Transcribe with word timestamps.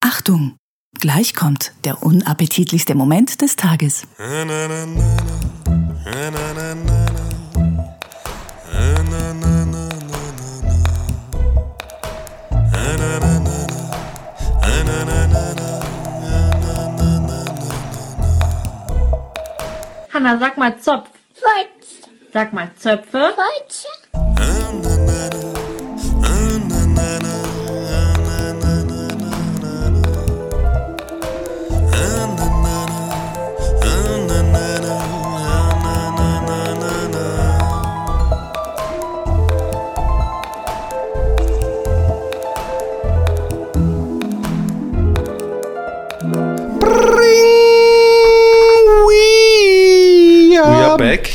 Achtung! 0.00 0.56
Gleich 1.00 1.34
kommt 1.34 1.72
der 1.84 2.02
unappetitlichste 2.02 2.94
Moment 2.94 3.40
des 3.42 3.56
Tages. 3.56 4.06
Hanna, 20.12 20.38
sag 20.38 20.56
mal 20.58 20.78
Zopf. 20.78 21.10
Holz, 21.42 22.08
Sag 22.32 22.52
mal 22.52 22.70
Zöpfe. 22.76 23.34
Holz, 23.36 23.86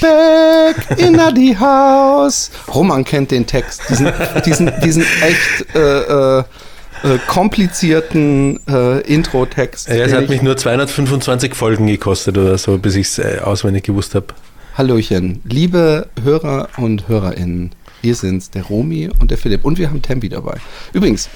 back. 0.04 1.00
in 1.00 1.14
the 1.36 1.58
house. 1.58 2.52
Roman 2.74 3.04
kennt 3.04 3.32
den 3.32 3.46
Text. 3.48 3.82
Diesen, 3.90 4.12
diesen, 4.46 4.72
diesen 4.84 5.04
echt 5.22 5.76
äh, 5.76 5.80
äh, 5.80 6.40
äh, 7.04 7.18
komplizierten 7.28 8.60
äh, 8.68 9.00
Intro-Text. 9.02 9.88
Ja, 9.90 9.96
es 10.06 10.14
hat 10.14 10.24
ich- 10.24 10.30
mich 10.30 10.42
nur 10.42 10.56
225 10.58 11.56
Folgen 11.56 11.88
gekostet 11.88 12.38
oder 12.38 12.58
so, 12.58 12.78
bis 12.78 12.96
ich 12.96 13.08
es 13.08 13.20
äh, 13.20 13.40
auswendig 13.44 13.84
gewusst 13.84 14.16
habe. 14.16 14.28
Hallöchen, 14.78 15.42
liebe 15.44 16.08
Hörer 16.24 16.68
und 16.78 17.08
HörerInnen. 17.08 17.72
Wir 18.02 18.16
sind's, 18.16 18.50
der 18.50 18.64
Romi 18.64 19.10
und 19.20 19.32
der 19.32 19.38
Philipp. 19.38 19.64
Und 19.66 19.78
wir 19.78 19.90
haben 19.90 20.02
Tembi 20.02 20.30
dabei. 20.30 20.58
Übrigens, 20.94 21.30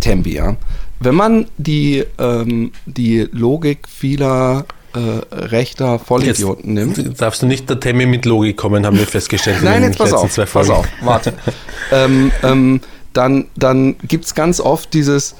Tembi, 0.00 0.34
ja. 0.34 0.56
Wenn 1.00 1.14
man 1.14 1.46
die, 1.58 2.04
ähm, 2.18 2.72
die 2.86 3.26
Logik 3.32 3.88
vieler 3.88 4.64
äh, 4.94 5.34
rechter 5.34 5.98
Vollidioten 5.98 6.74
nimmt. 6.74 7.20
darfst 7.20 7.42
du 7.42 7.46
nicht 7.46 7.68
der 7.68 7.80
Temi 7.80 8.06
mit 8.06 8.24
Logik 8.24 8.56
kommen, 8.56 8.84
haben 8.86 8.98
wir 8.98 9.06
festgestellt. 9.06 9.58
in 9.58 9.64
Nein, 9.64 9.82
jetzt 9.82 9.98
pass 9.98 10.12
auf, 10.12 10.34
pass 10.52 10.70
auf, 10.70 10.86
warte. 11.02 11.32
ähm, 11.92 12.32
ähm, 12.42 12.80
dann 13.12 13.46
dann 13.56 13.96
gibt 14.06 14.24
es 14.24 14.34
ganz 14.34 14.60
oft 14.60 14.94
dieses, 14.94 15.34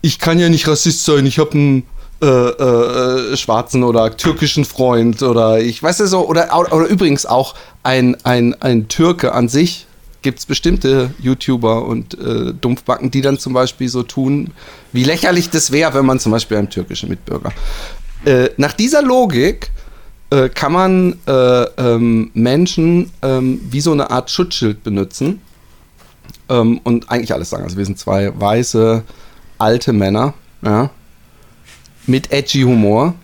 ich 0.00 0.18
kann 0.18 0.38
ja 0.38 0.48
nicht 0.48 0.66
Rassist 0.68 1.04
sein, 1.04 1.26
ich 1.26 1.38
habe 1.38 1.52
einen 1.52 1.86
äh, 2.22 2.26
äh, 2.26 3.36
schwarzen 3.36 3.82
oder 3.82 4.16
türkischen 4.16 4.64
Freund 4.64 5.22
oder 5.22 5.60
ich 5.60 5.82
weiß 5.82 5.98
ja 5.98 6.06
so, 6.06 6.28
oder, 6.28 6.56
oder 6.56 6.86
übrigens 6.86 7.26
auch 7.26 7.54
ein, 7.82 8.16
ein, 8.22 8.54
ein 8.62 8.86
Türke 8.86 9.32
an 9.32 9.48
sich, 9.48 9.86
gibt 10.22 10.38
es 10.38 10.46
bestimmte 10.46 11.10
YouTuber 11.20 11.84
und 11.84 12.14
äh, 12.14 12.54
Dumpfbacken, 12.54 13.10
die 13.10 13.22
dann 13.22 13.40
zum 13.40 13.52
Beispiel 13.52 13.88
so 13.88 14.04
tun, 14.04 14.52
wie 14.92 15.02
lächerlich 15.02 15.50
das 15.50 15.72
wäre, 15.72 15.94
wenn 15.94 16.06
man 16.06 16.20
zum 16.20 16.30
Beispiel 16.30 16.58
einem 16.58 16.70
türkischen 16.70 17.08
Mitbürger. 17.08 17.52
Äh, 18.24 18.50
nach 18.56 18.72
dieser 18.72 19.02
Logik 19.02 19.70
äh, 20.30 20.48
kann 20.48 20.72
man 20.72 21.18
äh, 21.26 21.32
ähm, 21.32 22.30
Menschen 22.34 23.10
ähm, 23.22 23.60
wie 23.70 23.80
so 23.80 23.92
eine 23.92 24.10
Art 24.10 24.30
Schutzschild 24.30 24.82
benutzen 24.84 25.40
ähm, 26.48 26.80
und 26.84 27.10
eigentlich 27.10 27.32
alles 27.32 27.50
sagen. 27.50 27.64
Also 27.64 27.76
wir 27.76 27.84
sind 27.84 27.98
zwei 27.98 28.32
weiße, 28.38 29.02
alte 29.58 29.92
Männer, 29.92 30.34
ja, 30.62 30.90
mit 32.06 32.32
edgy 32.32 32.62
Humor. 32.62 33.14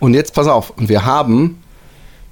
Und 0.00 0.14
jetzt 0.14 0.34
pass 0.34 0.48
auf, 0.48 0.70
und 0.70 0.88
wir 0.88 1.04
haben 1.04 1.62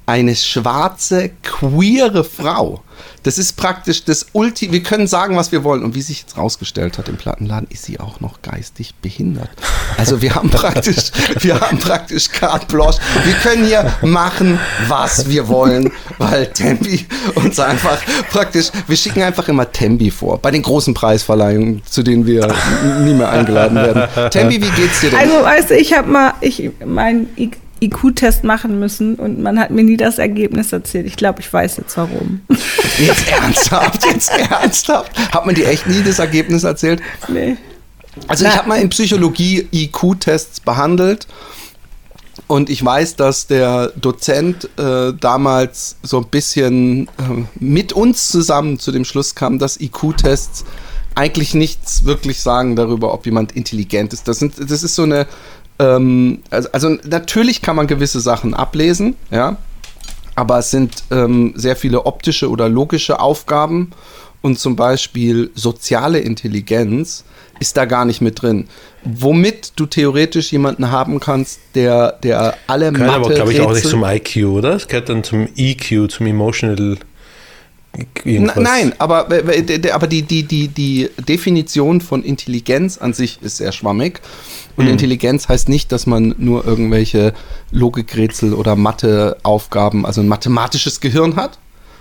eine 0.06 0.34
schwarze, 0.34 1.31
queere 1.42 2.25
Frau. 2.25 2.82
Das 3.22 3.38
ist 3.38 3.56
praktisch 3.56 4.04
das 4.04 4.26
Ulti. 4.32 4.72
Wir 4.72 4.82
können 4.82 5.06
sagen, 5.06 5.36
was 5.36 5.53
wir 5.53 5.62
wollen. 5.64 5.84
Und 5.84 5.94
wie 5.94 6.03
sich 6.03 6.20
jetzt 6.22 6.36
rausgestellt 6.38 6.98
hat 6.98 7.08
im 7.08 7.16
Plattenladen, 7.16 7.69
ist 7.70 7.84
sie 7.84 8.00
auch 8.00 8.20
noch 8.20 8.41
geistig 8.42 8.94
behindert. 9.03 9.50
Also 9.98 10.22
wir 10.22 10.34
haben 10.34 10.50
praktisch, 10.50 11.10
wir 11.41 11.60
haben 11.60 11.78
praktisch 11.78 12.31
carte 12.31 12.66
blanche. 12.66 12.98
Wir 13.25 13.34
können 13.34 13.66
hier 13.66 13.92
machen, 14.03 14.58
was 14.88 15.28
wir 15.28 15.48
wollen, 15.48 15.92
weil 16.19 16.47
Tembi 16.47 17.06
uns 17.34 17.60
einfach 17.60 17.98
praktisch, 18.31 18.70
wir 18.86 18.97
schicken 18.97 19.22
einfach 19.22 19.48
immer 19.48 19.70
Tembi 19.70 20.10
vor. 20.10 20.38
Bei 20.38 20.50
den 20.50 20.62
großen 20.62 20.94
Preisverleihungen, 20.94 21.82
zu 21.88 22.02
denen 22.02 22.26
wir 22.26 22.52
nie 23.00 23.14
mehr 23.14 23.31
eingeladen 23.31 23.76
werden. 23.76 24.31
Tembi, 24.31 24.62
wie 24.62 24.70
geht's 24.70 25.00
dir 25.00 25.10
denn? 25.10 25.19
Also, 25.19 25.42
weißt 25.44 25.70
du, 25.70 25.76
ich 25.76 25.92
habe 25.92 26.08
mal 26.08 26.34
ich, 26.41 26.70
meinen 26.84 27.28
I- 27.37 27.50
IQ-Test 27.82 28.44
machen 28.44 28.78
müssen 28.78 29.14
und 29.16 29.41
man 29.41 29.58
hat 29.58 29.70
mir 29.70 29.82
nie 29.84 29.96
das 29.96 30.18
Ergebnis 30.18 30.72
erzählt. 30.72 31.06
Ich 31.06 31.16
glaube, 31.16 31.41
ich 31.41 31.52
weiß 31.52 31.76
jetzt 31.78 31.96
warum. 31.96 32.41
Jetzt 32.98 33.28
ernsthaft, 33.30 34.04
jetzt 34.04 34.30
ernsthaft. 34.30 35.16
Hat 35.32 35.46
man 35.46 35.54
dir 35.54 35.66
echt 35.68 35.86
nie 35.86 36.02
das 36.02 36.19
Ergebnis 36.19 36.64
erzählt? 36.64 37.00
nee. 37.28 37.56
Also 38.28 38.44
ich 38.44 38.50
Na- 38.50 38.58
habe 38.58 38.69
mal 38.69 38.80
in 38.80 38.90
Psychologie 38.90 39.66
IQ-Tests 39.72 40.60
behandelt 40.60 41.26
und 42.48 42.69
ich 42.69 42.84
weiß, 42.84 43.16
dass 43.16 43.46
der 43.46 43.92
Dozent 43.96 44.69
äh, 44.78 45.12
damals 45.19 45.96
so 46.02 46.19
ein 46.19 46.26
bisschen 46.26 47.06
äh, 47.06 47.44
mit 47.60 47.92
uns 47.92 48.28
zusammen 48.28 48.78
zu 48.78 48.90
dem 48.92 49.04
Schluss 49.04 49.34
kam, 49.36 49.58
dass 49.58 49.80
IQ-Tests 49.80 50.64
eigentlich 51.14 51.54
nichts 51.54 52.04
wirklich 52.04 52.40
sagen 52.40 52.76
darüber, 52.76 53.12
ob 53.14 53.24
jemand 53.26 53.52
intelligent 53.52 54.12
ist. 54.12 54.26
Das, 54.28 54.38
sind, 54.40 54.54
das 54.58 54.82
ist 54.82 54.94
so 54.94 55.04
eine, 55.04 55.26
ähm, 55.80 56.42
also, 56.50 56.68
also 56.72 56.88
natürlich 57.04 57.62
kann 57.62 57.74
man 57.74 57.86
gewisse 57.86 58.20
Sachen 58.20 58.52
ablesen, 58.52 59.16
ja, 59.30 59.56
aber 60.36 60.58
es 60.58 60.70
sind 60.70 61.04
ähm, 61.10 61.54
sehr 61.56 61.74
viele 61.74 62.04
optische 62.06 62.50
oder 62.50 62.68
logische 62.68 63.18
Aufgaben 63.18 63.90
und 64.42 64.58
zum 64.58 64.76
Beispiel 64.76 65.50
soziale 65.54 66.19
Intelligenz 66.20 67.24
ist 67.60 67.76
da 67.76 67.84
gar 67.84 68.04
nicht 68.04 68.20
mit 68.20 68.42
drin. 68.42 68.69
Womit 69.04 69.72
du 69.76 69.86
theoretisch 69.86 70.52
jemanden 70.52 70.90
haben 70.90 71.20
kannst, 71.20 71.60
der, 71.74 72.12
der 72.22 72.56
alle 72.66 72.92
Gehört 72.92 73.14
aber, 73.14 73.30
glaube 73.30 73.52
ich, 73.52 73.60
auch 73.60 73.72
nicht 73.72 73.86
zum 73.86 74.04
IQ, 74.04 74.46
oder? 74.46 74.74
Es 74.74 74.88
gehört 74.88 75.08
dann 75.08 75.24
zum 75.24 75.48
EQ, 75.56 76.10
zum 76.10 76.26
Emotional. 76.26 76.98
Irgendwas. 78.24 78.56
Nein, 78.56 78.92
aber, 78.98 79.24
d- 79.24 79.78
d- 79.78 79.90
aber 79.90 80.06
die, 80.06 80.22
die, 80.22 80.44
die, 80.44 80.68
die 80.68 81.08
Definition 81.28 82.00
von 82.00 82.22
Intelligenz 82.22 82.98
an 82.98 83.12
sich 83.12 83.38
ist 83.42 83.56
sehr 83.58 83.72
schwammig. 83.72 84.20
Und 84.76 84.84
Hm. 84.86 84.92
Intelligenz 84.92 85.48
heißt 85.48 85.68
nicht, 85.68 85.90
dass 85.92 86.06
man 86.06 86.34
nur 86.38 86.64
irgendwelche 86.66 87.34
Logikrätsel 87.72 88.54
oder 88.54 88.76
Matheaufgaben, 88.76 90.06
also 90.06 90.20
ein 90.20 90.28
mathematisches 90.28 91.00
Gehirn 91.00 91.36
hat, 91.36 91.58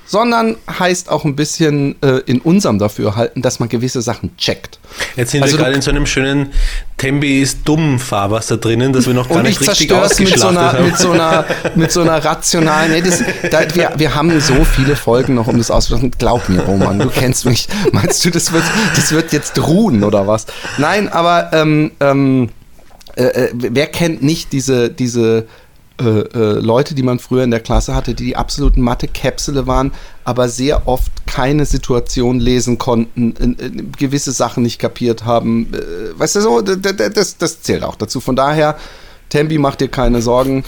sondern 0.10 0.58
heißt 0.68 1.10
auch 1.10 1.24
ein 1.24 1.36
bisschen 1.36 1.96
äh, 2.02 2.22
in 2.26 2.40
unserem 2.40 2.80
Dafürhalten, 2.80 3.44
dass 3.44 3.60
man 3.60 3.70
gewisse 3.70 4.02
Sachen 4.02 4.36
checkt. 4.38 4.80
Jetzt 5.16 5.32
sind 5.32 5.44
Also 5.44 5.56
wir 5.56 5.64
gerade 5.64 5.76
in 5.76 5.84
so 5.84 5.92
einem 5.92 6.08
schönen 6.08 6.52
Tembi 6.98 7.42
ist 7.42 7.60
dumm 7.66 8.00
Fahrwasser 8.00 8.58
drinnen, 8.58 8.92
das 8.92 9.06
wir 9.06 9.14
noch 9.14 9.30
gar 9.30 9.44
nicht 9.44 9.62
richtig 9.62 9.76
es 9.76 9.80
mit 9.82 9.90
so, 9.90 9.96
ausgeschlachtet 9.96 10.58
einer, 10.58 10.74
haben. 10.74 10.86
mit, 10.86 10.98
so 10.98 11.12
einer, 11.12 11.46
mit 11.76 11.92
so 11.92 12.02
einer 12.02 12.26
rationalen. 12.26 12.92
Nee, 12.92 13.02
das, 13.04 13.24
da, 13.52 13.76
wir, 13.76 13.94
wir 13.98 14.16
haben 14.16 14.42
so 14.42 14.66
viele 14.66 14.96
Folgen 14.96 15.36
noch, 15.36 15.46
um 15.46 15.60
das 15.60 15.70
auszuschlachten. 15.70 16.12
Glaub 16.18 16.50
mir, 16.50 16.62
Roman, 16.62 16.98
du 16.98 17.10
kennst 17.10 17.46
mich. 17.46 17.68
Meinst 17.92 18.26
du, 18.26 18.32
das 18.32 18.52
wird, 18.52 18.64
das 18.96 19.12
wird 19.12 19.32
jetzt 19.32 19.60
ruhen 19.60 20.04
oder 20.04 20.26
was? 20.26 20.48
Nein, 20.80 21.08
aber 21.08 21.52
ähm, 21.54 21.92
ähm, 22.00 22.50
äh, 23.16 23.26
äh, 23.26 23.50
wer 23.54 23.86
kennt 23.86 24.24
nicht 24.24 24.54
diese, 24.54 24.90
diese 24.90 25.46
äh, 26.00 26.04
äh, 26.04 26.60
Leute, 26.60 26.96
die 26.96 27.04
man 27.04 27.20
früher 27.20 27.44
in 27.44 27.52
der 27.52 27.60
Klasse 27.60 27.94
hatte, 27.94 28.14
die 28.14 28.26
die 28.26 28.36
absoluten 28.36 28.82
Mathe-Käpsele 28.82 29.68
waren, 29.68 29.92
aber 30.24 30.50
sehr 30.50 30.88
oft 30.88 31.12
keine 31.26 31.66
Situation 31.66 32.40
lesen 32.40 32.78
konnten, 32.78 33.34
in, 33.34 33.56
in, 33.56 33.92
gewisse 33.92 34.32
Sachen 34.32 34.64
nicht 34.64 34.80
kapiert 34.80 35.26
haben. 35.26 35.74
Äh, 35.74 36.18
weißt 36.18 36.38
du 36.38 36.42
so, 36.42 36.62
das, 36.62 37.38
das 37.38 37.62
zählt 37.62 37.84
auch 37.84 37.96
dazu. 37.96 38.20
Von 38.20 38.36
daher, 38.36 38.78
Tempi, 39.30 39.58
mach 39.58 39.76
dir 39.76 39.90
keine 39.90 40.22
Sorgen. 40.22 40.64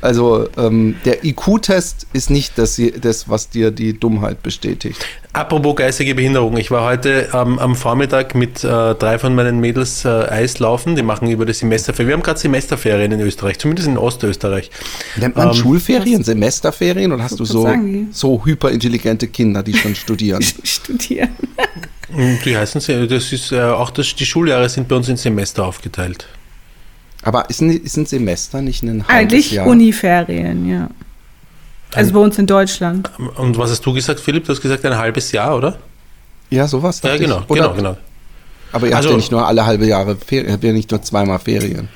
Also 0.00 0.48
ähm, 0.56 0.96
der 1.04 1.24
IQ-Test 1.24 2.06
ist 2.12 2.30
nicht 2.30 2.56
das, 2.56 2.80
das, 3.00 3.28
was 3.28 3.50
dir 3.50 3.70
die 3.70 3.98
Dummheit 3.98 4.42
bestätigt. 4.42 5.04
Apropos 5.32 5.76
geistige 5.76 6.16
Behinderung, 6.16 6.56
ich 6.56 6.72
war 6.72 6.84
heute 6.84 7.28
ähm, 7.32 7.60
am 7.60 7.76
Vormittag 7.76 8.34
mit 8.34 8.64
äh, 8.64 8.94
drei 8.96 9.16
von 9.16 9.32
meinen 9.32 9.60
Mädels 9.60 10.04
äh, 10.04 10.08
Eislaufen, 10.08 10.96
die 10.96 11.02
machen 11.02 11.30
über 11.30 11.46
das 11.46 11.60
Semesterferien. 11.60 12.08
Wir 12.08 12.14
haben 12.14 12.22
gerade 12.24 12.40
Semesterferien 12.40 13.12
in 13.12 13.20
Österreich, 13.20 13.60
zumindest 13.60 13.86
in 13.86 13.96
Ostösterreich. 13.96 14.72
Nennt 15.16 15.36
man 15.36 15.48
Ähm, 15.48 15.54
Schulferien, 15.54 16.24
Semesterferien 16.24 17.12
oder 17.12 17.22
hast 17.22 17.38
du 17.38 17.44
so, 17.44 17.62
sagen 17.62 17.92
die? 17.92 18.08
so 18.10 18.44
hyperintelligente 18.44 19.28
Kinder, 19.28 19.62
die 19.62 19.74
schon 19.74 19.94
studieren? 19.94 20.42
Studieren. 20.64 21.30
Und 22.12 22.44
Die 22.44 22.56
heißen, 22.56 23.08
das 23.08 23.32
ist 23.32 23.52
äh, 23.52 23.60
auch 23.62 23.90
das, 23.90 24.16
die 24.16 24.26
Schuljahre 24.26 24.68
sind 24.68 24.88
bei 24.88 24.96
uns 24.96 25.08
in 25.08 25.16
Semester 25.16 25.64
aufgeteilt. 25.64 26.26
Aber 27.22 27.48
ist 27.48 27.60
ein, 27.60 27.70
ist 27.70 27.96
ein 27.96 28.06
Semester 28.06 28.62
nicht 28.62 28.82
ein 28.82 29.06
halbes 29.06 29.14
Eigentlich 29.14 29.52
Jahr? 29.52 29.68
Uniferien, 29.68 30.68
ja. 30.68 30.88
Also 31.94 32.12
bei 32.12 32.20
uns 32.20 32.38
in 32.38 32.46
Deutschland. 32.46 33.10
Und 33.36 33.58
was 33.58 33.70
hast 33.70 33.84
du 33.84 33.92
gesagt, 33.92 34.20
Philipp? 34.20 34.44
Du 34.44 34.52
hast 34.52 34.60
gesagt 34.60 34.84
ein 34.84 34.96
halbes 34.96 35.32
Jahr, 35.32 35.56
oder? 35.56 35.76
Ja, 36.50 36.66
sowas. 36.66 37.00
Ja, 37.02 37.16
genau, 37.16 37.40
ich. 37.44 37.50
Oder 37.50 37.62
genau, 37.62 37.74
genau. 37.74 37.96
Aber 38.72 38.86
ihr 38.86 38.92
habt 38.94 39.04
Also- 39.04 39.10
ja 39.10 39.16
nicht 39.16 39.32
nur 39.32 39.46
alle 39.46 39.66
halbe 39.66 39.86
Jahre 39.86 40.16
Ferien, 40.16 40.46
ihr 40.48 40.52
habt 40.54 40.64
ja 40.64 40.72
nicht 40.72 40.90
nur 40.90 41.02
zweimal 41.02 41.38
Ferien. 41.38 41.88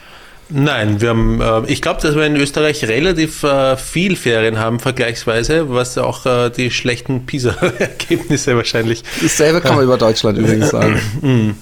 Nein, 0.50 1.00
wir 1.00 1.08
haben, 1.08 1.40
äh, 1.40 1.62
ich 1.68 1.80
glaube, 1.80 2.02
dass 2.02 2.14
wir 2.14 2.26
in 2.26 2.36
Österreich 2.36 2.84
relativ 2.84 3.42
äh, 3.44 3.76
viel 3.78 4.14
Ferien 4.14 4.58
haben, 4.58 4.78
vergleichsweise, 4.78 5.70
was 5.70 5.96
auch 5.96 6.26
äh, 6.26 6.50
die 6.50 6.70
schlechten 6.70 7.24
PISA-Ergebnisse 7.24 8.54
wahrscheinlich. 8.54 9.02
Dasselbe 9.22 9.60
kann 9.62 9.76
man 9.76 9.84
über 9.84 9.96
Deutschland 9.96 10.36
übrigens 10.38 10.70
sagen. 10.70 11.00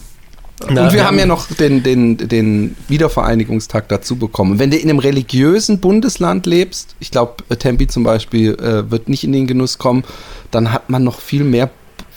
Na, 0.71 0.85
Und 0.85 0.93
wir 0.93 1.05
haben 1.05 1.19
ja 1.19 1.27
noch 1.27 1.49
den, 1.49 1.83
den, 1.83 2.17
den 2.17 2.77
Wiedervereinigungstag 2.89 3.89
dazu 3.89 4.17
bekommen. 4.17 4.59
Wenn 4.59 4.71
du 4.71 4.77
in 4.77 4.89
einem 4.89 4.99
religiösen 4.99 5.79
Bundesland 5.79 6.47
lebst, 6.47 6.95
ich 7.01 7.11
glaube, 7.11 7.43
Tempi 7.59 7.87
zum 7.87 8.03
Beispiel 8.05 8.55
äh, 8.55 8.91
wird 8.91 9.09
nicht 9.09 9.25
in 9.25 9.33
den 9.33 9.47
Genuss 9.47 9.79
kommen, 9.79 10.05
dann 10.51 10.73
hat 10.73 10.91
man 10.91 11.05
noch 11.05 11.21
viel 11.21 11.45
mehr 11.45 11.71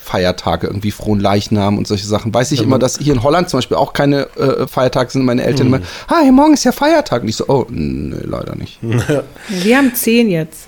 Feiertage, 0.05 0.67
irgendwie 0.67 0.91
frohen 0.91 1.19
Leichnam 1.19 1.79
und 1.79 1.87
solche 1.87 2.05
Sachen. 2.05 2.31
Weiß 2.31 2.51
ich 2.51 2.61
immer, 2.61 2.77
dass 2.77 2.99
hier 2.99 3.13
in 3.13 3.23
Holland 3.23 3.49
zum 3.49 3.57
Beispiel 3.57 3.77
auch 3.77 3.91
keine 3.91 4.27
äh, 4.37 4.67
Feiertage 4.67 5.11
sind. 5.11 5.25
Meine 5.25 5.43
Eltern 5.43 5.67
immer, 5.67 5.79
ah, 6.07 6.21
hier 6.21 6.31
morgen 6.31 6.53
ist 6.53 6.63
ja 6.63 6.71
Feiertag. 6.71 7.23
Und 7.23 7.29
ich 7.29 7.35
so, 7.37 7.47
oh, 7.47 7.65
nee, 7.69 8.15
leider 8.23 8.55
nicht. 8.55 8.77
Wir 9.49 9.77
haben 9.77 9.95
zehn 9.95 10.29
jetzt. 10.29 10.67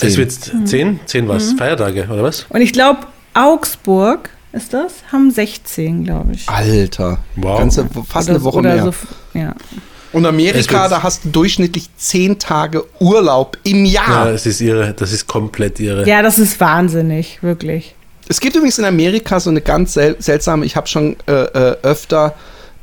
Es 0.00 0.16
wird 0.16 0.32
zehn, 0.32 1.00
zehn 1.06 1.28
was? 1.28 1.52
Feiertage, 1.52 2.08
oder 2.10 2.24
was? 2.24 2.46
Und 2.48 2.60
ich 2.60 2.72
glaube, 2.72 3.00
Augsburg 3.34 4.30
ist 4.52 4.72
das, 4.72 4.92
haben 5.12 5.30
16, 5.30 6.04
glaube 6.04 6.32
ich. 6.32 6.48
Alter, 6.48 7.18
Wow. 7.36 7.58
ganze, 7.58 7.86
fast 8.08 8.28
Oder 8.28 8.36
eine 8.36 8.44
Woche 8.44 8.62
mehr. 8.62 8.84
So, 8.84 8.92
ja. 9.38 9.54
Und 10.12 10.24
Amerika, 10.24 10.88
da 10.88 11.02
hast 11.02 11.24
du 11.26 11.28
durchschnittlich 11.28 11.88
zehn 11.96 12.38
Tage 12.38 12.84
Urlaub 12.98 13.58
im 13.64 13.84
Jahr. 13.84 14.26
Ja, 14.26 14.32
das 14.32 14.46
ist 14.46 14.60
irre, 14.62 14.94
das 14.94 15.12
ist 15.12 15.26
komplett 15.26 15.80
irre. 15.80 16.08
ja, 16.08 16.22
das 16.22 16.38
ist 16.38 16.58
wahnsinnig, 16.60 17.42
wirklich. 17.42 17.94
Es 18.26 18.40
gibt 18.40 18.56
übrigens 18.56 18.78
in 18.78 18.84
Amerika 18.86 19.38
so 19.40 19.50
eine 19.50 19.60
ganz 19.60 19.94
sel 19.94 20.16
seltsame, 20.18 20.64
ich 20.64 20.76
habe 20.76 20.86
schon 20.86 21.16
äh, 21.26 21.32
äh, 21.32 21.76
öfter 21.82 22.34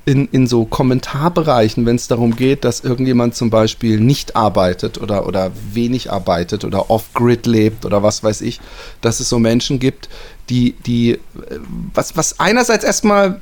in, 0.06 0.28
in 0.28 0.46
so 0.46 0.66
Kommentarbereichen, 0.66 1.86
wenn 1.86 1.96
es 1.96 2.08
darum 2.08 2.36
geht, 2.36 2.64
dass 2.64 2.82
irgendjemand 2.82 3.36
zum 3.36 3.50
Beispiel 3.50 4.00
nicht 4.00 4.36
arbeitet 4.36 5.00
oder, 5.02 5.28
oder 5.28 5.52
wenig 5.74 6.12
arbeitet 6.12 6.64
oder 6.64 6.92
off-grid 6.92 7.48
lebt 7.48 7.86
oder 7.86 8.04
was 8.04 8.24
weiß 8.24 8.42
ich, 8.42 8.62
dass 9.02 9.20
es 9.20 9.30
so 9.30 9.40
Menschen 9.40 9.80
gibt, 9.80 10.08
die, 10.50 10.74
die 10.86 11.12
äh, 11.12 11.20
was, 11.94 12.16
was 12.16 12.40
einerseits 12.40 12.84
erstmal 12.84 13.42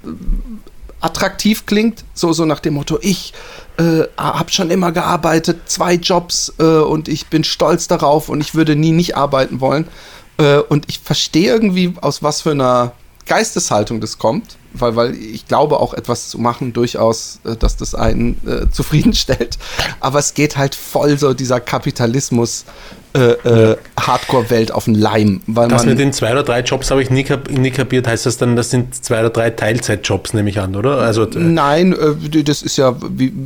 attraktiv 1.02 1.66
klingt, 1.66 2.06
so, 2.14 2.32
so 2.32 2.46
nach 2.46 2.62
dem 2.62 2.76
Motto, 2.76 2.98
ich 3.02 3.34
äh, 3.78 4.04
habe 4.18 4.52
schon 4.52 4.72
immer 4.72 4.94
gearbeitet, 4.94 5.62
zwei 5.66 5.96
Jobs 5.96 6.54
äh, 6.60 6.64
und 6.64 7.10
ich 7.10 7.28
bin 7.28 7.44
stolz 7.44 7.88
darauf 7.88 8.30
und 8.30 8.40
ich 8.40 8.56
würde 8.56 8.78
nie 8.78 8.92
nicht 8.94 9.18
arbeiten 9.18 9.60
wollen. 9.60 9.90
Äh, 10.38 10.60
und 10.60 10.86
ich 10.88 11.00
verstehe 11.00 11.52
irgendwie, 11.52 11.94
aus 12.00 12.24
was 12.24 12.42
für 12.42 12.52
einer 12.52 12.94
Geisteshaltung 13.26 14.02
das 14.02 14.18
kommt, 14.18 14.58
weil, 14.74 14.96
weil 14.96 15.16
ich 15.16 15.48
glaube 15.48 15.80
auch 15.80 15.94
etwas 15.94 16.30
zu 16.30 16.40
machen 16.40 16.74
durchaus, 16.74 17.40
äh, 17.46 17.56
dass 17.56 17.78
das 17.78 17.96
einen 17.96 18.40
äh, 18.46 18.70
zufriedenstellt. 18.72 19.58
Aber 20.00 20.20
es 20.20 20.34
geht 20.34 20.58
halt 20.58 20.76
voll 20.76 21.18
so 21.18 21.34
dieser 21.34 21.60
Kapitalismus 21.60 22.66
äh, 23.16 23.72
äh, 23.72 23.78
Hardcore-Welt 24.00 24.72
auf 24.72 24.86
den 24.86 24.96
Leim. 24.96 25.42
Weil 25.46 25.68
Das 25.68 25.86
mit 25.86 26.00
den 26.00 26.12
zwei 26.14 26.32
oder 26.32 26.42
drei 26.42 26.62
Jobs 26.62 26.90
habe 26.90 27.04
ich 27.04 27.12
nie, 27.12 27.24
kap 27.24 27.48
nie 27.52 27.70
kapiert. 27.70 28.08
Heißt 28.08 28.26
das 28.26 28.38
dann, 28.38 28.56
das 28.56 28.72
sind 28.72 29.06
zwei 29.06 29.20
oder 29.20 29.30
drei 29.30 29.52
Teilzeitjobs, 29.52 30.34
nehme 30.34 30.50
ich 30.50 30.60
an, 30.60 30.76
oder? 30.76 30.98
Also, 30.98 31.24
äh, 31.24 31.38
Nein, 31.38 31.94
äh, 31.94 32.44
das 32.44 32.64
ist 32.64 32.78
ja, 32.78 32.96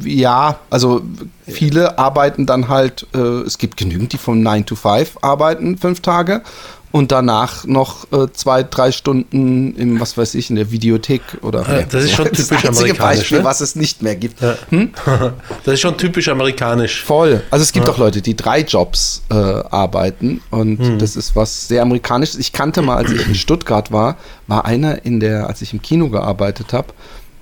ja, 0.06 0.60
also 0.70 1.02
viele 1.46 2.00
arbeiten 2.00 2.46
dann 2.46 2.70
halt, 2.70 3.08
es 3.14 3.58
gibt 3.58 3.78
genügend, 3.78 4.12
die 4.12 4.18
vom 4.18 4.42
9 4.42 4.66
to 4.66 4.76
5 4.76 5.18
arbeiten, 5.22 5.78
fünf 5.78 6.02
Tage. 6.02 6.44
Und 6.92 7.12
danach 7.12 7.66
noch 7.66 8.12
äh, 8.12 8.32
zwei, 8.32 8.64
drei 8.64 8.92
Stunden 8.92 9.76
im, 9.76 10.00
was 10.00 10.18
weiß 10.18 10.36
ich, 10.36 10.50
in 10.50 10.56
der 10.56 10.72
Videothek 10.72 11.22
oder. 11.42 11.68
Ah, 11.68 11.84
das 11.90 12.06
ist 12.06 12.12
schon 12.12 12.30
das 12.30 12.48
typisch 12.48 12.52
einzige 12.52 12.70
amerikanisch, 12.70 13.18
Beispiel, 13.20 13.38
ne? 13.40 13.44
was 13.44 13.62
es 13.62 13.76
nicht 13.76 14.02
mehr 14.02 14.16
gibt. 14.16 14.42
das 14.42 15.74
ist 15.74 15.82
schon 15.82 15.98
typisch 15.98 16.30
amerikanisch. 16.30 17.04
Voll. 17.04 17.44
Also 17.52 17.64
es 17.64 17.74
gibt 17.74 17.90
auch 17.90 17.98
Leute, 17.98 18.22
die 18.22 18.36
drei 18.36 18.62
Jobs 18.62 19.24
äh, 19.30 19.34
arbeiten 19.34 20.42
und 20.50 21.02
das 21.02 21.16
ist 21.16 21.36
was 21.36 21.68
sehr 21.68 21.82
amerikanisches. 21.82 22.38
Ich 22.38 22.54
kannte 22.54 22.82
mal, 22.82 22.98
als 22.98 23.12
ich 23.12 23.28
in 23.28 23.36
Stuttgart 23.36 23.92
war, 23.92 24.18
war 24.48 24.66
einer 24.66 25.06
in 25.06 25.20
der, 25.20 25.48
als 25.48 25.62
ich 25.62 25.74
im 25.74 25.82
Kino 25.82 26.10
gearbeitet 26.10 26.74
habe, 26.74 26.94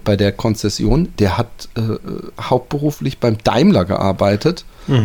bei 0.06 0.16
der 0.16 0.32
Konzession, 0.32 1.10
der 1.20 1.38
hat 1.38 1.68
äh, 1.76 1.82
hauptberuflich 2.42 3.18
beim 3.18 3.38
Daimler 3.44 3.84
gearbeitet. 3.84 4.64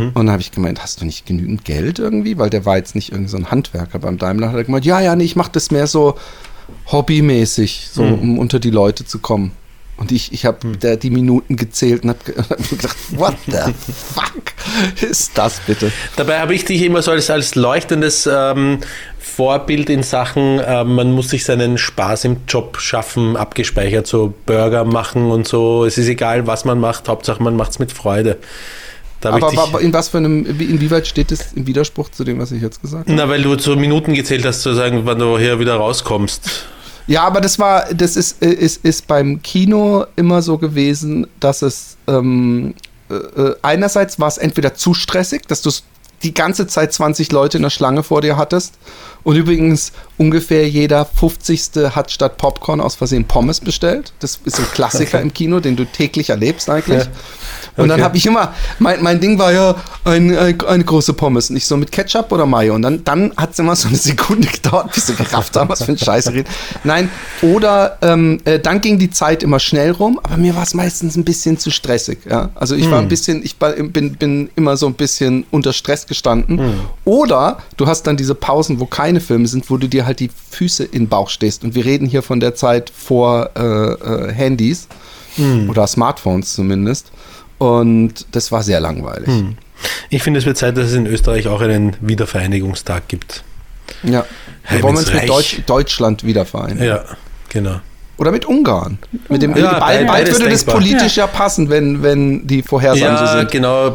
Und 0.08 0.14
dann 0.14 0.30
habe 0.30 0.42
ich 0.42 0.52
gemeint, 0.52 0.82
hast 0.82 1.00
du 1.00 1.06
nicht 1.06 1.26
genügend 1.26 1.64
Geld 1.64 1.98
irgendwie? 1.98 2.38
Weil 2.38 2.50
der 2.50 2.66
war 2.66 2.76
jetzt 2.76 2.94
nicht 2.94 3.10
irgendein 3.10 3.30
so 3.30 3.36
ein 3.38 3.50
Handwerker 3.50 3.98
beim 3.98 4.18
Daimler. 4.18 4.50
Hat 4.50 4.56
er 4.56 4.64
gemeint, 4.64 4.84
ja, 4.84 5.00
ja, 5.00 5.16
nee, 5.16 5.24
ich 5.24 5.36
mache 5.36 5.50
das 5.52 5.70
mehr 5.70 5.86
so 5.86 6.16
hobbymäßig, 6.92 7.88
so 7.90 8.02
um 8.02 8.38
unter 8.38 8.60
die 8.60 8.70
Leute 8.70 9.04
zu 9.04 9.18
kommen. 9.18 9.52
Und 10.00 10.10
ich, 10.12 10.32
ich 10.32 10.46
habe 10.46 10.58
da 10.80 10.96
die 10.96 11.10
Minuten 11.10 11.56
gezählt 11.56 12.02
und 12.04 12.08
habe 12.10 12.20
hab 12.50 12.58
mir 12.58 12.76
gedacht, 12.78 12.96
what 13.12 13.34
the 13.46 13.72
fuck 14.14 14.42
ist 15.08 15.32
das 15.36 15.60
bitte? 15.66 15.92
Dabei 16.16 16.40
habe 16.40 16.54
ich 16.54 16.64
dich 16.64 16.82
immer 16.82 17.02
so 17.02 17.10
als, 17.12 17.28
als 17.30 17.54
leuchtendes 17.54 18.26
ähm, 18.30 18.78
Vorbild 19.18 19.90
in 19.90 20.02
Sachen, 20.02 20.58
äh, 20.58 20.84
man 20.84 21.12
muss 21.12 21.28
sich 21.30 21.44
seinen 21.44 21.76
Spaß 21.78 22.24
im 22.24 22.38
Job 22.48 22.78
schaffen, 22.80 23.36
abgespeichert, 23.36 24.06
so 24.06 24.32
Burger 24.46 24.84
machen 24.84 25.30
und 25.30 25.46
so. 25.46 25.84
Es 25.84 25.98
ist 25.98 26.08
egal, 26.08 26.46
was 26.46 26.64
man 26.64 26.80
macht, 26.80 27.06
Hauptsache 27.08 27.42
man 27.42 27.54
macht 27.54 27.72
es 27.72 27.78
mit 27.78 27.92
Freude. 27.92 28.38
Aber, 29.22 29.52
aber 29.62 29.80
in 29.82 29.92
was 29.92 30.08
für 30.08 30.16
einem, 30.16 30.58
wie- 30.58 30.64
inwieweit 30.64 31.06
steht 31.06 31.30
es 31.30 31.52
im 31.52 31.66
Widerspruch 31.66 32.08
zu 32.08 32.24
dem, 32.24 32.38
was 32.38 32.52
ich 32.52 32.62
jetzt 32.62 32.80
gesagt 32.80 33.06
habe? 33.06 33.14
na, 33.18 33.28
weil 33.28 33.42
du 33.42 33.58
so 33.58 33.76
Minuten 33.76 34.14
gezählt 34.14 34.46
hast, 34.46 34.62
zu 34.62 34.72
sagen, 34.72 35.02
wann 35.04 35.18
du 35.18 35.38
hier 35.38 35.58
wieder 35.60 35.74
rauskommst. 35.76 36.64
Ja, 37.06 37.24
aber 37.24 37.40
das 37.40 37.58
war, 37.58 37.92
das 37.94 38.16
ist, 38.16 38.42
äh, 38.42 38.52
ist, 38.52 38.84
ist 38.84 39.06
beim 39.06 39.42
Kino 39.42 40.06
immer 40.16 40.42
so 40.42 40.58
gewesen, 40.58 41.26
dass 41.40 41.62
es 41.62 41.96
ähm, 42.06 42.74
äh, 43.10 43.14
äh, 43.14 43.56
einerseits 43.62 44.20
war 44.20 44.28
es 44.28 44.38
entweder 44.38 44.74
zu 44.74 44.94
stressig, 44.94 45.46
dass 45.48 45.62
du 45.62 45.70
die 46.22 46.34
ganze 46.34 46.66
Zeit 46.66 46.92
20 46.92 47.32
Leute 47.32 47.56
in 47.56 47.62
der 47.62 47.70
Schlange 47.70 48.02
vor 48.02 48.20
dir 48.20 48.36
hattest. 48.36 48.74
Und 49.22 49.36
übrigens 49.36 49.92
ungefähr 50.16 50.66
jeder 50.68 51.04
50. 51.04 51.94
hat 51.94 52.10
statt 52.10 52.38
Popcorn 52.38 52.80
aus 52.80 52.94
Versehen 52.94 53.26
Pommes 53.26 53.60
bestellt. 53.60 54.12
Das 54.20 54.40
ist 54.44 54.58
ein 54.58 54.66
Klassiker 54.72 55.20
im 55.22 55.32
Kino, 55.34 55.60
den 55.60 55.76
du 55.76 55.84
täglich 55.84 56.30
erlebst 56.30 56.70
eigentlich. 56.70 57.04
Und 57.76 57.88
dann 57.88 58.00
Okay. 58.00 58.02
habe 58.02 58.16
ich 58.16 58.26
immer, 58.26 58.54
mein, 58.78 59.02
mein 59.02 59.20
Ding 59.20 59.38
war 59.38 59.52
ja 59.52 59.74
ein, 60.04 60.36
ein, 60.36 60.60
eine 60.62 60.84
große 60.84 61.12
Pommes. 61.12 61.50
Nicht 61.50 61.66
so 61.66 61.76
mit 61.76 61.92
Ketchup 61.92 62.32
oder 62.32 62.46
Mayo. 62.46 62.74
Und 62.74 62.82
dann, 62.82 63.04
dann 63.04 63.32
hat 63.36 63.52
es 63.52 63.58
immer 63.58 63.76
so 63.76 63.88
eine 63.88 63.96
Sekunde 63.96 64.48
gedauert, 64.52 64.92
bis 64.94 65.06
sie 65.06 65.14
gerafft 65.14 65.56
haben, 65.56 65.68
was 65.68 65.82
für 65.82 65.92
ein 65.92 65.98
Scheiße 65.98 66.32
reden. 66.32 66.48
Nein, 66.84 67.10
oder 67.42 67.98
ähm, 68.02 68.40
äh, 68.44 68.58
dann 68.58 68.80
ging 68.80 68.98
die 68.98 69.10
Zeit 69.10 69.42
immer 69.42 69.60
schnell 69.60 69.90
rum, 69.92 70.18
aber 70.22 70.36
mir 70.38 70.54
war 70.56 70.62
es 70.62 70.74
meistens 70.74 71.16
ein 71.16 71.24
bisschen 71.24 71.58
zu 71.58 71.70
stressig. 71.70 72.20
Ja? 72.28 72.50
Also 72.54 72.74
ich 72.74 72.90
war 72.90 72.98
ein 72.98 73.08
bisschen, 73.08 73.44
ich 73.44 73.56
bin, 73.56 74.12
bin 74.16 74.50
immer 74.56 74.76
so 74.76 74.86
ein 74.86 74.94
bisschen 74.94 75.44
unter 75.50 75.72
Stress 75.72 76.06
gestanden. 76.10 76.80
Oder 77.06 77.62
du 77.78 77.86
hast 77.86 78.02
dann 78.02 78.18
diese 78.18 78.34
Pausen, 78.34 78.80
wo 78.80 78.84
keine 78.84 79.20
Filme 79.20 79.46
sind, 79.46 79.70
wo 79.70 79.78
du 79.78 79.88
dir 79.88 80.04
halt 80.04 80.20
die 80.20 80.30
Füße 80.50 80.84
in 80.84 81.04
den 81.04 81.08
Bauch 81.08 81.30
stehst. 81.30 81.64
Und 81.64 81.74
wir 81.74 81.86
reden 81.86 82.06
hier 82.06 82.22
von 82.22 82.40
der 82.40 82.54
Zeit 82.54 82.92
vor 82.94 83.50
äh, 83.56 83.62
äh, 83.62 84.32
Handys 84.32 84.88
oder 85.68 85.86
Smartphones 85.86 86.52
zumindest. 86.52 87.12
Und 87.56 88.26
das 88.32 88.52
war 88.52 88.62
sehr 88.62 88.80
langweilig. 88.80 89.28
Ich 90.10 90.22
finde, 90.22 90.40
es 90.40 90.44
wird 90.44 90.58
Zeit, 90.58 90.76
dass 90.76 90.88
es 90.88 90.94
in 90.94 91.06
Österreich 91.06 91.46
auch 91.46 91.60
einen 91.60 91.96
Wiedervereinigungstag 92.00 93.08
gibt. 93.08 93.44
Ja. 94.02 94.26
Wir 94.68 94.82
wollen 94.82 94.96
uns 94.96 95.12
mit. 95.12 95.28
Deutsch, 95.28 95.62
Deutschland 95.66 96.24
wieder 96.24 96.44
vereinen. 96.44 96.82
Ja, 96.82 97.04
genau. 97.48 97.80
Oder 98.20 98.32
mit 98.32 98.44
Ungarn. 98.44 98.98
Mit 99.30 99.40
dem, 99.40 99.56
Ja, 99.56 99.78
bald, 99.78 99.80
bald 99.80 100.06
beides 100.06 100.38
würde 100.38 100.50
das 100.50 100.66
denkbar. 100.66 100.74
politisch 100.82 101.16
ja. 101.16 101.26
passen, 101.26 101.70
wenn, 101.70 102.02
wenn 102.02 102.46
die 102.46 102.62
Vorhersagen 102.62 103.16
so 103.16 103.24
Ja, 103.24 103.38
sind. 103.38 103.50
genau, 103.50 103.88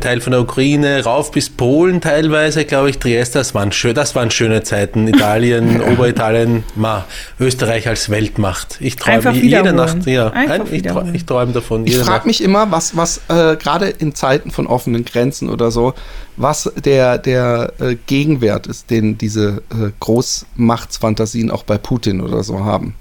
Teil 0.00 0.20
von 0.20 0.30
der 0.30 0.40
Ukraine, 0.42 1.02
rauf 1.02 1.32
bis 1.32 1.50
Polen 1.50 2.00
teilweise, 2.00 2.64
glaube 2.64 2.90
ich, 2.90 2.98
Trieste, 3.00 3.40
das 3.40 3.56
waren, 3.56 3.72
schön, 3.72 3.92
das 3.92 4.14
waren 4.14 4.30
schöne 4.30 4.62
Zeiten. 4.62 5.08
Italien, 5.08 5.82
Oberitalien, 5.92 6.62
ma, 6.76 7.06
Österreich 7.40 7.88
als 7.88 8.08
Weltmacht. 8.08 8.76
Ich 8.78 8.94
träume 8.94 9.32
jede. 9.32 9.72
Nacht, 9.72 10.06
ja, 10.06 10.28
Einfach 10.28 10.54
ein, 10.54 10.62
ich, 10.70 10.82
träume, 10.82 11.10
ich 11.16 11.26
träume 11.26 11.52
davon. 11.52 11.84
Ich 11.84 11.98
frage 11.98 12.28
mich 12.28 12.40
immer, 12.40 12.70
was, 12.70 12.96
was 12.96 13.22
äh, 13.28 13.56
gerade 13.56 13.88
in 13.88 14.14
Zeiten 14.14 14.52
von 14.52 14.68
offenen 14.68 15.04
Grenzen 15.04 15.50
oder 15.50 15.72
so, 15.72 15.94
was 16.36 16.70
der, 16.84 17.18
der 17.18 17.72
äh, 17.80 17.96
Gegenwert 18.06 18.68
ist, 18.68 18.90
den 18.90 19.18
diese 19.18 19.62
äh, 19.70 19.90
Großmachtsfantasien 19.98 21.50
auch 21.50 21.64
bei 21.64 21.78
Putin 21.78 22.20
oder 22.20 22.44
so 22.44 22.64
haben. 22.64 22.94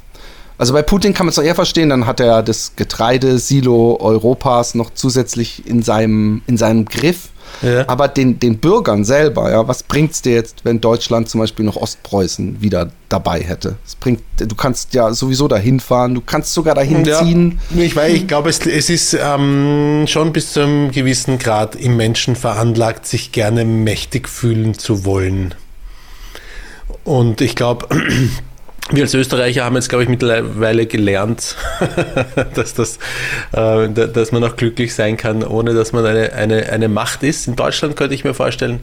Also 0.61 0.73
bei 0.73 0.83
Putin 0.83 1.15
kann 1.15 1.25
man 1.25 1.31
es 1.31 1.37
doch 1.37 1.43
eher 1.43 1.55
verstehen, 1.55 1.89
dann 1.89 2.05
hat 2.05 2.19
er 2.19 2.43
das 2.43 2.73
Getreidesilo 2.75 3.97
Europas 3.99 4.75
noch 4.75 4.91
zusätzlich 4.93 5.65
in 5.65 5.81
seinem, 5.81 6.43
in 6.45 6.55
seinem 6.55 6.85
Griff. 6.85 7.29
Ja. 7.63 7.89
Aber 7.89 8.07
den, 8.07 8.37
den 8.37 8.59
Bürgern 8.59 9.03
selber, 9.03 9.49
ja, 9.49 9.67
was 9.67 9.81
bringt 9.81 10.11
es 10.11 10.21
dir 10.21 10.33
jetzt, 10.33 10.63
wenn 10.63 10.79
Deutschland 10.79 11.29
zum 11.29 11.41
Beispiel 11.41 11.65
noch 11.65 11.77
Ostpreußen 11.77 12.61
wieder 12.61 12.91
dabei 13.09 13.41
hätte? 13.41 13.77
Es 13.87 13.95
bringt, 13.95 14.21
du 14.37 14.53
kannst 14.55 14.93
ja 14.93 15.11
sowieso 15.15 15.47
dahin 15.47 15.79
fahren, 15.79 16.13
du 16.13 16.21
kannst 16.21 16.53
sogar 16.53 16.75
dahin 16.75 17.05
Ja, 17.05 17.23
ziehen. 17.23 17.59
ich 17.75 17.95
weiß, 17.95 18.13
ich 18.13 18.27
glaube, 18.27 18.51
es, 18.51 18.59
es 18.59 18.91
ist 18.91 19.17
ähm, 19.19 20.05
schon 20.07 20.31
bis 20.31 20.53
zu 20.53 20.59
einem 20.59 20.91
gewissen 20.91 21.39
Grad 21.39 21.75
im 21.75 21.97
Menschen 21.97 22.35
veranlagt, 22.35 23.07
sich 23.07 23.31
gerne 23.31 23.65
mächtig 23.65 24.29
fühlen 24.29 24.75
zu 24.75 25.05
wollen. 25.05 25.55
Und 27.03 27.41
ich 27.41 27.55
glaube, 27.55 27.87
wir 28.89 29.03
als 29.03 29.13
Österreicher 29.13 29.63
haben 29.63 29.75
jetzt, 29.75 29.89
glaube 29.89 30.03
ich, 30.03 30.09
mittlerweile 30.09 30.85
gelernt, 30.85 31.55
dass, 32.55 32.73
das, 32.73 32.97
äh, 33.53 33.89
dass 33.89 34.31
man 34.31 34.43
auch 34.43 34.55
glücklich 34.55 34.93
sein 34.93 35.17
kann, 35.17 35.43
ohne 35.43 35.73
dass 35.73 35.93
man 35.93 36.05
eine, 36.05 36.33
eine, 36.33 36.69
eine 36.69 36.89
Macht 36.89 37.23
ist. 37.23 37.47
In 37.47 37.55
Deutschland 37.55 37.95
könnte 37.95 38.15
ich 38.15 38.23
mir 38.23 38.33
vorstellen, 38.33 38.81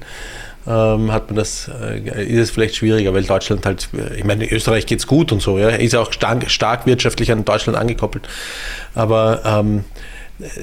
ähm, 0.67 1.13
hat 1.13 1.29
man 1.29 1.37
das, 1.37 1.71
äh, 1.83 2.25
ist 2.25 2.41
es 2.41 2.51
vielleicht 2.51 2.77
schwieriger, 2.77 3.13
weil 3.15 3.25
Deutschland 3.25 3.67
halt, 3.67 3.89
ich 4.17 4.25
meine, 4.25 4.45
in 4.45 4.55
Österreich 4.55 4.87
geht 4.87 5.01
es 5.01 5.07
gut 5.07 5.33
und 5.33 5.41
so, 5.41 5.59
ja, 5.59 5.71
ist 5.71 5.95
auch 5.95 6.13
stark, 6.13 6.51
stark 6.51 6.87
wirtschaftlich 6.87 7.33
an 7.33 7.45
Deutschland 7.45 7.79
angekoppelt. 7.79 8.29
Aber 8.95 9.43
ähm, 9.45 9.85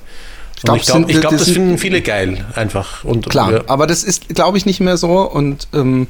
Ich 0.63 0.85
glaube, 0.85 1.05
glaub, 1.05 1.21
glaub, 1.21 1.31
das 1.31 1.45
das 1.45 1.51
finden 1.51 1.77
viele 1.77 2.01
geil, 2.01 2.45
einfach. 2.55 3.03
Und, 3.03 3.29
Klar, 3.29 3.51
ja. 3.51 3.63
aber 3.67 3.87
das 3.87 4.03
ist, 4.03 4.29
glaube 4.29 4.57
ich, 4.57 4.65
nicht 4.65 4.79
mehr 4.79 4.97
so. 4.97 5.21
Und 5.21 5.67
ähm, 5.73 6.07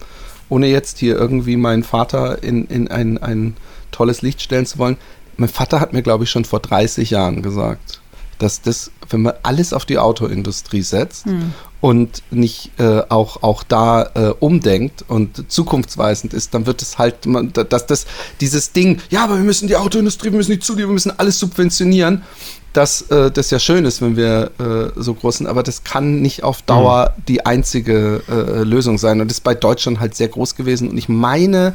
ohne 0.50 0.68
jetzt 0.68 1.00
hier 1.00 1.16
irgendwie 1.16 1.56
meinen 1.56 1.84
Vater 1.84 2.44
in, 2.44 2.66
in 2.66 2.90
ein, 2.90 3.18
ein 3.18 3.56
tolles 3.92 4.22
Licht 4.22 4.42
stellen 4.42 4.66
zu 4.66 4.78
wollen, 4.78 4.98
mein 5.38 5.48
Vater 5.48 5.80
hat 5.80 5.94
mir, 5.94 6.02
glaube 6.02 6.26
ich, 6.26 6.30
schon 6.30 6.44
vor 6.44 6.60
30 6.60 7.10
Jahren 7.12 7.42
gesagt, 7.42 8.02
dass 8.40 8.62
das, 8.62 8.92
wenn 9.10 9.22
man 9.22 9.34
alles 9.44 9.72
auf 9.72 9.86
die 9.86 9.98
Autoindustrie 9.98 10.82
setzt 10.82 11.26
und 11.82 12.22
nicht 12.32 12.72
äh, 12.80 13.02
auch, 13.10 13.42
auch 13.44 13.64
da 13.64 14.04
äh, 14.14 14.34
umdenkt 14.40 15.04
und 15.08 15.52
zukunftsweisend 15.52 16.34
ist, 16.34 16.54
dann 16.54 16.66
wird 16.68 16.82
es 16.82 16.98
halt, 17.00 17.26
man, 17.26 17.52
da- 17.54 17.64
dass 17.64 17.88
das, 17.88 18.06
dieses 18.40 18.72
Ding, 18.72 19.00
ja, 19.10 19.24
aber 19.24 19.36
wir 19.38 19.44
müssen 19.44 19.68
die 19.68 19.76
Autoindustrie, 19.76 20.30
wir 20.32 20.38
müssen 20.38 20.52
die 20.52 20.60
Zulieferer, 20.60 20.90
wir 20.90 20.94
müssen 20.94 21.18
alles 21.18 21.40
subventionieren, 21.40 22.22
dass 22.74 23.02
äh, 23.10 23.32
das 23.32 23.50
ja 23.50 23.60
schön 23.60 23.84
ist, 23.86 24.02
wenn 24.02 24.16
wir 24.16 24.52
äh, 24.60 25.02
so 25.02 25.14
groß 25.16 25.40
sind, 25.40 25.48
aber 25.48 25.64
das 25.64 25.84
kann 25.84 26.22
nicht 26.22 26.44
auf 26.44 26.62
Dauer 26.62 27.16
die 27.28 27.46
einzige 27.46 28.22
äh, 28.30 28.64
Lösung 28.64 28.98
sein. 28.98 29.20
Und 29.20 29.28
das 29.30 29.38
ist 29.40 29.44
bei 29.44 29.56
Deutschland 29.56 30.00
halt 30.00 30.16
sehr 30.16 30.30
groß 30.30 30.56
gewesen. 30.56 30.88
Und 30.88 30.98
ich 30.98 31.10
meine, 31.10 31.74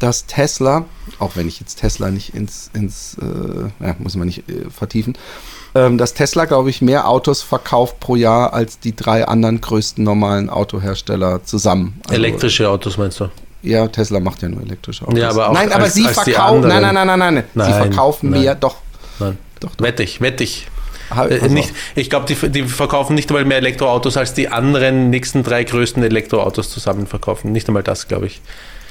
dass 0.00 0.26
Tesla, 0.26 0.86
auch 1.20 1.36
wenn 1.36 1.46
ich 1.46 1.60
jetzt 1.60 1.76
Tesla 1.78 2.10
nicht 2.10 2.34
ins, 2.34 2.70
ins 2.74 3.16
äh, 3.20 3.84
ja, 3.86 3.94
muss 4.00 4.16
man 4.16 4.26
nicht 4.26 4.48
äh, 4.48 4.68
vertiefen, 4.68 5.16
ähm, 5.74 5.98
dass 5.98 6.14
Tesla, 6.14 6.44
glaube 6.44 6.70
ich, 6.70 6.82
mehr 6.82 7.08
Autos 7.08 7.42
verkauft 7.42 8.00
pro 8.00 8.16
Jahr 8.16 8.52
als 8.52 8.78
die 8.78 8.94
drei 8.94 9.26
anderen 9.26 9.60
größten 9.60 10.04
normalen 10.04 10.50
Autohersteller 10.50 11.44
zusammen. 11.44 12.00
Also, 12.04 12.14
Elektrische 12.14 12.68
Autos 12.68 12.98
meinst 12.98 13.20
du? 13.20 13.28
Ja, 13.62 13.86
Tesla 13.88 14.18
macht 14.20 14.42
ja 14.42 14.48
nur 14.48 14.62
elektrische 14.62 15.06
Autos. 15.06 15.18
Ja, 15.18 15.30
aber 15.30 15.50
auch 15.50 15.52
nein, 15.54 15.70
aber 15.72 15.84
als- 15.84 15.94
sie 15.94 16.06
als 16.06 16.24
die 16.24 16.32
verkaufen. 16.32 16.60
Nein, 16.62 16.84
anderen. 16.84 16.94
nein, 16.94 17.06
nein, 17.06 17.18
nein, 17.18 17.34
nein. 17.34 17.44
Sie 17.54 17.58
Nein, 17.70 17.74
verkaufen 17.90 18.30
nein. 18.30 18.40
mehr, 18.42 18.54
doch. 18.56 18.76
Nein. 19.20 19.38
Doch, 19.60 19.74
doch. 19.76 19.84
Wette 19.84 20.02
ich, 20.02 20.20
wette 20.20 20.42
ich. 20.44 20.66
Ha- 21.14 21.26
Äh, 21.26 21.48
nicht, 21.48 21.72
ich 21.94 22.10
glaube, 22.10 22.26
die, 22.26 22.48
die 22.50 22.64
verkaufen 22.64 23.14
nicht 23.14 23.28
einmal 23.30 23.44
mehr 23.44 23.58
Elektroautos 23.58 24.16
als 24.16 24.34
die 24.34 24.48
anderen 24.48 25.10
nächsten 25.10 25.42
drei 25.42 25.62
größten 25.62 26.02
Elektroautos 26.02 26.70
zusammen 26.70 27.06
verkaufen. 27.06 27.52
Nicht 27.52 27.68
einmal 27.68 27.82
das, 27.82 28.08
glaube 28.08 28.26
ich. 28.26 28.40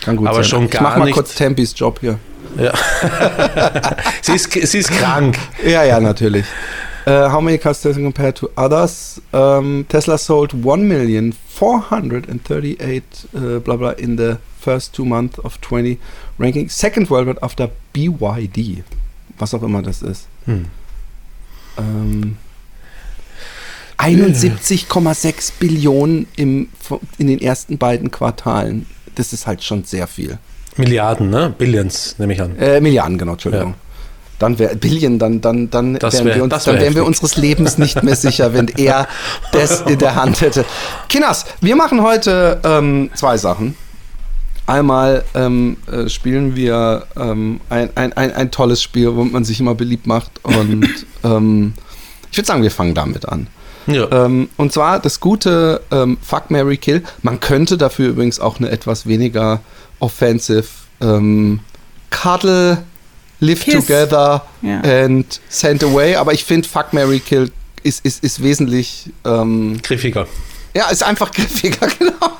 Kann 0.01 0.15
gut 0.17 0.27
aber 0.27 0.37
sein. 0.37 0.43
schon 0.45 0.65
ich 0.65 0.71
gar 0.71 0.81
mach 0.83 0.97
mal 0.97 1.05
nicht- 1.05 1.13
kurz 1.15 1.35
Tempis 1.35 1.73
Job 1.77 1.99
hier. 2.01 2.19
Ja. 2.57 2.73
sie, 4.21 4.33
ist, 4.33 4.51
sie 4.51 4.79
ist 4.79 4.91
krank. 4.91 5.37
Ja, 5.65 5.83
ja, 5.85 5.99
natürlich. 6.01 6.45
Uh, 7.07 7.31
how 7.31 7.41
many 7.41 7.57
cars 7.57 7.81
Tesla 7.81 8.03
compared 8.03 8.35
to 8.37 8.49
others? 8.57 9.21
Um, 9.31 9.85
Tesla 9.87 10.17
sold 10.17 10.53
1,438 10.53 13.03
uh, 13.33 13.59
blah 13.59 13.75
blah 13.75 13.91
in 13.91 14.17
the 14.17 14.35
first 14.59 14.93
two 14.93 15.05
months 15.05 15.39
of 15.39 15.59
20 15.61 15.97
ranking. 16.37 16.69
Second 16.69 17.09
worldwide 17.09 17.41
after 17.41 17.69
BYD. 17.93 18.83
Was 19.39 19.53
auch 19.55 19.63
immer 19.63 19.81
das 19.81 20.01
ist. 20.03 20.27
Hm. 20.45 20.65
Ähm, 21.77 22.37
71,6 23.97 25.53
Billionen 25.59 26.27
im, 26.35 26.69
in 27.17 27.27
den 27.27 27.39
ersten 27.41 27.77
beiden 27.77 28.11
Quartalen. 28.11 28.85
Das 29.15 29.33
ist 29.33 29.47
halt 29.47 29.63
schon 29.63 29.83
sehr 29.83 30.07
viel. 30.07 30.37
Milliarden, 30.77 31.29
ne? 31.29 31.53
Billions, 31.57 32.15
nehme 32.17 32.33
ich 32.33 32.41
an. 32.41 32.57
Äh, 32.57 32.79
Milliarden, 32.79 33.17
genau, 33.17 33.33
Entschuldigung. 33.33 33.71
Ja. 33.71 33.75
Dann 34.39 34.57
wäre 34.57 34.75
Billion, 34.75 35.19
dann, 35.19 35.39
dann, 35.41 35.69
dann, 35.69 35.95
Das 35.99 36.15
wären, 36.15 36.25
wär- 36.25 36.35
wir 36.37 36.43
uns, 36.43 36.63
dann 36.63 36.75
wär 36.75 36.81
wären 36.81 36.95
wir 36.95 37.05
unseres 37.05 37.37
Lebens 37.37 37.77
nicht 37.77 38.01
mehr 38.01 38.15
sicher, 38.15 38.53
wenn 38.53 38.69
er 38.69 39.07
das 39.51 39.81
in 39.81 39.99
der 39.99 40.15
Hand 40.15 40.41
hätte. 40.41 40.65
Kinas, 41.09 41.45
wir 41.59 41.75
machen 41.75 42.01
heute 42.01 42.59
ähm, 42.63 43.11
zwei 43.13 43.37
Sachen. 43.37 43.75
Einmal 44.65 45.23
ähm, 45.35 45.77
äh, 45.91 46.07
spielen 46.07 46.55
wir 46.55 47.05
ähm, 47.17 47.59
ein, 47.69 47.89
ein, 47.95 48.13
ein, 48.13 48.33
ein 48.33 48.51
tolles 48.51 48.81
Spiel, 48.81 49.13
womit 49.15 49.33
man 49.33 49.43
sich 49.43 49.59
immer 49.59 49.75
beliebt 49.75 50.07
macht. 50.07 50.31
Und 50.43 50.87
ähm, 51.23 51.73
ich 52.31 52.37
würde 52.37 52.47
sagen, 52.47 52.63
wir 52.63 52.71
fangen 52.71 52.93
damit 52.95 53.27
an. 53.27 53.47
Ja. 53.87 54.25
Ähm, 54.25 54.49
und 54.57 54.71
zwar 54.73 54.99
das 54.99 55.19
gute 55.19 55.81
ähm, 55.91 56.17
Fuck 56.21 56.51
Mary 56.51 56.77
Kill. 56.77 57.03
Man 57.21 57.39
könnte 57.39 57.77
dafür 57.77 58.09
übrigens 58.09 58.39
auch 58.39 58.59
eine 58.59 58.69
etwas 58.69 59.05
weniger 59.07 59.61
offensive 59.99 60.65
ähm, 61.01 61.59
Cuddle, 62.09 62.83
Live 63.39 63.63
Kiss. 63.65 63.85
Together 63.85 64.45
Ja. 64.61 64.81
and 64.81 65.39
Send 65.49 65.83
Away. 65.83 66.15
Aber 66.15 66.33
ich 66.33 66.43
finde 66.43 66.67
Fuck 66.67 66.93
Mary 66.93 67.19
Kill 67.19 67.51
ist, 67.83 68.05
ist, 68.05 68.23
ist 68.23 68.43
wesentlich. 68.43 69.09
Ähm, 69.25 69.79
Griffiger. 69.81 70.27
ja, 70.75 70.89
ist 70.89 71.03
einfach 71.03 71.31
griffiger, 71.31 71.87
genau. 71.99 72.31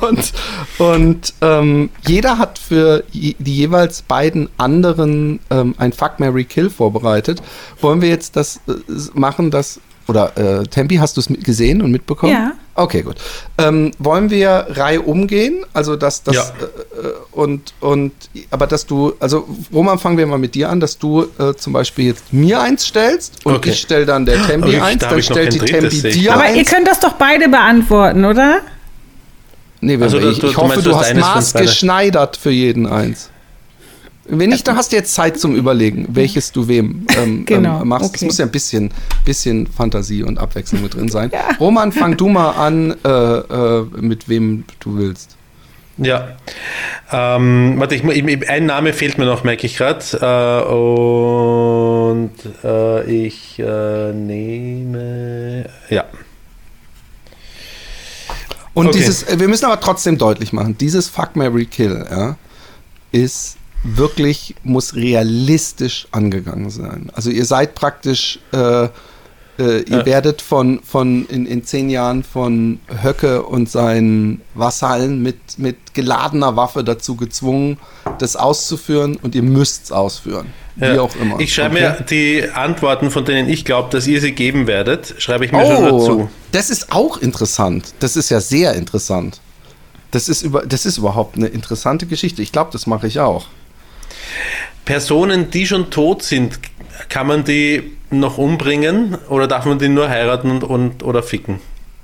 Und, 0.00 0.32
und 0.78 1.34
ähm, 1.40 1.90
jeder 2.06 2.38
hat 2.38 2.60
für 2.60 3.02
die 3.12 3.34
jeweils 3.42 4.02
beiden 4.02 4.48
anderen 4.56 5.40
ähm, 5.50 5.74
ein 5.78 5.92
Fuck 5.92 6.20
Mary 6.20 6.44
Kill 6.44 6.70
vorbereitet. 6.70 7.42
Wollen 7.80 8.00
wir 8.00 8.08
jetzt 8.08 8.36
das 8.36 8.60
äh, 8.68 8.72
machen, 9.14 9.50
das. 9.50 9.80
Oder 10.06 10.36
äh, 10.36 10.64
Tempi, 10.66 10.96
hast 10.96 11.16
du 11.16 11.20
es 11.20 11.30
mit- 11.30 11.44
gesehen 11.44 11.80
und 11.80 11.90
mitbekommen? 11.90 12.32
Ja. 12.32 12.52
Okay, 12.74 13.02
gut. 13.02 13.16
Ähm, 13.56 13.92
wollen 13.98 14.28
wir 14.30 14.66
Reihe 14.70 15.00
umgehen? 15.00 15.64
Also 15.72 15.96
dass 15.96 16.22
das 16.24 16.34
Ja. 16.36 16.42
äh, 16.42 17.06
äh, 17.06 17.12
und 17.32 17.72
und 17.80 18.12
aber 18.50 18.66
dass 18.66 18.84
du, 18.84 19.14
also 19.20 19.48
Roman, 19.72 19.98
fangen 19.98 20.18
wir 20.18 20.26
mal 20.26 20.38
mit 20.38 20.54
dir 20.54 20.68
an, 20.68 20.80
dass 20.80 20.98
du 20.98 21.26
äh, 21.38 21.54
zum 21.54 21.72
Beispiel 21.72 22.06
jetzt 22.08 22.32
mir 22.32 22.60
eins 22.60 22.84
stellst 22.86 23.46
und 23.46 23.54
Okay. 23.54 23.70
ich 23.70 23.80
stelle 23.80 24.04
dann 24.06 24.26
der 24.26 24.44
Tempi 24.46 24.70
ich- 24.72 24.82
eins, 24.82 25.00
da 25.00 25.10
dann 25.10 25.22
stellt 25.22 25.54
die 25.54 25.58
Tempi 25.60 26.02
dir. 26.10 26.34
Aber 26.34 26.42
eins. 26.42 26.56
ihr 26.58 26.64
könnt 26.64 26.86
das 26.88 27.00
doch 27.00 27.12
beide 27.14 27.48
beantworten, 27.48 28.24
oder? 28.24 28.58
Nee, 29.80 29.98
Also, 30.00 30.18
du- 30.18 30.30
ich, 30.30 30.38
du- 30.38 30.48
ich 30.48 30.52
du 30.54 30.58
hoffe, 30.58 30.68
meinst, 30.68 30.86
du 30.86 30.90
du 30.90 30.96
hast 30.96 31.14
maßgeschneidert 31.14 32.36
für 32.36 32.50
jeden 32.50 32.86
eins. 32.86 33.30
Wenn 34.26 34.50
nicht, 34.50 34.66
dann 34.66 34.76
hast 34.76 34.92
du 34.92 34.96
jetzt 34.96 35.14
Zeit 35.14 35.38
zum 35.38 35.54
Überlegen, 35.54 36.06
welches 36.10 36.50
du 36.50 36.66
wem 36.66 37.06
ähm, 37.16 37.44
Genau, 37.44 37.82
ähm, 37.82 37.88
machst. 37.88 38.06
Es 38.06 38.14
okay. 38.14 38.24
muss 38.24 38.38
ja 38.38 38.46
ein 38.46 38.50
bisschen, 38.50 38.90
bisschen 39.24 39.66
Fantasie 39.66 40.22
und 40.22 40.38
Abwechslung 40.38 40.82
mit 40.82 40.94
drin 40.94 41.08
sein. 41.08 41.30
Ja. 41.34 41.56
Roman, 41.58 41.90
fang 41.92 42.16
du 42.16 42.28
mal 42.28 42.52
an, 42.52 42.94
äh, 43.04 43.08
äh, 43.08 43.86
mit 44.00 44.28
wem 44.28 44.64
du 44.80 44.96
willst. 44.96 45.36
Ja. 45.96 46.36
Ähm, 47.12 47.74
warte, 47.78 47.94
ich, 47.94 48.04
ich, 48.04 48.50
ein 48.50 48.66
Name 48.66 48.92
fehlt 48.92 49.18
mir 49.18 49.26
noch, 49.26 49.44
merke 49.44 49.66
ich 49.66 49.76
gerade. 49.76 50.04
Äh, 50.20 50.64
und 50.72 52.32
äh, 52.64 53.04
ich 53.26 53.58
äh, 53.58 54.12
nehme. 54.12 55.66
Ja. 55.90 56.04
Und 58.74 58.88
Okay. 58.88 58.98
dieses, 58.98 59.22
äh, 59.24 59.38
wir 59.38 59.48
müssen 59.48 59.64
aber 59.66 59.80
trotzdem 59.80 60.18
deutlich 60.18 60.52
machen, 60.52 60.76
dieses 60.78 61.08
Fuck 61.08 61.36
Mary 61.36 61.66
Kill, 61.66 62.04
ja, 62.10 62.36
ist 63.12 63.56
wirklich, 63.84 64.54
muss 64.64 64.94
realistisch 64.94 66.06
angegangen 66.10 66.70
sein. 66.70 67.10
Also 67.14 67.30
ihr 67.30 67.44
seid 67.44 67.74
praktisch, 67.74 68.38
äh, 68.52 68.84
äh, 68.84 68.88
ihr 69.58 69.84
Ja. 69.98 70.06
werdet 70.06 70.42
von, 70.42 70.80
von 70.82 71.26
in, 71.26 71.46
in 71.46 71.64
zehn 71.64 71.90
Jahren 71.90 72.24
von 72.24 72.80
Höcke 73.02 73.42
und 73.42 73.70
seinen 73.70 74.40
Vasallen 74.54 75.22
mit, 75.22 75.36
mit 75.58 75.94
geladener 75.94 76.56
Waffe 76.56 76.82
dazu 76.82 77.14
gezwungen, 77.14 77.78
das 78.18 78.34
auszuführen 78.36 79.16
und 79.22 79.34
ihr 79.34 79.42
müsst 79.42 79.84
es 79.84 79.92
ausführen. 79.92 80.46
Wie 80.76 80.86
ja. 80.86 81.00
auch 81.02 81.14
immer. 81.14 81.38
Ich 81.38 81.54
schreibe 81.54 81.76
Okay? 81.76 81.84
mir 81.98 82.04
die 82.10 82.50
Antworten, 82.52 83.12
von 83.12 83.24
denen 83.24 83.48
ich 83.48 83.64
glaube, 83.64 83.90
dass 83.90 84.08
ihr 84.08 84.20
sie 84.20 84.32
geben 84.32 84.66
werdet, 84.66 85.14
schreibe 85.18 85.44
ich 85.44 85.52
mir 85.52 85.64
schon 85.64 85.84
Oh, 85.92 85.98
dazu. 86.00 86.30
das 86.50 86.68
ist 86.70 86.90
auch 86.90 87.18
interessant. 87.18 87.94
Das 88.00 88.16
ist 88.16 88.30
ja 88.30 88.40
sehr 88.40 88.74
interessant. 88.74 89.40
Das 90.10 90.28
ist, 90.28 90.42
über, 90.42 90.66
das 90.66 90.84
ist 90.84 90.98
überhaupt 90.98 91.36
eine 91.36 91.46
interessante 91.46 92.06
Geschichte. 92.06 92.42
Ich 92.42 92.50
glaube, 92.50 92.70
das 92.72 92.86
mache 92.88 93.06
ich 93.06 93.20
auch. 93.20 93.46
Personen, 94.84 95.50
die 95.50 95.66
schon 95.66 95.90
tot 95.90 96.22
sind, 96.22 96.58
kann 97.08 97.26
man 97.26 97.44
die 97.44 97.92
noch 98.10 98.38
umbringen 98.38 99.16
oder 99.28 99.46
darf 99.48 99.64
man 99.64 99.78
die 99.78 99.88
nur 99.88 100.08
heiraten 100.08 100.50
und, 100.50 100.64
und 100.64 101.02
oder 101.02 101.22
ficken? 101.22 101.60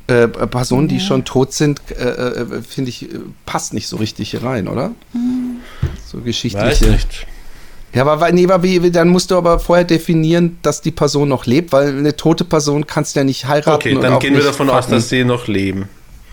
Äh, 0.07 0.27
Personen, 0.29 0.89
die 0.89 0.99
schon 0.99 1.25
tot 1.25 1.53
sind, 1.53 1.81
äh, 1.91 2.03
äh, 2.03 2.63
finde 2.63 2.89
ich, 2.89 3.05
äh, 3.05 3.19
passt 3.47 3.75
nicht 3.75 3.87
so 3.87 3.97
richtig 3.97 4.31
hier 4.31 4.43
rein, 4.43 4.67
oder? 4.67 4.91
So 6.05 6.19
Weiß 6.19 6.25
geschichtliche. 6.25 6.91
nicht. 6.91 7.27
Ja, 7.93 8.07
aber 8.07 8.31
nee, 8.33 8.45
aber 8.45 8.63
wie, 8.63 8.91
dann 8.91 9.09
musst 9.09 9.31
du 9.31 9.37
aber 9.37 9.59
vorher 9.59 9.85
definieren, 9.85 10.59
dass 10.63 10.81
die 10.81 10.91
Person 10.91 11.29
noch 11.29 11.47
lebt, 11.47 11.73
weil 11.73 11.89
eine 11.97 12.17
tote 12.17 12.45
Person 12.45 12.87
kannst 12.87 13.15
du 13.15 13.21
ja 13.21 13.25
nicht 13.25 13.47
heiraten. 13.47 13.71
Okay, 13.71 13.95
und 13.95 14.03
dann 14.03 14.19
gehen 14.19 14.35
wir 14.35 14.43
davon 14.45 14.71
aus, 14.71 14.85
fucken. 14.87 14.97
dass 14.99 15.09
sie 15.09 15.25
noch 15.25 15.47
leben. 15.49 15.89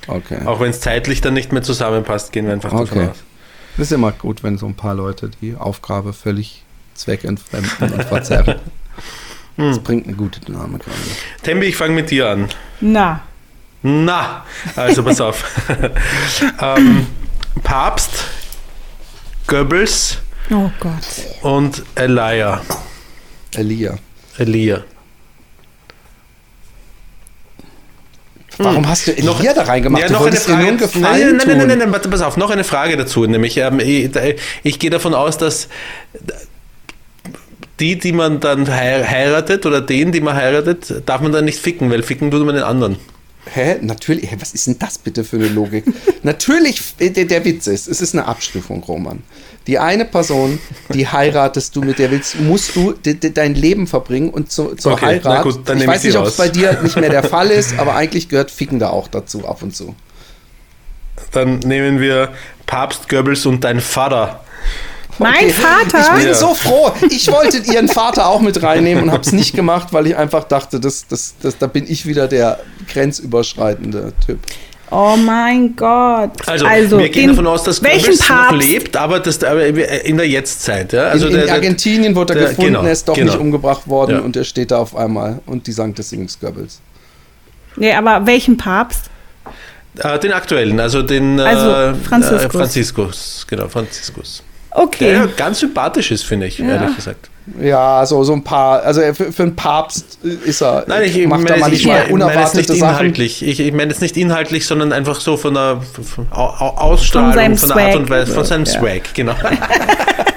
Okay. 0.08 0.40
Auch 0.46 0.60
wenn 0.60 0.70
es 0.70 0.80
zeitlich 0.80 1.22
dann 1.22 1.34
nicht 1.34 1.52
mehr 1.52 1.64
zusammenpasst, 1.64 2.32
gehen 2.32 2.46
wir 2.46 2.54
einfach 2.54 2.72
davon 2.72 2.86
Okay. 2.88 3.08
aus. 3.10 3.18
Das 3.78 3.88
ist 3.88 3.92
immer 3.92 4.12
gut, 4.12 4.44
wenn 4.44 4.58
so 4.58 4.66
ein 4.66 4.74
paar 4.74 4.96
Leute 4.96 5.30
die 5.42 5.56
Aufgabe 5.56 6.12
völlig 6.12 6.64
zweckentfremden 6.96 7.94
und 7.94 8.04
verzerren. 8.04 8.60
Das 9.60 9.80
bringt 9.80 10.06
eine 10.06 10.16
gute 10.16 10.40
Dynamik 10.40 10.86
rein. 10.86 10.94
Tembi, 11.42 11.66
ich 11.66 11.76
fange 11.76 11.96
mit 11.96 12.12
dir 12.12 12.30
an. 12.30 12.48
Na, 12.80 13.22
Na, 13.82 14.46
also 14.76 15.02
pass 15.02 15.20
auf. 15.20 15.44
ähm, 16.62 17.08
Papst, 17.64 18.26
Goebbels 19.48 20.20
oh 20.52 20.70
Gott. 20.80 20.92
und 21.42 21.84
Elia. 21.96 22.62
Elia. 23.56 23.98
Elia. 24.38 24.84
Warum 28.60 28.88
hast 28.88 29.08
du 29.08 29.12
Elia 29.16 29.54
da 29.54 29.64
reingemacht? 29.64 30.02
Ja, 30.02 30.08
noch 30.14 30.22
eine 30.28 30.36
Frage. 30.54 30.64
Nein, 31.02 31.20
nein, 31.38 31.48
nein, 31.58 31.68
nein, 31.68 31.78
nein, 31.80 31.92
warte, 31.92 32.10
pass 32.10 32.22
auf, 32.22 32.38
noch 32.38 32.50
eine 32.50 32.64
Frage 32.64 32.98
dazu. 32.98 33.26
Nämlich, 33.26 33.58
ähm, 33.58 33.80
ich, 33.80 34.10
ich 34.64 34.80
gehe 34.80 34.90
davon 34.90 35.14
aus, 35.14 35.38
dass 35.38 35.68
die, 37.80 37.98
die 38.00 38.12
man 38.12 38.40
dann 38.40 38.68
hei- 38.74 39.04
heiratet 39.06 39.66
oder 39.66 39.82
den, 39.82 40.12
die 40.12 40.22
man 40.22 40.36
heiratet, 40.36 41.04
darf 41.06 41.22
man 41.22 41.32
dann 41.32 41.46
nicht 41.46 41.60
ficken, 41.60 41.92
weil 41.92 42.02
ficken 42.04 42.32
tut 42.32 42.44
man 42.46 42.56
den 42.56 42.64
anderen. 42.64 42.98
Hä? 43.54 43.78
Natürlich. 43.82 44.32
Hä, 44.32 44.38
was 44.40 44.54
ist 44.54 44.68
denn 44.68 44.78
das 44.80 44.98
bitte 44.98 45.24
für 45.24 45.38
eine 45.38 45.48
Logik? 45.48 45.86
Natürlich, 46.24 46.82
äh, 47.00 47.10
der, 47.10 47.26
der 47.26 47.46
Witz 47.46 47.68
ist, 47.68 47.88
es 47.88 48.02
ist 48.02 48.14
eine 48.14 48.26
Abstufung, 48.26 48.84
Roman. 48.84 49.24
Die 49.68 49.80
eine 49.80 50.06
Person, 50.06 50.60
die 50.94 51.08
heiratest 51.12 51.76
du, 51.76 51.82
mit 51.82 52.00
der 52.00 52.12
willst, 52.12 52.40
musst 52.40 52.76
du 52.76 52.94
de, 52.94 53.14
de, 53.14 53.32
dein 53.32 53.56
Leben 53.56 53.88
verbringen 53.88 54.30
und 54.30 54.52
zu, 54.52 54.76
zur 54.76 54.94
Okay, 54.94 55.06
Heirat. 55.06 55.44
gut, 55.44 55.70
ich 55.70 55.88
weiß 55.88 56.04
ich 56.04 56.14
nicht, 56.14 56.18
ob 56.18 56.28
es 56.28 56.38
bei 56.38 56.50
dir 56.50 56.82
nicht 56.82 56.96
mehr 56.98 57.10
der 57.10 57.24
Fall 57.36 57.50
ist, 57.50 57.78
aber 57.78 57.96
eigentlich 57.96 58.30
gehört 58.30 58.52
Ficken 58.52 58.80
da 58.80 58.90
auch 58.90 59.08
dazu, 59.08 59.48
ab 59.48 59.62
und 59.62 59.76
zu. 59.76 59.96
Dann 61.32 61.60
nehmen 61.60 62.00
wir 62.00 62.30
Papst, 62.66 63.10
Goebbels 63.10 63.46
und 63.46 63.64
dein 63.64 63.82
Vater. 63.82 64.44
Mein 65.20 65.50
Vater? 65.50 66.00
Ich 66.00 66.18
bin 66.20 66.28
Ja. 66.28 66.34
so 66.34 66.54
froh. 66.54 66.92
Ich 67.10 67.32
wollte 67.32 67.58
ihren 67.60 67.88
Vater 67.88 68.28
auch 68.28 68.42
mit 68.42 68.62
reinnehmen 68.62 69.04
und 69.06 69.12
habe 69.12 69.22
es 69.24 69.32
nicht 69.32 69.56
gemacht, 69.56 69.90
weil 69.92 70.08
ich 70.08 70.16
einfach 70.16 70.44
dachte, 70.44 70.80
das, 70.80 71.08
das, 71.08 71.36
das, 71.42 71.58
da 71.58 71.68
bin 71.68 71.86
ich 71.88 72.06
wieder 72.06 72.28
der 72.28 72.60
grenzüberschreitende 72.94 74.14
Typ. 74.26 74.40
Oh 74.90 75.18
mein 75.18 75.76
Gott. 75.76 76.32
Also, 76.48 76.98
wir 76.98 77.10
gehen 77.10 77.30
davon 77.30 77.46
aus, 77.48 77.64
dass 77.64 77.84
welchen 77.84 78.04
Goebbels 78.12 78.30
noch 78.30 78.36
Papst? 78.38 78.62
lebt, 78.68 78.96
aber 78.96 79.20
das, 79.20 79.44
aber 79.44 79.66
in 79.66 80.16
der 80.18 80.28
Jetztzeit. 80.30 80.94
Ja? 80.94 81.10
Also 81.10 81.28
in, 81.28 81.34
der, 81.34 81.42
in 81.42 81.48
der- 81.48 81.56
Argentinien 81.56 82.16
wurde 82.16 82.34
er 82.36 82.40
der- 82.40 82.50
gefunden, 82.50 82.74
genau, 82.74 82.86
er 82.86 82.92
ist 82.94 83.08
doch 83.08 83.14
genau. 83.16 83.34
nicht 83.34 83.42
umgebracht 83.42 83.88
worden 83.88 84.12
Ja. 84.18 84.20
und 84.22 84.36
er 84.38 84.46
steht 84.46 84.72
da 84.72 84.78
auf 84.78 84.96
einmal 84.96 85.42
und 85.46 85.68
die 85.68 85.74
Sankt 85.74 86.00
des 86.00 86.10
Sings 86.10 86.40
Goebbels. 86.40 86.80
Nee, 87.76 87.94
aber 87.94 88.26
welchen 88.26 88.56
Papst? 88.56 89.10
Äh, 89.98 90.20
den 90.20 90.32
aktuellen, 90.32 90.80
also 90.80 91.02
den 91.02 91.40
Also, 91.40 91.70
äh, 91.70 91.94
Franziskus. 91.96 92.44
Äh, 92.46 92.50
Franziskus, 92.50 93.46
genau, 93.50 93.68
Franziskus. 93.68 94.42
Okay. 94.78 95.06
Der 95.06 95.14
ja 95.14 95.26
ganz 95.26 95.60
sympathisch 95.60 96.12
ist, 96.12 96.24
finde 96.24 96.46
ich, 96.46 96.60
ehrlich 96.60 96.96
gesagt. 96.96 97.30
Ja, 97.62 98.06
so, 98.06 98.24
so 98.24 98.34
ein 98.34 98.44
paar, 98.44 98.84
also 98.84 99.00
er- 99.02 99.16
für, 99.16 99.32
für 99.32 99.44
einen 99.44 99.56
Papst 99.56 100.20
ist 100.46 100.62
er, 100.62 100.84
Nein, 100.88 101.04
ich 101.04 101.26
macht 101.28 101.50
er 101.50 101.58
meine, 101.58 101.58
ich, 101.58 101.60
manchmal 101.62 101.74
ich 101.74 101.86
meine 101.88 102.00
jetzt 102.02 102.12
unerwartete 102.12 102.58
nicht 102.58 102.68
Sachen. 102.80 102.90
inhaltlich. 102.90 103.42
Ich, 103.48 103.60
ich 103.60 103.72
meine 103.74 103.92
jetzt 103.92 104.02
nicht 104.02 104.18
inhaltlich, 104.18 104.66
sondern 104.66 104.92
einfach 104.92 105.20
so 105.22 105.38
von 105.38 105.54
der 105.54 105.82
von 105.82 106.28
Au- 106.32 106.36
Au- 106.50 106.78
Ausstrahlung, 106.78 107.34
seinem 107.34 107.58
von, 107.58 107.70
der 107.70 107.78
Art 107.78 107.96
und 107.96 108.10
Weise, 108.10 108.34
von 108.34 108.44
seinem 108.46 108.66
Ja. 108.66 108.72
Swag, 108.74 109.14
genau. 109.14 109.34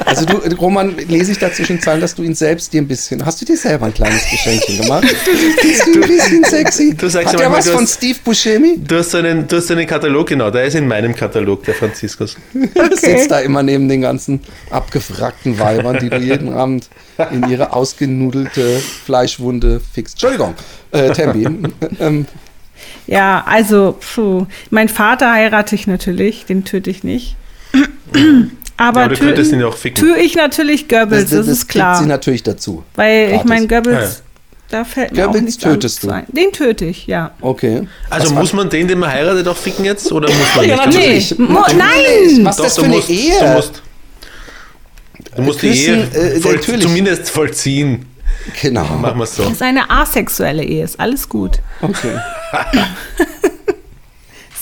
Also 0.06 0.24
du, 0.24 0.38
Roman, 0.56 0.96
lese 1.06 1.30
ich 1.30 1.38
dazwischen 1.38 1.80
Zeilen, 1.80 2.00
dass 2.00 2.16
du 2.16 2.24
ihn 2.24 2.34
selbst 2.34 2.72
dir 2.72 2.82
ein 2.82 2.88
bisschen, 2.88 3.24
hast 3.24 3.40
du 3.40 3.44
dir 3.44 3.56
selber 3.56 3.86
ein 3.86 3.94
kleines 3.94 4.28
Geschenkchen 4.28 4.78
gemacht? 4.80 5.02
Bist 5.62 5.86
du 5.86 5.92
ein 5.92 6.00
bisschen 6.00 6.42
sexy? 6.42 6.94
du 6.96 7.08
sagst 7.08 7.28
Hat 7.28 7.34
ja 7.34 7.38
der 7.38 7.48
manchmal, 7.48 7.58
was 7.58 7.64
du 7.66 7.70
von 7.72 7.82
hast- 7.84 7.94
Steve 7.98 8.18
Buscemi? 8.24 8.78
Du 8.84 8.96
hast, 8.98 9.14
einen, 9.14 9.46
du 9.46 9.56
hast 9.58 9.70
einen 9.70 9.86
Katalog, 9.86 10.26
genau, 10.26 10.50
der 10.50 10.64
ist 10.64 10.74
in 10.74 10.88
meinem 10.88 11.14
Katalog, 11.14 11.62
der 11.62 11.74
Franziskus. 11.74 12.36
Sitzt 12.96 13.30
da 13.30 13.38
immer 13.38 13.62
neben 13.62 13.88
den 13.88 14.00
ganzen 14.00 14.40
abgefrackten 14.70 15.56
Weibern, 15.60 15.98
die 16.00 16.10
du 16.10 16.16
jeden 16.16 16.54
Abend 16.54 16.88
in 17.32 17.48
ihre 17.50 17.72
ausgenudelte 17.72 18.78
Fleischwunde 19.04 19.80
fixst. 19.92 20.14
Entschuldigung, 20.16 20.54
äh, 20.92 21.10
Tembi. 21.12 21.46
ähm, 22.00 22.26
Ja, 23.06 23.44
also, 23.46 23.96
puh. 24.14 24.46
Mein 24.70 24.88
Vater 24.88 25.32
heirate 25.32 25.74
ich 25.74 25.86
natürlich, 25.86 26.46
den 26.46 26.64
töte 26.64 26.90
ich 26.90 27.04
nicht. 27.04 27.36
Aber 28.76 29.02
Ja, 29.02 29.08
du 29.08 29.14
tö- 29.14 29.18
könntest 29.18 29.52
ihn 29.52 29.60
ja 29.60 29.66
auch 29.66 29.76
ficken. 29.76 30.02
tue 30.02 30.18
ich 30.18 30.34
natürlich 30.34 30.88
Goebbels, 30.88 31.30
das, 31.30 31.46
ist 31.46 31.68
kriegt 31.68 31.72
klar. 31.84 31.98
sie 32.00 32.06
natürlich 32.06 32.42
dazu. 32.42 32.82
Weil 32.94 33.24
ich 33.26 33.30
Gratis. 33.32 33.48
meine, 33.48 33.66
Goebbels, 33.68 34.22
Ja. 34.70 34.78
da 34.78 34.84
fällt 34.84 35.12
mir 35.12 35.22
auch 35.22 35.26
Goebbels 35.26 35.44
nichts 35.44 35.62
tötest 35.62 36.02
du? 36.02 36.10
ein. 36.10 36.24
Den 36.28 36.50
töte 36.52 36.86
ich, 36.86 37.06
ja. 37.06 37.32
Okay. 37.42 37.86
Also 38.08 38.28
Was 38.28 38.32
muss 38.34 38.52
man 38.54 38.70
den, 38.70 38.88
den 38.88 38.98
man 38.98 39.10
heiratet, 39.10 39.46
auch 39.48 39.56
ficken 39.56 39.84
jetzt? 39.84 40.10
Oder 40.10 40.28
muss 40.28 40.38
man 40.56 40.64
Ja, 40.66 40.86
nicht? 40.86 40.96
natürlich. 40.96 41.38
Nee, 41.38 41.44
mo- 41.44 41.60
Natürlich. 41.60 41.78
nein! 42.36 42.44
Was 42.46 42.56
ist 42.58 42.64
das 42.64 42.74
du 42.76 42.80
für 42.80 42.86
eine 42.86 42.96
musst, 42.96 43.10
Ehe? 43.10 43.38
Du 43.38 43.46
musst, 43.48 43.82
du 45.36 45.42
musst 45.42 45.62
die 45.62 45.68
Ehe 45.68 46.06
Küssen, 46.08 46.22
äh, 46.22 46.40
voll, 46.40 46.54
natürlich. 46.54 46.82
zumindest 46.82 47.30
vollziehen. 47.30 48.06
Genau. 48.62 48.84
Machen 48.84 49.18
wir 49.18 49.24
es 49.24 49.36
so. 49.36 49.42
Das 49.42 49.52
ist 49.52 49.62
eine 49.62 49.90
asexuelle 49.90 50.62
Ehe, 50.64 50.84
ist 50.84 50.98
alles 50.98 51.28
gut. 51.28 51.60
Okay. 51.82 52.16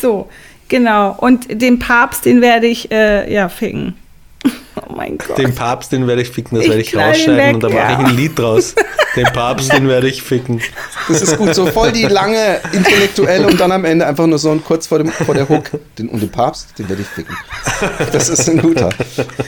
So, 0.00 0.28
genau. 0.68 1.16
Und 1.18 1.60
den 1.60 1.78
Papst, 1.78 2.24
den 2.24 2.40
werde 2.40 2.66
ich, 2.66 2.90
äh, 2.90 3.32
ja, 3.32 3.48
ficken. 3.48 3.96
Oh 4.88 4.94
mein 4.94 5.18
Gott. 5.18 5.38
Den 5.38 5.54
Papst, 5.54 5.92
den 5.92 6.06
werde 6.06 6.22
ich 6.22 6.30
ficken, 6.30 6.56
das 6.56 6.64
Ich 6.64 6.70
werde 6.70 6.82
ich 6.82 6.96
rausschneiden 6.96 7.36
weg, 7.36 7.54
und 7.54 7.62
da 7.62 7.68
ja. 7.68 7.90
mache 7.90 8.02
ich 8.02 8.08
ein 8.08 8.16
Lied 8.16 8.38
draus. 8.38 8.74
Den 9.16 9.24
Papst, 9.26 9.72
den 9.72 9.88
werde 9.88 10.08
ich 10.08 10.22
ficken. 10.22 10.60
Das 11.08 11.22
ist 11.22 11.36
gut, 11.36 11.54
so 11.54 11.66
voll 11.66 11.92
die 11.92 12.04
lange 12.04 12.60
intellektuelle 12.72 13.46
und 13.46 13.60
dann 13.60 13.72
am 13.72 13.84
Ende 13.84 14.06
einfach 14.06 14.26
nur 14.26 14.38
so 14.38 14.50
ein 14.50 14.64
kurz 14.64 14.86
vor, 14.86 14.98
dem, 14.98 15.08
vor 15.08 15.34
der 15.34 15.48
Hook. 15.48 15.70
Den, 15.98 16.08
und 16.08 16.20
den 16.20 16.30
Papst, 16.30 16.78
den 16.78 16.88
werde 16.88 17.02
ich 17.02 17.08
ficken. 17.08 17.36
Das 18.12 18.28
ist 18.28 18.48
ein 18.48 18.60
guter. 18.60 18.90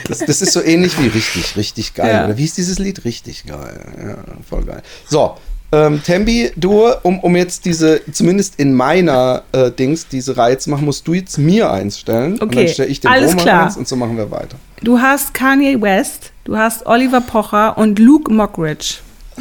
Das, 0.07 0.19
das 0.19 0.41
ist 0.41 0.53
so 0.53 0.61
ähnlich 0.61 0.99
wie 0.99 1.07
richtig, 1.07 1.55
richtig 1.55 1.93
geil. 1.93 2.13
Ja. 2.13 2.25
Oder 2.25 2.37
wie 2.37 2.45
ist 2.45 2.57
dieses 2.57 2.79
Lied? 2.79 3.05
Richtig 3.05 3.45
geil. 3.45 3.79
Ja, 3.97 4.17
voll 4.47 4.63
geil. 4.63 4.81
So, 5.07 5.37
ähm, 5.71 6.01
Tembi, 6.03 6.51
du, 6.55 6.85
um, 7.03 7.19
um 7.19 7.35
jetzt 7.35 7.65
diese, 7.65 8.01
zumindest 8.11 8.59
in 8.59 8.73
meiner 8.73 9.43
äh, 9.51 9.71
Dings, 9.71 10.07
diese 10.07 10.35
Reihe 10.37 10.57
zu 10.57 10.69
machen, 10.69 10.85
musst 10.85 11.07
du 11.07 11.13
jetzt 11.13 11.37
mir 11.37 11.71
eins 11.71 11.99
stellen. 11.99 12.33
Und 12.33 12.43
Okay, 12.43 12.65
dann 12.65 12.67
stelle 12.73 12.89
ich 12.89 12.99
den 12.99 13.11
alles 13.11 13.31
Roman 13.31 13.43
klar. 13.45 13.65
eins 13.65 13.77
und 13.77 13.87
so 13.87 13.95
machen 13.95 14.17
wir 14.17 14.29
weiter. 14.31 14.57
Du 14.83 14.99
hast 14.99 15.33
Kanye 15.33 15.81
West, 15.81 16.31
du 16.43 16.57
hast 16.57 16.85
Oliver 16.85 17.21
Pocher 17.21 17.77
und 17.77 17.99
Luke 17.99 18.31
Mockridge. 18.31 18.95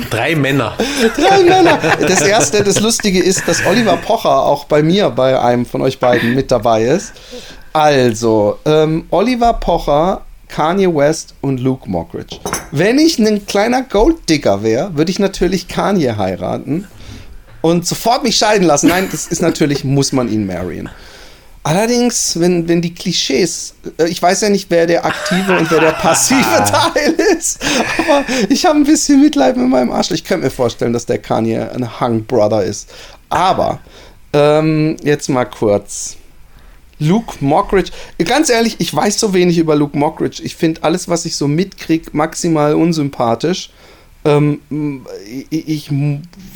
Drei 0.08 0.36
Männer. 0.36 0.74
Drei 1.16 1.42
Männer. 1.42 1.78
Das 2.00 2.20
erste, 2.22 2.62
das 2.62 2.80
Lustige 2.80 3.20
ist, 3.20 3.46
dass 3.48 3.66
Oliver 3.66 3.96
Pocher 3.96 4.44
auch 4.44 4.64
bei 4.66 4.82
mir, 4.82 5.10
bei 5.10 5.38
einem 5.38 5.66
von 5.66 5.82
euch 5.82 5.98
beiden 5.98 6.34
mit 6.34 6.50
dabei 6.50 6.84
ist. 6.84 7.12
Also, 7.72 8.58
ähm, 8.64 9.06
Oliver 9.10 9.54
Pocher, 9.54 10.22
Kanye 10.50 10.94
West 10.94 11.34
und 11.40 11.60
Luke 11.60 11.88
Mockridge. 11.88 12.38
Wenn 12.72 12.98
ich 12.98 13.18
ein 13.18 13.46
kleiner 13.46 13.82
Golddigger 13.82 14.62
wäre, 14.62 14.96
würde 14.96 15.10
ich 15.10 15.18
natürlich 15.18 15.68
Kanye 15.68 16.16
heiraten 16.16 16.86
und 17.60 17.86
sofort 17.86 18.22
mich 18.22 18.36
scheiden 18.36 18.66
lassen. 18.66 18.88
Nein, 18.88 19.08
das 19.10 19.26
ist 19.26 19.42
natürlich, 19.42 19.84
muss 19.84 20.12
man 20.12 20.28
ihn 20.28 20.46
marryen. 20.46 20.90
Allerdings, 21.62 22.40
wenn, 22.40 22.68
wenn 22.68 22.80
die 22.80 22.94
Klischees, 22.94 23.74
äh, 23.98 24.08
ich 24.08 24.22
weiß 24.22 24.40
ja 24.40 24.48
nicht, 24.48 24.70
wer 24.70 24.86
der 24.86 25.04
aktive 25.04 25.58
und 25.58 25.70
wer 25.70 25.80
der 25.80 25.92
passive 25.92 26.40
Teil 26.94 27.12
ist, 27.36 27.60
aber 27.98 28.24
ich 28.48 28.64
habe 28.64 28.78
ein 28.78 28.84
bisschen 28.84 29.20
Mitleid 29.20 29.58
mit 29.58 29.68
meinem 29.68 29.90
Arsch. 29.90 30.10
Ich 30.10 30.24
könnte 30.24 30.46
mir 30.46 30.50
vorstellen, 30.50 30.94
dass 30.94 31.04
der 31.04 31.18
Kanye 31.18 31.68
ein 31.74 32.00
Hung 32.00 32.24
Brother 32.24 32.64
ist. 32.64 32.90
Aber, 33.28 33.78
ähm, 34.32 34.96
jetzt 35.02 35.28
mal 35.28 35.44
kurz. 35.44 36.16
Luke 37.00 37.36
Mockridge, 37.40 37.90
ganz 38.24 38.50
ehrlich, 38.50 38.76
ich 38.78 38.94
weiß 38.94 39.18
so 39.18 39.34
wenig 39.34 39.58
über 39.58 39.74
Luke 39.74 39.98
Mockridge. 39.98 40.42
Ich 40.44 40.54
finde 40.54 40.82
alles, 40.84 41.08
was 41.08 41.24
ich 41.24 41.34
so 41.34 41.48
mitkriege, 41.48 42.10
maximal 42.12 42.74
unsympathisch. 42.74 43.70
Ähm, 44.22 44.60
ich, 45.48 45.66
ich 45.68 45.90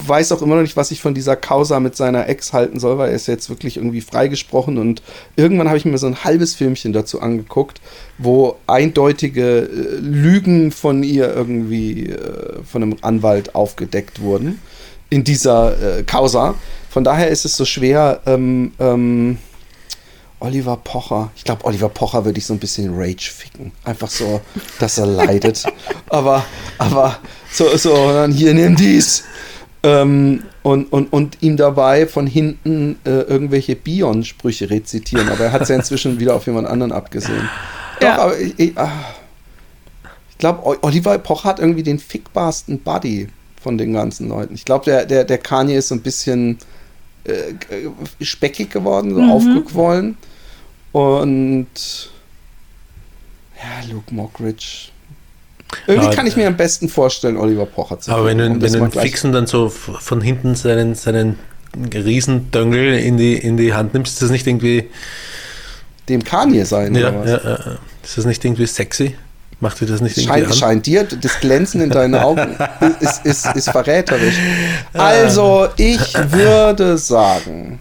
weiß 0.07 0.33
auch 0.33 0.43
immer 0.43 0.57
noch 0.57 0.63
nicht, 0.63 0.77
was 0.77 0.91
ich 0.91 1.01
von 1.01 1.15
dieser 1.15 1.35
Causa 1.35 1.81
mit 1.81 1.97
seiner 1.97 2.29
Ex 2.29 2.53
halten 2.53 2.79
soll, 2.79 2.99
weil 2.99 3.09
er 3.09 3.15
ist 3.15 3.27
jetzt 3.27 3.49
wirklich 3.49 3.79
irgendwie 3.79 4.03
freigesprochen 4.03 4.77
und 4.77 5.03
irgendwann 5.37 5.69
habe 5.69 5.79
ich 5.79 5.87
mir 5.87 5.97
so 5.97 6.07
ein 6.07 6.25
halbes 6.25 6.55
Filmchen 6.55 6.93
dazu 6.93 7.23
angeguckt, 7.23 7.81
wo 8.19 8.57
eindeutige 8.67 9.61
äh, 9.61 9.97
Lügen 9.99 10.73
von 10.73 11.03
ihr 11.03 11.35
irgendwie 11.35 12.11
äh, 12.11 12.63
von 12.71 12.83
einem 12.83 12.97
Anwalt 13.01 13.55
aufgedeckt 13.55 14.21
wurden 14.21 14.61
in 15.09 15.25
dieser 15.25 16.01
äh, 16.01 16.03
Causa. 16.03 16.57
Von 16.91 17.03
daher 17.03 17.29
ist 17.29 17.47
es 17.47 17.57
so 17.57 17.65
schwer, 17.65 18.21
ähm, 18.27 18.73
ähm, 18.79 19.39
Oliver 20.45 20.77
Pocher. 20.77 21.31
Ich 21.37 21.45
glaube, 21.45 21.65
Oliver 21.65 21.89
Pocher 21.89 22.27
würde 22.27 22.39
ich 22.39 22.45
so 22.45 22.53
ein 22.53 22.59
bisschen 22.59 22.93
Rage 22.95 23.31
ficken. 23.35 23.73
Einfach 23.83 24.11
so, 24.11 24.43
dass 24.79 24.99
er 24.99 25.07
leidet. 25.07 25.65
aber, 26.11 26.45
aber 26.77 27.19
so, 27.51 27.75
so, 27.79 27.95
dann 28.13 28.31
hier, 28.31 28.53
nimm 28.53 28.77
dies. 28.77 29.25
Ähm, 29.83 30.45
und, 30.63 30.93
und, 30.93 31.13
und 31.13 31.39
ihm 31.41 31.57
dabei 31.57 32.07
von 32.07 32.27
hinten 32.27 32.99
äh, 33.05 33.21
irgendwelche 33.23 33.75
Bion-Sprüche 33.75 34.69
rezitieren. 34.69 35.31
Aber 35.31 35.45
er 35.45 35.53
hat 35.53 35.63
es 35.63 35.69
ja 35.71 35.77
inzwischen 35.77 36.21
wieder 36.21 36.35
auf 36.35 36.45
jemand 36.47 36.69
anderen 36.69 36.93
abgesehen. 36.93 37.49
Doch, 38.01 38.07
Ja. 38.07 38.19
aber 38.19 38.39
ich, 38.39 38.59
ich, 38.59 38.79
ah. 38.79 38.91
ich 40.31 40.39
glaube, 40.39 40.79
Oliver 40.83 41.17
Pocher 41.19 41.49
hat 41.49 41.59
irgendwie 41.59 41.83
den 41.83 41.99
fickbarsten 41.99 42.81
Buddy 42.81 43.29
von 43.63 43.79
den 43.79 43.95
ganzen 43.95 44.29
Leuten. 44.29 44.55
Ich 44.55 44.67
glaube, 44.67 44.85
der, 44.85 45.07
der, 45.07 45.25
der 45.25 45.39
Kanye 45.39 45.77
ist 45.77 45.89
so 45.89 45.95
ein 45.95 46.03
bisschen 46.03 46.59
äh, 47.25 47.55
speckig 48.23 48.71
geworden, 48.71 49.15
so 49.15 49.23
aufgequollen. 49.23 50.19
Und 50.95 51.67
ja, 53.57 53.93
Luke 53.93 54.15
Mockridge. 54.15 54.91
Irgendwie 55.89 56.07
Aber- 56.07 56.15
kann 56.15 56.27
ich 56.29 56.37
mir 56.37 56.47
am 56.47 56.57
besten 56.57 56.89
vorstellen, 56.89 57.37
Oliver 57.37 57.67
Pocher 57.67 57.99
zu 57.99 58.13
Aber 58.13 58.27
wenn 58.27 58.39
du, 58.39 58.47
um 58.47 58.63
wenn 58.63 58.73
du 58.73 58.91
Fixen 58.91 59.33
dann 59.33 59.49
so 59.49 59.69
von 59.71 60.21
hinten 60.21 60.55
seinen, 60.55 60.95
seinen 60.95 61.37
Riesendöngel 61.93 62.97
in 63.01 63.17
die, 63.17 63.35
in 63.35 63.57
die 63.57 63.75
Hand 63.75 63.93
nimmst, 63.93 64.13
ist 64.13 64.23
das 64.23 64.31
nicht 64.31 64.47
irgendwie, 64.47 64.89
dem 66.09 66.23
Kanye 66.23 66.65
sein 66.65 66.95
ja, 66.95 67.09
oder 67.09 67.21
was? 67.21 67.31
ja. 67.31 67.79
ist 68.05 68.19
das 68.19 68.25
nicht 68.25 68.45
irgendwie 68.45 68.67
sexy? 68.67 69.17
Macht 69.59 69.81
dir 69.81 69.87
das 69.87 70.01
nicht 70.01 70.17
irgendwie 70.17 70.33
Scheint, 70.33 70.47
an? 70.47 70.53
scheint 70.53 70.87
dir, 70.87 71.03
das 71.03 71.41
Glänzen 71.41 71.81
in 71.81 71.91
deinen 71.91 72.15
Augen 72.15 72.57
ist, 73.01 73.27
ist, 73.27 73.47
ist 73.57 73.69
verräterisch. 73.71 74.37
Also, 74.93 75.67
ich 75.77 76.15
würde 76.31 76.99
sagen, 76.99 77.81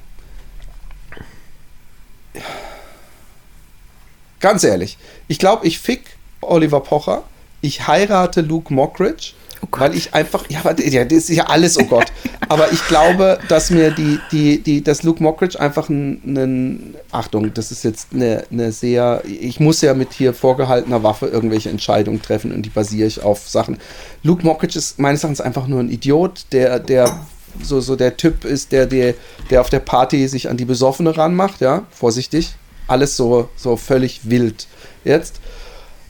ganz 4.44 4.64
ehrlich, 4.66 4.98
ich 5.30 5.40
glaube, 5.40 5.66
ich 5.66 5.80
fick 5.80 6.02
Oliver 6.42 6.82
Pocher, 6.82 7.24
ich 7.62 7.88
heirate 7.88 8.42
Luke 8.42 8.74
Mockridge, 8.74 9.32
weil 9.72 9.96
ich 9.96 10.14
einfach, 10.14 10.44
ja, 10.50 10.62
ja, 10.78 11.06
das 11.06 11.30
ist 11.30 11.30
ja 11.30 11.46
alles, 11.46 11.80
oh 11.80 11.86
Gott. 11.86 12.12
Aber 12.50 12.70
ich 12.74 12.86
glaube, 12.90 13.40
dass 13.48 13.70
mir 13.70 13.92
die, 13.92 14.20
die, 14.34 14.62
die, 14.62 14.84
dass 14.84 15.04
Luke 15.04 15.24
Mockridge 15.24 15.58
einfach 15.58 15.90
einen, 15.90 16.96
Achtung, 17.10 17.54
das 17.54 17.72
ist 17.72 17.86
jetzt 17.86 18.10
eine, 18.14 18.44
eine 18.52 18.74
sehr, 18.74 19.24
ich 19.26 19.62
muss 19.62 19.80
ja 19.80 19.94
mit 19.94 20.12
hier 20.12 20.34
vorgehaltener 20.34 21.04
Waffe 21.04 21.28
irgendwelche 21.28 21.70
Entscheidungen 21.70 22.22
treffen 22.22 22.52
und 22.52 22.64
die 22.64 22.70
basiere 22.70 23.08
ich 23.08 23.24
auf 23.24 23.48
Sachen. 23.48 23.78
Luke 24.24 24.46
Mockridge 24.46 24.78
ist 24.78 25.00
meines 25.00 25.24
Erachtens 25.24 25.40
einfach 25.40 25.68
nur 25.68 25.80
ein 25.80 25.90
Idiot, 25.90 26.48
der, 26.52 26.80
der 26.80 27.26
so, 27.62 27.80
so 27.80 27.96
der 27.96 28.18
Typ 28.18 28.44
ist, 28.44 28.74
der, 28.74 28.88
der, 28.88 29.14
der 29.50 29.62
auf 29.62 29.70
der 29.70 29.80
Party 29.80 30.28
sich 30.28 30.50
an 30.50 30.58
die 30.58 30.66
Besoffene 30.66 31.16
ranmacht, 31.16 31.62
ja, 31.62 31.84
vorsichtig. 31.92 32.56
Alles 32.88 33.16
so, 33.18 33.50
so 33.56 33.76
völlig 33.78 34.30
wild 34.30 34.68
jetzt. 35.04 35.40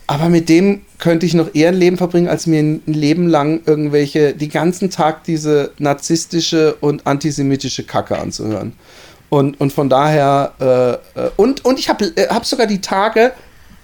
Aber 0.07 0.29
mit 0.29 0.49
dem 0.49 0.81
könnte 0.99 1.25
ich 1.25 1.33
noch 1.33 1.55
eher 1.55 1.69
ein 1.69 1.75
Leben 1.75 1.97
verbringen, 1.97 2.27
als 2.27 2.45
mir 2.45 2.59
ein 2.59 2.81
Leben 2.85 3.27
lang 3.27 3.61
irgendwelche, 3.65 4.33
die 4.33 4.49
ganzen 4.49 4.89
Tag 4.89 5.23
diese 5.23 5.71
narzisstische 5.77 6.75
und 6.81 7.07
antisemitische 7.07 7.83
Kacke 7.83 8.19
anzuhören. 8.19 8.73
Und, 9.29 9.59
und 9.59 9.73
von 9.73 9.89
daher, 9.89 10.53
äh, 10.59 11.19
äh, 11.19 11.29
und, 11.37 11.65
und 11.65 11.79
ich 11.79 11.89
habe 11.89 12.05
äh, 12.15 12.27
hab 12.27 12.45
sogar 12.45 12.67
die 12.67 12.81
Tage 12.81 13.31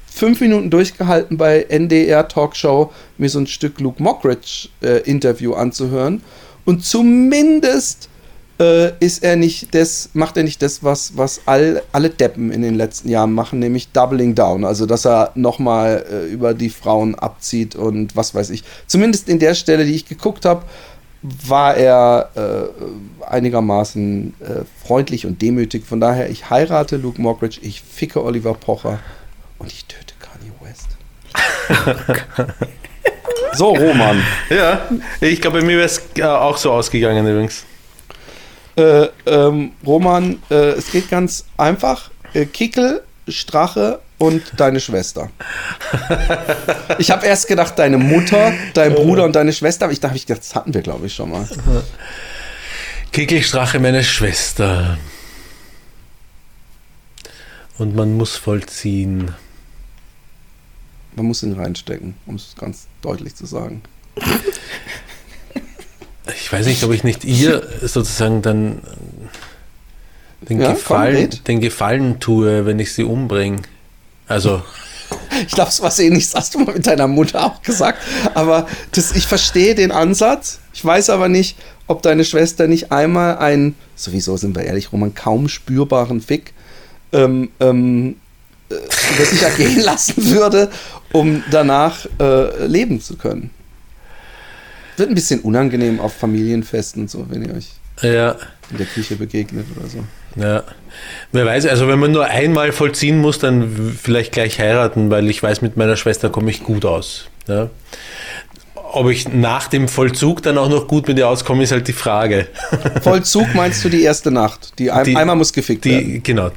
fünf 0.05 0.41
Minuten 0.41 0.69
durchgehalten 0.69 1.37
bei 1.37 1.63
NDR 1.63 2.27
Talkshow, 2.27 2.91
mir 3.17 3.29
so 3.29 3.39
ein 3.39 3.47
Stück 3.47 3.79
Luke 3.79 4.03
Mockridge 4.03 4.69
äh, 4.83 4.99
Interview 5.09 5.53
anzuhören. 5.53 6.21
Und 6.65 6.85
zumindest 6.85 8.09
äh, 8.59 8.91
ist 8.99 9.23
er 9.23 9.35
nicht 9.35 9.73
das, 9.73 10.09
macht 10.13 10.35
er 10.37 10.43
nicht 10.43 10.61
das, 10.61 10.83
was, 10.83 11.15
was 11.15 11.41
all, 11.45 11.81
alle 11.91 12.09
Deppen 12.09 12.51
in 12.51 12.61
den 12.61 12.75
letzten 12.75 13.09
Jahren 13.09 13.33
machen, 13.33 13.59
nämlich 13.59 13.91
Doubling 13.91 14.35
Down. 14.35 14.65
Also, 14.65 14.85
dass 14.85 15.05
er 15.05 15.31
nochmal 15.35 16.05
äh, 16.11 16.25
über 16.25 16.53
die 16.53 16.69
Frauen 16.69 17.15
abzieht 17.15 17.75
und 17.75 18.15
was 18.15 18.35
weiß 18.35 18.49
ich. 18.49 18.63
Zumindest 18.87 19.29
in 19.29 19.39
der 19.39 19.55
Stelle, 19.55 19.85
die 19.85 19.95
ich 19.95 20.05
geguckt 20.05 20.45
habe, 20.45 20.63
war 21.21 21.75
er 21.75 22.29
äh, 22.35 23.25
einigermaßen 23.25 24.33
äh, 24.39 24.85
freundlich 24.85 25.25
und 25.25 25.41
demütig. 25.41 25.85
Von 25.85 25.99
daher, 25.99 26.29
ich 26.29 26.49
heirate 26.49 26.97
Luke 26.97 27.21
Mockridge, 27.21 27.59
ich 27.61 27.81
ficke 27.81 28.23
Oliver 28.23 28.53
Pocher 28.53 28.99
und 29.57 29.71
ich 29.71 29.85
töte 29.85 30.13
Kanye 30.19 30.51
West. 30.61 30.87
so, 33.53 33.73
Roman. 33.73 34.21
Ja, 34.49 34.81
ich 35.19 35.41
glaube, 35.41 35.59
bei 35.59 35.65
mir 35.65 35.77
wäre 35.77 35.85
es 35.85 36.01
äh, 36.17 36.23
auch 36.23 36.57
so 36.57 36.71
ausgegangen 36.71 37.27
übrigens. 37.27 37.65
Äh, 38.79 39.09
ähm, 39.25 39.73
Roman, 39.85 40.41
äh, 40.49 40.71
es 40.71 40.89
geht 40.89 41.09
ganz 41.09 41.43
einfach. 41.57 42.11
Äh, 42.33 42.45
Kickel, 42.45 43.03
Strache 43.27 43.99
und 44.17 44.41
deine 44.55 44.79
Schwester. 44.79 45.29
Ich 46.97 47.11
habe 47.11 47.25
erst 47.25 47.47
gedacht, 47.47 47.79
deine 47.79 47.97
Mutter, 47.97 48.51
dein 48.73 48.93
Bruder 48.93 49.23
und 49.23 49.33
deine 49.33 49.53
Schwester, 49.53 49.85
aber 49.85 49.93
ich 49.93 50.01
dachte, 50.01 50.19
das 50.27 50.53
hatten 50.53 50.73
wir, 50.73 50.81
glaube 50.81 51.05
ich, 51.05 51.13
schon 51.13 51.29
mal. 51.31 51.47
Kickelstrache, 53.13 53.79
meine 53.79 54.03
Schwester. 54.03 54.97
Und 57.77 57.95
man 57.95 58.17
muss 58.17 58.35
vollziehen. 58.35 59.33
Man 61.15 61.27
muss 61.27 61.41
ihn 61.43 61.53
reinstecken, 61.53 62.15
um 62.25 62.35
es 62.35 62.53
ganz 62.59 62.87
deutlich 63.01 63.35
zu 63.35 63.45
sagen. 63.45 63.81
Ich 66.35 66.51
weiß 66.51 66.65
nicht, 66.65 66.83
ob 66.83 66.91
ich 66.91 67.03
nicht 67.03 67.23
ihr 67.23 67.67
sozusagen 67.81 68.41
dann 68.41 68.81
den, 70.41 70.59
Ja, 70.59 70.67
komm, 70.67 70.75
Gefallen, 70.75 71.15
red. 71.15 71.47
den 71.47 71.59
Gefallen 71.61 72.19
tue, 72.19 72.65
wenn 72.65 72.79
ich 72.79 72.93
sie 72.93 73.03
umbringe. 73.03 73.61
Also, 74.27 74.61
Ich 75.45 75.53
glaube, 75.53 75.69
es 75.69 75.81
war 75.81 75.97
ähnliches 75.99 76.35
hast 76.35 76.53
du 76.53 76.59
mal 76.59 76.73
mit 76.75 76.85
deiner 76.87 77.07
Mutter 77.07 77.43
auch 77.43 77.61
gesagt. 77.61 77.99
Aber 78.35 78.67
das, 78.91 79.15
ich 79.15 79.25
verstehe 79.27 79.75
den 79.75 79.91
Ansatz. 79.91 80.59
Ich 80.73 80.83
weiß 80.85 81.09
aber 81.09 81.29
nicht, 81.29 81.57
ob 81.87 82.01
deine 82.03 82.23
Schwester 82.23 82.67
nicht 82.67 82.91
einmal 82.91 83.37
einen, 83.39 83.75
sowieso 83.95 84.37
sind 84.37 84.55
wir 84.55 84.63
ehrlich, 84.63 84.91
Roman, 84.91 85.13
kaum 85.15 85.49
spürbaren 85.49 86.21
Fick 86.21 86.53
ähm, 87.11 87.49
ähm, 87.59 88.17
äh, 88.69 88.75
über 88.75 89.25
sich 89.25 89.41
ergehen 89.41 89.79
lassen 89.83 90.25
würde, 90.29 90.69
um 91.11 91.43
danach 91.49 92.05
äh, 92.19 92.65
leben 92.67 93.01
zu 93.01 93.17
können. 93.17 93.49
Wird 94.99 95.09
ein 95.09 95.15
bisschen 95.15 95.39
unangenehm 95.41 95.99
auf 95.99 96.13
Familienfesten, 96.13 97.07
so, 97.07 97.25
wenn 97.29 97.43
ihr 97.43 97.55
euch 97.55 97.67
ja, 98.01 98.35
in 98.71 98.77
der 98.77 98.85
Küche 98.85 99.15
begegnet 99.15 99.65
oder 99.77 99.87
so. 99.89 100.03
ja. 100.39 100.63
Wer 101.31 101.45
weiß, 101.45 101.65
also 101.67 101.87
wenn 101.87 101.99
man 101.99 102.11
nur 102.11 102.25
einmal 102.25 102.71
vollziehen 102.71 103.19
muss, 103.19 103.39
dann 103.39 103.95
vielleicht 104.01 104.31
gleich 104.31 104.59
heiraten, 104.59 105.09
weil 105.09 105.29
ich 105.29 105.41
weiß, 105.43 105.61
mit 105.61 105.77
meiner 105.77 105.95
Schwester 105.97 106.29
komme 106.29 106.49
ich 106.51 106.63
gut 106.63 106.85
aus. 106.85 107.25
Ja. 107.47 107.69
Ob 108.75 109.09
ich 109.09 109.27
nach 109.31 109.67
dem 109.67 109.87
Vollzug 109.87 110.41
dann 110.41 110.57
auch 110.57 110.69
noch 110.69 110.87
gut 110.87 111.07
mit 111.07 111.17
ihr 111.17 111.27
auskomme, 111.27 111.63
ist 111.63 111.71
halt 111.71 111.87
die 111.87 111.93
Frage. 111.93 112.47
Vollzug 113.01 113.53
meinst 113.53 113.83
du 113.85 113.89
die 113.89 114.01
erste 114.01 114.31
Nacht? 114.31 114.73
Die, 114.79 114.89
ein, 114.91 115.03
Die- 115.05 115.15
einmal 115.15 115.35
muss 115.35 115.53
gefickt 115.53 115.85
werden. 115.85 116.13
Die, 116.13 116.23
genau. 116.23 116.49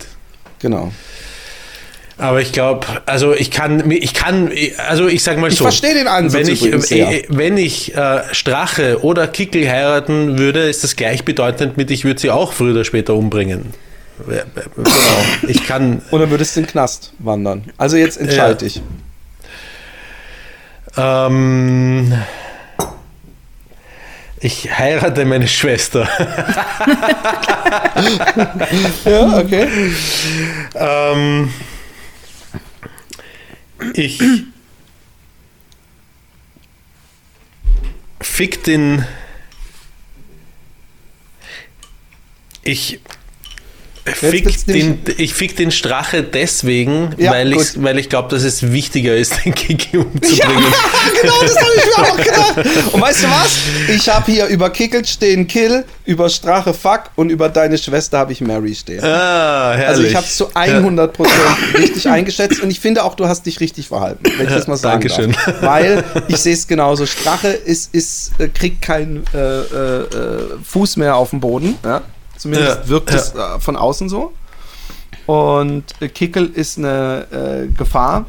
Genau. 0.61 0.93
Aber 2.23 2.41
ich 2.41 2.53
glaube, 2.53 2.87
also 3.07 3.35
ich 3.35 3.51
kann, 3.51 3.91
ich 3.91 4.15
kann, 4.15 4.51
also 4.89 5.09
ich 5.09 5.25
sag 5.25 5.39
mal 5.39 5.51
Ich 5.51 5.59
so. 5.59 5.65
verstehe 5.65 5.93
den 5.95 6.07
Ansatz 6.07 6.47
Wenn 6.47 6.53
ich, 6.53 6.93
äh, 6.93 7.25
wenn 7.29 7.57
ich 7.59 7.97
äh, 7.97 8.23
Strache 8.33 9.03
oder 9.03 9.27
Kickel 9.27 9.69
heiraten 9.69 10.39
würde, 10.39 10.61
ist 10.69 10.85
das 10.85 10.95
gleichbedeutend 10.95 11.77
mit, 11.77 11.91
ich 11.91 12.05
würde 12.05 12.21
sie 12.21 12.31
auch 12.31 12.53
früher 12.53 12.75
oder 12.75 12.85
später 12.85 13.15
umbringen. 13.15 13.75
Genau. 14.25 14.41
Ich 15.49 15.67
kann, 15.67 16.01
Und 16.13 16.21
dann 16.21 16.31
würdest 16.31 16.55
du 16.55 16.61
in 16.61 16.67
den 16.67 16.71
Knast 16.71 17.13
wandern. 17.19 17.65
Also 17.77 17.97
jetzt 17.97 18.19
entscheid 18.21 18.63
Ja. 18.63 18.69
dich. 18.69 18.81
ähm, 20.97 22.13
ich 24.39 24.71
heirate 24.79 25.25
meine 25.25 25.49
Schwester. 25.49 26.09
Ja, 29.05 29.39
okay. 29.39 29.67
ähm, 30.75 31.53
ich 33.95 34.21
fick 38.21 38.65
den. 38.65 39.05
Ich 42.65 43.01
fick, 44.05 44.67
den, 44.67 44.99
ich 45.17 45.33
fick 45.35 45.57
den 45.57 45.71
Strache 45.71 46.23
deswegen, 46.23 47.15
Ja, 47.19 47.31
weil, 47.33 47.53
ich, 47.53 47.83
weil 47.83 47.99
ich 47.99 48.09
glaube, 48.09 48.29
dass 48.35 48.43
es 48.43 48.73
wichtiger 48.73 49.15
ist, 49.17 49.45
den 49.45 49.55
Kiki 49.55 49.97
umzubringen. 49.99 50.65
genau, 51.21 51.35
das 51.41 51.57
habe 51.57 51.71
ich 51.77 51.97
mir 51.97 52.03
auch 52.05 52.17
gedacht. 52.17 52.95
Und 52.95 53.01
weißt 53.01 53.23
du 53.25 53.27
was? 53.31 53.59
Ich 53.95 54.09
habe 54.09 54.31
hier 54.31 54.47
über 54.47 54.71
Kickelt 54.71 55.09
stehen 55.09 55.47
Kill, 55.47 55.85
über 56.05 56.29
Strache 56.29 56.75
Fuck 56.75 57.11
und 57.17 57.31
über 57.31 57.49
deine 57.49 57.79
Schwester 57.79 58.19
habe 58.19 58.33
ich 58.33 58.41
Mary 58.41 58.75
stehen. 58.75 59.05
Ah, 59.05 59.73
herrlich. 59.75 59.87
Also 59.89 60.03
ich 60.03 60.15
habe 60.17 60.27
es 60.27 60.37
zu 60.37 60.49
100% 60.49 61.79
richtig 61.79 62.09
eingeschätzt 62.09 62.61
und 62.61 62.71
ich 62.71 62.81
finde 62.81 63.05
auch, 63.05 63.15
du 63.15 63.27
hast 63.27 63.47
dich 63.47 63.61
richtig 63.61 63.89
verhalten, 63.89 64.25
wenn 64.37 64.47
ich 64.49 64.53
das 64.53 64.67
mal 64.67 64.77
sagen 64.77 65.01
Dankeschön. 65.09 65.33
darf. 65.33 65.63
Weil 65.63 66.05
ich 66.29 66.39
sehe 66.39 66.55
es 66.55 66.67
genauso. 66.67 67.07
Strache 67.07 67.49
ist, 67.49 67.95
ist, 67.95 68.33
äh, 68.39 68.49
kriegt 68.49 68.83
keinen 68.83 69.25
äh, 69.35 69.39
äh, 69.39 70.01
äh, 70.03 70.09
Fuß 70.65 70.97
mehr 70.97 71.17
auf 71.17 71.31
dem 71.31 71.41
Boden. 71.41 71.77
Ja? 71.85 72.03
Zumindest 72.43 72.81
Ja, 72.85 72.89
wirkt 72.89 73.11
es 73.13 73.35
äh, 73.35 73.61
von 73.61 73.77
außen 73.77 74.09
so. 74.09 74.33
Und 75.27 75.85
äh, 76.01 76.09
Kickel 76.09 76.47
ist 76.53 76.79
eine 76.79 77.27
äh, 77.31 77.67
Gefahr. 77.77 78.27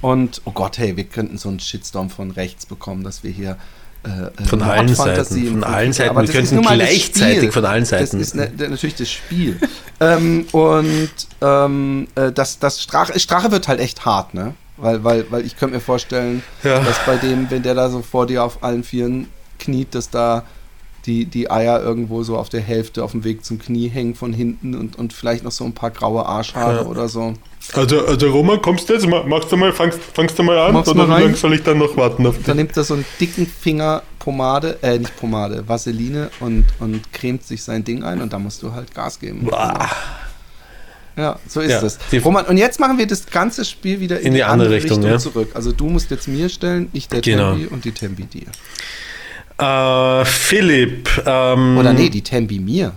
Und, 0.00 0.42
oh 0.44 0.50
Gott, 0.52 0.78
hey, 0.78 0.96
wir 0.96 1.04
könnten 1.04 1.38
so 1.38 1.48
einen 1.48 1.60
Shitstorm 1.60 2.10
von 2.10 2.30
rechts 2.30 2.66
bekommen, 2.66 3.04
dass 3.04 3.24
wir 3.24 3.30
hier 3.30 3.56
äh, 4.04 4.46
Von 4.46 4.60
äh, 4.60 4.64
allen 4.64 4.86
Mordfantasie 4.86 5.44
Seiten, 5.46 5.50
von 5.62 5.64
allen 5.64 5.92
Seiten. 5.94 6.10
aber 6.10 6.22
Wir 6.28 6.34
könnten 6.34 6.60
gleichzeitig 6.60 7.52
von 7.52 7.64
allen 7.64 7.84
Seiten. 7.86 8.18
Das 8.18 8.28
ist 8.28 8.34
ne, 8.34 8.52
ne- 8.56 8.68
natürlich 8.68 8.96
das 8.96 9.08
Spiel. 9.10 9.58
ähm, 10.00 10.46
und 10.52 11.10
ähm, 11.40 12.06
äh, 12.14 12.30
das, 12.32 12.58
das 12.58 12.82
Strache, 12.82 13.18
Strache 13.18 13.50
wird 13.50 13.66
halt 13.66 13.80
echt 13.80 14.04
hart, 14.04 14.34
ne? 14.34 14.54
Weil, 14.76 15.02
weil, 15.04 15.24
weil 15.30 15.46
ich 15.46 15.56
könnte 15.56 15.76
mir 15.76 15.80
vorstellen, 15.80 16.42
Ja. 16.62 16.80
dass 16.80 16.98
bei 17.06 17.16
dem, 17.16 17.50
wenn 17.50 17.62
der 17.62 17.74
da 17.74 17.88
so 17.88 18.02
vor 18.02 18.26
dir 18.26 18.44
auf 18.44 18.62
allen 18.62 18.84
Vieren 18.84 19.28
kniet, 19.58 19.94
dass 19.94 20.10
da 20.10 20.44
die, 21.06 21.26
die 21.26 21.50
Eier 21.50 21.82
irgendwo 21.82 22.22
so 22.22 22.36
auf 22.38 22.48
der 22.48 22.60
Hälfte 22.60 23.04
auf 23.04 23.10
dem 23.12 23.24
Weg 23.24 23.44
zum 23.44 23.58
Knie 23.58 23.88
hängen 23.88 24.14
von 24.14 24.32
hinten 24.32 24.74
und, 24.74 24.96
und 24.96 25.12
vielleicht 25.12 25.44
noch 25.44 25.52
so 25.52 25.64
ein 25.64 25.72
paar 25.74 25.90
graue 25.90 26.24
Arschhaare 26.26 26.76
Ja. 26.82 26.86
oder 26.86 27.08
so. 27.08 27.34
Also, 27.74 28.04
also 28.06 28.30
Roman, 28.30 28.60
kommst 28.62 28.88
du 28.88 28.94
jetzt? 28.94 29.06
Ma- 29.06 29.22
Machst 29.22 29.50
du 29.52 29.56
mal, 29.56 29.72
fangst, 29.72 29.98
fangst 30.14 30.38
du 30.38 30.42
mal 30.42 30.58
an? 30.58 30.72
Mach's 30.74 30.88
oder 30.88 31.06
mal 31.06 31.18
wie 31.18 31.22
lange 31.24 31.36
soll 31.36 31.54
ich 31.54 31.62
dann 31.62 31.78
noch 31.78 31.96
warten 31.96 32.26
auf 32.26 32.34
Dann 32.36 32.56
dich? 32.56 32.64
nimmt 32.66 32.76
er 32.76 32.84
so 32.84 32.94
einen 32.94 33.04
dicken 33.20 33.46
Finger 33.46 34.02
Pomade, 34.18 34.78
äh, 34.82 34.98
nicht 34.98 35.14
Pomade, 35.16 35.64
Vaseline 35.66 36.30
und, 36.40 36.64
und 36.80 37.12
cremt 37.12 37.42
sich 37.44 37.62
sein 37.62 37.84
Ding 37.84 38.02
ein 38.02 38.22
und 38.22 38.32
da 38.32 38.38
musst 38.38 38.62
du 38.62 38.72
halt 38.72 38.94
Gas 38.94 39.18
geben. 39.20 39.44
Boah. 39.44 39.88
Ja, 41.16 41.38
so 41.46 41.60
ist 41.60 41.70
Ja, 41.70 41.82
es. 41.82 41.98
Roman, 42.24 42.44
und 42.46 42.56
jetzt 42.56 42.80
machen 42.80 42.98
wir 42.98 43.06
das 43.06 43.26
ganze 43.26 43.64
Spiel 43.64 44.00
wieder 44.00 44.18
in, 44.20 44.28
In 44.28 44.34
die 44.34 44.42
andere 44.42 44.70
Richtung, 44.70 45.02
ja. 45.02 45.18
zurück. 45.18 45.50
Also 45.54 45.70
du 45.70 45.86
musst 45.88 46.10
jetzt 46.10 46.26
mir 46.26 46.48
stellen, 46.48 46.88
ich 46.92 47.08
der 47.08 47.20
Genau. 47.20 47.52
Tembi 47.52 47.66
und 47.66 47.84
die 47.84 47.92
Tembi 47.92 48.24
dir. 48.24 48.46
Äh, 49.58 50.24
Philipp. 50.24 51.08
Ähm, 51.26 51.78
Oder 51.78 51.92
nee, 51.92 52.08
die 52.08 52.22
Tembi 52.22 52.58
mir. 52.58 52.92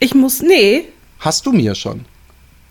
Ich 0.00 0.14
muss, 0.14 0.40
nee, 0.42 0.86
Hast 1.20 1.46
du 1.46 1.52
mir 1.52 1.74
schon? 1.74 2.04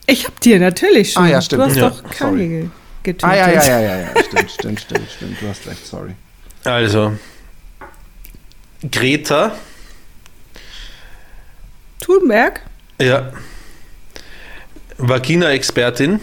ich 0.05 0.25
hab 0.25 0.39
dir 0.41 0.59
natürlich 0.59 1.13
schon. 1.13 1.23
Ah, 1.23 1.29
ja, 1.29 1.41
stimmt. 1.41 1.61
Du 1.61 1.65
hast 1.67 1.75
Ja, 1.77 1.89
doch. 1.89 2.03
Kanye 2.11 2.47
ge- 2.47 2.69
getötet. 3.03 3.23
Ah 3.29 3.35
ja, 3.35 3.49
ja, 3.51 3.63
ja, 3.65 3.79
ja, 3.81 3.97
ja. 4.01 4.23
Stimmt, 4.23 4.51
stimmt, 4.51 4.79
stimmt, 4.81 5.09
stimmt. 5.15 5.41
Du 5.41 5.47
hast 5.47 5.65
recht, 5.65 5.85
sorry. 5.87 6.11
Also. 6.65 7.13
Greta. 8.91 9.55
Thunberg? 12.01 12.59
Ja. 12.99 13.31
Vagina-Expertin. 14.97 16.19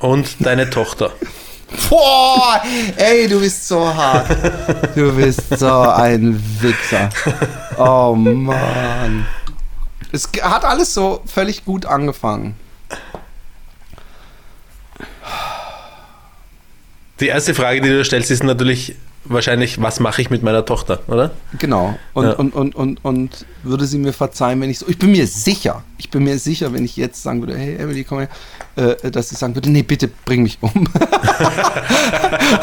Und 0.00 0.34
deine 0.40 0.68
Tochter. 0.68 1.12
Boah, 1.88 2.62
ey, 2.96 3.28
du 3.28 3.40
bist 3.40 3.66
so 3.68 3.86
hart. 3.94 4.28
Du 4.94 5.12
bist 5.14 5.58
so 5.58 5.80
ein 5.80 6.42
Wichser. 6.60 7.08
Oh 7.78 8.14
Mann. 8.14 9.26
Es 10.12 10.28
hat 10.42 10.64
alles 10.64 10.92
so 10.92 11.22
völlig 11.26 11.64
gut 11.64 11.86
angefangen. 11.86 12.54
Die 17.20 17.28
erste 17.28 17.54
Frage, 17.54 17.80
die 17.80 17.88
du 17.88 18.04
stellst, 18.04 18.30
ist 18.30 18.42
natürlich 18.42 18.96
wahrscheinlich, 19.24 19.80
was 19.80 20.00
mache 20.00 20.20
ich 20.20 20.30
mit 20.30 20.42
meiner 20.42 20.64
Tochter, 20.64 21.00
oder? 21.06 21.30
Genau. 21.58 21.96
Und, 22.14 22.24
Ja. 22.26 22.32
und, 22.32 22.54
und, 22.54 22.74
und, 22.74 23.04
und 23.04 23.46
würde 23.62 23.86
sie 23.86 23.98
mir 23.98 24.12
verzeihen, 24.12 24.60
wenn 24.60 24.70
ich 24.70 24.80
so. 24.80 24.88
Ich 24.88 24.98
bin 24.98 25.12
mir 25.12 25.26
sicher, 25.28 25.84
ich 25.98 26.10
bin 26.10 26.24
mir 26.24 26.38
sicher, 26.38 26.72
wenn 26.72 26.84
ich 26.84 26.96
jetzt 26.96 27.22
sagen 27.22 27.40
würde, 27.40 27.56
hey 27.56 27.76
Emily, 27.76 28.02
komm 28.02 28.18
her, 28.18 28.28
äh, 28.76 29.10
dass 29.10 29.28
sie 29.28 29.34
sagen 29.34 29.54
würde, 29.54 29.70
nee, 29.70 29.82
bitte 29.82 30.08
bring 30.08 30.42
mich 30.42 30.58
um. 30.60 30.88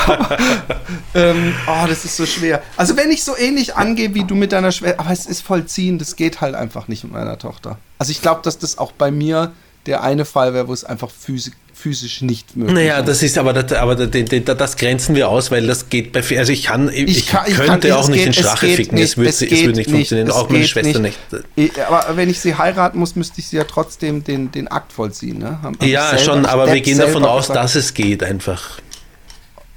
aber, 0.06 0.38
ähm, 1.13 1.54
oh, 1.67 1.86
das 1.88 2.06
ist 2.06 2.17
so 2.17 2.26
schwer. 2.26 2.62
Also 2.78 2.98
wenn 2.98 3.12
ich 3.12 3.24
so 3.24 3.38
ähnlich 3.38 3.76
angehe 3.76 4.13
wie 4.13 4.24
du 4.24 4.36
mit 4.36 4.52
deiner 4.52 4.72
Schwester, 4.72 5.00
aber 5.00 5.12
es 5.12 5.26
ist 5.26 5.41
vollziehen, 5.41 6.00
das 6.00 6.15
geht 6.15 6.41
halt 6.41 6.56
einfach 6.56 6.88
nicht 6.88 7.04
mit 7.04 7.13
meiner 7.13 7.38
Tochter. 7.38 7.78
Also 8.00 8.12
ich 8.12 8.22
glaube, 8.22 8.41
dass 8.43 8.58
das 8.58 8.78
auch 8.78 8.91
bei 8.91 9.12
mir 9.12 9.52
der 9.86 10.04
eine 10.04 10.26
Fall 10.26 10.54
wäre, 10.54 10.67
wo 10.67 10.74
es 10.74 10.84
einfach 10.84 11.10
physisch, 11.10 11.54
physisch 11.80 12.22
nicht 12.22 12.58
möglich 12.58 12.76
Naja, 12.76 13.02
das 13.02 13.24
ist 13.24 13.38
aber, 13.38 13.54
das, 13.54 13.72
aber 13.72 13.96
das, 13.96 14.10
das, 14.58 14.76
grenzen 14.76 15.15
wir 15.15 15.30
aus, 15.30 15.50
weil 15.50 15.65
das 15.65 15.88
geht 15.88 16.12
bei, 16.12 16.20
also 16.38 16.52
ich 16.52 16.63
kann, 16.63 16.89
ich, 16.89 17.08
Ich 17.20 17.28
kann- 17.28 17.46
ich 17.48 17.56
könnte 17.56 17.88
kann- 17.88 17.98
auch 17.98 18.08
nicht 18.10 18.18
geht- 18.20 18.28
in 18.28 18.34
Strache 18.34 18.68
ficken, 18.68 18.96
nicht, 18.96 19.04
es, 19.06 19.18
würde, 19.18 19.30
es 19.30 19.42
es, 19.42 19.52
würde 19.52 19.78
nicht 19.78 19.89
funktionieren, 19.89 20.28
nicht, 20.28 20.36
auch 20.36 20.50
meine 20.50 20.68
Schwester 20.68 21.00
nicht. 21.00 21.18
nicht. 21.32 21.44
Ich- 21.56 21.86
Aber 21.86 22.18
wenn 22.18 22.30
ich 22.30 22.39
sie 22.42 22.56
heiraten 22.56 23.00
muss, 23.00 23.15
müsste 23.15 23.39
ich 23.39 23.48
sie 23.48 23.56
ja 23.58 23.63
trotzdem 23.63 24.24
den, 24.24 24.52
den 24.52 24.68
Akt 24.68 24.92
vollziehen. 24.92 25.38
Ne? 25.39 25.58
Ich 25.80 25.88
Ja, 25.88 26.10
selber- 26.10 26.24
schon, 26.24 26.42
ich 26.44 26.50
aber 26.50 26.72
wir 26.74 26.82
gehen 26.82 26.98
davon 26.98 27.24
aus, 27.24 27.48
gesagt. 27.48 27.63
dass 27.63 27.76
es 27.76 27.94
geht 27.94 28.24
einfach. 28.24 28.80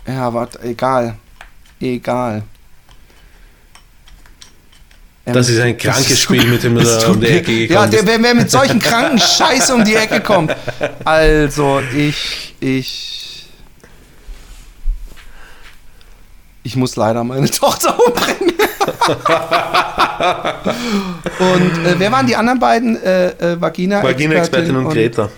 Ja, 0.07 0.27
aber 0.27 0.49
egal. 0.65 1.17
Egal. 1.81 2.43
Das 5.25 5.49
ist 5.49 5.61
ein 5.61 5.79
krankes 5.79 6.19
Spiel, 6.19 6.45
mit 6.47 6.63
dem 6.65 6.75
da 6.85 6.99
tut 6.99 7.17
um 7.17 7.21
die 7.21 7.29
Ecke 7.29 7.67
Ja, 7.67 7.87
der, 7.87 8.07
wer, 8.07 8.23
wer 8.23 8.35
mit 8.35 8.51
solchen 8.51 8.81
kranken 8.81 9.19
Scheiß 9.19 9.71
um 9.71 9.85
die 9.85 9.95
Ecke 9.95 10.21
kommt. 10.21 10.55
Also, 11.05 11.81
ich, 11.97 12.55
ich. 12.61 13.49
Ich 16.65 16.77
muss 16.77 16.97
leider 16.97 17.25
meine 17.25 17.51
Tochter 17.51 17.99
umbringen. 18.05 18.55
und 21.39 21.87
äh, 21.87 21.95
wer 21.99 22.13
waren 22.13 22.27
die 22.27 22.37
anderen 22.37 22.59
beiden? 22.61 23.03
Äh, 23.03 23.29
äh, 23.31 23.61
Vagina, 23.61 24.03
Vagina-Expertin 24.03 24.77
und 24.77 24.91
Greta. 24.91 25.29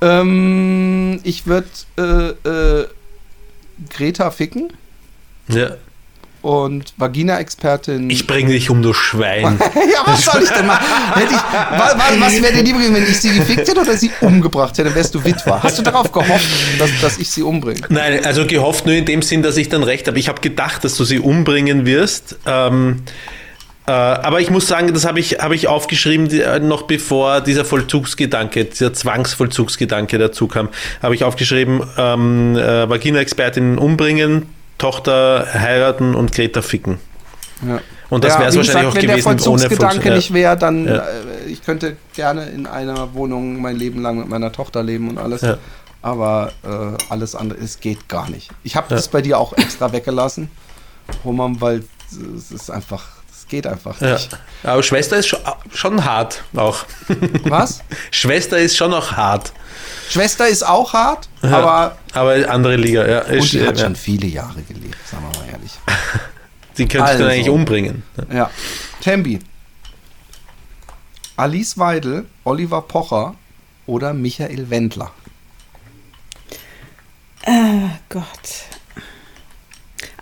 Ähm, 0.00 1.20
ich 1.22 1.46
würde 1.46 1.68
äh, 1.96 2.48
äh, 2.48 2.86
Greta 3.90 4.30
ficken 4.30 4.72
Ja. 5.48 5.70
Und 6.42 6.94
Vagina-Expertin. 6.96 8.08
Ich 8.10 8.26
bringe 8.26 8.52
dich 8.52 8.70
um, 8.70 8.82
du 8.82 8.92
Schwein. 8.92 9.58
ja, 9.74 10.02
was 10.04 10.24
soll 10.24 10.42
ich 10.42 10.50
denn 10.50 10.66
machen? 10.66 10.84
Ich, 11.16 11.32
wa, 11.32 11.94
wa, 11.96 12.04
was 12.18 12.32
wäre 12.42 12.52
dir 12.52 12.62
lieber 12.62 12.78
gewesen, 12.78 12.94
wenn 12.94 13.02
ich 13.02 13.20
sie 13.20 13.34
gefickt 13.34 13.68
hätte 13.68 13.80
oder 13.80 13.96
sie 13.96 14.10
umgebracht 14.20 14.72
hätte? 14.78 14.84
Dann 14.84 14.94
wärst 14.94 15.14
du 15.14 15.24
Witwer. 15.24 15.62
Hast 15.62 15.78
du 15.78 15.82
darauf 15.82 16.12
gehofft, 16.12 16.48
dass, 16.78 16.90
dass 17.00 17.18
ich 17.18 17.30
sie 17.30 17.42
umbringe? 17.42 17.80
Nein, 17.88 18.24
also 18.24 18.46
gehofft 18.46 18.86
nur 18.86 18.94
in 18.94 19.04
dem 19.04 19.22
Sinn, 19.22 19.42
dass 19.42 19.56
ich 19.56 19.68
dann 19.68 19.82
recht 19.82 20.06
habe. 20.06 20.18
Ich 20.18 20.28
habe 20.28 20.40
gedacht, 20.40 20.84
dass 20.84 20.96
du 20.96 21.04
sie 21.04 21.18
umbringen 21.18 21.86
wirst. 21.86 22.36
Ähm, 22.46 23.02
äh, 23.88 23.90
aber 23.90 24.40
ich 24.40 24.50
muss 24.50 24.66
sagen, 24.66 24.92
das 24.92 25.06
habe 25.06 25.18
ich, 25.18 25.38
habe 25.38 25.54
ich 25.54 25.66
aufgeschrieben, 25.66 26.28
die, 26.28 26.42
äh, 26.42 26.60
noch 26.60 26.82
bevor 26.82 27.40
dieser 27.40 27.64
Vollzugsgedanke, 27.64 28.66
dieser 28.66 28.92
Zwangsvollzugsgedanke 28.92 30.18
dazu 30.18 30.46
kam, 30.46 30.68
habe 31.02 31.14
ich 31.14 31.24
aufgeschrieben, 31.24 31.82
ähm, 31.96 32.54
äh, 32.54 32.88
Vagina-Expertin 32.88 33.78
umbringen, 33.78 34.46
Tochter 34.78 35.46
heiraten 35.52 36.14
und 36.14 36.32
Greta 36.32 36.62
ficken. 36.62 36.98
Ja. 37.66 37.80
Und 38.10 38.24
das 38.24 38.34
Ja, 38.34 38.40
wäre 38.40 38.48
es 38.50 38.56
wahrscheinlich 38.56 38.66
gesagt, 38.66 38.86
auch 38.86 38.94
wenn 38.94 39.02
gewesen 39.02 39.14
der 39.16 39.22
Vollzugsgedanke 39.24 40.08
Vollzug- 40.10 40.14
nicht 40.14 40.32
wäre, 40.32 40.56
dann 40.56 40.86
Ja. 40.86 40.94
äh, 40.98 41.46
ich 41.48 41.62
könnte 41.64 41.96
gerne 42.14 42.46
in 42.46 42.66
einer 42.66 43.12
Wohnung 43.14 43.60
mein 43.60 43.76
Leben 43.76 44.00
lang 44.00 44.18
mit 44.18 44.28
meiner 44.28 44.52
Tochter 44.52 44.82
leben 44.82 45.08
und 45.10 45.18
alles. 45.18 45.42
Ja. 45.42 45.58
Aber 46.00 46.52
äh, 46.62 46.96
alles 47.12 47.34
andere, 47.34 47.58
es 47.58 47.80
geht 47.80 48.08
gar 48.08 48.30
nicht. 48.30 48.50
Ich 48.62 48.76
habe 48.76 48.86
das 48.88 49.08
bei 49.08 49.20
dir 49.20 49.38
auch 49.38 49.52
extra 49.54 49.92
weggelassen, 49.92 50.48
Roman, 51.24 51.60
weil 51.60 51.82
es 52.36 52.52
ist 52.52 52.70
einfach, 52.70 53.04
geht 53.48 53.66
einfach 53.66 54.00
Ja. 54.00 54.14
nicht. 54.14 54.30
Aber 54.62 54.82
Schwester 54.82 55.16
ist 55.16 55.26
schon, 55.28 55.40
schon 55.74 56.04
hart 56.04 56.42
auch. 56.56 56.84
Was? 57.44 57.82
Schwester 58.10 58.58
ist 58.58 58.76
schon 58.76 58.90
noch 58.90 59.12
hart. 59.12 59.52
Schwester 60.10 60.48
ist 60.48 60.66
auch 60.66 60.92
hart, 60.92 61.28
Ja. 61.42 61.58
aber 61.58 61.98
Aber 62.14 62.50
andere 62.50 62.76
Liga, 62.76 63.06
ja. 63.06 63.22
und 63.24 63.34
Ist, 63.34 63.52
die 63.52 63.66
hat 63.66 63.76
ja. 63.78 63.84
schon 63.84 63.96
viele 63.96 64.26
Jahre 64.26 64.62
gelebt, 64.62 64.96
sagen 65.06 65.24
wir 65.32 65.40
mal 65.40 65.48
ehrlich. 65.50 65.72
Die 66.78 66.86
könnte 66.86 66.98
ich 67.06 67.10
Also. 67.12 67.22
dann 67.24 67.32
eigentlich 67.32 67.50
umbringen. 67.50 68.02
Ja. 68.32 68.50
Tembi. 69.00 69.40
Alice 71.36 71.76
Weidel, 71.76 72.26
Oliver 72.44 72.82
Pocher 72.82 73.34
oder 73.86 74.12
Michael 74.14 74.70
Wendler. 74.70 75.10
Oh 77.46 77.88
Gott. 78.08 78.64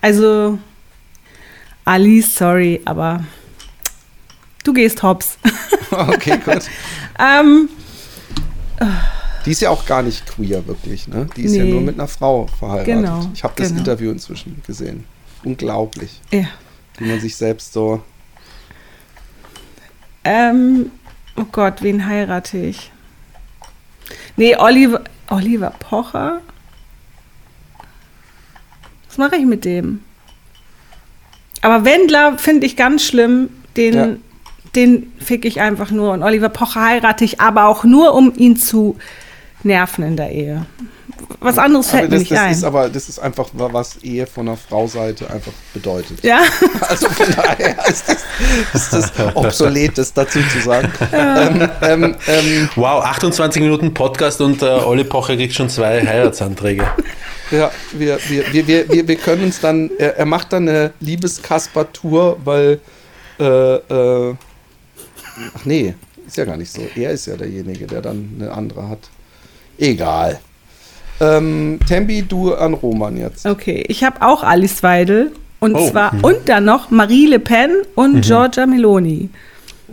Also, 0.01 0.59
Alice, 1.87 2.35
sorry, 2.35 2.81
aber 2.85 3.25
du 4.65 4.73
gehst 4.73 5.03
hops. 5.03 5.39
Okay, 5.91 6.39
gut. 6.45 6.65
ähm, 7.19 7.69
Die 9.47 9.53
ist 9.53 9.61
ja 9.63 9.71
auch 9.71 9.87
gar 9.87 10.03
nicht 10.03 10.27
queer, 10.27 10.67
wirklich, 10.67 11.07
ne? 11.07 11.29
Die 11.37 11.43
ist 11.45 11.55
ja 11.55 11.63
Nee. 11.63 11.71
nur 11.71 11.81
mit 11.81 11.95
einer 11.95 12.09
Frau 12.09 12.49
verheiratet. 12.49 12.87
Genau, 12.97 13.31
Ich 13.33 13.45
habe 13.45 13.55
das 13.57 13.69
genau. 13.69 13.79
Interview 13.81 14.11
inzwischen 14.11 14.61
gesehen. 14.67 15.05
Unglaublich, 15.45 16.21
ja. 16.33 16.47
wie 16.99 17.05
man 17.05 17.21
sich 17.21 17.37
selbst 17.37 17.73
so. 17.73 18.03
Ähm, 20.25 20.91
oh 21.37 21.45
Gott, 21.53 21.83
wen 21.83 22.05
heirate 22.05 22.59
ich? 22.59 22.91
Nee, 24.37 24.57
Oliver, 24.57 25.05
Oliver 25.29 25.71
Pocher. 25.71 26.41
Was 29.09 29.19
mache 29.19 29.37
ich 29.37 29.47
mit 29.47 29.65
dem? 29.65 30.03
Aber 31.63 31.85
Wendler 31.85 32.39
finde 32.39 32.67
ich 32.67 32.77
ganz 32.77 33.05
schlimm. 33.05 33.49
Den, 33.77 33.95
Ja. 33.95 34.09
den 34.75 35.13
fick 35.19 35.45
ich 35.45 35.61
einfach 35.61 35.91
nur. 35.91 36.13
Und 36.13 36.23
Oliver 36.23 36.49
Pocher 36.49 36.85
heirate 36.85 37.25
ich 37.25 37.41
aber 37.41 37.67
auch 37.67 37.85
nur, 37.85 38.15
um 38.15 38.33
ihn 38.37 38.57
zu 38.57 38.97
nerven 39.63 40.05
in 40.05 40.17
der 40.17 40.31
Ehe. 40.33 40.67
Was 41.41 41.59
anderes 41.59 41.89
Aber 41.89 41.99
fällt 41.99 42.11
mir 42.11 42.17
das, 42.17 42.21
nicht 42.21 42.33
das 42.33 42.39
ein. 42.41 42.53
ist 42.53 42.65
aber 42.65 42.89
das 42.89 43.09
ist 43.09 43.19
einfach, 43.19 43.49
was 43.53 43.97
Ehe 44.03 44.27
von 44.27 44.49
einer 44.49 44.57
Frau-Seite 44.57 45.29
einfach 45.31 45.53
bedeutet. 45.75 46.23
ja, 46.23 46.41
Also 46.89 47.09
von 47.09 47.27
daher 47.35 47.77
ist 47.89 48.09
das, 48.09 48.17
ist 48.75 48.93
das 48.93 49.13
obsolet, 49.35 49.97
das 49.99 50.13
dazu 50.13 50.41
zu 50.53 50.61
sagen. 50.61 50.91
ähm, 51.13 51.69
ähm, 51.83 52.17
ähm, 52.27 52.69
Wow, 52.77 53.05
28 53.05 53.61
Minuten 53.63 53.93
Podcast 53.93 54.41
und 54.41 54.63
äh, 54.63 54.67
Olli 54.67 55.05
Pocher 55.05 55.37
kriegt 55.37 55.55
schon 55.55 55.69
zwei 55.69 56.05
Heiratsanträge. 56.07 56.85
Ja, 57.51 57.71
wir, 57.93 58.19
wir, 58.29 58.53
wir, 58.53 58.67
wir, 58.67 58.89
wir, 58.89 59.09
wir 59.09 59.17
können 59.17 59.45
uns 59.45 59.61
dann, 59.61 59.91
er, 59.99 60.17
er 60.17 60.27
macht 60.27 60.53
dann 60.53 60.69
eine 60.69 60.93
Liebeskasper-Tour, 61.01 62.39
weil, 62.45 62.81
äh, 63.39 63.45
äh, 63.45 64.35
ach 65.55 65.65
nee, 65.65 65.95
ist 66.27 66.37
ja 66.37 66.45
gar 66.45 66.57
nicht 66.57 66.73
so. 66.73 66.83
Er 66.97 67.11
ist 67.13 67.27
ja 67.27 67.37
derjenige, 67.37 67.87
der 67.87 68.03
dann 68.03 68.37
eine 68.41 68.53
andere 68.53 68.89
hat. 68.89 68.99
Egal. 69.79 70.41
Ähm, 71.21 71.79
Tembi, 71.89 72.23
du 72.23 72.55
an 72.55 72.75
Roman 72.75 73.17
jetzt. 73.17 73.47
okay. 73.47 73.85
Ich 73.89 74.05
habe 74.05 74.23
auch 74.23 74.43
Alice 74.43 74.83
Weidel. 74.83 75.33
Und 75.59 75.75
Oh. 75.75 75.89
zwar, 75.91 76.13
und 76.23 76.37
dann 76.51 76.67
noch 76.67 76.91
Marie 76.91 77.27
Le 77.27 77.39
Pen 77.39 77.71
und 77.95 78.21
Giorgia 78.21 78.67
Meloni. 78.67 79.31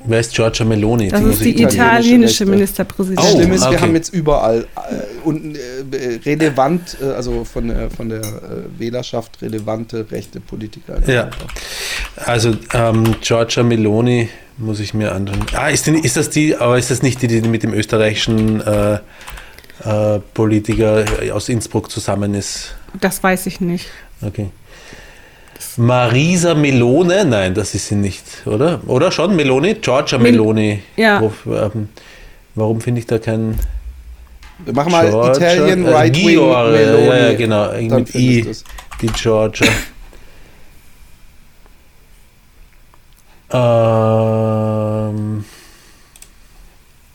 Wer 0.06 0.20
ist 0.20 0.34
Giorgia 0.36 0.66
Meloni? 0.66 1.08
Das 1.08 1.22
Die 1.22 1.30
ist 1.30 1.40
die 1.40 1.50
italienische 1.52 1.78
italienische 1.78 2.40
Rechte. 2.42 2.52
Ministerpräsidentin. 2.52 3.32
Oh, 3.34 3.38
Schlimm 3.38 3.54
ist, 3.54 3.64
okay. 3.64 3.72
wir 3.72 3.82
haben 3.82 3.96
jetzt 3.96 4.14
überall 4.14 4.68
äh, 4.76 5.26
und, 5.28 5.56
äh, 5.56 6.20
relevant, 6.26 6.98
äh, 7.02 7.06
also 7.14 7.46
von 7.46 7.70
der, 7.70 7.90
von 7.90 8.10
der 8.10 8.20
äh, 8.20 8.24
Wählerschaft 8.78 9.42
relevante 9.42 10.06
rechte 10.12 10.42
Politiker. 10.42 11.00
Ja. 11.08 11.30
Also 12.26 12.52
ähm, 12.74 13.16
Giorgia 13.22 13.64
Meloni 13.64 14.28
muss 14.58 14.82
ich 14.82 14.94
mir 14.94 15.14
anschauen. 15.14 15.46
Ah, 15.56 15.70
ist, 15.70 15.88
die, 15.88 15.92
ist 15.92 16.18
das 16.18 16.30
die, 16.30 16.58
aber 16.58 16.78
ist 16.78 16.92
das 16.92 17.02
nicht 17.02 17.22
die, 17.22 17.28
die 17.28 17.42
mit 17.42 17.64
dem 17.64 17.74
österreichischen 17.74 18.62
äh, 19.86 20.16
äh, 20.16 20.20
Politiker 20.34 21.06
aus 21.34 21.50
Innsbruck 21.50 21.90
zusammen 21.92 22.34
ist? 22.34 22.76
Das 23.00 23.22
weiß 23.24 23.46
ich 23.48 23.60
nicht. 23.62 23.88
Okay. 24.22 24.50
Marisa 25.78 26.54
Melone? 26.54 27.26
Nein, 27.26 27.54
das 27.56 27.74
ist 27.74 27.88
sie 27.88 27.96
nicht, 27.96 28.24
oder? 28.46 28.80
Oder 28.88 29.12
schon 29.12 29.36
Meloni? 29.36 29.74
Giorgia 29.76 30.18
Mel- 30.20 30.32
Meloni. 30.34 30.84
Ja. 30.96 31.20
Wo, 31.22 31.32
ähm, 31.54 31.90
warum 32.54 32.80
finde 32.80 33.00
ich 33.00 33.08
da 33.08 33.18
keinen 33.18 33.60
Wir 34.60 34.74
machen 34.74 34.92
mal 34.92 35.10
Giorgia- 35.10 35.36
Italian 35.54 35.86
also 35.86 35.98
Right 35.98 36.16
Wing 36.16 36.28
Gior, 36.28 36.70
Meloni. 36.70 37.06
Ja, 37.08 37.18
ja, 37.18 37.34
genau. 37.34 37.68
Dann 37.72 37.88
Mit 37.88 38.14
I. 38.16 38.42
du's. 38.44 38.64
Die 39.02 39.08
Georgia. 39.08 39.68
ähm, 44.34 45.46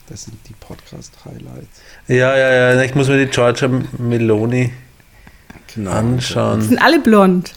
Das 0.08 0.24
sind 0.24 0.38
die 0.48 0.54
Podcast-Highlights. 0.54 1.80
Ja, 2.08 2.36
ja, 2.36 2.74
ja. 2.74 2.82
Ich 2.82 2.94
muss 2.94 3.08
mir 3.08 3.18
die 3.24 3.30
Georgia 3.30 3.68
Meloni 3.98 4.72
Genau. 5.74 5.90
anschauen. 5.90 6.62
Sind 6.62 6.78
alle 6.78 6.98
blond. 6.98 7.52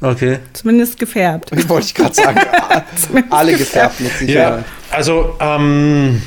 Okay. 0.00 0.38
Zumindest 0.54 0.98
gefärbt. 0.98 1.50
Das 1.52 1.68
wollte 1.68 1.86
ich 1.86 1.94
gerade 1.94 2.14
sagen. 2.14 2.40
Alle 3.30 3.56
gefärbt 3.56 4.00
mit 4.00 4.10
Ja, 4.12 4.16
Sicherheit. 4.18 4.64
also, 4.90 5.36
ähm, 5.40 6.22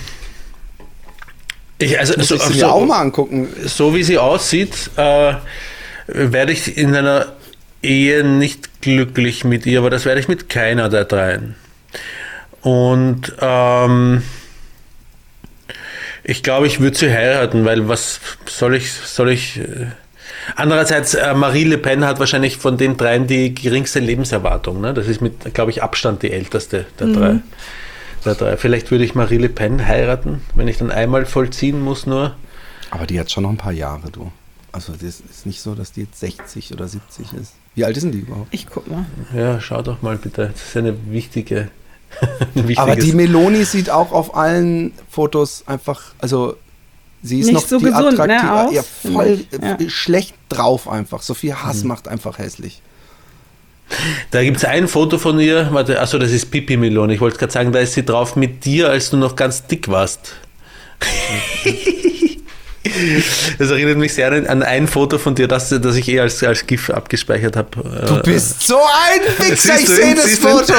ich, 1.80 1.97
also, 1.99 2.13
Muss 2.17 2.27
so, 2.27 2.36
ich 2.36 2.41
sie 2.43 2.60
so, 2.60 2.67
auch 2.67 2.86
mal 2.86 2.99
angucken. 2.99 3.47
so 3.65 3.95
wie 3.95 4.04
sie 4.04 4.17
aussieht, 4.19 4.91
äh, 4.97 5.34
werde 6.08 6.51
ich 6.51 6.77
in 6.77 6.95
einer 6.95 7.27
Ehe 7.82 8.23
nicht 8.23 8.82
glücklich 8.82 9.43
mit 9.43 9.65
ihr, 9.65 9.80
aber 9.80 9.89
das 9.89 10.06
werde 10.06 10.19
ich 10.19 10.27
mit 10.27 10.49
keiner 10.49 10.89
der 10.89 11.06
dreien. 11.06 11.56
Und 12.62 13.34
ähm, 13.41 14.21
ich 16.23 16.43
glaube, 16.43 16.67
ich 16.67 16.79
würde 16.79 16.97
sie 16.97 17.12
heiraten, 17.12 17.65
weil 17.65 17.88
was 17.88 18.19
soll 18.45 18.75
ich, 18.75 18.91
soll 18.91 19.31
ich. 19.31 19.57
Äh, 19.57 19.88
andererseits, 20.55 21.13
äh, 21.13 21.34
Marie 21.34 21.63
Le 21.63 21.77
Pen 21.77 22.05
hat 22.05 22.19
wahrscheinlich 22.19 22.57
von 22.57 22.77
den 22.77 22.97
dreien 22.97 23.27
die 23.27 23.53
geringste 23.53 23.99
Lebenserwartung. 23.99 24.81
Ne? 24.81 24.93
Das 24.93 25.07
ist 25.07 25.21
mit, 25.21 25.53
glaube 25.53 25.71
ich, 25.71 25.84
Abstand 25.84 26.23
die 26.23 26.31
älteste 26.31 26.86
der 26.99 27.07
drei. 27.07 27.39
Der 28.25 28.36
drei. 28.36 28.57
Vielleicht 28.57 28.91
würde 28.91 29.03
ich 29.03 29.15
Marie 29.15 29.38
Le 29.38 29.49
Pen 29.49 29.88
heiraten, 29.88 30.41
wenn 30.55 30.67
ich 30.67 30.77
dann 30.77 30.91
einmal 30.91 31.25
vollziehen 31.25 31.81
muss 31.81 32.05
nur. 32.05 32.36
Aber 32.91 33.07
die 33.07 33.19
hat 33.19 33.31
schon 33.31 33.43
noch 33.43 33.49
ein 33.49 33.57
paar 33.57 33.71
Jahre, 33.71 34.12
du. 34.12 34.31
Also 34.71 34.93
das 34.93 35.19
ist 35.19 35.45
nicht 35.45 35.62
so, 35.62 35.75
dass 35.75 35.91
die 35.91 36.01
jetzt 36.01 36.19
60 36.19 36.73
oder 36.73 36.88
70 36.88 37.34
ist. 37.34 37.53
Wie 37.75 37.84
alt 37.84 37.97
ist 37.97 38.03
denn 38.03 38.12
die 38.12 38.19
überhaupt? 38.19 38.47
Ich 38.51 38.67
guck 38.67 38.89
mal. 38.89 39.05
Ja, 39.36 39.60
schau 39.60 39.81
doch 39.81 40.01
mal 40.01 40.17
bitte. 40.17 40.51
Das 40.53 40.62
ist 40.62 40.77
eine 40.77 40.95
wichtige. 41.10 41.69
Aber 42.76 42.95
die 42.95 43.13
Meloni 43.13 43.63
sieht 43.65 43.89
auch 43.89 44.12
auf 44.12 44.36
allen 44.36 44.93
Fotos 45.10 45.63
einfach, 45.65 46.02
also 46.19 46.56
sie 47.24 47.39
ist 47.39 47.47
Nicht 47.47 47.56
noch 47.56 47.67
so 47.67 47.80
die 47.80 47.86
gesund, 47.86 48.17
ne, 48.17 48.24
attraktive, 48.24 48.52
aus, 48.52 48.74
ja, 48.74 48.84
voll 49.12 49.45
ja. 49.52 49.76
äh, 49.76 49.89
schlecht 49.89 50.36
drauf 50.50 50.88
einfach. 50.88 51.21
So 51.21 51.34
viel 51.34 51.56
Hass 51.56 51.84
macht 51.84 52.08
einfach 52.08 52.38
hässlich. 52.38 52.82
Da 54.32 54.43
gibt 54.43 54.58
es 54.58 54.65
ein 54.65 54.88
Foto 54.88 55.17
von 55.17 55.39
ihr, 55.39 55.69
warte, 55.71 56.00
achso, 56.00 56.17
das 56.17 56.32
ist 56.32 56.50
Pipi 56.50 56.78
Meloni. 56.78 57.15
Ich 57.15 57.21
wollte 57.21 57.38
gerade 57.38 57.52
sagen, 57.52 57.71
da 57.71 57.80
ist 57.80 57.93
sie 57.93 58.06
drauf 58.06 58.36
mit 58.36 58.63
dir, 58.63 58.89
als 58.89 59.10
du 59.10 59.17
noch 59.17 59.36
ganz 59.36 59.65
dick 59.67 59.89
warst. 59.89 60.34
Das 63.60 63.70
erinnert 63.70 63.98
mich 63.98 64.13
sehr 64.13 64.32
an 64.32 64.63
ein 64.63 64.88
Foto 64.88 65.17
von 65.17 65.36
dir, 65.36 65.48
das, 65.48 65.70
das 65.70 65.96
ich 65.96 66.08
eh 66.08 66.20
als, 66.20 66.44
als 66.44 66.65
GIF 66.65 66.89
abgespeichert 66.89 67.56
habe. 67.56 68.06
Du 68.08 68.22
bist 68.24 68.62
so 68.65 68.78
ein 68.78 69.22
Wichser, 69.52 69.80
ich 69.80 69.88
sehe 69.88 70.15
das? 70.15 70.39
Foto. 70.39 70.74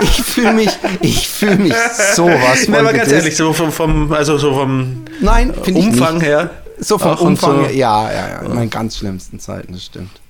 Ich 0.00 0.22
fühle 0.22 0.52
mich, 0.52 0.70
ich 1.00 1.28
fühle 1.28 1.56
mich 1.56 1.74
sowas 2.14 2.68
Nein, 2.68 2.80
aber 2.80 2.92
ganz 2.92 3.12
ehrlich, 3.12 3.36
so 3.36 3.52
vom, 3.52 3.70
vom, 3.70 4.12
also 4.12 4.38
so 4.38 4.54
vom 4.54 5.04
Nein, 5.20 5.50
Umfang 5.50 6.20
her. 6.20 6.50
So 6.78 6.98
vom 6.98 7.16
Umfang 7.18 7.56
so. 7.56 7.66
her, 7.66 7.74
ja, 7.74 8.12
ja, 8.12 8.28
ja. 8.28 8.38
In 8.40 8.54
meinen 8.54 8.70
ganz 8.70 8.96
schlimmsten 8.98 9.38
Zeiten, 9.38 9.72
das 9.72 9.84
stimmt. 9.84 10.20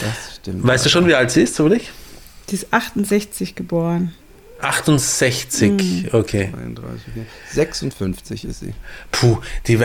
Das 0.00 0.36
stimmt. 0.36 0.66
Weißt 0.66 0.86
du 0.86 0.88
schon, 0.88 1.06
wie 1.06 1.14
alt 1.14 1.30
sie 1.30 1.42
ist, 1.42 1.58
oder 1.60 1.74
ich? 1.74 1.90
Die 2.48 2.54
ist 2.54 2.72
68 2.72 3.54
geboren. 3.54 4.14
68, 4.62 6.12
okay. 6.14 6.50
31, 6.56 7.02
okay. 7.10 7.26
56 7.52 8.44
ist 8.44 8.60
sie. 8.60 8.72
Puh, 9.10 9.38
die, 9.66 9.78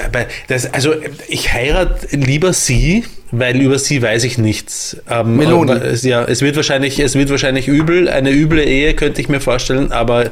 das, 0.48 0.72
also 0.74 0.94
ich 1.28 1.52
heirate 1.54 2.16
lieber 2.16 2.54
sie, 2.54 3.04
weil 3.32 3.60
über 3.60 3.78
sie 3.80 4.02
weiß 4.02 4.24
ich 4.24 4.38
nichts. 4.38 4.98
Ähm, 5.10 5.36
Meloni. 5.38 5.72
es- 5.74 6.04
Ja, 6.04 6.24
es 6.24 6.42
wird 6.42 6.56
wahrscheinlich, 6.56 7.00
es 7.00 7.16
wird 7.16 7.30
wahrscheinlich 7.30 7.68
übel, 7.68 8.08
eine 8.08 8.32
üble 8.32 8.64
Ehe 8.64 8.94
könnte 8.94 9.20
ich 9.20 9.28
mir 9.30 9.42
vorstellen, 9.42 9.92
aber, 9.92 10.32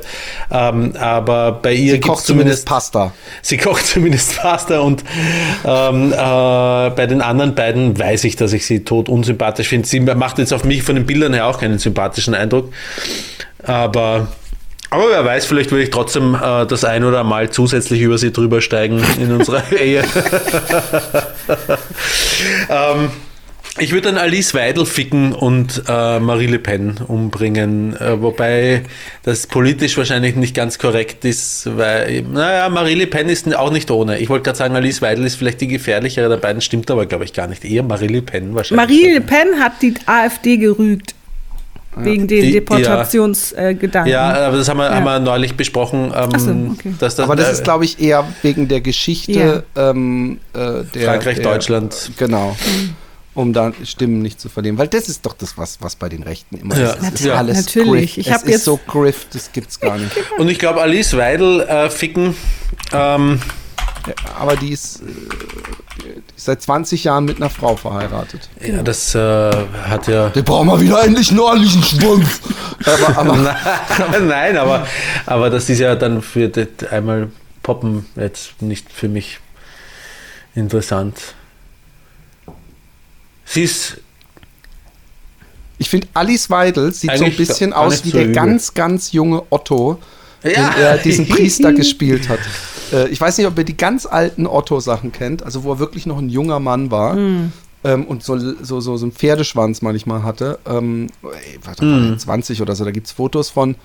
ähm, 0.51 0.93
aber 0.97 1.51
bei 1.53 1.73
ihr 1.73 1.93
Sie 1.93 1.99
kocht 1.99 2.19
es 2.19 2.25
zumindest 2.25 2.65
zumindest, 2.65 2.65
Pasta. 2.67 3.13
sie 3.41 3.57
kocht 3.57 3.85
zumindest 3.87 4.37
Pasta 4.37 4.79
und 4.79 5.03
ähm, 5.65 6.13
äh, 6.13 6.15
bei 6.15 7.05
den 7.07 7.21
anderen 7.21 7.55
beiden 7.55 7.97
weiß 7.97 8.23
ich, 8.23 8.35
dass 8.37 8.53
ich 8.53 8.65
sie 8.65 8.83
tot 8.85 9.09
unsympathisch 9.09 9.67
finde. 9.67 9.87
Sie 9.87 9.99
macht 9.99 10.37
jetzt 10.37 10.53
auf 10.53 10.63
mich 10.63 10.83
von 10.83 10.95
den 10.95 11.05
Bildern 11.05 11.33
her 11.33 11.47
auch 11.47 11.59
keinen 11.59 11.79
sympathischen 11.79 12.33
Eindruck. 12.33 12.71
Aber, 13.65 14.27
aber 14.89 15.09
wer 15.09 15.25
weiß, 15.25 15.45
vielleicht 15.45 15.71
würde 15.71 15.83
ich 15.83 15.89
trotzdem 15.89 16.35
äh, 16.35 16.65
das 16.65 16.83
ein 16.83 17.03
oder 17.03 17.23
mal 17.23 17.49
zusätzlich 17.49 18.01
über 18.01 18.17
sie 18.17 18.31
drüber 18.31 18.61
steigen 18.61 19.03
in 19.19 19.31
unserer 19.31 19.63
Ehe. 19.79 20.03
ähm, 22.69 23.09
ich 23.77 23.91
würde 23.91 24.03
dann 24.03 24.17
Alice 24.17 24.53
Weidel 24.53 24.85
ficken 24.85 25.33
und 25.33 25.83
äh, 25.89 26.19
Marie 26.21 26.47
Le 26.47 26.59
Pen 26.59 26.95
umbringen, 27.05 27.93
äh, 27.97 28.21
wobei 28.21 28.83
das 29.23 29.47
politisch 29.47 29.97
wahrscheinlich 29.97 30.37
nicht 30.37 30.55
ganz 30.55 30.79
korrekt 30.79 31.25
ist, 31.25 31.75
weil, 31.75 32.21
naja, 32.21 32.69
Marie 32.69 32.93
Le 32.93 33.05
Pen 33.05 33.27
ist 33.27 33.53
auch 33.53 33.71
nicht 33.71 33.91
ohne. 33.91 34.19
Ich 34.19 34.29
wollte 34.29 34.43
gerade 34.43 34.57
sagen, 34.57 34.77
Alice 34.77 35.01
Weidel 35.01 35.25
ist 35.25 35.35
vielleicht 35.35 35.59
die 35.59 35.67
gefährlichere 35.67 36.29
der 36.29 36.37
beiden, 36.37 36.61
stimmt 36.61 36.89
aber, 36.89 37.05
glaube 37.05 37.25
ich, 37.25 37.33
gar 37.33 37.47
nicht. 37.47 37.65
Eher 37.65 37.83
Marie 37.83 38.07
Le 38.07 38.21
Pen 38.21 38.55
wahrscheinlich. 38.55 38.87
Marie 38.87 39.13
Le 39.13 39.21
Pen 39.21 39.59
hat 39.59 39.81
die 39.81 39.93
AfD 40.05 40.55
gerügt. 40.55 41.13
Wegen 41.97 42.27
den 42.27 42.51
Deportationsgedanken. 42.51 44.11
Ja, 44.11 44.47
aber 44.47 44.57
das 44.57 44.67
haben 44.69 44.77
wir, 44.77 44.85
Ja. 44.85 44.95
haben 44.95 45.03
wir 45.05 45.19
neulich 45.19 45.55
besprochen. 45.55 46.11
Ähm, 46.15 46.39
so, 46.39 46.51
okay. 46.73 46.93
dass 46.99 47.15
das, 47.15 47.23
Aber 47.25 47.35
das 47.35 47.47
äh, 47.49 47.51
ist, 47.53 47.63
glaube 47.63 47.85
ich, 47.85 47.99
eher 48.01 48.25
wegen 48.41 48.67
der 48.67 48.81
Geschichte 48.81 49.63
ähm, 49.75 50.39
äh, 50.53 50.83
der 50.93 51.09
Frankreich, 51.09 51.35
der, 51.37 51.43
Deutschland. 51.53 52.11
Genau. 52.17 52.55
Um 53.33 53.51
da 53.51 53.73
Stimmen 53.83 54.21
nicht 54.21 54.39
zu 54.39 54.47
verlieren. 54.47 54.77
Weil 54.77 54.87
das 54.87 55.09
ist 55.09 55.25
doch 55.25 55.33
das, 55.33 55.57
was, 55.57 55.77
was 55.81 55.95
bei 55.97 56.07
den 56.07 56.23
Rechten 56.23 56.55
immer 56.57 56.77
Ja. 56.77 56.91
ist. 56.91 56.97
Es 57.03 57.19
ist 57.21 57.25
Ja. 57.25 57.33
alles 57.35 57.65
Natürlich. 57.65 58.15
Grift. 58.15 58.17
Ich 58.27 58.27
es 58.33 58.43
ist 58.43 58.47
jetzt- 58.49 58.63
so 58.63 58.79
Grift, 58.87 59.35
das 59.35 59.51
gibt's 59.51 59.79
gar 59.79 59.97
nicht. 59.97 60.11
Und 60.37 60.49
ich 60.49 60.57
glaube, 60.59 60.81
Alice 60.81 61.15
Weidel 61.17 61.61
äh, 61.61 61.89
ficken. 61.89 62.35
Ähm, 62.93 63.39
Ja, 63.41 63.64
aber 64.39 64.55
die 64.55 64.71
ist, 64.71 65.01
äh, 65.01 65.05
die 66.03 66.35
ist 66.35 66.45
seit 66.45 66.61
20 66.61 67.03
Jahren 67.03 67.25
mit 67.25 67.37
einer 67.37 67.49
Frau 67.49 67.75
verheiratet. 67.75 68.49
ja, 68.61 68.83
das 68.83 69.15
äh, 69.15 69.19
hat 69.19 70.07
ja. 70.07 70.29
Der 70.29 70.41
braucht 70.41 70.65
mal 70.65 70.79
wieder 70.79 71.03
endlich 71.03 71.29
einen 71.31 71.39
ordentlichen 71.39 71.83
Schwanz. 71.83 72.41
aber, 72.85 73.17
aber 73.17 73.55
Nein, 74.21 74.57
aber, 74.57 74.87
aber 75.25 75.49
das 75.49 75.69
ist 75.69 75.79
ja 75.79 75.95
dann 75.95 76.21
für 76.21 76.49
das 76.49 76.89
einmal 76.91 77.29
Poppen 77.63 78.05
jetzt 78.15 78.61
nicht 78.61 78.91
für 78.91 79.07
mich 79.07 79.39
interessant. 80.53 81.17
Sie 83.45 83.63
ist. 83.63 83.97
ich 85.77 85.89
finde, 85.89 86.07
Alice 86.13 86.49
Weidel 86.49 86.93
sieht 86.93 87.17
so 87.17 87.25
ein 87.25 87.35
bisschen 87.35 87.73
aus 87.73 88.05
wie 88.05 88.11
der 88.11 88.23
übel. 88.23 88.35
ganz, 88.35 88.73
ganz 88.73 89.11
junge 89.11 89.43
Otto, 89.49 89.99
Ja. 90.45 90.69
den 90.69 90.81
er 90.81 90.97
diesen 90.97 91.27
Priester 91.27 91.73
gespielt 91.73 92.29
hat. 92.29 92.39
Äh, 92.91 93.09
ich 93.09 93.19
weiß 93.19 93.37
nicht, 93.37 93.47
ob 93.47 93.57
ihr 93.57 93.63
die 93.63 93.77
ganz 93.77 94.05
alten 94.05 94.47
Otto-Sachen 94.47 95.11
kennt, 95.11 95.43
also 95.43 95.63
wo 95.63 95.73
er 95.73 95.79
wirklich 95.79 96.05
noch 96.05 96.17
ein 96.17 96.29
junger 96.29 96.59
Mann 96.59 96.91
war. 96.91 97.17
Ähm, 97.85 98.05
und 98.05 98.23
so, 98.23 98.37
so, 98.37 98.79
so, 98.79 98.97
so 98.97 99.05
einen 99.05 99.11
Pferdeschwanz 99.11 99.83
manchmal 99.83 100.23
hatte. 100.23 100.57
Ähm, 100.65 101.07
ey, 101.23 101.59
warte 101.63 101.85
mal, 101.85 102.17
20 102.17 102.61
oder 102.63 102.75
so, 102.75 102.83
da 102.83 102.89
gibt 102.89 103.05
es 103.05 103.13
Fotos 103.13 103.51
von. 103.51 103.75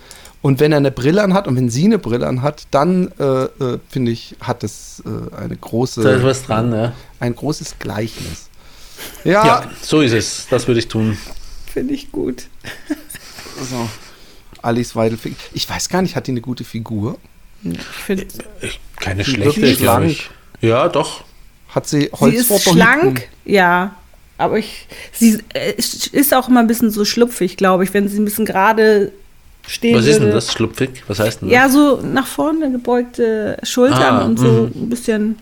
Und 0.43 0.59
wenn 0.59 0.73
er 0.73 0.79
eine 0.79 0.91
Brille 0.91 1.23
an 1.23 1.35
hat 1.35 1.47
und 1.47 1.57
wenn 1.57 1.69
sie 1.69 1.85
eine 1.85 1.99
Brille 1.99 2.27
an 2.27 2.41
hat, 2.41 2.63
dann 2.71 3.13
äh, 3.19 3.25
äh, 3.25 3.79
finde 3.91 4.13
ich, 4.13 4.37
hat 4.41 4.65
es 4.65 5.03
äh, 5.05 5.37
eine 5.37 5.55
große, 5.55 6.03
Da 6.03 6.13
ist 6.13 6.23
was 6.23 6.47
dran, 6.47 6.73
ja. 6.73 6.93
ein 7.19 7.35
großes 7.35 7.79
Gleichnis. 7.79 8.49
Ja, 9.25 9.47
Ja, 9.47 9.71
so 9.83 10.01
ist 10.01 10.13
es. 10.13 10.47
Das 10.49 10.67
würde 10.67 10.81
ich 10.81 10.89
tun. 10.89 11.19
Finde 11.67 11.93
ich 11.93 12.11
gut. 12.11 12.45
so. 13.71 13.89
Alice 14.63 14.95
Weidel. 14.97 15.19
Ich 15.53 15.69
weiß 15.69 15.89
gar 15.89 16.03
nicht, 16.03 16.17
hat 16.17 16.27
die 16.27 16.33
eine 16.33 16.41
gute 16.41 16.65
Figur? 16.65 17.19
Ich 17.63 17.79
finde, 17.81 18.27
Keine 18.97 19.23
Die 19.23 19.31
schlechte, 19.31 19.45
wirklich 19.61 19.79
glaube 19.79 20.11
schlank. 20.11 20.31
ich. 20.61 20.69
Ja, 20.69 20.89
doch. 20.89 21.25
Hat 21.69 21.87
sie 21.89 22.11
sie 22.21 22.35
ist 22.35 22.63
schlank, 22.63 23.29
ja. 23.45 23.95
Aber 24.39 24.59
ich, 24.59 24.87
sie 25.13 25.39
äh, 25.55 25.75
ist 25.77 26.35
auch 26.35 26.49
immer 26.49 26.61
ein 26.61 26.67
bisschen 26.67 26.91
so 26.91 27.05
schlupfig, 27.05 27.57
glaube 27.59 27.85
ich, 27.85 27.93
wenn 27.93 28.09
sie 28.09 28.19
ein 28.19 28.25
bisschen 28.25 28.47
gerade 28.47 29.13
stehen 29.69 29.97
Was 29.97 30.07
ist 30.07 30.15
denn 30.15 30.23
würde. 30.23 30.35
das? 30.35 30.53
Schlupfig? 30.53 30.91
Was 31.07 31.19
heißt 31.21 31.43
denn 31.43 31.49
das? 31.51 31.55
Ja, 31.55 31.69
so 31.69 32.01
nach 32.03 32.27
vorne 32.27 32.71
gebeugte 32.73 33.59
Schultern 33.63 34.01
Ah, 34.17 34.25
und 34.25 34.39
so 34.39 34.71
ein 34.75 34.89
bisschen 34.89 35.39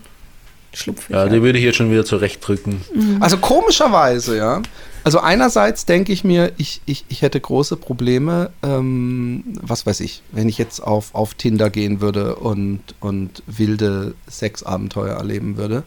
schlupfig. 0.73 1.09
Ja, 1.09 1.27
die 1.27 1.41
würde 1.41 1.59
ich 1.59 1.65
jetzt 1.65 1.75
schon 1.75 1.91
wieder 1.91 2.05
zurechtdrücken. 2.05 2.81
Also 3.19 3.37
komischerweise, 3.37 4.37
ja. 4.37 4.61
Also 5.03 5.19
einerseits 5.19 5.85
denke 5.85 6.11
ich 6.11 6.23
mir, 6.23 6.51
ich, 6.57 6.81
ich, 6.85 7.05
ich 7.07 7.21
hätte 7.21 7.39
große 7.39 7.77
Probleme, 7.77 8.51
ähm, 8.63 9.43
was 9.61 9.85
weiß 9.85 10.01
ich, 10.01 10.21
wenn 10.31 10.49
ich 10.49 10.57
jetzt 10.57 10.81
auf, 10.81 11.15
auf 11.15 11.33
Tinder 11.33 11.69
gehen 11.69 12.01
würde 12.01 12.35
und, 12.35 12.81
und 12.99 13.41
wilde 13.47 14.13
Sexabenteuer 14.29 15.15
erleben 15.15 15.57
würde, 15.57 15.83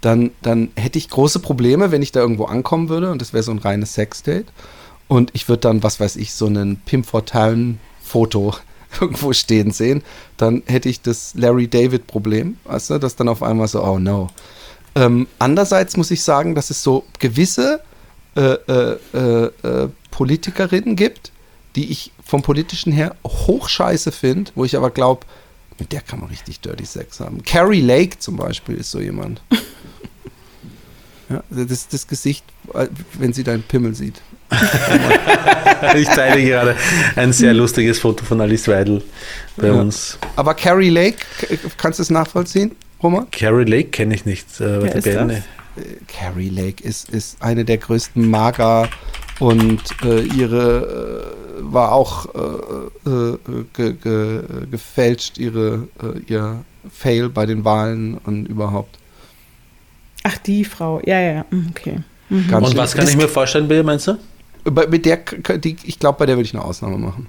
dann, 0.00 0.30
dann 0.42 0.70
hätte 0.76 0.98
ich 0.98 1.08
große 1.08 1.38
Probleme, 1.38 1.92
wenn 1.92 2.02
ich 2.02 2.12
da 2.12 2.20
irgendwo 2.20 2.44
ankommen 2.44 2.88
würde 2.88 3.10
und 3.10 3.20
das 3.20 3.32
wäre 3.32 3.42
so 3.42 3.52
ein 3.52 3.58
reines 3.58 3.94
Sexdate. 3.94 4.46
Und 5.06 5.30
ich 5.32 5.48
würde 5.48 5.60
dann, 5.60 5.82
was 5.82 6.00
weiß 6.00 6.16
ich, 6.16 6.34
so 6.34 6.46
einen 6.46 6.76
Pim 6.80 7.04
Fortuyn 7.04 7.78
Foto 8.02 8.54
irgendwo 9.00 9.32
stehen 9.32 9.70
sehen, 9.70 10.02
dann 10.36 10.62
hätte 10.66 10.88
ich 10.88 11.00
das 11.02 11.34
Larry 11.34 11.68
David 11.68 12.06
Problem, 12.06 12.58
weißt 12.64 12.90
du, 12.90 12.98
dass 12.98 13.16
dann 13.16 13.28
auf 13.28 13.42
einmal 13.42 13.68
so, 13.68 13.82
oh 13.82 13.98
no. 13.98 14.28
Ähm, 14.94 15.26
andererseits 15.38 15.96
muss 15.96 16.10
ich 16.10 16.22
sagen, 16.22 16.54
dass 16.54 16.70
es 16.70 16.82
so 16.82 17.04
gewisse 17.18 17.80
äh, 18.36 18.40
äh, 18.40 18.98
äh, 19.14 19.44
äh, 19.62 19.88
Politikerinnen 20.10 20.96
gibt, 20.96 21.32
die 21.76 21.90
ich 21.90 22.12
vom 22.24 22.42
politischen 22.42 22.92
her 22.92 23.14
hochscheiße 23.26 24.12
finde, 24.12 24.50
wo 24.54 24.64
ich 24.64 24.76
aber 24.76 24.90
glaube, 24.90 25.26
mit 25.78 25.92
der 25.92 26.00
kann 26.00 26.20
man 26.20 26.28
richtig 26.28 26.60
Dirty 26.60 26.84
Sex 26.84 27.20
haben. 27.20 27.42
Carrie 27.42 27.80
Lake 27.80 28.18
zum 28.18 28.36
Beispiel 28.36 28.76
ist 28.76 28.90
so 28.90 29.00
jemand. 29.00 29.42
ja, 31.28 31.42
das, 31.50 31.88
das 31.88 32.06
Gesicht, 32.06 32.44
äh, 32.74 32.88
wenn 33.14 33.32
sie 33.32 33.44
deinen 33.44 33.62
Pimmel 33.62 33.94
sieht. 33.94 34.20
Ich 35.96 36.08
teile 36.08 36.42
gerade 36.42 36.76
ein 37.16 37.32
sehr 37.32 37.54
lustiges 37.54 37.98
Foto 38.00 38.24
von 38.24 38.40
Alice 38.40 38.66
Weidel 38.68 39.02
bei 39.56 39.68
Ja. 39.68 39.74
uns. 39.74 40.18
Aber 40.36 40.54
Carrie 40.54 40.90
Lake, 40.90 41.18
kannst 41.76 41.98
du 41.98 42.02
es 42.02 42.10
nachvollziehen, 42.10 42.72
Roman? 43.02 43.30
Carrie 43.30 43.64
Lake 43.64 43.90
kenne 43.90 44.14
ich 44.14 44.24
nicht. 44.24 44.60
Äh, 44.60 44.82
Wer 44.82 44.94
ist 44.96 45.04
Band- 45.04 45.30
das? 45.32 45.38
Carrie 46.08 46.48
Lake 46.48 46.82
ist, 46.82 47.10
ist 47.10 47.40
eine 47.40 47.64
der 47.64 47.78
größten 47.78 48.28
Mager 48.28 48.88
und 49.38 49.80
äh, 50.04 50.22
ihre 50.22 51.22
äh, 51.60 51.72
war 51.72 51.92
auch 51.92 52.26
äh, 52.34 53.08
äh, 53.08 53.38
ge, 53.76 53.92
ge, 53.92 54.42
gefälscht, 54.70 55.38
ihre, 55.38 55.86
äh, 56.02 56.18
ihr 56.26 56.64
Fail 56.92 57.28
bei 57.28 57.46
den 57.46 57.64
Wahlen 57.64 58.18
und 58.18 58.46
überhaupt. 58.46 58.98
Ach, 60.24 60.36
die 60.38 60.64
Frau. 60.64 61.00
Ja, 61.06 61.20
ja, 61.20 61.44
mm, 61.50 61.66
okay. 61.70 61.98
Ganz 62.50 62.66
Und 62.70 62.76
was 62.76 62.94
kann 62.94 63.06
ich 63.06 63.16
mir 63.16 63.28
vorstellen 63.28 63.70
ihr, 63.70 63.84
meinst 63.84 64.08
du? 64.08 64.16
Mit 64.70 65.04
der, 65.04 65.18
die, 65.58 65.76
ich 65.84 65.98
glaube, 65.98 66.18
bei 66.18 66.26
der 66.26 66.36
würde 66.36 66.46
ich 66.46 66.54
eine 66.54 66.64
Ausnahme 66.64 66.98
machen. 66.98 67.26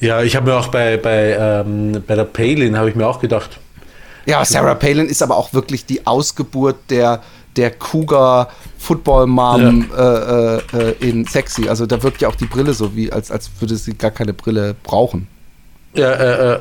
Ja, 0.00 0.22
ich 0.22 0.34
habe 0.36 0.50
mir 0.50 0.56
auch 0.56 0.68
bei, 0.68 0.96
bei, 0.96 1.36
ähm, 1.38 2.02
bei 2.06 2.14
der 2.14 2.24
Palin 2.24 2.76
habe 2.76 2.90
ich 2.90 2.96
mir 2.96 3.06
auch 3.06 3.20
gedacht, 3.20 3.58
Ja, 4.26 4.44
Sarah 4.44 4.74
Palin 4.74 5.06
ist 5.06 5.22
aber 5.22 5.36
auch 5.36 5.52
wirklich 5.52 5.86
die 5.86 6.06
Ausgeburt 6.06 6.76
der, 6.90 7.22
der 7.56 7.70
Cougar 7.70 8.50
Football 8.78 9.26
Mom 9.26 9.90
äh, 9.96 10.02
äh, 10.02 10.60
äh, 10.72 11.08
in 11.08 11.26
Sexy. 11.26 11.68
Also 11.68 11.86
da 11.86 12.02
wirkt 12.02 12.20
ja 12.20 12.28
auch 12.28 12.34
die 12.34 12.46
Brille 12.46 12.74
so, 12.74 12.96
wie 12.96 13.12
als, 13.12 13.30
als 13.30 13.50
würde 13.60 13.76
sie 13.76 13.94
gar 13.94 14.10
keine 14.10 14.32
Brille 14.32 14.74
brauchen. 14.82 15.28
ja, 15.94 16.10
äh, 16.10 16.54
äh, 16.54 16.60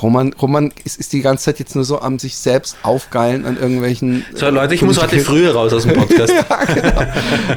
Roman, 0.00 0.32
Roman 0.34 0.72
ist, 0.84 0.98
ist 0.98 1.12
die 1.12 1.20
ganze 1.20 1.44
Zeit 1.44 1.58
jetzt 1.58 1.74
nur 1.74 1.84
so 1.84 2.00
am 2.00 2.18
sich 2.18 2.36
selbst 2.36 2.76
aufgeilen 2.82 3.44
an 3.44 3.56
irgendwelchen. 3.56 4.24
so 4.34 4.48
Leute, 4.48 4.74
ich 4.74 4.82
äh, 4.82 4.84
muss 4.84 5.00
heute 5.00 5.18
früher 5.20 5.52
raus 5.54 5.72
aus 5.72 5.82
dem 5.84 5.94
Podcast. 5.94 6.32
ja, 6.50 6.64
genau. 6.64 7.02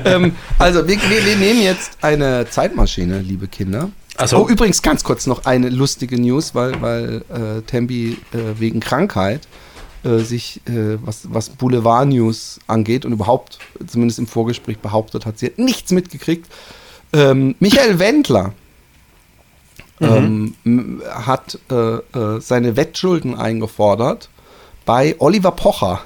ähm, 0.06 0.36
also 0.60 0.88
wir, 0.88 0.98
wir, 0.98 1.26
wir 1.26 1.36
nehmen 1.38 1.62
jetzt 1.62 1.98
eine 2.02 2.48
Zeitmaschine, 2.50 3.20
liebe 3.20 3.48
Kinder. 3.48 3.90
So. 4.26 4.38
Oh, 4.38 4.48
übrigens 4.48 4.82
ganz 4.82 5.04
kurz 5.04 5.28
noch 5.28 5.46
eine 5.46 5.70
lustige 5.70 6.20
News, 6.20 6.56
weil, 6.56 6.82
weil 6.82 7.24
äh, 7.30 7.62
Tembi 7.64 8.18
äh, 8.32 8.60
wegen 8.60 8.80
Krankheit 8.80 9.42
äh, 10.06 10.20
sich, 10.20 10.62
äh, 10.68 10.98
was, 11.04 11.28
was 11.34 11.50
Boulevard-News 11.50 12.60
angeht 12.68 13.06
und 13.06 13.12
überhaupt, 13.12 13.60
zumindest 13.86 14.20
im 14.20 14.28
Vorgespräch 14.28 14.80
behauptet 14.80 15.26
hat, 15.26 15.40
sie 15.40 15.48
hat 15.48 15.60
nichts 15.60 15.92
mitgekriegt. 15.92 16.50
Ähm, 17.12 17.56
Michael 17.60 18.00
Wendler 18.00 18.54
ähm, 20.02 20.56
m- 20.66 21.02
hat 21.10 21.58
äh, 21.72 21.76
äh, 21.76 22.42
seine 22.42 22.76
Wettschulden 22.76 23.36
eingefordert 23.36 24.30
bei 24.86 25.16
Oliver 25.20 25.52
Pocher. 25.52 26.02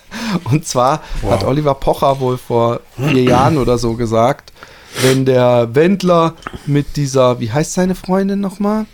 Und 0.44 0.66
zwar 0.66 1.00
hat 1.28 1.44
Oliver 1.44 1.74
Pocher 1.74 2.18
wohl 2.20 2.36
vor 2.36 2.80
vier 2.96 3.22
Jahren 3.22 3.58
oder 3.58 3.78
so 3.78 3.94
gesagt, 3.94 4.52
wenn 5.02 5.24
der 5.24 5.74
Wendler 5.74 6.34
mit 6.66 6.96
dieser, 6.96 7.38
wie 7.40 7.50
heißt 7.52 7.72
seine 7.74 7.94
Freundin 7.94 8.40
nochmal? 8.40 8.86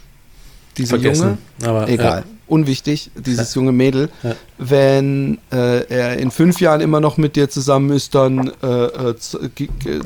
Diese 0.77 0.91
Vergessen, 0.91 1.39
junge? 1.63 1.71
aber, 1.79 1.89
Egal. 1.89 2.19
ja. 2.21 2.33
Unwichtig, 2.49 3.11
dieses 3.17 3.55
junge 3.55 3.73
Mädel. 3.73 4.09
Ja. 4.23 4.35
Wenn 4.59 5.39
äh, 5.51 5.85
er 5.89 6.19
in 6.19 6.31
fünf 6.31 6.61
Jahren 6.61 6.81
immer 6.81 7.01
noch 7.01 7.17
mit 7.17 7.35
dir 7.35 7.49
zusammen 7.49 7.91
ist, 7.91 8.15
dann 8.15 8.53
äh, 8.63 8.67
äh, 8.85 9.15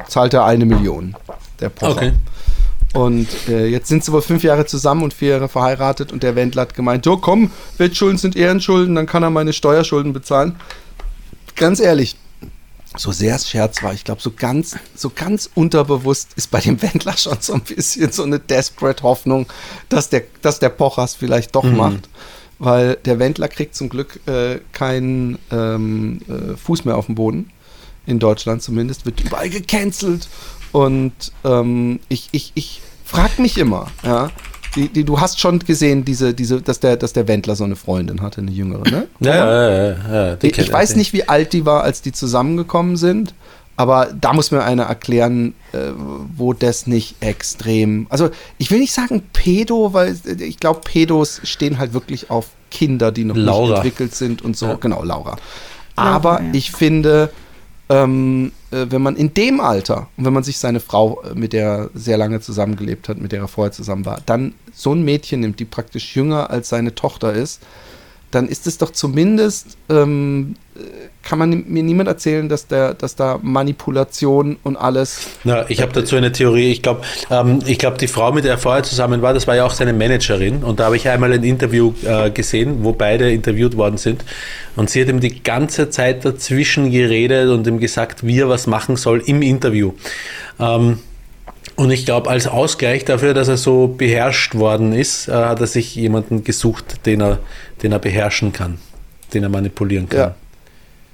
zahlt 0.08 0.32
er 0.32 0.44
eine 0.46 0.64
Million. 0.64 1.14
Der 1.60 1.68
Pocher. 1.68 1.90
Okay. 1.92 2.12
Und 2.92 3.28
äh, 3.48 3.66
jetzt 3.66 3.88
sind 3.88 4.04
sie 4.04 4.12
wohl 4.12 4.22
fünf 4.22 4.42
Jahre 4.42 4.66
zusammen 4.66 5.04
und 5.04 5.14
vier 5.14 5.30
Jahre 5.30 5.48
verheiratet 5.48 6.12
und 6.12 6.22
der 6.22 6.34
Wendler 6.34 6.62
hat 6.62 6.74
gemeint, 6.74 7.06
jo 7.06 7.16
komm, 7.16 7.52
Wettschulden 7.78 8.18
sind 8.18 8.34
Ehrenschulden, 8.34 8.96
dann 8.96 9.06
kann 9.06 9.22
er 9.22 9.30
meine 9.30 9.52
Steuerschulden 9.52 10.12
bezahlen. 10.12 10.56
Ganz 11.54 11.78
ehrlich, 11.78 12.16
so 12.96 13.12
sehr 13.12 13.36
es 13.36 13.48
Scherz 13.48 13.82
war, 13.84 13.94
ich 13.94 14.02
glaube, 14.02 14.20
so 14.20 14.32
ganz, 14.32 14.76
so 14.96 15.10
ganz 15.10 15.48
unterbewusst 15.54 16.30
ist 16.34 16.50
bei 16.50 16.60
dem 16.60 16.82
Wendler 16.82 17.16
schon 17.16 17.36
so 17.40 17.54
ein 17.54 17.60
bisschen 17.60 18.10
so 18.10 18.24
eine 18.24 18.40
desperate 18.40 19.04
Hoffnung, 19.04 19.46
dass 19.88 20.08
der, 20.08 20.24
dass 20.42 20.58
der 20.58 20.70
Pochers 20.70 21.14
vielleicht 21.14 21.54
doch 21.54 21.64
macht. 21.64 22.08
Weil 22.58 22.96
der 22.96 23.18
Wendler 23.18 23.48
kriegt 23.48 23.74
zum 23.74 23.88
Glück 23.88 24.20
äh, 24.26 24.58
keinen 24.72 25.38
ähm, 25.50 26.20
äh, 26.28 26.56
Fuß 26.56 26.84
mehr 26.84 26.96
auf 26.98 27.06
dem 27.06 27.14
Boden. 27.14 27.50
In 28.04 28.18
Deutschland 28.18 28.62
zumindest, 28.62 29.06
wird 29.06 29.20
überall 29.20 29.48
gecancelt. 29.48 30.28
Und 30.72 31.12
ähm, 31.44 32.00
ich, 32.08 32.28
ich, 32.32 32.52
ich 32.54 32.80
frage 33.04 33.42
mich 33.42 33.58
immer, 33.58 33.88
ja, 34.04 34.30
die, 34.76 34.88
die, 34.88 35.04
du 35.04 35.20
hast 35.20 35.40
schon 35.40 35.58
gesehen, 35.58 36.04
diese, 36.04 36.32
diese, 36.32 36.62
dass, 36.62 36.78
der, 36.80 36.96
dass 36.96 37.12
der 37.12 37.26
Wendler 37.26 37.56
so 37.56 37.64
eine 37.64 37.76
Freundin 37.76 38.22
hatte, 38.22 38.40
eine 38.40 38.52
jüngere, 38.52 38.88
ne? 38.88 39.08
Ja, 39.18 39.34
ja, 39.34 39.70
ja, 39.70 40.26
ja, 40.28 40.36
die 40.36 40.46
Ich, 40.48 40.58
ich 40.58 40.72
weiß 40.72 40.96
nicht, 40.96 41.12
wie 41.12 41.28
alt 41.28 41.52
die 41.52 41.66
war, 41.66 41.82
als 41.82 42.02
die 42.02 42.12
zusammengekommen 42.12 42.96
sind, 42.96 43.34
aber 43.76 44.08
da 44.18 44.32
muss 44.32 44.50
mir 44.50 44.62
einer 44.62 44.84
erklären, 44.84 45.54
äh, 45.72 45.92
wo 46.36 46.52
das 46.52 46.86
nicht 46.86 47.16
extrem. 47.20 48.06
Also, 48.10 48.30
ich 48.58 48.70
will 48.70 48.78
nicht 48.78 48.92
sagen 48.92 49.22
Pedo, 49.32 49.92
weil 49.94 50.16
äh, 50.26 50.44
ich 50.44 50.60
glaube, 50.60 50.80
Pedos 50.84 51.40
stehen 51.44 51.78
halt 51.78 51.94
wirklich 51.94 52.30
auf 52.30 52.48
Kinder, 52.70 53.10
die 53.10 53.24
noch 53.24 53.36
Laura. 53.36 53.62
nicht 53.62 53.76
entwickelt 53.76 54.14
sind 54.14 54.42
und 54.42 54.56
so. 54.56 54.66
Ja. 54.66 54.74
Genau, 54.74 55.02
Laura. 55.02 55.36
Aber 55.96 56.42
ja. 56.42 56.48
ich 56.52 56.72
finde, 56.72 57.30
ähm, 57.90 58.52
äh, 58.70 58.86
wenn 58.88 59.02
man 59.02 59.16
in 59.16 59.34
dem 59.34 59.60
Alter, 59.60 60.08
und 60.16 60.24
wenn 60.24 60.32
man 60.32 60.44
sich 60.44 60.58
seine 60.58 60.78
Frau, 60.78 61.22
äh, 61.22 61.34
mit 61.34 61.52
der 61.52 61.68
er 61.68 61.90
sehr 61.92 62.16
lange 62.16 62.40
zusammengelebt 62.40 63.08
hat, 63.08 63.18
mit 63.18 63.32
der 63.32 63.40
er 63.40 63.48
vorher 63.48 63.72
zusammen 63.72 64.06
war, 64.06 64.22
dann 64.24 64.54
so 64.72 64.94
ein 64.94 65.02
Mädchen 65.02 65.40
nimmt, 65.40 65.58
die 65.58 65.64
praktisch 65.64 66.14
jünger 66.14 66.50
als 66.50 66.68
seine 66.68 66.94
Tochter 66.94 67.32
ist, 67.32 67.60
dann 68.30 68.48
ist 68.48 68.66
es 68.66 68.78
doch 68.78 68.90
zumindest, 68.90 69.76
ähm, 69.88 70.54
äh, 70.76 70.80
kann 71.22 71.38
man 71.38 71.64
mir 71.66 71.82
niemand 71.82 72.08
erzählen, 72.08 72.48
dass, 72.48 72.66
der, 72.66 72.94
dass 72.94 73.14
da 73.14 73.38
Manipulation 73.42 74.56
und 74.62 74.76
alles. 74.76 75.26
Na, 75.44 75.68
ich 75.68 75.82
habe 75.82 75.92
dazu 75.92 76.16
eine 76.16 76.32
Theorie. 76.32 76.70
Ich 76.70 76.82
glaube, 76.82 77.02
ähm, 77.30 77.60
ich 77.66 77.78
glaube, 77.78 77.98
die 77.98 78.06
Frau, 78.08 78.32
mit 78.32 78.44
der 78.44 78.52
er 78.52 78.58
vorher 78.58 78.82
zusammen 78.82 79.20
war, 79.20 79.34
das 79.34 79.46
war 79.46 79.56
ja 79.56 79.64
auch 79.64 79.72
seine 79.72 79.92
Managerin. 79.92 80.62
Und 80.62 80.80
da 80.80 80.86
habe 80.86 80.96
ich 80.96 81.08
einmal 81.08 81.32
ein 81.32 81.44
Interview 81.44 81.92
äh, 82.04 82.30
gesehen, 82.30 82.84
wo 82.84 82.92
beide 82.92 83.30
interviewt 83.32 83.76
worden 83.76 83.98
sind. 83.98 84.24
Und 84.76 84.90
sie 84.90 85.02
hat 85.02 85.08
ihm 85.08 85.20
die 85.20 85.42
ganze 85.42 85.90
Zeit 85.90 86.24
dazwischen 86.24 86.90
geredet 86.90 87.50
und 87.50 87.66
ihm 87.66 87.80
gesagt, 87.80 88.26
wie 88.26 88.40
er 88.40 88.48
was 88.48 88.66
machen 88.66 88.96
soll 88.96 89.22
im 89.26 89.42
Interview. 89.42 89.92
Ähm, 90.58 91.00
und 91.80 91.90
ich 91.90 92.04
glaube, 92.04 92.28
als 92.28 92.46
Ausgleich 92.46 93.06
dafür, 93.06 93.32
dass 93.32 93.48
er 93.48 93.56
so 93.56 93.88
beherrscht 93.88 94.54
worden 94.54 94.92
ist, 94.92 95.28
äh, 95.28 95.32
hat 95.32 95.60
er 95.60 95.66
sich 95.66 95.94
jemanden 95.94 96.44
gesucht, 96.44 97.06
den 97.06 97.22
er, 97.22 97.38
den 97.82 97.92
er 97.92 97.98
beherrschen 97.98 98.52
kann, 98.52 98.78
den 99.32 99.44
er 99.44 99.48
manipulieren 99.48 100.06
kann. 100.06 100.20
Ja. 100.20 100.34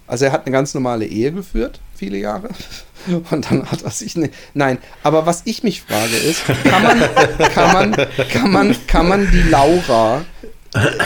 Also 0.09 0.25
er 0.25 0.33
hat 0.33 0.45
eine 0.45 0.53
ganz 0.53 0.75
normale 0.75 1.07
Ehe 1.07 1.31
geführt, 1.31 1.79
viele 1.95 2.19
Jahre. 2.19 2.49
Und 3.31 3.49
dann 3.49 3.71
hat 3.71 3.83
er 3.83 3.91
sich 3.93 4.17
eine. 4.17 4.31
Nein, 4.55 4.79
aber 5.05 5.25
was 5.25 5.43
ich 5.45 5.63
mich 5.63 5.83
frage 5.83 6.17
ist, 6.17 6.43
kann 6.65 6.83
man, 6.83 7.01
kann 7.55 7.73
man, 7.73 8.07
kann 8.29 8.51
man, 8.51 8.77
kann 8.89 9.09
man 9.09 9.31
die 9.31 9.43
Laura 9.43 10.25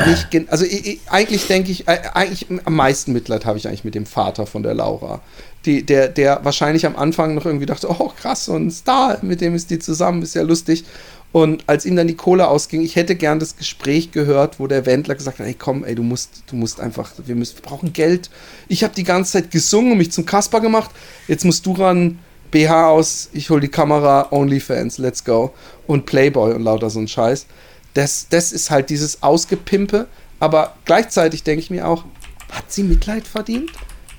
nicht. 0.07 0.51
Also 0.51 0.65
ich, 0.65 0.87
ich, 0.87 1.01
eigentlich 1.09 1.47
denke 1.47 1.71
ich, 1.71 1.87
äh, 1.87 2.01
eigentlich 2.15 2.47
am 2.65 2.75
meisten 2.75 3.13
Mitleid 3.13 3.45
habe 3.45 3.59
ich 3.59 3.69
eigentlich 3.69 3.85
mit 3.85 3.95
dem 3.95 4.07
Vater 4.07 4.47
von 4.47 4.63
der 4.63 4.73
Laura. 4.73 5.21
Die, 5.67 5.85
der, 5.85 6.09
der 6.09 6.43
wahrscheinlich 6.43 6.87
am 6.87 6.97
Anfang 6.97 7.35
noch 7.35 7.45
irgendwie 7.45 7.67
dachte, 7.67 7.91
oh 7.91 8.11
krass, 8.19 8.47
so 8.47 8.55
ein 8.55 8.71
Star, 8.71 9.19
mit 9.23 9.43
dem 9.43 9.55
ist 9.55 9.71
die 9.71 9.79
zusammen, 9.79 10.23
ist 10.23 10.35
ja 10.35 10.43
lustig. 10.43 10.85
Und 11.33 11.65
als 11.69 11.87
ihm 11.87 11.95
dann 11.95 12.09
die 12.09 12.17
Kohle 12.17 12.49
ausging, 12.49 12.81
ich 12.81 12.97
hätte 12.97 13.15
gern 13.15 13.39
das 13.39 13.57
Gespräch 13.57 14.11
gehört, 14.11 14.59
wo 14.59 14.67
der 14.67 14.85
Wendler 14.85 15.15
gesagt 15.15 15.39
hat, 15.39 15.47
ey 15.47 15.55
komm, 15.55 15.85
ey, 15.85 15.95
du 15.95 16.03
musst, 16.03 16.43
du 16.49 16.57
musst 16.57 16.81
einfach, 16.81 17.13
wir 17.25 17.37
müssen, 17.37 17.59
wir 17.59 17.63
brauchen 17.63 17.93
Geld. 17.93 18.31
Ich 18.69 18.83
habe 18.83 18.95
die 18.95 19.05
ganze 19.05 19.33
Zeit 19.33 19.51
gesungen 19.51 19.93
und 19.93 19.99
mich 19.99 20.11
zum 20.11 20.27
Kasper 20.27 20.61
gemacht. 20.61 20.91
Jetzt 21.29 21.45
musst 21.45 21.67
du 21.67 21.73
ran, 21.73 22.19
BH 22.51 22.89
aus, 22.89 23.29
ich 23.33 23.51
hol 23.51 23.61
die 23.61 23.69
Kamera, 23.69 24.29
OnlyFans, 24.33 24.99
let's 24.99 25.25
go. 25.25 25.53
Und 25.87 26.05
Playboy 26.05 26.53
und 26.53 26.63
lauter 26.63 26.91
so 26.91 26.99
ein 26.99 27.07
Scheiß. 27.07 27.47
Das, 27.95 28.27
das 28.29 28.51
ist 28.51 28.71
halt 28.71 28.91
dieses 28.91 29.23
Ausgepimpe. 29.23 30.09
Aber 30.41 30.75
gleichzeitig 30.85 31.45
denke 31.45 31.61
ich 31.61 31.71
mir 31.71 31.87
auch, 31.87 32.05
hat 32.51 32.73
sie 32.73 32.83
Mitleid 32.83 33.27
verdient? 33.27 33.71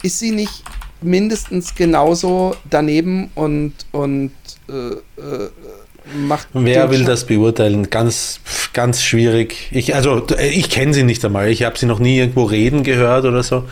Ist 0.01 0.19
sie 0.19 0.31
nicht 0.31 0.63
mindestens 1.01 1.75
genauso 1.75 2.55
daneben 2.69 3.29
und, 3.35 3.73
und 3.91 4.31
äh, 4.69 4.73
äh, 4.73 5.49
macht. 6.15 6.47
Wer 6.53 6.89
will 6.89 7.05
das 7.05 7.25
beurteilen? 7.25 7.89
Ganz, 7.89 8.39
ganz 8.73 9.03
schwierig. 9.03 9.69
Ich, 9.71 9.95
also, 9.95 10.25
ich 10.39 10.69
kenne 10.69 10.93
sie 10.93 11.03
nicht 11.03 11.23
einmal. 11.23 11.49
Ich 11.49 11.63
habe 11.63 11.77
sie 11.77 11.85
noch 11.85 11.99
nie 11.99 12.17
irgendwo 12.17 12.43
reden 12.43 12.83
gehört 12.83 13.25
oder 13.25 13.43
so. 13.43 13.65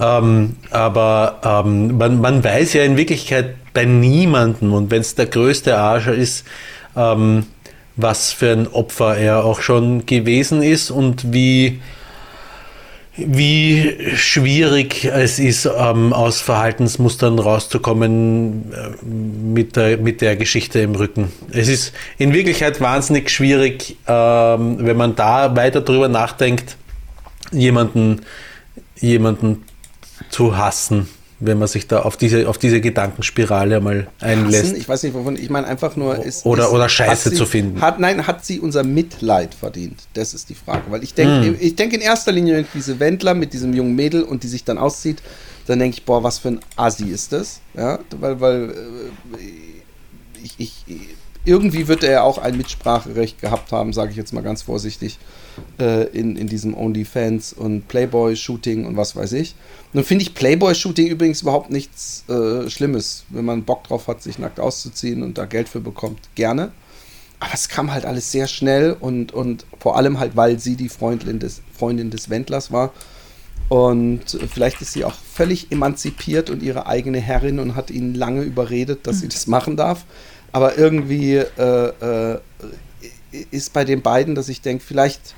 Ähm, 0.00 0.56
aber 0.70 1.40
ähm, 1.44 1.96
man, 1.96 2.20
man 2.20 2.42
weiß 2.42 2.72
ja 2.72 2.82
in 2.82 2.96
Wirklichkeit 2.96 3.54
bei 3.72 3.84
niemandem, 3.84 4.72
und 4.72 4.90
wenn 4.90 5.00
es 5.00 5.14
der 5.14 5.26
größte 5.26 5.76
Arsch 5.76 6.08
ist, 6.08 6.44
ähm, 6.96 7.46
was 7.96 8.32
für 8.32 8.50
ein 8.50 8.66
Opfer 8.66 9.16
er 9.16 9.44
auch 9.44 9.60
schon 9.60 10.04
gewesen 10.04 10.62
ist 10.62 10.90
und 10.90 11.32
wie, 11.32 11.80
wie 13.16 13.96
schwierig 14.16 15.04
es 15.04 15.38
ist, 15.38 15.66
ähm, 15.66 16.12
aus 16.12 16.40
Verhaltensmustern 16.40 17.38
rauszukommen 17.38 18.72
äh, 18.72 19.04
mit, 19.04 19.76
der, 19.76 19.98
mit 19.98 20.20
der 20.20 20.36
Geschichte 20.36 20.80
im 20.80 20.94
Rücken. 20.94 21.32
Es 21.52 21.68
ist 21.68 21.92
in 22.18 22.32
Wirklichkeit 22.32 22.80
wahnsinnig 22.80 23.30
schwierig, 23.30 23.96
ähm, 24.08 24.78
wenn 24.80 24.96
man 24.96 25.14
da 25.14 25.54
weiter 25.54 25.80
drüber 25.80 26.08
nachdenkt, 26.08 26.76
jemanden, 27.52 28.22
jemanden 28.96 29.62
zu 30.30 30.56
hassen, 30.56 31.08
wenn 31.46 31.58
man 31.58 31.68
sich 31.68 31.86
da 31.86 32.00
auf 32.02 32.16
diese, 32.16 32.48
auf 32.48 32.58
diese 32.58 32.80
Gedankenspirale 32.80 33.80
mal 33.80 34.06
einlässt. 34.20 34.64
Hassen? 34.64 34.76
Ich 34.76 34.88
weiß 34.88 35.02
nicht, 35.02 35.14
wovon. 35.14 35.36
Ich 35.36 35.50
meine 35.50 35.66
einfach 35.66 35.96
nur, 35.96 36.24
ist. 36.24 36.44
Oder- 36.46 36.64
ist, 36.64 36.70
oder 36.72 36.88
Scheiße 36.88 37.30
sie, 37.30 37.36
zu 37.36 37.46
finden. 37.46 37.80
Hat, 37.80 38.00
nein, 38.00 38.26
hat 38.26 38.44
sie 38.44 38.60
unser 38.60 38.82
Mitleid 38.84 39.54
verdient? 39.54 40.00
Das 40.14 40.34
ist 40.34 40.48
die 40.48 40.54
Frage. 40.54 40.82
Weil 40.88 41.02
ich 41.02 41.14
denke, 41.14 41.46
Hm. 41.48 41.56
ich 41.60 41.76
denke 41.76 41.96
in 41.96 42.02
erster 42.02 42.32
Linie 42.32 42.64
diese 42.74 43.00
Wendler 43.00 43.34
mit 43.34 43.52
diesem 43.52 43.72
jungen 43.74 43.94
Mädel 43.94 44.22
und 44.22 44.42
die 44.42 44.48
sich 44.48 44.64
dann 44.64 44.78
auszieht. 44.78 45.22
Dann 45.66 45.78
denke 45.78 45.96
ich, 45.98 46.04
boah, 46.04 46.22
was 46.22 46.38
für 46.38 46.48
ein 46.48 46.60
Assi 46.76 47.04
ist 47.08 47.32
das? 47.32 47.60
Ja, 47.74 47.98
weil, 48.20 48.40
weil 48.40 48.70
äh, 48.70 50.42
ich, 50.42 50.54
ich, 50.58 50.84
irgendwie 51.44 51.88
wird 51.88 52.04
er 52.04 52.12
ja 52.12 52.22
auch 52.22 52.38
ein 52.38 52.56
Mitspracherecht 52.56 53.40
gehabt 53.40 53.72
haben, 53.72 53.92
sage 53.92 54.10
ich 54.10 54.16
jetzt 54.16 54.32
mal 54.32 54.42
ganz 54.42 54.62
vorsichtig, 54.62 55.18
äh, 55.78 56.04
in, 56.08 56.36
in 56.36 56.48
diesem 56.48 56.76
OnlyFans 56.76 57.52
und 57.52 57.88
Playboy-Shooting 57.88 58.86
und 58.86 58.96
was 58.96 59.16
weiß 59.16 59.32
ich. 59.32 59.54
Nun 59.92 60.04
finde 60.04 60.22
ich 60.22 60.34
Playboy-Shooting 60.34 61.06
übrigens 61.06 61.42
überhaupt 61.42 61.70
nichts 61.70 62.24
äh, 62.28 62.68
Schlimmes. 62.68 63.24
Wenn 63.28 63.44
man 63.44 63.64
Bock 63.64 63.84
drauf 63.84 64.08
hat, 64.08 64.22
sich 64.22 64.38
nackt 64.38 64.60
auszuziehen 64.60 65.22
und 65.22 65.38
da 65.38 65.44
Geld 65.44 65.68
für 65.68 65.80
bekommt, 65.80 66.20
gerne. 66.34 66.72
Aber 67.40 67.54
es 67.54 67.68
kam 67.68 67.92
halt 67.92 68.06
alles 68.06 68.32
sehr 68.32 68.46
schnell 68.46 68.96
und, 68.98 69.32
und 69.32 69.66
vor 69.78 69.96
allem 69.96 70.18
halt, 70.18 70.36
weil 70.36 70.58
sie 70.58 70.76
die 70.76 70.88
Freundin 70.88 71.38
des, 71.38 71.62
Freundin 71.76 72.10
des 72.10 72.30
Wendlers 72.30 72.72
war. 72.72 72.92
Und 73.68 74.38
vielleicht 74.52 74.82
ist 74.82 74.92
sie 74.92 75.04
auch 75.04 75.14
völlig 75.14 75.72
emanzipiert 75.72 76.50
und 76.50 76.62
ihre 76.62 76.86
eigene 76.86 77.18
Herrin 77.18 77.58
und 77.58 77.76
hat 77.76 77.90
ihn 77.90 78.14
lange 78.14 78.42
überredet, 78.42 79.06
dass 79.06 79.20
sie 79.20 79.28
das 79.28 79.46
machen 79.46 79.76
darf. 79.76 80.04
Aber 80.52 80.78
irgendwie 80.78 81.36
äh, 81.36 82.32
äh, 82.32 82.38
ist 83.50 83.72
bei 83.72 83.84
den 83.84 84.02
beiden, 84.02 84.34
dass 84.34 84.48
ich 84.48 84.60
denke, 84.60 84.84
vielleicht 84.84 85.34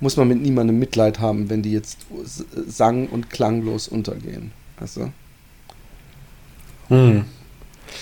muss 0.00 0.16
man 0.16 0.28
mit 0.28 0.40
niemandem 0.40 0.78
Mitleid 0.78 1.20
haben, 1.20 1.48
wenn 1.48 1.62
die 1.62 1.72
jetzt 1.72 1.98
sang- 2.66 3.08
und 3.08 3.30
klanglos 3.30 3.88
untergehen. 3.88 4.52
Weißt 4.78 4.98
du? 4.98 5.12
Hm. 6.88 7.24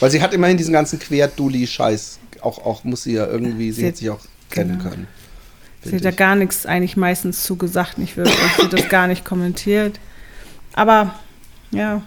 Weil 0.01 0.11
sie 0.11 0.21
hat 0.23 0.35
immerhin 0.35 0.57
diesen 0.57 0.73
ganzen 0.73 0.99
Quer-Dulli-Scheiß. 0.99 2.19
Auch, 2.41 2.65
auch 2.65 2.85
muss 2.85 3.05
sie 3.05 3.15
ja 3.15 3.27
irgendwie, 3.27 3.71
sie, 3.71 3.83
Sie 3.83 3.89
hat 3.89 3.97
sich 3.97 4.11
auch 4.11 4.21
kennen 4.51 4.79
genau. 4.79 4.91
können. 4.91 5.07
Sie 5.83 5.95
hat 5.95 6.03
ja 6.03 6.11
ich. 6.11 6.17
gar 6.17 6.37
nichts 6.37 6.67
eigentlich 6.67 6.97
meistens 6.97 7.43
zugesagt, 7.45 7.99
nicht 7.99 8.17
wirklich. 8.17 8.37
Sie 8.57 8.63
hat 8.63 8.73
das 8.73 8.89
gar 8.89 9.07
nicht 9.07 9.25
kommentiert. 9.25 10.01
Aber 10.73 11.15
ja. 11.71 12.03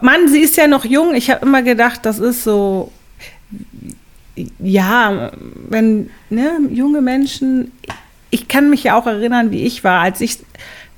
Mann, 0.00 0.28
sie 0.28 0.40
ist 0.40 0.56
ja 0.56 0.66
noch 0.66 0.84
jung. 0.84 1.14
Ich 1.14 1.30
habe 1.30 1.44
immer 1.44 1.62
gedacht, 1.62 2.00
das 2.04 2.18
ist 2.18 2.44
so. 2.44 2.92
Ja, 4.58 5.32
wenn 5.68 6.10
ne, 6.30 6.60
junge 6.70 7.02
Menschen. 7.02 7.72
Ich 8.30 8.48
kann 8.48 8.70
mich 8.70 8.84
ja 8.84 8.96
auch 8.98 9.06
erinnern, 9.06 9.50
wie 9.50 9.64
ich 9.66 9.82
war. 9.84 10.00
Als 10.00 10.20
ich 10.20 10.38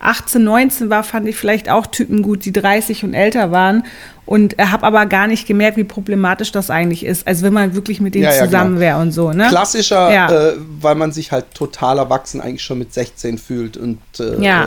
18, 0.01 0.43
19 0.43 0.91
war, 0.91 1.05
fand 1.05 1.28
ich 1.28 1.37
vielleicht 1.37 1.70
auch 1.70 1.87
Typen 1.87 2.22
gut, 2.22 2.45
die 2.45 2.53
30 2.53 3.05
und 3.05 3.14
älter 3.14 3.51
waren. 3.51 3.85
Und 4.24 4.57
habe 4.59 4.85
aber 4.87 5.07
gar 5.07 5.26
nicht 5.26 5.47
gemerkt, 5.49 5.76
wie 5.76 5.85
problematisch 5.85 6.53
das 6.53 6.70
eigentlich 6.70 7.05
ist. 7.05 7.26
Also 7.26 7.45
wenn 7.45 7.53
man 7.53 7.74
wirklich 7.74 8.01
mit 8.01 8.14
denen 8.14 8.24
Ja, 8.24 8.35
ja, 8.35 8.45
zusammen 8.45 8.78
wäre 8.78 9.01
und 9.01 9.11
so. 9.12 9.33
Ne? 9.33 9.47
Klassischer, 9.49 10.12
Ja. 10.12 10.30
äh, 10.51 10.53
weil 10.80 10.95
man 10.95 11.11
sich 11.12 11.33
halt 11.33 11.47
total 11.55 11.99
erwachsen 11.99 12.41
eigentlich 12.41 12.62
schon 12.62 12.78
mit 12.78 12.93
16 12.95 13.39
fühlt. 13.39 13.76
Und, 13.76 13.99
äh, 14.20 14.41
Ja. 14.43 14.64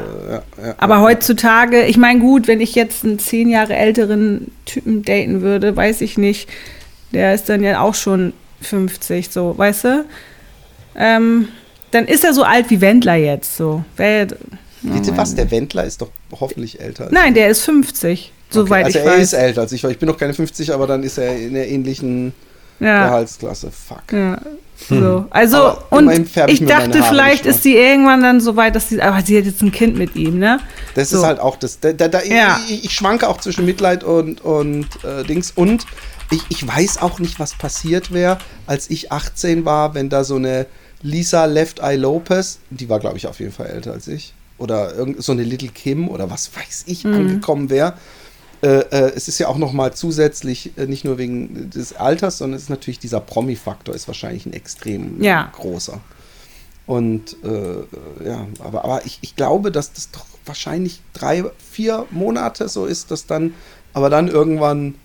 Äh, 0.61 0.74
Aber 0.78 1.01
heutzutage, 1.01 1.84
ich 1.86 1.97
meine, 1.97 2.20
gut, 2.20 2.47
wenn 2.47 2.59
ich 2.61 2.76
jetzt 2.76 3.05
einen 3.05 3.18
zehn 3.20 3.49
Jahre 3.49 3.76
älteren 3.76 4.51
Typen 4.66 5.03
daten 5.03 5.41
würde, 5.41 5.76
weiß 5.76 6.01
ich 6.01 6.18
nicht. 6.18 6.49
Der 7.13 7.34
ist 7.34 7.47
dann 7.47 7.63
ja 7.63 7.80
auch 7.80 7.95
schon 7.95 8.34
50, 8.61 9.30
so, 9.30 9.57
weißt 9.57 9.84
du? 9.86 10.05
Ähm, 10.97 11.47
dann 11.91 12.05
ist 12.05 12.23
er 12.23 12.33
so 12.33 12.43
alt 12.43 12.69
wie 12.69 12.81
Wendler 12.81 13.15
jetzt, 13.15 13.57
so. 13.57 13.83
Wer, 13.97 14.27
Bitte 14.81 15.17
was? 15.17 15.33
Der 15.36 15.49
Wendler 15.49 15.83
ist 15.86 16.01
doch 16.01 16.09
hoffentlich 16.39 16.79
älter. 16.79 17.07
nein, 17.11 17.33
der 17.33 17.49
ist 17.49 17.61
50, 17.61 18.31
soweit 18.51 18.86
also 18.86 18.99
ich 18.99 19.05
er 19.05 19.11
weiß. 19.13 19.21
ist 19.23 19.33
älter 19.33 19.61
als 19.61 19.71
ich, 19.71 19.83
weil 19.83 19.91
ich 19.91 19.99
bin 19.99 20.07
noch 20.07 20.17
keine 20.17 20.33
50, 20.33 20.73
aber 20.73 20.86
dann 20.88 21.01
ist 21.03 21.17
er 21.17 21.36
in 21.38 21.53
der 21.55 21.67
ähnlichen 21.67 22.33
ja, 22.79 23.07
Gehaltsklasse. 23.07 23.71
Fuck. 23.71 24.11
ja. 24.13 24.39
So. 24.89 25.25
Also, 25.29 25.57
Aber 25.57 25.88
und 25.91 26.11
ich 26.11 26.36
ich 26.61 26.65
dachte, 26.65 27.01
vielleicht 27.01 27.45
ist 27.45 27.63
sie 27.63 27.77
irgendwann 27.77 28.21
dann 28.21 28.41
so 28.41 28.57
weit, 28.57 28.75
dass 28.75 28.89
sie, 28.89 29.01
aber 29.01 29.21
sie 29.25 29.38
hat 29.38 29.45
jetzt 29.45 29.61
ein 29.61 29.71
Kind 29.71 29.97
mit 29.97 30.17
ihm, 30.17 30.38
ne? 30.38 30.59
Das 30.95 31.11
So. 31.11 31.19
ist 31.19 31.23
halt 31.23 31.39
auch 31.39 31.55
das. 31.55 31.79
Da, 31.79 31.93
da, 31.93 32.09
da, 32.09 32.21
Ja. 32.23 32.59
ich, 32.67 32.83
ich 32.83 32.91
schwanke 32.91 33.29
auch 33.29 33.39
zwischen 33.39 33.63
Mitleid 33.65 34.03
und, 34.03 34.41
und 34.43 34.88
äh, 35.05 35.23
Dings. 35.23 35.51
Und 35.55 35.86
ich, 36.29 36.41
ich 36.49 36.67
weiß 36.67 37.01
auch 37.01 37.19
nicht, 37.19 37.39
was 37.39 37.53
passiert 37.55 38.11
wäre, 38.11 38.38
als 38.67 38.89
ich 38.89 39.13
18 39.13 39.63
war, 39.63 39.93
wenn 39.95 40.09
da 40.09 40.25
so 40.25 40.36
eine 40.36 40.65
Lisa 41.06 41.45
Left 41.45 41.80
Eye 41.80 41.97
Lopez, 41.97 42.58
die 42.72 42.89
war, 42.89 42.99
glaube 42.99 43.18
ich, 43.18 43.28
auf 43.28 43.39
jeden 43.39 43.51
Fall 43.51 43.68
älter 43.68 43.91
als 43.93 44.08
ich, 44.08 44.34
oder 44.58 44.95
irgend 44.95 45.24
so 45.24 45.32
eine 45.34 45.43
Little 45.43 45.70
Kim 45.70 46.10
oder 46.10 46.30
was 46.32 46.49
weiß 46.56 46.84
ich, 46.88 47.03
Mhm. 47.06 47.14
angekommen 47.14 47.70
wäre. 47.70 47.93
Äh, 48.64 48.68
äh, 48.80 49.12
es 49.16 49.28
ist 49.28 49.38
ja 49.38 49.47
auch 49.47 49.58
noch 49.58 49.72
mal 49.74 49.93
zusätzlich, 49.93 50.72
äh, 50.78 50.88
nicht 50.88 51.06
nur 51.06 51.18
wegen 51.20 51.70
des 51.70 51.93
Alters, 51.93 52.39
sondern 52.39 52.56
es 52.58 52.64
ist 52.64 52.70
natürlich 52.70 52.97
dieser 52.99 53.20
Promi-Faktor 53.20 53.93
ist 53.93 54.08
wahrscheinlich 54.08 54.45
ein 54.47 54.53
extrem 54.53 55.22
Ja. 55.22 55.51
großer. 55.53 55.99
Und 56.88 57.36
äh, 57.43 58.28
ja, 58.28 58.47
aber, 58.60 58.84
aber 58.84 59.06
ich, 59.06 59.20
ich 59.22 59.36
glaube, 59.36 59.72
dass 59.72 59.93
das 59.93 60.10
doch 60.12 60.26
wahrscheinlich 60.45 61.01
drei, 61.14 61.43
vier 61.72 62.06
Monate 62.12 62.68
so 62.70 62.86
ist, 62.86 63.12
dass 63.12 63.26
dann, 63.28 63.53
aber 63.93 64.10
dann 64.10 64.28
irgendwann 64.28 64.95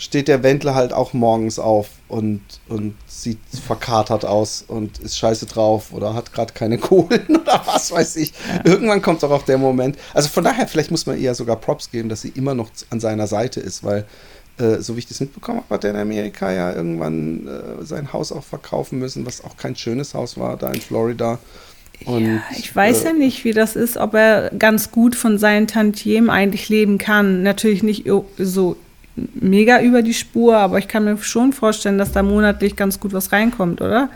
steht 0.00 0.28
der 0.28 0.42
Wendler 0.42 0.74
halt 0.74 0.94
auch 0.94 1.12
morgens 1.12 1.58
auf 1.58 1.90
und, 2.08 2.40
und 2.68 2.94
sieht 3.06 3.38
verkatert 3.66 4.24
aus 4.24 4.64
und 4.66 4.98
ist 4.98 5.18
scheiße 5.18 5.44
drauf 5.44 5.92
oder 5.92 6.14
hat 6.14 6.32
gerade 6.32 6.54
keine 6.54 6.78
Kohlen 6.78 7.26
oder 7.28 7.62
was 7.66 7.92
weiß 7.92 8.16
ich. 8.16 8.32
Irgendwann 8.64 9.02
kommt 9.02 9.22
doch 9.22 9.30
auch 9.30 9.42
der 9.42 9.58
Moment. 9.58 9.98
Also 10.14 10.30
von 10.30 10.42
daher, 10.42 10.66
vielleicht 10.66 10.90
muss 10.90 11.04
man 11.04 11.18
ihr 11.18 11.34
sogar 11.34 11.56
Props 11.56 11.90
geben, 11.90 12.08
dass 12.08 12.22
sie 12.22 12.30
immer 12.30 12.54
noch 12.54 12.70
an 12.88 12.98
seiner 12.98 13.26
Seite 13.26 13.60
ist, 13.60 13.84
weil 13.84 14.06
äh, 14.58 14.78
so 14.78 14.96
wie 14.96 15.00
ich 15.00 15.06
das 15.06 15.20
mitbekommen 15.20 15.58
habe, 15.58 15.74
hat 15.74 15.84
er 15.84 15.90
in 15.90 15.96
Amerika 15.96 16.50
ja 16.50 16.74
irgendwann 16.74 17.46
äh, 17.46 17.84
sein 17.84 18.14
Haus 18.14 18.32
auch 18.32 18.44
verkaufen 18.44 18.98
müssen, 18.98 19.26
was 19.26 19.44
auch 19.44 19.58
kein 19.58 19.76
schönes 19.76 20.14
Haus 20.14 20.38
war, 20.38 20.56
da 20.56 20.70
in 20.70 20.80
Florida. 20.80 21.38
Und, 22.06 22.24
ja, 22.24 22.42
ich 22.56 22.74
weiß 22.74 23.02
äh, 23.02 23.08
ja 23.08 23.12
nicht, 23.12 23.44
wie 23.44 23.52
das 23.52 23.76
ist, 23.76 23.98
ob 23.98 24.14
er 24.14 24.50
ganz 24.58 24.92
gut 24.92 25.14
von 25.14 25.36
seinen 25.36 25.66
Tantiemen 25.66 26.30
eigentlich 26.30 26.70
leben 26.70 26.96
kann. 26.96 27.42
Natürlich 27.42 27.82
nicht 27.82 28.06
so 28.38 28.76
mega 29.34 29.80
über 29.80 30.02
die 30.02 30.14
Spur, 30.14 30.56
aber 30.56 30.78
ich 30.78 30.88
kann 30.88 31.04
mir 31.04 31.16
schon 31.18 31.52
vorstellen, 31.52 31.98
dass 31.98 32.12
da 32.12 32.22
monatlich 32.22 32.76
ganz 32.76 33.00
gut 33.00 33.12
was 33.12 33.32
reinkommt, 33.32 33.80
oder? 33.80 34.08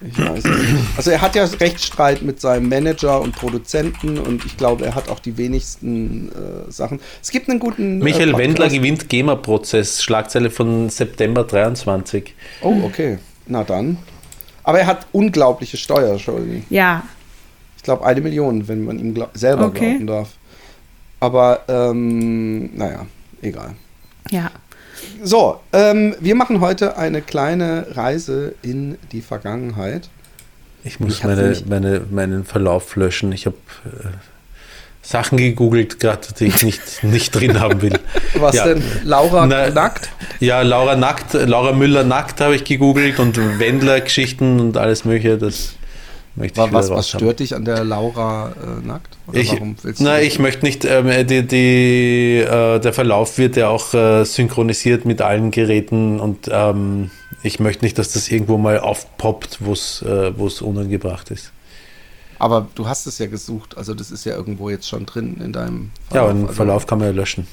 Ich 0.00 0.18
weiß 0.18 0.44
es 0.44 0.44
nicht. 0.44 0.84
Also 0.98 1.10
er 1.10 1.22
hat 1.22 1.34
ja 1.34 1.44
Rechtsstreit 1.44 2.20
mit 2.20 2.38
seinem 2.40 2.68
Manager 2.68 3.20
und 3.20 3.34
Produzenten 3.34 4.18
und 4.18 4.44
ich 4.44 4.56
glaube, 4.58 4.84
er 4.84 4.94
hat 4.94 5.08
auch 5.08 5.20
die 5.20 5.38
wenigsten 5.38 6.28
äh, 6.28 6.70
Sachen. 6.70 7.00
Es 7.22 7.30
gibt 7.30 7.48
einen 7.48 7.58
guten. 7.60 8.00
Michael 8.00 8.34
äh, 8.34 8.38
Wendler 8.38 8.68
gewinnt 8.68 9.08
GEMA-Prozess, 9.08 10.02
Schlagzeile 10.02 10.50
von 10.50 10.90
September 10.90 11.44
23. 11.44 12.34
Oh, 12.60 12.76
okay. 12.84 13.18
Na 13.46 13.64
dann. 13.64 13.96
Aber 14.64 14.80
er 14.80 14.86
hat 14.86 15.06
unglaubliche 15.12 15.76
Steuerschulden. 15.78 16.64
Ja, 16.68 17.04
Ich 17.78 17.82
glaube, 17.82 18.04
eine 18.04 18.20
Million, 18.20 18.68
wenn 18.68 18.84
man 18.84 18.98
ihm 18.98 19.14
glaub 19.14 19.30
selber 19.36 19.66
Okay. 19.66 19.92
glauben 19.92 20.06
darf. 20.08 20.28
Aber, 21.20 21.60
ähm, 21.68 22.76
naja, 22.76 23.06
egal. 23.46 23.74
ja. 24.30 24.50
So, 25.22 25.60
ähm, 25.72 26.14
wir 26.20 26.34
machen 26.34 26.60
heute 26.60 26.96
eine 26.96 27.20
kleine 27.22 27.86
Reise 27.94 28.54
in 28.62 28.96
die 29.12 29.20
Vergangenheit. 29.20 30.08
Ich 30.84 31.00
muss 31.00 31.18
Ich 31.18 31.24
meine, 31.24 31.56
meine, 31.68 32.00
meinen 32.10 32.44
Verlauf 32.44 32.96
löschen. 32.96 33.30
Ich 33.32 33.46
habe 33.46 33.56
äh, 33.84 34.08
Sachen 35.02 35.36
gegoogelt, 35.38 36.00
gerade 36.00 36.26
die 36.38 36.46
ich 36.46 36.62
nicht, 36.62 36.80
nicht 37.04 37.34
drin 37.34 37.60
haben 37.60 37.82
will. 37.82 37.98
Was 38.38 38.56
Ja. 38.56 38.64
denn? 38.64 38.82
Laura 39.04 39.46
Na, 39.46 39.70
nackt? 39.70 40.08
Ja, 40.40 40.62
Laura 40.62 40.96
nackt, 40.96 41.34
Laura 41.34 41.72
Müller 41.72 42.02
nackt 42.04 42.40
habe 42.40 42.56
ich 42.56 42.64
gegoogelt 42.64 43.18
und 43.20 43.36
Wendler-Geschichten 43.58 44.60
und 44.60 44.76
alles 44.76 45.04
mögliche. 45.04 45.38
Das 45.38 45.74
möchte 46.36 46.60
ich 46.60 46.66
Wa- 46.66 46.68
wieder 46.70 46.78
Was, 46.78 46.90
was 46.90 47.08
stört 47.08 47.40
dich 47.40 47.54
an 47.54 47.64
der 47.64 47.84
Laura 47.84 48.52
äh, 48.52 48.86
nackt? 48.86 49.16
Oder 49.26 49.38
Ich, 49.38 49.52
na, 49.98 50.20
ich 50.20 50.38
möchte 50.38 50.64
nicht, 50.64 50.84
ähm, 50.84 51.26
die, 51.26 51.46
die, 51.46 52.38
äh, 52.46 52.78
der 52.78 52.92
Verlauf 52.92 53.38
wird 53.38 53.56
ja 53.56 53.68
auch 53.68 53.92
äh, 53.94 54.24
synchronisiert 54.24 55.04
mit 55.04 55.20
allen 55.22 55.50
Geräten 55.50 56.20
und 56.20 56.48
ähm, 56.50 57.10
ich 57.42 57.60
möchte 57.60 57.84
nicht, 57.84 57.98
dass 57.98 58.12
das 58.12 58.28
irgendwo 58.28 58.56
mal 58.58 58.78
aufpoppt, 58.80 59.58
wo 59.60 59.72
es 59.72 60.02
äh, 60.02 60.32
wo's 60.38 60.62
unangebracht 60.62 61.30
ist. 61.30 61.52
Aber 62.38 62.68
du 62.74 62.86
hast 62.86 63.06
es 63.06 63.18
ja 63.18 63.26
gesucht, 63.26 63.76
also 63.78 63.94
das 63.94 64.10
ist 64.10 64.24
ja 64.26 64.34
irgendwo 64.36 64.68
jetzt 64.68 64.86
schon 64.88 65.06
drin 65.06 65.40
in 65.42 65.52
deinem 65.52 65.90
Ja, 66.12 66.20
aber 66.22 66.30
einen 66.30 66.42
also- 66.42 66.54
Verlauf 66.54 66.86
kann 66.86 66.98
man 66.98 67.08
ja 67.08 67.14
löschen. 67.14 67.46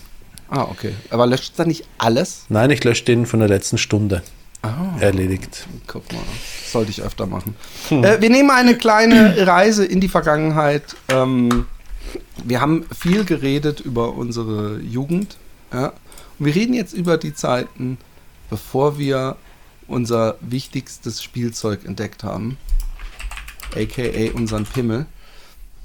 Ah, 0.49 0.67
okay. 0.69 0.93
Aber 1.09 1.25
löscht 1.25 1.53
da 1.57 1.65
nicht 1.65 1.85
alles? 1.97 2.45
Nein, 2.49 2.69
ich 2.69 2.83
lösche 2.83 3.05
den 3.05 3.25
von 3.25 3.39
der 3.39 3.49
letzten 3.49 3.77
Stunde. 3.79 4.21
Ah. 4.63 4.95
Erledigt. 5.01 5.67
Guck 5.87 6.11
mal, 6.13 6.21
sollte 6.65 6.89
ich 6.89 7.01
öfter 7.01 7.25
machen. 7.25 7.55
Äh, 7.91 8.21
wir 8.21 8.29
nehmen 8.29 8.49
eine 8.49 8.77
kleine 8.77 9.45
Reise 9.45 9.85
in 9.85 9.99
die 9.99 10.07
Vergangenheit. 10.07 10.95
Ähm, 11.09 11.65
wir 12.45 12.61
haben 12.61 12.85
viel 12.97 13.25
geredet 13.25 13.81
über 13.81 14.13
unsere 14.13 14.79
Jugend. 14.79 15.37
Ja? 15.73 15.87
Und 16.39 16.45
wir 16.45 16.55
reden 16.55 16.73
jetzt 16.73 16.93
über 16.93 17.17
die 17.17 17.33
Zeiten, 17.33 17.97
bevor 18.49 18.97
wir 18.97 19.35
unser 19.87 20.37
wichtigstes 20.39 21.21
Spielzeug 21.21 21.83
entdeckt 21.83 22.23
haben. 22.23 22.57
AKA 23.75 24.31
unseren 24.33 24.63
Pimmel. 24.63 25.07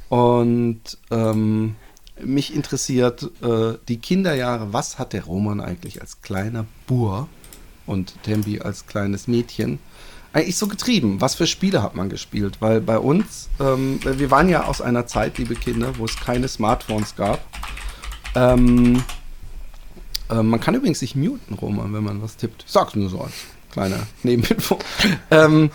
Und 0.09 0.99
ähm, 1.11 1.74
mich 2.22 2.55
interessiert 2.55 3.29
äh, 3.43 3.76
die 3.89 3.99
Kinderjahre. 3.99 4.72
Was 4.72 5.01
hat 5.01 5.14
der 5.14 5.24
Roman 5.24 5.61
eigentlich 5.61 6.01
als 6.01 6.22
kleiner 6.22 6.64
Bur 6.87 7.29
und 7.89 8.22
Tembi 8.22 8.61
als 8.61 8.86
kleines 8.86 9.26
Mädchen 9.26 9.78
eigentlich 10.32 10.57
so 10.57 10.68
getrieben? 10.68 11.20
Was 11.20 11.34
für 11.34 11.47
Spiele 11.47 11.82
hat 11.82 11.95
man 11.95 12.09
gespielt? 12.09 12.59
Weil 12.61 12.80
bei 12.80 12.99
uns, 12.99 13.49
ähm, 13.61 14.01
wir 14.05 14.30
waren 14.30 14.49
ja 14.49 14.64
aus 14.64 14.80
einer 14.80 15.07
Zeit, 15.07 15.39
liebe 15.39 15.55
Kinder, 15.55 15.93
wo 15.99 16.05
es 16.05 16.16
keine 16.16 16.49
Smartphones 16.49 17.16
gab. 17.16 17.41
Ähm, 18.34 19.03
äh, 20.30 20.43
man 20.43 20.61
kann 20.61 20.74
übrigens 20.74 21.01
sich 21.01 21.16
muten, 21.16 21.55
Roman, 21.55 21.93
wenn 21.93 22.05
man 22.05 22.22
was 22.22 22.36
tippt. 22.36 22.64
Ich 22.66 22.72
sag's 22.72 22.95
nur 22.95 23.09
so 23.09 23.20
als 23.20 23.32
kleiner 23.72 24.07
Nebeninfo. 24.22 24.78
ähm, 25.30 25.70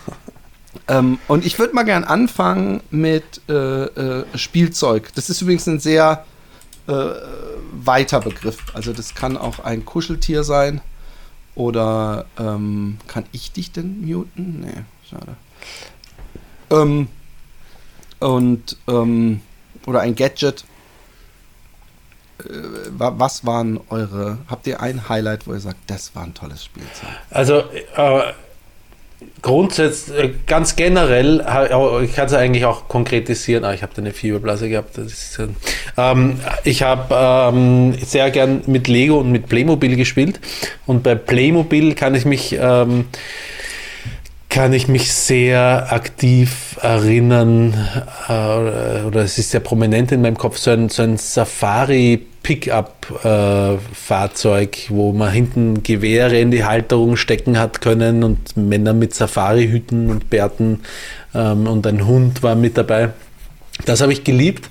ähm, 0.88 1.18
und 1.28 1.44
ich 1.46 1.58
würde 1.58 1.74
mal 1.74 1.84
gern 1.84 2.04
anfangen 2.04 2.80
mit 2.90 3.40
äh, 3.48 3.52
äh, 3.52 4.24
Spielzeug. 4.34 5.10
Das 5.14 5.30
ist 5.30 5.40
übrigens 5.42 5.66
ein 5.66 5.80
sehr 5.80 6.24
äh, 6.86 6.92
weiter 7.72 8.20
Begriff. 8.20 8.58
Also 8.74 8.92
das 8.92 9.14
kann 9.14 9.36
auch 9.36 9.60
ein 9.60 9.84
Kuscheltier 9.84 10.44
sein. 10.44 10.80
Oder 11.54 12.26
ähm, 12.38 12.98
kann 13.06 13.24
ich 13.32 13.52
dich 13.52 13.70
denn 13.72 14.00
muten? 14.06 14.60
Nee, 14.60 14.82
schade. 15.08 15.36
Ähm, 16.70 17.08
und 18.20 18.76
ähm, 18.88 19.40
oder 19.86 20.00
ein 20.00 20.14
Gadget. 20.16 20.64
Äh, 22.40 22.44
wa- 22.90 23.14
was 23.18 23.46
waren 23.46 23.78
eure? 23.90 24.38
Habt 24.48 24.66
ihr 24.66 24.80
ein 24.80 25.08
Highlight, 25.08 25.46
wo 25.46 25.52
ihr 25.52 25.60
sagt, 25.60 25.78
das 25.86 26.14
war 26.16 26.24
ein 26.24 26.34
tolles 26.34 26.64
Spielzeug? 26.64 27.08
Also 27.30 27.58
äh, 27.96 28.32
grundsätzlich, 29.42 30.18
äh, 30.18 30.30
ganz 30.46 30.76
generell, 30.76 31.44
oh, 31.74 32.00
ich 32.00 32.14
kann 32.14 32.26
es 32.26 32.32
eigentlich 32.32 32.64
auch 32.64 32.88
konkretisieren, 32.88 33.64
ah, 33.64 33.74
ich 33.74 33.82
habe 33.82 33.92
da 33.94 34.02
eine 34.02 34.12
Fieberblase 34.12 34.68
gehabt. 34.68 34.98
Ist, 34.98 35.38
äh, 35.38 35.48
ähm, 35.96 36.38
ich 36.64 36.82
habe 36.82 37.14
ähm, 37.14 37.94
sehr 38.04 38.30
gern 38.30 38.62
mit 38.66 38.88
Lego 38.88 39.18
und 39.18 39.30
mit 39.32 39.48
Playmobil 39.48 39.96
gespielt 39.96 40.40
und 40.86 41.02
bei 41.02 41.14
Playmobil 41.14 41.94
kann 41.94 42.14
ich 42.14 42.24
mich 42.24 42.56
ähm, 42.60 43.06
kann 44.48 44.72
ich 44.72 44.86
mich 44.86 45.12
sehr 45.12 45.88
aktiv 45.90 46.78
erinnern, 46.80 47.74
äh, 48.28 49.02
oder 49.04 49.22
es 49.22 49.36
ist 49.36 49.50
sehr 49.50 49.58
prominent 49.58 50.12
in 50.12 50.22
meinem 50.22 50.38
Kopf, 50.38 50.58
so 50.58 50.70
ein, 50.70 50.88
so 50.88 51.02
ein 51.02 51.18
Safari-Pickup-Fahrzeug, 52.44 54.86
wo 54.90 55.12
man 55.12 55.32
hinten 55.32 55.82
Gewehre 55.82 56.38
in 56.38 56.50
die 56.50 56.64
Halterung 56.64 57.16
stecken 57.16 57.58
hat 57.58 57.80
können 57.80 58.22
und 58.22 58.54
Männer 58.56 58.92
mit 58.92 59.14
Safari-Hüten 59.14 60.10
und 60.10 60.28
Bärten 60.30 60.80
ähm, 61.34 61.66
und 61.66 61.86
ein 61.86 62.06
Hund 62.06 62.42
war 62.42 62.54
mit 62.54 62.76
dabei. 62.76 63.10
Das 63.86 64.02
habe 64.02 64.12
ich 64.12 64.24
geliebt. 64.24 64.68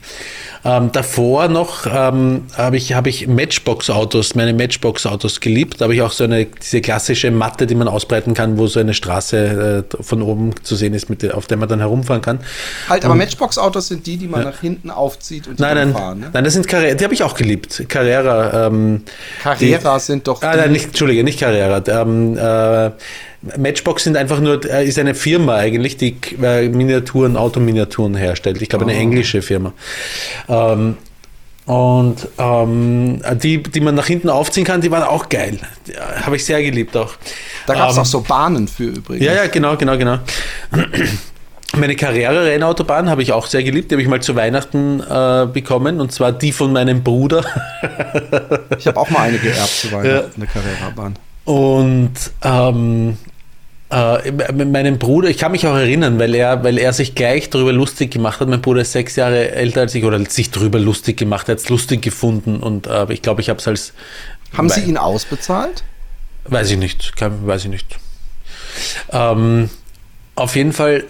Ähm, 0.66 0.92
davor 0.94 1.50
noch 1.50 1.86
ähm, 1.86 2.44
habe 2.56 2.78
ich, 2.78 2.94
hab 2.94 3.06
ich 3.06 3.28
Matchbox-Autos, 3.28 4.34
meine 4.36 4.54
Matchbox-Autos 4.54 5.42
geliebt. 5.42 5.82
Da 5.82 5.86
habe 5.86 5.94
ich 5.96 6.02
auch 6.02 6.12
so 6.14 6.24
eine, 6.24 6.46
diese 6.46 6.80
klassische 6.80 7.32
Matte, 7.32 7.68
die 7.68 7.76
man 7.76 7.90
ausbreiten 7.90 8.34
kann, 8.34 8.58
wo 8.58 8.68
so 8.68 8.80
eine 8.80 8.94
Straße 8.94 9.84
äh, 9.92 10.04
von 10.04 10.22
oben 10.22 10.54
zu 10.64 10.76
sehen 10.78 10.94
ist, 10.94 11.10
mit 11.10 11.30
auf 11.34 11.48
der 11.48 11.58
man 11.58 11.68
dann 11.68 11.80
herumfahren 11.80 12.22
kann. 12.22 12.40
Halt, 12.88 13.04
aber 13.04 13.16
Matchbox-Autos 13.16 13.90
sind 13.90 14.08
die, 14.08 14.16
die 14.16 14.28
man 14.28 14.44
nach 14.46 14.62
hinten 14.62 14.90
aufzieht 14.90 15.48
und 15.48 15.60
die 15.60 15.64
Nein, 15.64 15.76
dann 15.76 15.92
nein, 15.92 16.02
fahren. 16.02 16.20
Ne? 16.22 16.30
nein, 16.32 16.44
das 16.46 16.54
sind 16.54 16.68
Carrera, 16.68 16.94
die 16.96 17.04
habe 17.04 17.14
ich 17.14 17.24
auch 17.24 17.36
geliebt. 17.36 17.84
Carrera. 17.90 18.68
Ähm, 18.68 19.04
Carrera 19.42 19.96
die- 19.98 20.02
sind 20.04 20.28
doch 20.28 20.42
Ah, 20.44 20.56
nein, 20.56 20.72
nicht, 20.72 20.86
Entschuldige, 20.86 21.24
nicht 21.26 21.40
Carrera. 21.42 21.84
Ähm, 22.02 22.38
äh, 22.38 22.92
Matchbox 23.58 24.04
sind 24.06 24.16
einfach 24.18 24.40
nur, 24.40 24.64
äh, 24.70 24.86
ist 24.88 24.98
eine 25.00 25.16
Firma 25.16 25.56
eigentlich, 25.56 25.98
die 25.98 26.16
äh, 26.42 26.70
Miniaturen, 26.70 27.36
Autominiaturen 27.38 28.16
herstellt. 28.16 28.62
Ich 28.62 28.70
glaube, 28.70 28.86
eine 28.86 28.94
Oh. 28.96 29.00
englische 29.02 29.42
Firma. 29.42 29.74
Ähm, 30.48 30.98
und 31.66 32.28
ähm, 32.38 33.22
die, 33.42 33.64
die 33.64 33.80
man 33.80 33.96
nach 33.96 34.08
hinten 34.08 34.30
aufziehen 34.30 34.66
kann, 34.66 34.82
die 34.82 34.92
waren 34.92 35.04
auch 35.04 35.30
geil. 35.30 35.60
Habe 36.26 36.36
ich 36.36 36.44
sehr 36.46 36.62
geliebt 36.62 36.96
auch. 36.98 37.14
Da 37.68 37.74
gab 37.74 37.90
es 37.90 37.96
Ähm, 37.96 38.02
auch 38.02 38.06
so 38.06 38.22
Bahnen 38.22 38.68
für 38.68 38.84
übrigens. 38.84 39.26
ja, 39.26 39.34
ja, 39.34 39.48
genau, 39.48 39.78
genau, 39.78 39.98
genau. 39.98 40.20
Meine 41.76 41.96
Carrera-Rennautobahn 41.96 43.10
habe 43.10 43.24
ich 43.24 43.32
auch 43.32 43.48
sehr 43.48 43.64
geliebt. 43.64 43.90
Die 43.90 43.96
habe 43.96 44.02
ich 44.04 44.08
mal 44.08 44.22
zu 44.22 44.36
Weihnachten 44.36 45.00
äh, 45.00 45.48
bekommen. 45.52 46.02
Und 46.02 46.12
zwar 46.12 46.32
die 46.32 46.52
von 46.52 46.72
meinem 46.72 47.02
Bruder. 47.02 47.44
Ich 48.78 48.86
habe 48.86 49.00
auch 49.00 49.10
mal 49.10 49.22
eine 49.30 49.38
geerbt 49.40 49.70
zu 49.72 49.92
Weihnachten, 49.92 50.34
eine 50.42 50.48
Carrera-Bahn. 50.48 51.16
Und 51.46 52.12
ähm, 52.44 53.18
äh, 53.94 54.32
mit 54.32 54.72
meinem 54.72 54.98
Bruder, 54.98 55.30
ich 55.30 55.38
kann 55.38 55.52
mich 55.52 55.68
auch 55.68 55.76
erinnern, 55.76 56.18
weil 56.18 56.34
er, 56.34 56.64
weil 56.64 56.80
er 56.80 56.94
sich 56.94 57.14
gleich 57.14 57.52
darüber 57.52 57.72
lustig 57.72 58.12
gemacht 58.12 58.40
hat. 58.40 58.48
Mein 58.48 58.62
Bruder 58.62 58.82
ist 58.82 58.92
sechs 58.92 59.16
Jahre 59.16 59.52
älter 59.52 59.82
als 59.82 59.94
ich 59.94 60.04
oder 60.04 60.20
sich 60.26 60.50
darüber 60.50 60.80
lustig 60.80 61.18
gemacht, 61.18 61.48
er 61.48 61.54
hat 61.54 61.60
es 61.60 61.70
lustig 61.70 62.02
gefunden. 62.02 62.58
Und 62.58 62.88
äh, 62.88 63.06
ich 63.14 63.22
glaube, 63.22 63.42
ich 63.42 63.50
habe 63.50 63.60
es 63.60 63.68
als. 63.68 63.94
Haben 64.58 64.70
Sie 64.70 64.82
ihn 64.82 64.98
ausbezahlt? 64.98 65.84
Weiß 66.46 66.72
ich 66.72 66.78
nicht, 66.78 67.16
kann, 67.16 67.46
weiß 67.46 67.66
ich 67.66 67.70
nicht. 67.70 68.00
Ähm, 69.12 69.70
auf 70.36 70.56
jeden 70.56 70.74
Fall 70.74 71.04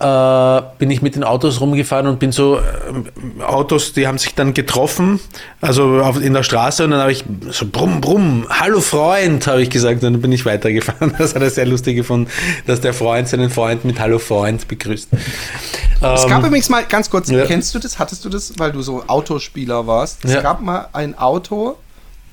äh, 0.00 0.62
bin 0.78 0.90
ich 0.92 1.02
mit 1.02 1.16
den 1.16 1.24
Autos 1.24 1.60
rumgefahren 1.60 2.06
und 2.06 2.20
bin 2.20 2.30
so, 2.30 2.58
ähm, 2.88 3.06
Autos, 3.44 3.92
die 3.94 4.06
haben 4.06 4.16
sich 4.18 4.34
dann 4.34 4.54
getroffen, 4.54 5.18
also 5.60 6.00
auf, 6.02 6.22
in 6.22 6.34
der 6.34 6.44
Straße 6.44 6.84
und 6.84 6.92
dann 6.92 7.00
habe 7.00 7.10
ich 7.10 7.24
so 7.50 7.66
brumm, 7.66 8.00
brumm, 8.00 8.46
hallo 8.48 8.80
Freund, 8.80 9.46
habe 9.48 9.60
ich 9.62 9.70
gesagt 9.70 10.04
und 10.04 10.12
dann 10.12 10.20
bin 10.20 10.30
ich 10.32 10.44
weitergefahren. 10.46 11.14
Das 11.18 11.34
hat 11.34 11.42
er 11.42 11.50
sehr 11.50 11.66
lustig 11.66 11.96
gefunden, 11.96 12.30
dass 12.66 12.80
der 12.80 12.94
Freund 12.94 13.26
seinen 13.28 13.50
Freund 13.50 13.84
mit 13.84 13.98
Hallo 13.98 14.18
Freund 14.20 14.68
begrüßt. 14.68 15.08
Es 15.12 16.22
Ähm, 16.22 16.28
gab 16.30 16.44
übrigens 16.44 16.68
mal, 16.68 16.84
ganz 16.84 17.10
kurz, 17.10 17.28
ja. 17.28 17.44
kennst 17.44 17.74
du 17.74 17.80
das? 17.80 17.98
Hattest 17.98 18.24
du 18.24 18.28
das, 18.28 18.52
weil 18.56 18.70
du 18.70 18.82
so 18.82 19.02
Autospieler 19.08 19.86
warst? 19.88 20.24
Es 20.24 20.32
Ja. 20.34 20.42
gab 20.42 20.60
mal 20.60 20.88
ein 20.92 21.18
Auto, 21.18 21.76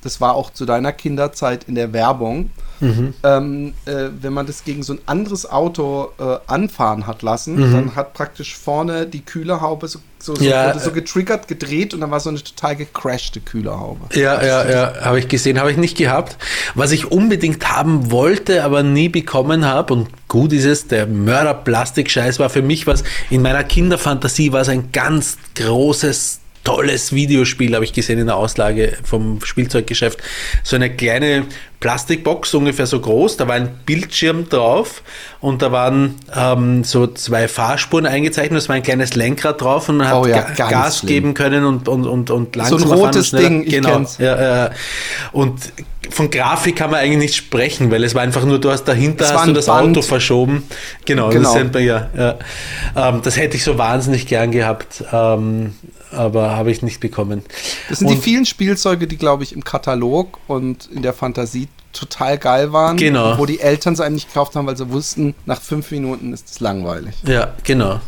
das 0.06 0.20
war 0.20 0.34
auch 0.34 0.50
zu 0.50 0.64
deiner 0.64 0.92
Kinderzeit 0.92 1.64
in 1.64 1.74
der 1.74 1.92
Werbung. 1.92 2.50
Mhm. 2.80 3.14
Ähm, 3.22 3.74
äh, 3.86 4.08
wenn 4.20 4.32
man 4.34 4.46
das 4.46 4.64
gegen 4.64 4.82
so 4.82 4.92
ein 4.92 4.98
anderes 5.06 5.50
Auto 5.50 6.10
äh, 6.18 6.36
anfahren 6.46 7.06
hat 7.06 7.22
lassen, 7.22 7.54
Mhm. 7.56 7.72
dann 7.72 7.96
hat 7.96 8.12
praktisch 8.14 8.54
vorne 8.56 9.06
die 9.06 9.22
Kühlerhaube 9.22 9.88
so, 9.88 9.98
so, 10.18 10.34
so, 10.34 10.44
Ja, 10.44 10.78
so 10.78 10.90
äh, 10.90 10.92
getriggert, 10.92 11.48
gedreht 11.48 11.94
und 11.94 12.00
dann 12.02 12.10
war 12.10 12.20
so 12.20 12.28
eine 12.28 12.42
total 12.42 12.76
gecrashte 12.76 13.40
Kühlerhaube. 13.40 14.14
Ja, 14.14 14.42
ja, 14.44 14.70
ja, 14.70 14.92
habe 15.02 15.18
ich 15.18 15.28
gesehen, 15.28 15.58
habe 15.58 15.70
ich 15.72 15.78
nicht 15.78 15.96
gehabt. 15.96 16.36
Was 16.74 16.92
ich 16.92 17.10
unbedingt 17.10 17.66
haben 17.68 18.10
wollte, 18.10 18.62
aber 18.62 18.82
nie 18.82 19.08
bekommen 19.08 19.64
habe 19.64 19.94
und 19.94 20.08
gut 20.28 20.52
ist 20.52 20.66
es, 20.66 20.86
der 20.86 21.06
Mörder-Plastik-Scheiß 21.06 22.38
war 22.38 22.50
für 22.50 22.62
mich 22.62 22.86
was, 22.86 23.04
in 23.30 23.42
meiner 23.42 23.64
Kinderfantasie 23.64 24.52
war 24.52 24.60
es 24.60 24.68
ein 24.68 24.92
ganz 24.92 25.38
großes 25.56 26.40
tolles 26.66 27.12
Videospiel, 27.14 27.74
habe 27.74 27.84
ich 27.84 27.92
gesehen 27.92 28.18
in 28.18 28.26
der 28.26 28.36
Auslage 28.36 28.92
vom 29.04 29.38
Spielzeuggeschäft. 29.44 30.18
So 30.64 30.74
eine 30.76 30.90
kleine 30.94 31.44
Plastikbox, 31.78 32.54
ungefähr 32.54 32.86
so 32.86 33.00
groß, 33.00 33.36
da 33.36 33.46
war 33.46 33.54
ein 33.54 33.68
Bildschirm 33.86 34.48
drauf 34.48 35.02
und 35.40 35.62
da 35.62 35.70
waren 35.70 36.16
ähm, 36.34 36.82
so 36.84 37.06
zwei 37.06 37.46
Fahrspuren 37.48 38.06
eingezeichnet, 38.06 38.58
es 38.58 38.68
war 38.68 38.76
ein 38.76 38.82
kleines 38.82 39.14
Lenkrad 39.14 39.60
drauf 39.60 39.88
und 39.88 39.98
man 39.98 40.08
hat 40.08 40.16
Oh 40.16 40.26
ja, 40.26 40.42
Ga 40.56 40.68
Gas 40.70 40.98
schlimm. 40.98 41.08
geben 41.08 41.34
können 41.34 41.64
und, 41.64 41.88
und, 41.88 42.06
und, 42.06 42.30
und 42.30 42.54
So 42.54 42.60
langsamer 42.60 42.92
ein 42.94 42.98
rotes. 42.98 43.30
Ding, 43.30 43.64
genau. 43.64 44.04
Ja, 44.18 44.66
äh, 44.66 44.70
und 45.32 45.60
von 46.10 46.30
Grafik 46.30 46.76
kann 46.76 46.90
man 46.90 47.00
eigentlich 47.00 47.18
nicht 47.18 47.36
sprechen, 47.36 47.90
weil 47.90 48.02
es 48.04 48.14
war 48.14 48.22
einfach 48.22 48.44
nur, 48.44 48.58
du 48.60 48.70
hast 48.70 48.84
dahinter 48.84 49.32
hast 49.32 49.46
du 49.46 49.52
das 49.52 49.66
Band. 49.66 49.90
Auto 49.96 50.02
verschoben. 50.02 50.64
Genau, 51.04 51.28
Genau. 51.30 51.54
Das, 51.58 51.82
ja, 51.82 52.08
ja. 52.16 52.38
Ähm, 52.96 53.20
das 53.22 53.36
hätte 53.36 53.56
ich 53.56 53.64
so 53.64 53.76
wahnsinnig 53.78 54.26
gern 54.26 54.50
gehabt, 54.50 55.04
ähm, 55.12 55.74
aber 56.16 56.56
habe 56.56 56.70
ich 56.70 56.82
nicht 56.82 57.00
bekommen. 57.00 57.42
Das 57.88 57.98
sind 58.00 58.08
die 58.10 58.14
Und- 58.14 58.22
vielen 58.22 58.46
Spielzeuge, 58.46 59.06
die, 59.06 59.16
glaube 59.16 59.42
ich, 59.44 59.52
im 59.52 59.62
Katalog 59.64 60.38
und 60.48 60.88
in 60.92 61.02
der 61.02 61.12
Fantasie 61.12 61.68
total 61.92 62.36
geil 62.38 62.72
waren. 62.72 62.96
Genau. 62.96 63.38
Wo 63.38 63.46
die 63.46 63.60
Eltern 63.60 63.94
es 63.94 64.00
einem 64.00 64.14
nicht 64.16 64.28
gekauft 64.28 64.54
haben, 64.56 64.66
weil 64.66 64.76
sie 64.76 64.90
wussten, 64.90 65.34
nach 65.46 65.60
fünf 65.62 65.90
Minuten 65.90 66.32
ist 66.32 66.50
es 66.50 66.60
langweilig. 66.60 67.14
Ja, 67.26 67.54
genau. 67.64 68.00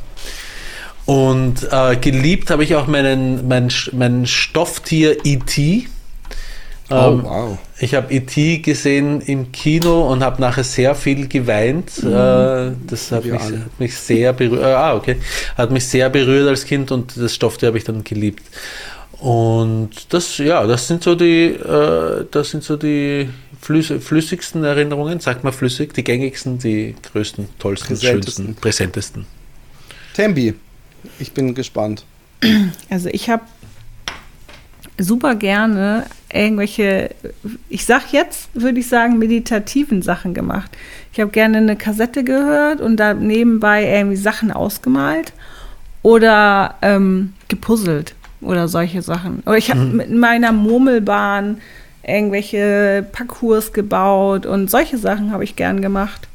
Und 1.06 1.66
äh, 1.70 1.96
geliebt 1.96 2.50
habe 2.50 2.64
ich 2.64 2.74
auch 2.76 2.86
meinen, 2.86 3.48
mein, 3.48 3.72
mein 3.92 4.26
Stofftier 4.26 5.24
E.T. 5.24 5.88
Oh, 6.90 6.94
Ähm, 6.94 7.22
wow. 7.24 7.58
Ich 7.80 7.94
habe 7.94 8.12
E.T. 8.12 8.58
gesehen 8.58 9.20
im 9.20 9.52
Kino 9.52 10.10
und 10.10 10.22
habe 10.22 10.40
nachher 10.40 10.64
sehr 10.64 10.94
viel 10.94 11.28
geweint. 11.28 11.98
Äh, 11.98 12.72
das 12.86 13.12
hat 13.12 13.24
mich, 13.24 13.40
hat 13.40 13.78
mich 13.80 13.94
sehr 13.96 14.32
berührt. 14.32 14.62
Äh, 14.62 14.66
ah, 14.66 14.94
okay. 14.94 15.16
Hat 15.56 15.70
mich 15.70 15.86
sehr 15.86 16.08
berührt 16.10 16.48
als 16.48 16.64
Kind 16.64 16.90
und 16.90 17.16
das 17.16 17.34
Stofftier 17.34 17.68
habe 17.68 17.78
ich 17.78 17.84
dann 17.84 18.04
geliebt. 18.04 18.42
Und 19.20 19.90
das, 20.10 20.38
ja, 20.38 20.66
das 20.66 20.86
sind 20.86 21.02
so 21.02 21.14
die, 21.14 21.46
äh, 21.46 22.24
das 22.30 22.50
sind 22.50 22.62
so 22.62 22.76
die 22.76 23.28
flüss 23.60 23.92
flüssigsten 24.00 24.62
Erinnerungen, 24.64 25.18
sagt 25.20 25.42
man 25.44 25.52
flüssig, 25.52 25.92
die 25.92 26.04
gängigsten, 26.04 26.58
die 26.58 26.94
größten, 27.12 27.48
tollsten, 27.58 27.88
Präsentesten. 27.88 28.44
schönsten, 28.44 28.60
präsentesten. 28.60 29.26
Tembi, 30.14 30.54
ich 31.18 31.32
bin 31.32 31.54
gespannt. 31.54 32.04
Also 32.88 33.08
ich 33.10 33.28
habe 33.28 33.42
super 34.98 35.34
gerne 35.34 36.04
irgendwelche, 36.32 37.10
ich 37.68 37.86
sag 37.86 38.12
jetzt, 38.12 38.50
würde 38.54 38.80
ich 38.80 38.88
sagen, 38.88 39.18
meditativen 39.18 40.02
Sachen 40.02 40.34
gemacht. 40.34 40.70
Ich 41.12 41.20
habe 41.20 41.30
gerne 41.30 41.58
eine 41.58 41.76
Kassette 41.76 42.24
gehört 42.24 42.80
und 42.80 42.98
da 42.98 43.14
nebenbei 43.14 43.84
irgendwie 43.84 44.16
Sachen 44.16 44.50
ausgemalt 44.50 45.32
oder 46.02 46.74
ähm, 46.82 47.34
gepuzzelt 47.48 48.14
oder 48.40 48.68
solche 48.68 49.02
Sachen. 49.02 49.42
Oder 49.46 49.56
ich 49.56 49.70
habe 49.70 49.80
mit 49.80 50.10
meiner 50.10 50.52
Murmelbahn 50.52 51.58
irgendwelche 52.06 53.06
Parcours 53.12 53.72
gebaut 53.72 54.46
und 54.46 54.70
solche 54.70 54.98
Sachen 54.98 55.32
habe 55.32 55.44
ich 55.44 55.56
gern 55.56 55.82
gemacht. 55.82 56.28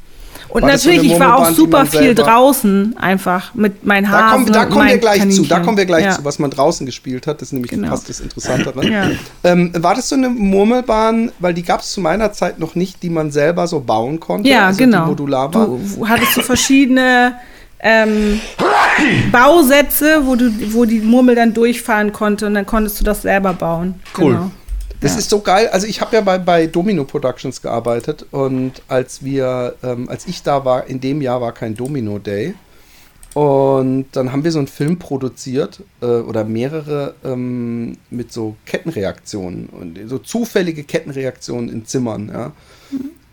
Und 0.53 0.61
War 0.61 0.69
natürlich, 0.69 1.03
ich 1.03 1.19
war 1.19 1.37
auch 1.39 1.49
super 1.49 1.83
viel 1.87 1.99
selber- 2.01 2.21
draußen 2.25 2.95
einfach 2.99 3.55
mit 3.55 3.83
meinen 3.87 4.03
Da 4.03 4.11
Hasen. 4.11 4.31
kommen, 4.45 4.53
da 4.53 4.65
kommen 4.65 4.87
wir 4.87 4.97
gleich 4.99 5.15
zu. 5.21 5.25
Da 5.25 5.33
Kaninchen. 5.33 5.65
kommen 5.65 5.77
wir 5.77 5.85
gleich 5.85 6.05
ja. 6.05 6.11
zu, 6.11 6.23
was 6.25 6.37
man 6.37 6.51
draußen 6.51 6.85
gespielt 6.85 7.25
hat. 7.25 7.41
Das 7.41 7.47
ist 7.47 7.53
nämlich 7.53 7.71
Genau. 7.71 7.87
fast 7.87 8.07
das 8.07 8.19
Interessantere. 8.19 8.87
Ja. 8.87 9.07
Ähm, 9.43 9.71
war 9.79 9.95
das 9.95 10.09
so 10.09 10.15
eine 10.15 10.29
Murmelbahn, 10.29 11.31
weil 11.39 11.55
die 11.55 11.63
gab 11.63 11.79
es 11.81 11.91
zu 11.91 12.01
meiner 12.01 12.33
Zeit 12.33 12.59
noch 12.59 12.75
nicht, 12.75 13.01
die 13.01 13.09
man 13.09 13.31
selber 13.31 13.65
so 13.65 13.79
bauen 13.79 14.19
konnte? 14.19 14.47
Ja, 14.47 14.67
also 14.67 14.77
genau. 14.77 15.05
Die 15.05 15.09
modular 15.09 15.51
war? 15.55 15.65
Du 15.65 16.07
hattest 16.07 16.35
so 16.35 16.41
verschiedene 16.43 17.33
ähm, 17.79 18.39
Bausätze, 19.31 20.21
wo, 20.25 20.35
du, 20.35 20.51
wo 20.73 20.85
die 20.85 20.99
Murmel 20.99 21.35
dann 21.35 21.53
durchfahren 21.55 22.13
konnte 22.13 22.45
und 22.45 22.53
dann 22.53 22.65
konntest 22.65 22.99
du 22.99 23.03
das 23.03 23.23
selber 23.23 23.53
bauen. 23.53 23.95
Cool. 24.17 24.33
Genau. 24.33 24.51
Das 25.03 25.11
Ja. 25.13 25.17
ist 25.19 25.29
so 25.29 25.39
geil. 25.41 25.67
Also 25.71 25.85
ich 25.85 26.01
habe 26.01 26.15
ja 26.15 26.21
bei, 26.21 26.37
bei 26.39 26.65
Domino 26.65 27.03
Productions 27.03 27.61
gearbeitet 27.61 28.25
und 28.31 28.81
als 28.87 29.23
wir, 29.23 29.75
ähm, 29.83 30.09
als 30.09 30.25
ich 30.27 30.41
da 30.43 30.65
war, 30.65 30.87
in 30.87 30.99
dem 30.99 31.21
Jahr 31.21 31.41
war 31.41 31.51
kein 31.51 31.75
Domino 31.75 32.17
Day. 32.19 32.55
Und 33.33 34.05
dann 34.11 34.31
haben 34.31 34.43
wir 34.43 34.51
so 34.51 34.59
einen 34.59 34.67
Film 34.67 34.99
produziert 34.99 35.81
äh, 36.01 36.05
oder 36.05 36.43
mehrere 36.43 37.15
ähm, 37.25 37.97
mit 38.11 38.31
so 38.31 38.55
Kettenreaktionen 38.65 39.67
und 39.69 39.99
so 40.07 40.19
zufällige 40.19 40.83
Kettenreaktionen 40.83 41.69
in 41.69 41.85
Zimmern, 41.85 42.29
ja. 42.31 42.51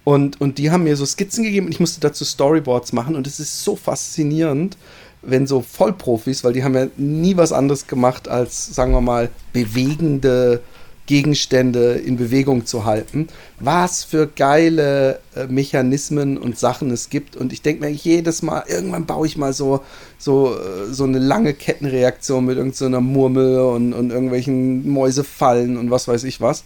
Und, 0.03 0.41
und 0.41 0.57
die 0.57 0.71
haben 0.71 0.85
mir 0.85 0.97
so 0.97 1.05
Skizzen 1.05 1.45
gegeben 1.45 1.67
und 1.67 1.73
ich 1.73 1.81
musste 1.81 2.01
dazu 2.01 2.25
Storyboards 2.25 2.95
machen 2.95 3.15
und 3.15 3.27
es 3.27 3.39
ist 3.39 3.63
so 3.63 3.77
faszinierend, 3.77 4.79
wenn 5.21 5.47
so 5.47 5.61
Vollprofis, 5.61 6.43
weil 6.43 6.55
die 6.55 6.65
haben 6.65 6.75
ja 6.75 6.87
nie 6.97 7.37
was 7.37 7.53
anderes 7.53 7.87
gemacht 7.87 8.27
als, 8.27 8.75
sagen 8.75 8.93
wir 8.93 9.03
mal, 9.03 9.29
bewegende 9.53 10.63
Gegenstände 11.11 11.95
in 11.95 12.17
Bewegung 12.17 12.67
zu 12.67 12.85
halten. 12.85 13.27
Was 13.59 14.05
für 14.05 14.29
geile 14.29 15.19
äh, 15.35 15.47
Mechanismen 15.49 16.39
und 16.39 16.57
Sachen 16.57 16.93
es 16.93 17.11
gibt. 17.11 17.35
Und 17.35 17.53
ich 17.53 17.63
denke 17.63 17.85
mir 17.85 17.91
jedes 17.91 18.43
Mal, 18.43 18.63
irgendwann 18.69 19.07
baue 19.07 19.27
ich 19.27 19.37
mal 19.37 19.53
so, 19.53 19.81
so, 20.19 20.55
äh, 20.55 20.93
so 20.93 21.03
eine 21.03 21.19
lange 21.19 21.53
Kettenreaktion 21.53 22.45
mit 22.45 22.59
irgendeiner 22.59 22.99
so 22.99 23.01
Murmel 23.01 23.59
und, 23.59 23.93
und 23.93 24.11
irgendwelchen 24.11 24.89
Mäusefallen 24.89 25.79
und 25.79 25.91
was 25.91 26.07
weiß 26.07 26.23
ich 26.23 26.41
was. 26.41 26.63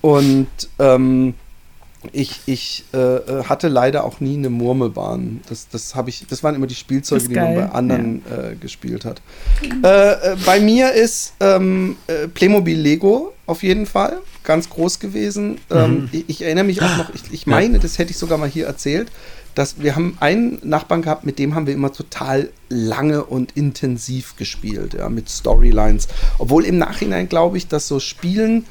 Und 0.00 0.48
ähm, 0.78 1.34
ich, 2.12 2.40
ich 2.46 2.84
äh, 2.92 2.98
äh, 2.98 3.44
hatte 3.44 3.68
leider 3.68 4.04
auch 4.04 4.20
nie 4.20 4.36
eine 4.36 4.50
Murmelbahn. 4.50 5.40
Das, 5.48 5.68
das, 5.68 5.94
ich, 6.06 6.26
das 6.28 6.42
waren 6.42 6.54
immer 6.54 6.66
die 6.66 6.74
Spielzeuge, 6.74 7.28
die 7.28 7.34
man 7.34 7.54
bei 7.54 7.70
anderen 7.70 8.22
äh, 8.26 8.56
gespielt 8.56 9.04
hat. 9.04 9.22
Äh, 9.82 10.32
äh, 10.32 10.36
bei 10.44 10.60
mir 10.60 10.92
ist 10.92 11.34
ähm, 11.40 11.96
äh, 12.06 12.28
Playmobil 12.28 12.78
Lego 12.78 13.32
auf 13.46 13.62
jeden 13.62 13.86
Fall 13.86 14.18
ganz 14.44 14.68
groß 14.70 14.98
gewesen. 14.98 15.58
Ähm, 15.70 16.08
ich, 16.12 16.24
ich 16.28 16.42
erinnere 16.42 16.64
mich 16.64 16.82
auch 16.82 16.96
noch, 16.96 17.14
ich, 17.14 17.22
ich 17.32 17.46
meine, 17.46 17.78
das 17.78 17.98
hätte 17.98 18.10
ich 18.10 18.18
sogar 18.18 18.38
mal 18.38 18.48
hier 18.48 18.66
erzählt, 18.66 19.10
dass 19.54 19.80
wir 19.80 19.96
haben 19.96 20.16
einen 20.20 20.58
Nachbarn 20.62 21.02
gehabt, 21.02 21.24
mit 21.24 21.38
dem 21.38 21.54
haben 21.54 21.66
wir 21.66 21.74
immer 21.74 21.92
total 21.92 22.50
lange 22.68 23.24
und 23.24 23.56
intensiv 23.56 24.36
gespielt, 24.36 24.94
ja, 24.94 25.08
mit 25.08 25.30
Storylines. 25.30 26.08
Obwohl 26.38 26.64
im 26.64 26.78
Nachhinein 26.78 27.28
glaube 27.28 27.56
ich, 27.56 27.68
dass 27.68 27.88
so 27.88 28.00
Spielen 28.00 28.66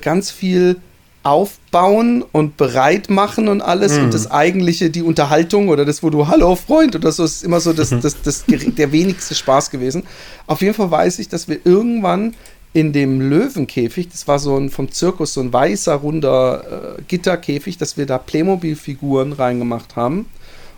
ganz 0.00 0.30
viel 0.30 0.76
aufbauen 1.24 2.22
und 2.32 2.56
bereit 2.56 3.10
machen 3.10 3.48
und 3.48 3.60
alles 3.62 3.92
und 4.04 4.14
das 4.14 4.30
eigentliche, 4.30 4.90
die 4.90 5.02
Unterhaltung 5.02 5.68
oder 5.68 5.84
das, 5.84 6.02
wo 6.02 6.10
du 6.10 6.28
Hallo 6.28 6.54
Freund 6.54 6.94
oder 6.94 7.10
so, 7.12 7.24
ist 7.24 7.42
immer 7.42 7.60
so 7.60 7.72
das, 7.72 7.90
das, 7.90 8.22
das, 8.22 8.46
gere- 8.46 8.72
der 8.72 8.92
wenigste 8.92 9.34
Spaß 9.34 9.70
gewesen. 9.70 10.04
Auf 10.46 10.60
jeden 10.60 10.74
Fall 10.74 10.90
weiß 10.90 11.18
ich, 11.18 11.28
dass 11.28 11.48
wir 11.48 11.58
irgendwann 11.64 12.34
in 12.74 12.92
dem 12.92 13.20
Löwenkäfig, 13.20 14.08
das 14.10 14.28
war 14.28 14.38
so 14.38 14.56
ein 14.56 14.68
vom 14.68 14.90
Zirkus, 14.92 15.32
so 15.34 15.40
ein 15.40 15.52
weißer, 15.52 15.94
runder 15.94 16.96
äh, 16.98 17.02
Gitterkäfig, 17.08 17.78
dass 17.78 17.96
wir 17.96 18.04
da 18.04 18.18
Playmobil-Figuren 18.18 19.32
reingemacht 19.32 19.96
haben. 19.96 20.26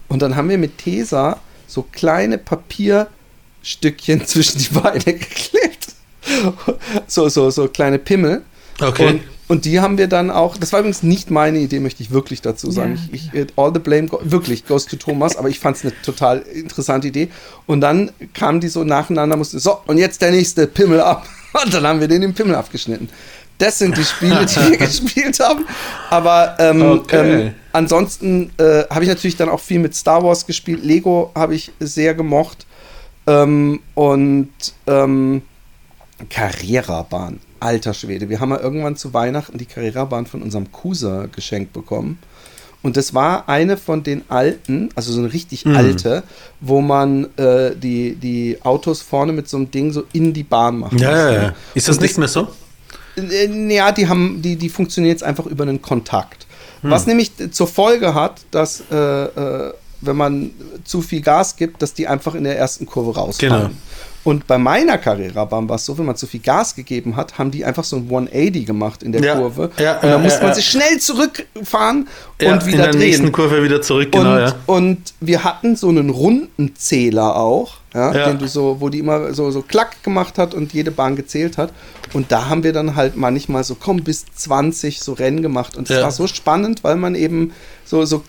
Und 0.09 0.23
dann 0.23 0.37
haben 0.37 0.49
wir 0.49 0.59
mit 0.59 0.79
Tesa 0.79 1.41
so 1.67 1.83
kleine 1.91 2.39
Papierstückchen 2.39 4.25
zwischen 4.27 4.59
die 4.59 4.69
Beine 4.69 5.01
geklebt. 5.05 5.89
so, 7.07 7.29
so, 7.29 7.51
so 7.51 7.67
kleine 7.69 7.99
Pimmel. 7.99 8.43
Okay. 8.81 9.09
Und, 9.09 9.21
und 9.49 9.65
die 9.65 9.81
haben 9.81 9.97
wir 9.97 10.09
dann 10.09 10.31
auch, 10.31 10.57
das 10.57 10.73
war 10.73 10.81
übrigens 10.81 11.03
nicht 11.03 11.31
meine 11.31 11.59
Idee, 11.59 11.79
möchte 11.79 12.03
ich 12.03 12.11
wirklich 12.11 12.43
dazu 12.43 12.71
sagen. 12.71 12.97
Ja, 12.97 13.03
ich, 13.13 13.31
ich, 13.33 13.47
all 13.57 13.73
the 13.73 13.79
blame, 13.79 14.09
go, 14.09 14.21
wirklich, 14.25 14.67
goes 14.67 14.87
to 14.87 14.97
Thomas, 14.97 15.37
aber 15.37 15.49
ich 15.49 15.61
fand 15.61 15.77
es 15.77 15.85
eine 15.85 15.93
total 16.03 16.39
interessante 16.39 17.09
Idee. 17.09 17.29
Und 17.67 17.81
dann 17.81 18.11
kamen 18.35 18.61
die 18.61 18.69
so 18.69 18.83
nacheinander, 18.83 19.37
mussten, 19.37 19.59
so, 19.61 19.79
und 19.87 19.99
jetzt 19.99 20.21
der 20.21 20.33
nächste 20.33 20.67
Pimmel 20.67 21.01
ab. 21.01 21.27
Und 21.65 21.73
dann 21.73 21.87
haben 21.87 22.01
wir 22.01 22.09
den 22.09 22.21
den 22.21 22.35
Pimmel 22.35 22.55
abgeschnitten. 22.55 23.09
Das 23.57 23.79
sind 23.79 23.97
die 23.97 24.05
Spiele, 24.05 24.45
die 24.45 24.57
wir 24.57 24.77
gespielt 24.87 25.41
haben. 25.41 25.65
Aber 26.11 26.57
ähm, 26.59 26.83
Okay. 26.83 27.47
ähm, 27.47 27.55
ansonsten 27.73 28.51
äh, 28.59 28.83
habe 28.91 29.05
ich 29.05 29.09
natürlich 29.09 29.37
dann 29.37 29.49
auch 29.49 29.61
viel 29.61 29.79
mit 29.79 29.95
Star 29.95 30.23
Wars 30.23 30.45
gespielt. 30.47 30.85
Lego 30.85 31.31
habe 31.35 31.55
ich 31.55 31.73
sehr 31.81 32.15
gemocht. 32.15 32.67
Ähm, 33.27 33.81
und 33.95 34.51
ähm, 34.87 35.41
Carrera-Bahn. 36.29 37.41
Alter 37.61 37.95
Schwede. 37.95 38.29
Wir 38.29 38.41
haben 38.41 38.51
ja 38.51 38.61
irgendwann 38.61 38.97
zu 38.97 39.13
Weihnachten 39.15 39.59
die 39.59 39.67
Carrera-Bahn 39.67 40.27
von 40.27 40.43
unserem 40.43 40.71
Cousin 40.73 41.31
geschenkt 41.33 41.73
bekommen. 41.73 42.19
Und 42.83 42.97
das 42.97 43.15
war 43.15 43.49
eine 43.49 43.77
von 43.77 44.03
den 44.05 44.23
alten, 44.29 44.91
also 44.95 45.13
so 45.13 45.19
eine 45.19 45.33
richtig 45.33 45.65
Mhm. 45.65 45.77
alte, 45.77 46.23
wo 46.61 46.81
man 46.81 47.25
äh, 47.37 47.75
die, 47.75 48.15
die 48.15 48.59
Autos 48.63 49.03
vorne 49.03 49.33
mit 49.33 49.49
so 49.49 49.57
einem 49.57 49.71
Ding 49.71 49.93
so 49.93 50.05
in 50.13 50.33
die 50.33 50.45
Bahn 50.45 50.79
macht. 50.79 51.01
Ja, 51.01 51.11
ja, 51.33 51.43
ja. 51.43 51.55
Ist 51.75 51.89
das 51.89 51.97
Und 51.97 52.03
nicht 52.03 52.17
mehr 52.19 52.29
so? 52.29 52.47
Ja, 53.17 53.93
die 53.93 54.09
haben, 54.09 54.41
die, 54.43 54.57
die 54.57 54.69
funktioniert 54.69 55.15
jetzt 55.15 55.23
einfach 55.25 55.47
über 55.47 55.65
einen 55.65 55.83
Kontakt. 55.83 56.47
Hm. 56.83 56.91
Was 56.91 57.07
nämlich 57.07 57.33
zur 57.51 57.67
Folge 57.67 58.15
hat, 58.15 58.43
dass 58.51 58.83
äh, 58.93 58.95
äh, 58.95 59.73
wenn 60.03 60.17
man 60.17 60.51
zu 60.85 61.01
viel 61.01 61.23
Gas 61.23 61.57
gibt, 61.57 61.81
dass 61.83 61.95
die 61.95 62.07
einfach 62.07 62.35
in 62.35 62.45
der 62.45 62.59
ersten 62.59 62.87
Kurve 62.87 63.15
rausfallen. 63.19 63.53
Genau. 63.53 63.71
Und 64.27 64.47
bei 64.49 64.59
meiner 64.59 64.99
Carrera-Bahn 64.99 65.68
war 65.68 65.77
es 65.77 65.87
so, 65.87 65.97
wenn 65.97 66.05
man 66.05 66.16
zu 66.16 66.27
viel 66.27 66.41
Gas 66.41 66.74
gegeben 66.74 67.14
hat, 67.14 67.39
haben 67.39 67.51
die 67.53 67.64
einfach 67.64 67.85
so 67.85 67.95
ein 67.97 68.03
180 68.11 68.66
gemacht 68.66 69.03
in 69.05 69.12
der 69.12 69.22
Ja, 69.22 69.37
Kurve. 69.37 69.70
ja, 69.79 70.01
und 70.01 70.09
dann 70.11 70.22
musste 70.22 70.43
man 70.43 70.53
sich 70.53 70.66
schnell 70.68 70.99
zurückfahren 70.99 72.09
und 72.43 72.66
wieder 72.66 72.77
in 72.77 72.77
der 72.83 72.91
drehen. 72.91 72.99
nächsten 72.99 73.31
Kurve 73.33 73.62
wieder 73.62 73.81
zurück, 73.83 74.11
genau, 74.11 74.33
und, 74.35 74.41
ja. 74.41 74.55
und 74.66 75.14
wir 75.20 75.45
hatten 75.45 75.77
so 75.77 75.89
einen 75.89 76.11
Rundenzähler 76.11 77.37
auch, 77.37 77.74
ja, 77.95 78.12
Ja. 78.14 78.27
den 78.29 78.39
du 78.39 78.49
so, 78.49 78.77
wo 78.81 78.89
die 78.89 78.99
immer 78.99 79.33
so, 79.33 79.51
so 79.51 79.62
klack 79.62 80.03
gemacht 80.03 80.39
hat 80.39 80.55
und 80.55 80.72
jede 80.72 80.91
Bahn 80.91 81.16
gezählt 81.16 81.57
hat. 81.57 81.72
Und 82.12 82.33
da 82.33 82.49
haben 82.49 82.62
wir 82.64 82.72
dann 82.72 82.97
halt 82.97 83.16
manchmal 83.16 83.64
so, 83.64 83.74
komm, 83.79 84.03
bis 84.03 84.24
20 84.35 85.01
so 85.01 85.12
Rennen 85.12 85.43
gemacht. 85.43 85.77
Und 85.77 85.89
es 85.91 85.97
Ja. 85.97 86.03
war 86.03 86.11
so 86.11 86.27
spannend, 86.27 86.83
weil 86.85 86.97
man 86.97 87.14
eben 87.14 87.53
so, 87.85 88.05
so 88.05 88.22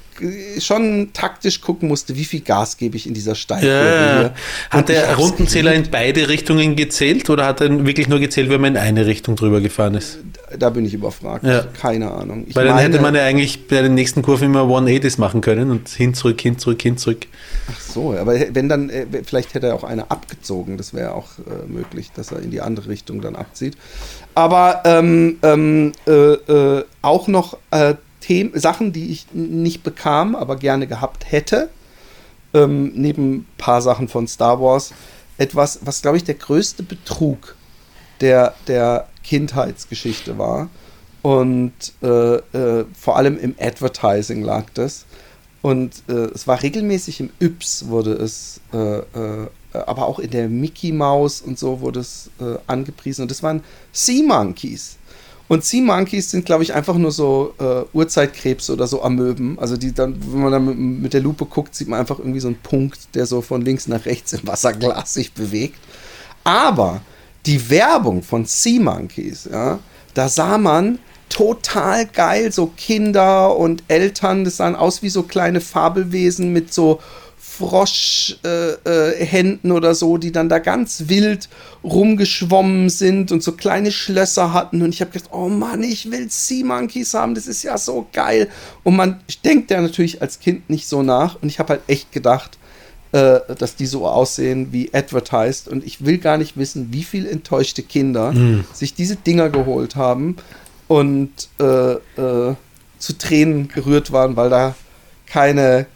schon 0.60 1.10
taktisch 1.14 1.62
gucken 1.62 1.88
musste, 1.88 2.16
wie 2.16 2.26
viel 2.26 2.42
Gas 2.42 2.78
gebe 2.78 2.98
ich 2.98 3.08
in 3.08 3.14
dieser 3.14 3.36
Steilkurve 3.36 4.34
Ja. 4.34 4.78
Hat 4.78 4.90
der 4.90 5.16
Rundenzähler 5.16 5.74
in 5.74 5.90
beide 5.92 6.28
Richtungen 6.30 6.76
gezählt 6.76 7.30
oder 7.30 7.46
hat 7.46 7.62
er 7.62 7.86
wirklich 7.86 8.08
nur 8.08 8.20
gezählt, 8.20 8.50
wenn 8.50 8.62
man 8.62 8.76
in 8.76 8.82
eine 8.82 9.06
Richtung 9.06 9.36
drüber 9.36 9.62
gefahren 9.62 9.96
ist? 9.96 10.20
Da 10.58 10.70
bin 10.70 10.86
ich 10.86 10.94
überfragt. 10.94 11.44
Ja. 11.46 11.64
Keine 11.80 12.12
Ahnung. 12.12 12.46
Ich 12.48 12.56
Weil 12.56 12.66
dann 12.66 12.76
meine- 12.76 12.88
hätte 12.94 13.02
man 13.02 13.14
ja 13.16 13.24
eigentlich 13.24 13.68
bei 13.68 13.82
den 13.82 13.94
nächsten 13.96 14.22
Kurven 14.22 14.46
immer 14.46 14.62
180s 14.68 15.18
machen 15.20 15.42
können 15.42 15.72
und 15.72 15.90
hin, 15.90 16.14
zurück, 16.14 16.40
hin, 16.42 16.58
zurück, 16.58 16.82
hin, 16.82 16.98
zurück. 16.98 17.28
Ach 17.72 17.80
so, 17.82 18.14
aber 18.14 18.36
wenn 18.54 18.70
dann, 18.70 18.90
äh, 18.90 19.06
vielleicht 19.26 19.54
hätte 19.54 19.68
er 19.68 19.76
auch 19.76 19.84
eine 19.84 20.10
abgezogen, 20.10 20.78
das 20.78 20.94
wäre 20.94 21.14
auch 21.14 21.28
äh, 21.40 21.68
möglich, 21.72 22.12
dass 22.16 22.32
er 22.32 22.40
in 22.40 22.52
die 22.52 22.62
andere 22.62 22.88
Richtung 22.90 23.22
dann 23.22 23.36
abzieht. 23.36 23.76
Aber 24.36 24.82
ähm, 24.86 25.38
ähm, 25.44 25.92
äh, 26.08 26.12
äh, 26.12 26.84
auch 27.02 27.28
noch 27.28 27.58
äh, 27.72 27.96
Themen, 28.28 28.60
Sachen, 28.60 28.92
die 28.92 29.10
ich 29.12 29.28
nicht 29.32 29.84
bekam, 29.84 30.36
aber 30.36 30.58
gerne 30.58 30.86
gehabt 30.86 31.32
hätte, 31.32 31.70
ähm, 32.54 32.92
neben 32.94 33.36
ein 33.36 33.48
paar 33.58 33.82
Sachen 33.82 34.10
von 34.10 34.28
Star 34.28 34.62
Wars, 34.62 34.94
etwas, 35.38 35.80
was 35.84 36.02
glaube 36.02 36.18
ich 36.18 36.26
der 36.26 36.36
größte 36.36 36.84
Betrug 36.84 37.56
der, 38.20 38.54
der 38.68 39.08
Kindheitsgeschichte 39.24 40.38
war. 40.38 40.70
Und 41.22 41.94
äh, 42.02 42.36
äh, 42.36 42.86
vor 43.00 43.16
allem 43.16 43.40
im 43.40 43.56
Advertising 43.60 44.42
lag 44.42 44.66
das. 44.74 45.06
Und 45.62 46.04
äh, 46.10 46.26
es 46.34 46.48
war 46.48 46.62
regelmäßig 46.62 47.22
im 47.22 47.30
Yps 47.40 47.88
wurde 47.88 48.12
es, 48.12 48.60
äh, 48.74 48.98
äh, 48.98 49.48
aber 49.72 50.06
auch 50.06 50.20
in 50.20 50.32
der 50.32 50.50
Mickey 50.50 50.92
Mouse 50.92 51.42
und 51.42 51.58
so 51.58 51.80
wurde 51.80 52.02
es 52.02 52.30
äh, 52.42 52.58
angepriesen. 52.68 53.22
Und 53.22 53.32
das 53.32 53.42
waren 53.42 53.64
Sea 53.94 54.22
Monkeys. 54.24 54.98
Und 55.48 55.64
Sea 55.64 55.82
Monkeys 55.82 56.32
sind, 56.32 56.46
glaube 56.46 56.64
ich, 56.64 56.74
einfach 56.74 56.96
nur 56.96 57.12
so 57.12 57.54
äh, 57.60 57.84
Urzeitkrebse 57.94 58.74
oder 58.74 58.86
so 58.86 59.02
Amöben. 59.02 59.58
Also 59.60 59.78
die 59.78 59.94
dann, 59.94 60.18
wenn 60.34 60.42
man 60.42 60.52
dann 60.52 60.66
mit, 60.66 60.78
mit 60.78 61.14
der 61.14 61.22
Lupe 61.22 61.46
guckt, 61.46 61.74
sieht 61.74 61.88
man 61.88 62.00
einfach 62.00 62.20
irgendwie 62.20 62.42
so 62.42 62.48
einen 62.48 62.60
Punkt, 62.62 63.16
der 63.16 63.26
so 63.26 63.42
von 63.42 63.62
links 63.62 63.88
nach 63.88 64.06
rechts 64.06 64.34
im 64.34 64.46
Wasserglas 64.46 65.14
sich 65.14 65.34
bewegt. 65.34 65.80
Aber 66.44 67.02
die 67.46 67.70
Werbung 67.70 68.24
von 68.24 68.46
Sea 68.46 68.82
Monkeys, 68.82 69.48
ja, 69.50 69.80
da 70.14 70.28
sah 70.28 70.58
man 70.58 71.00
total 71.30 72.06
geil, 72.06 72.52
so 72.52 72.68
Kinder 72.68 73.56
und 73.56 73.84
Eltern, 73.88 74.44
das 74.44 74.58
sahen 74.58 74.76
aus 74.76 75.02
wie 75.02 75.10
so 75.10 75.24
kleine 75.24 75.62
Fabelwesen 75.62 76.52
mit 76.54 76.74
so 76.74 77.00
Froschhänden 77.58 79.60
äh, 79.64 79.68
äh, 79.68 79.72
oder 79.72 79.96
so, 79.96 80.18
die 80.18 80.32
dann 80.32 80.50
da 80.50 80.60
ganz 80.60 81.04
wild 81.08 81.50
rumgeschwommen 81.84 82.90
sind 82.90 83.32
und 83.32 83.42
so 83.42 83.54
kleine 83.54 83.92
Schlösser 83.92 84.54
hatten. 84.54 84.82
Und 84.82 84.94
ich 84.94 85.02
habe 85.02 85.12
gedacht, 85.12 85.32
oh 85.34 85.50
Mann, 85.50 85.84
ich 85.84 86.12
will 86.12 86.30
Sea 86.30 86.66
Monkeys 86.66 87.14
haben, 87.14 87.36
das 87.36 87.48
ist 87.48 87.64
ja 87.64 87.78
so 87.78 88.08
geil. 88.14 88.50
Und 88.84 88.96
man 88.96 89.20
denkt 89.44 89.72
ja 89.72 89.82
natürlich 89.82 90.22
als 90.22 90.40
Kind 90.40 90.70
nicht 90.70 90.88
so 90.88 91.02
nach. 91.02 91.42
Und 91.42 91.50
ich 91.50 91.60
habe 91.60 91.74
halt 91.74 91.82
echt 91.88 92.12
gedacht, 92.12 92.58
äh, 93.12 93.40
dass 93.58 93.76
die 93.76 93.88
so 93.88 94.08
aussehen 94.08 94.72
wie 94.72 94.94
advertised. 94.94 95.68
Und 95.68 95.86
ich 95.86 96.06
will 96.06 96.20
gar 96.20 96.38
nicht 96.38 96.58
wissen, 96.58 96.90
wie 96.92 97.04
viele 97.04 97.30
enttäuschte 97.30 97.82
Kinder 97.82 98.34
sich 98.74 98.94
diese 98.94 99.16
Dinger 99.16 99.50
geholt 99.50 99.96
haben 99.96 100.38
und 100.88 101.32
äh, 101.60 101.94
äh, 101.94 102.56
zu 103.00 103.18
Tränen 103.18 103.68
gerührt 103.68 104.12
waren, 104.12 104.36
weil 104.36 104.50
da 104.50 104.76
keine 105.26 105.88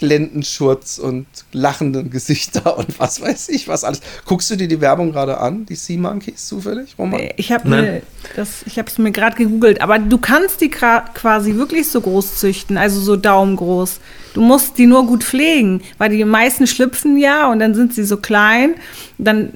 Lendenschurz 0.00 0.98
und 0.98 1.26
lachenden 1.52 2.10
Gesichter 2.10 2.76
und 2.76 2.98
was 2.98 3.20
weiß 3.20 3.48
ich 3.48 3.68
was 3.68 3.84
alles. 3.84 4.00
Guckst 4.26 4.50
du 4.50 4.56
dir 4.56 4.68
die 4.68 4.80
Werbung 4.80 5.12
gerade 5.12 5.38
an, 5.38 5.66
die 5.66 5.74
Sea 5.74 5.98
Monkeys 5.98 6.46
zufällig, 6.46 6.94
Roman? 6.98 7.20
Ich 7.36 7.52
habe 7.52 7.68
Nein. 7.68 7.84
mir 7.84 8.02
das, 8.34 8.62
ich 8.66 8.78
habe 8.78 8.88
es 8.88 8.98
mir 8.98 9.12
gerade 9.12 9.36
gegoogelt, 9.36 9.80
aber 9.80 9.98
du 9.98 10.18
kannst 10.18 10.60
die 10.60 10.68
quasi 10.68 11.54
wirklich 11.54 11.88
so 11.88 12.00
groß 12.00 12.36
züchten, 12.36 12.76
also 12.76 13.00
so 13.00 13.16
daumengroß. 13.16 14.00
Du 14.34 14.40
musst 14.42 14.76
die 14.76 14.86
nur 14.86 15.06
gut 15.06 15.24
pflegen, 15.24 15.82
weil 15.98 16.10
die 16.10 16.24
meisten 16.24 16.66
schlüpfen 16.66 17.16
ja 17.16 17.50
und 17.50 17.60
dann 17.60 17.74
sind 17.74 17.94
sie 17.94 18.04
so 18.04 18.18
klein, 18.18 18.74
dann 19.16 19.54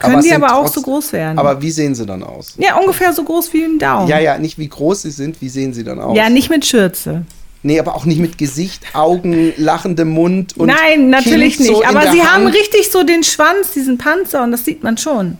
können 0.00 0.18
es 0.18 0.24
die 0.24 0.32
aber 0.32 0.56
auch 0.56 0.68
so 0.68 0.80
groß 0.80 1.12
werden. 1.12 1.38
Aber 1.38 1.60
wie 1.60 1.70
sehen 1.70 1.94
sie 1.94 2.06
dann 2.06 2.22
aus? 2.22 2.54
ja, 2.58 2.76
ungefähr 2.76 3.12
so 3.12 3.22
groß 3.24 3.52
wie 3.52 3.64
ein 3.64 3.78
Daumen. 3.78 4.08
Ja, 4.08 4.18
ja, 4.18 4.38
nicht 4.38 4.58
wie 4.58 4.68
groß 4.68 5.02
sie 5.02 5.10
sind, 5.10 5.40
wie 5.40 5.48
sehen 5.48 5.74
sie 5.74 5.84
dann 5.84 6.00
aus? 6.00 6.16
Ja, 6.16 6.30
nicht 6.30 6.48
mit 6.48 6.64
Schürze. 6.64 7.24
Nee, 7.62 7.78
aber 7.78 7.94
auch 7.94 8.06
nicht 8.06 8.20
mit 8.20 8.38
Gesicht, 8.38 8.94
Augen, 8.94 9.52
lachendem 9.58 10.08
Mund 10.10 10.56
und 10.56 10.68
Nein, 10.68 11.10
natürlich 11.10 11.56
Kind 11.56 11.66
so 11.68 11.72
nicht. 11.80 11.90
in 11.90 11.96
Aber 11.96 12.10
sie 12.10 12.22
haben 12.22 12.46
Hand. 12.46 12.54
richtig 12.54 12.90
so 12.90 13.02
den 13.02 13.22
Schwanz, 13.22 13.72
diesen 13.74 13.98
Panzer 13.98 14.42
und 14.44 14.50
das 14.52 14.64
sieht 14.64 14.82
man 14.82 14.96
schon. 14.96 15.36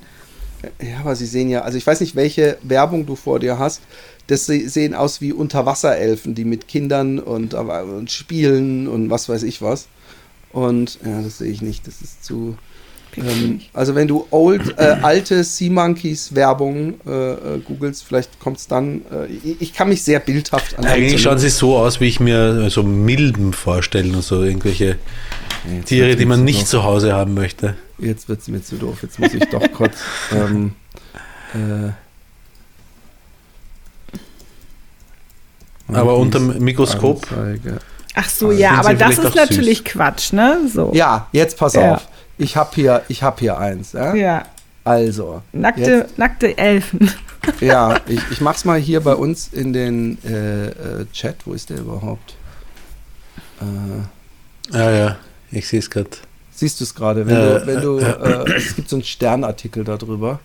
Ja, 0.83 0.99
aber 1.01 1.17
sie 1.17 1.25
sehen 1.25 1.49
ja, 1.49 1.63
also 1.63 1.79
ich 1.79 1.87
weiß 1.87 2.01
nicht, 2.01 2.17
welche 2.17 2.59
Werbung 2.63 3.07
du 3.07 3.17
vor 3.17 3.39
dir 3.41 3.59
hast. 3.59 3.81
Das 4.27 4.45
se- 4.45 4.69
sehen 4.69 4.95
aus 4.95 5.23
wie 5.23 5.33
Unterwasserelfen, 5.33 6.35
die 6.35 6.45
mit 6.45 6.69
Kindern 6.69 7.19
und, 7.19 7.55
aber- 7.55 7.85
und 7.85 8.13
spielen 8.13 8.87
und 8.87 9.09
was 9.09 9.29
weiß 9.31 9.43
ich 9.45 9.63
was. 9.63 9.89
Und 10.53 10.99
ja, 11.05 11.23
das 11.23 11.39
sehe 11.39 11.51
ich 11.51 11.63
nicht. 11.63 11.87
Das 11.87 12.03
ist 12.03 12.23
zu. 12.25 12.57
Ähm, 13.17 13.61
also 13.73 13.95
wenn 13.95 14.07
du 14.09 14.27
old, 14.31 14.79
äh, 14.79 14.97
alte 15.03 15.43
Sea 15.45 15.71
Monkeys 15.71 16.35
Werbung 16.35 16.95
äh, 17.07 17.11
äh, 17.33 17.59
googelst, 17.61 18.05
vielleicht 18.05 18.39
kommt 18.41 18.59
es 18.59 18.67
dann. 18.69 19.03
Äh, 19.13 19.27
ich, 19.27 19.61
ich 19.61 19.73
kann 19.75 19.89
mich 19.89 20.03
sehr 20.03 20.21
bildhaft 20.21 20.79
an 20.79 20.85
Eigentlich 20.87 21.21
schauen 21.23 21.39
sie 21.39 21.49
so 21.51 21.77
aus, 21.77 22.01
wie 22.01 22.07
ich 22.07 22.21
mir 22.21 22.71
so 22.71 22.83
Milben 22.83 23.53
vorstelle 23.53 24.13
und 24.15 24.23
so 24.23 24.43
irgendwelche 24.43 24.97
Jetzt 25.77 25.89
Tiere, 25.89 26.17
die 26.17 26.25
man 26.25 26.45
nicht 26.45 26.63
doof. 26.63 26.69
zu 26.69 26.85
Hause 26.85 27.13
haben 27.13 27.35
möchte. 27.35 27.75
Jetzt 27.99 28.29
wird 28.29 28.41
es 28.41 28.49
mir 28.49 28.63
zu 28.63 28.77
doof. 28.77 28.99
Jetzt 29.03 29.19
muss 29.19 29.35
ich 29.35 29.45
doch 29.51 29.61
kurz. 29.75 29.97
ähm, 30.33 30.73
äh, 31.55 31.91
Aber 35.93 36.17
unterm 36.17 36.59
Mikroskop? 36.59 37.27
Anzeige. 37.33 37.79
Ach 38.15 38.29
so, 38.29 38.47
Aber 38.47 38.55
ja, 38.55 38.73
aber 38.73 38.95
das 38.95 39.19
ist 39.19 39.35
natürlich 39.35 39.85
Quatsch, 39.85 40.33
ne? 40.33 40.59
So. 40.73 40.93
Ja, 40.95 41.29
jetzt 41.33 41.59
pass 41.59 41.75
Ja. 41.75 41.95
auf. 41.95 42.09
Ich 42.41 42.57
habe 42.57 42.71
hier, 42.75 43.03
ich 43.09 43.23
hab 43.23 43.39
hier 43.41 43.59
eins. 43.59 43.93
Ja? 43.93 44.15
Ja. 44.15 44.43
Also, 44.83 45.43
Nackte, 45.53 45.83
jetzt, 45.83 46.19
nackte 46.19 46.57
Elfen. 46.57 47.11
ja, 47.61 48.01
ich, 48.09 48.21
ich 48.31 48.41
mach's 48.41 48.65
mal 48.65 48.79
hier 48.79 49.01
bei 49.01 49.15
uns 49.15 49.49
in 49.53 49.73
den 49.73 50.17
äh, 50.25 50.69
äh, 50.69 51.07
Chat. 51.13 51.37
Wo 51.45 51.53
ist 51.53 51.69
der 51.71 51.79
überhaupt? 51.81 52.35
Äh, 53.61 54.75
Ja, 54.77 54.91
ja, 54.91 55.17
ich 55.51 55.69
sehe 55.69 55.79
es 55.81 55.91
gerade. 55.91 56.11
siehst 56.51 56.81
du 56.81 56.85
es 56.85 56.95
gerade? 56.95 57.27
Wenn 57.27 57.37
Äh, 57.37 57.61
du, 57.61 57.67
wenn 57.67 57.81
du, 57.83 57.99
äh, 57.99 58.57
es 58.57 58.75
gibt 58.75 58.89
so 58.89 58.97
einen 58.97 59.05
Sternartikel 59.05 59.85
darüber. 59.85 60.41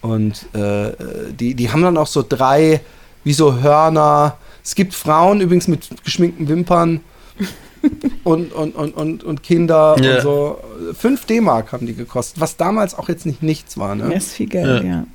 Und 0.00 0.46
äh, 0.54 0.92
die, 1.32 1.54
die 1.54 1.70
haben 1.72 1.82
dann 1.82 1.96
auch 1.96 2.06
so 2.06 2.24
drei, 2.26 2.80
wie 3.24 3.32
so 3.32 3.60
Hörner. 3.60 4.36
Es 4.64 4.76
gibt 4.76 4.94
Frauen 4.94 5.40
übrigens 5.40 5.66
mit 5.66 5.88
geschminkten 6.04 6.46
Wimpern 6.48 7.00
und, 8.24 8.52
und, 8.52 8.74
und, 8.74 8.94
und, 8.94 9.24
und 9.24 9.42
Kinder 9.42 9.96
Ja. 10.00 10.16
und 10.16 10.22
so. 10.22 10.60
5 10.94 11.24
D-Mark 11.26 11.72
haben 11.72 11.86
die 11.86 11.94
gekostet, 11.94 12.40
was 12.40 12.56
damals 12.56 12.94
auch 12.94 13.08
jetzt 13.08 13.26
nicht 13.26 13.42
nichts 13.42 13.76
war. 13.78 13.94
Ne? 13.94 14.10
Das 14.12 14.26
ist 14.26 14.32
viel 14.34 14.48
Geld, 14.48 14.84
Ja. 14.84 14.88
ja. 14.90 15.06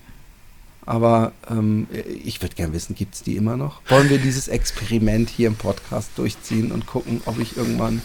Aber 0.86 1.32
ähm, 1.50 1.88
ich 2.26 2.42
würde 2.42 2.56
gerne 2.56 2.74
wissen, 2.74 2.94
gibt 2.94 3.16
es 3.16 3.24
die 3.24 3.38
immer 3.38 3.56
noch? 3.56 3.80
Wollen 3.88 4.10
wir 4.10 4.18
dieses 4.18 4.50
Experiment 4.50 5.30
hier 5.30 5.48
im 5.48 5.56
Podcast 5.56 6.10
durchziehen 6.18 6.74
und 6.74 6.88
gucken, 6.88 7.22
ob 7.26 7.40
ich 7.40 7.56
irgendwann 7.56 8.02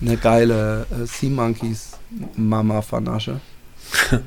eine 0.00 0.16
geile 0.16 0.86
äh, 0.90 1.06
Sea 1.06 1.30
Monkeys 1.30 1.92
Mama 2.36 2.82
vernasche? 2.82 3.40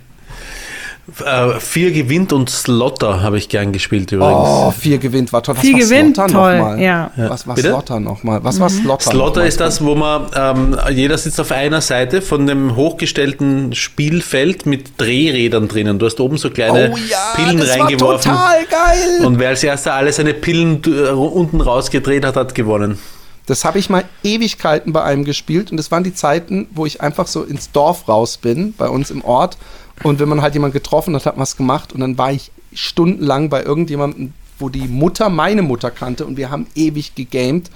Äh, 1.26 1.60
vier 1.60 1.92
gewinnt 1.92 2.32
und 2.32 2.50
Slotter 2.50 3.22
habe 3.24 3.38
ich 3.38 3.50
gern 3.50 3.72
gespielt 3.74 4.12
übrigens. 4.12 4.48
Oh, 4.48 4.72
vier 4.72 4.98
gewinnt 5.00 5.34
war 5.34 5.42
toll. 5.42 5.56
Was 5.56 5.62
Viel 5.62 5.74
war 5.74 5.80
gewinnt, 5.80 6.16
Slotter 6.16 6.32
toll, 6.34 6.58
nochmal? 6.60 6.80
ja. 6.80 7.12
Was 7.18 7.48
war 7.48 7.56
Bitte? 7.56 7.70
Slotter 7.70 8.00
nochmal? 8.00 8.44
Was 8.44 8.60
war 8.60 8.70
Slotter? 8.70 9.10
Slotter 9.12 9.46
ist 9.46 9.60
das, 9.60 9.84
wo 9.84 9.96
man, 9.96 10.28
ähm, 10.36 10.78
jeder 10.92 11.18
sitzt 11.18 11.40
auf 11.42 11.52
einer 11.52 11.82
Seite 11.82 12.22
von 12.22 12.46
dem 12.46 12.76
hochgestellten 12.76 13.74
Spielfeld 13.74 14.66
mit 14.68 15.02
Drehrädern 15.02 15.68
drinnen. 15.68 15.98
Du 16.00 16.06
hast 16.06 16.20
oben 16.20 16.38
so 16.38 16.50
kleine 16.52 16.92
Oh 16.94 16.98
ja, 17.10 17.18
Pillen 17.36 17.58
das 17.58 17.70
reingeworfen. 17.72 18.32
war 18.32 18.52
total 18.54 18.66
geil. 18.68 19.26
Und 19.26 19.40
wer 19.40 19.50
als 19.50 19.64
erster 19.64 19.96
alle 19.96 20.14
seine 20.14 20.36
Pillen 20.36 20.82
äh, 20.86 21.10
unten 21.10 21.62
rausgedreht 21.62 22.24
hat, 22.24 22.36
hat 22.36 22.54
gewonnen. 22.56 23.00
Das 23.48 23.66
habe 23.66 23.80
ich 23.80 23.90
mal 23.90 24.04
Ewigkeiten 24.24 24.94
bei 24.94 25.04
einem 25.04 25.26
gespielt 25.26 25.72
und 25.72 25.78
das 25.78 25.90
waren 25.92 26.04
die 26.04 26.14
Zeiten, 26.14 26.68
wo 26.74 26.86
ich 26.86 27.02
einfach 27.02 27.26
so 27.28 27.42
ins 27.44 27.72
Dorf 27.72 28.08
raus 28.08 28.38
bin, 28.38 28.74
bei 28.78 28.88
uns 28.88 29.10
im 29.10 29.26
Ort. 29.26 29.58
Und 30.04 30.20
wenn 30.20 30.30
man 30.30 30.42
halt 30.42 30.54
jemanden 30.54 30.74
getroffen 30.74 31.16
hat, 31.16 31.26
hat 31.26 31.36
man 31.36 31.42
was 31.42 31.58
gemacht 31.58 31.94
und 31.94 32.00
dann 32.00 32.18
war 32.18 32.32
ich 32.32 32.52
stundenlang 32.74 33.50
bei 33.50 33.64
irgendjemandem, 33.64 34.34
wo 34.58 34.70
die 34.70 34.88
Mutter 34.88 35.30
meine 35.30 35.62
Mutter 35.62 35.92
kannte 35.92 36.26
und 36.26 36.38
wir 36.38 36.50
haben 36.50 36.68
ewig 36.76 37.16
gegamed. 37.16 37.70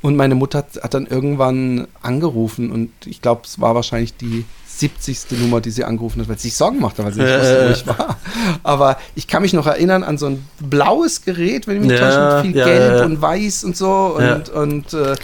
Und 0.00 0.14
meine 0.14 0.36
Mutter 0.36 0.58
hat, 0.58 0.80
hat 0.80 0.94
dann 0.94 1.06
irgendwann 1.06 1.88
angerufen 2.02 2.70
und 2.70 2.92
ich 3.04 3.20
glaube, 3.20 3.42
es 3.44 3.60
war 3.60 3.74
wahrscheinlich 3.74 4.16
die 4.16 4.44
70. 4.78 5.40
Nummer, 5.40 5.60
die 5.60 5.70
sie 5.70 5.82
angerufen 5.82 6.20
hat, 6.20 6.28
weil 6.28 6.38
sie 6.38 6.48
sich 6.48 6.56
Sorgen 6.56 6.78
machte, 6.78 7.02
weil 7.04 7.12
sie 7.12 7.20
nicht 7.20 7.34
wusste, 7.34 7.64
wo 7.64 7.68
äh. 7.68 7.72
ich 7.72 7.86
war. 7.86 8.16
Aber 8.62 8.98
ich 9.16 9.26
kann 9.26 9.42
mich 9.42 9.52
noch 9.52 9.66
erinnern 9.66 10.04
an 10.04 10.16
so 10.18 10.26
ein 10.26 10.46
blaues 10.60 11.24
Gerät, 11.24 11.66
wenn 11.66 11.76
ich 11.76 11.82
mich 11.82 11.98
Ja, 11.98 11.98
täusche, 11.98 12.36
mit 12.36 12.46
viel 12.46 12.56
ja, 12.60 12.64
Gelb 12.64 12.98
ja. 12.98 13.04
und 13.04 13.20
Weiß 13.20 13.64
und 13.64 13.76
so. 13.76 14.16
Und, 14.16 14.50
und 14.50 14.94
äh, 14.94 15.16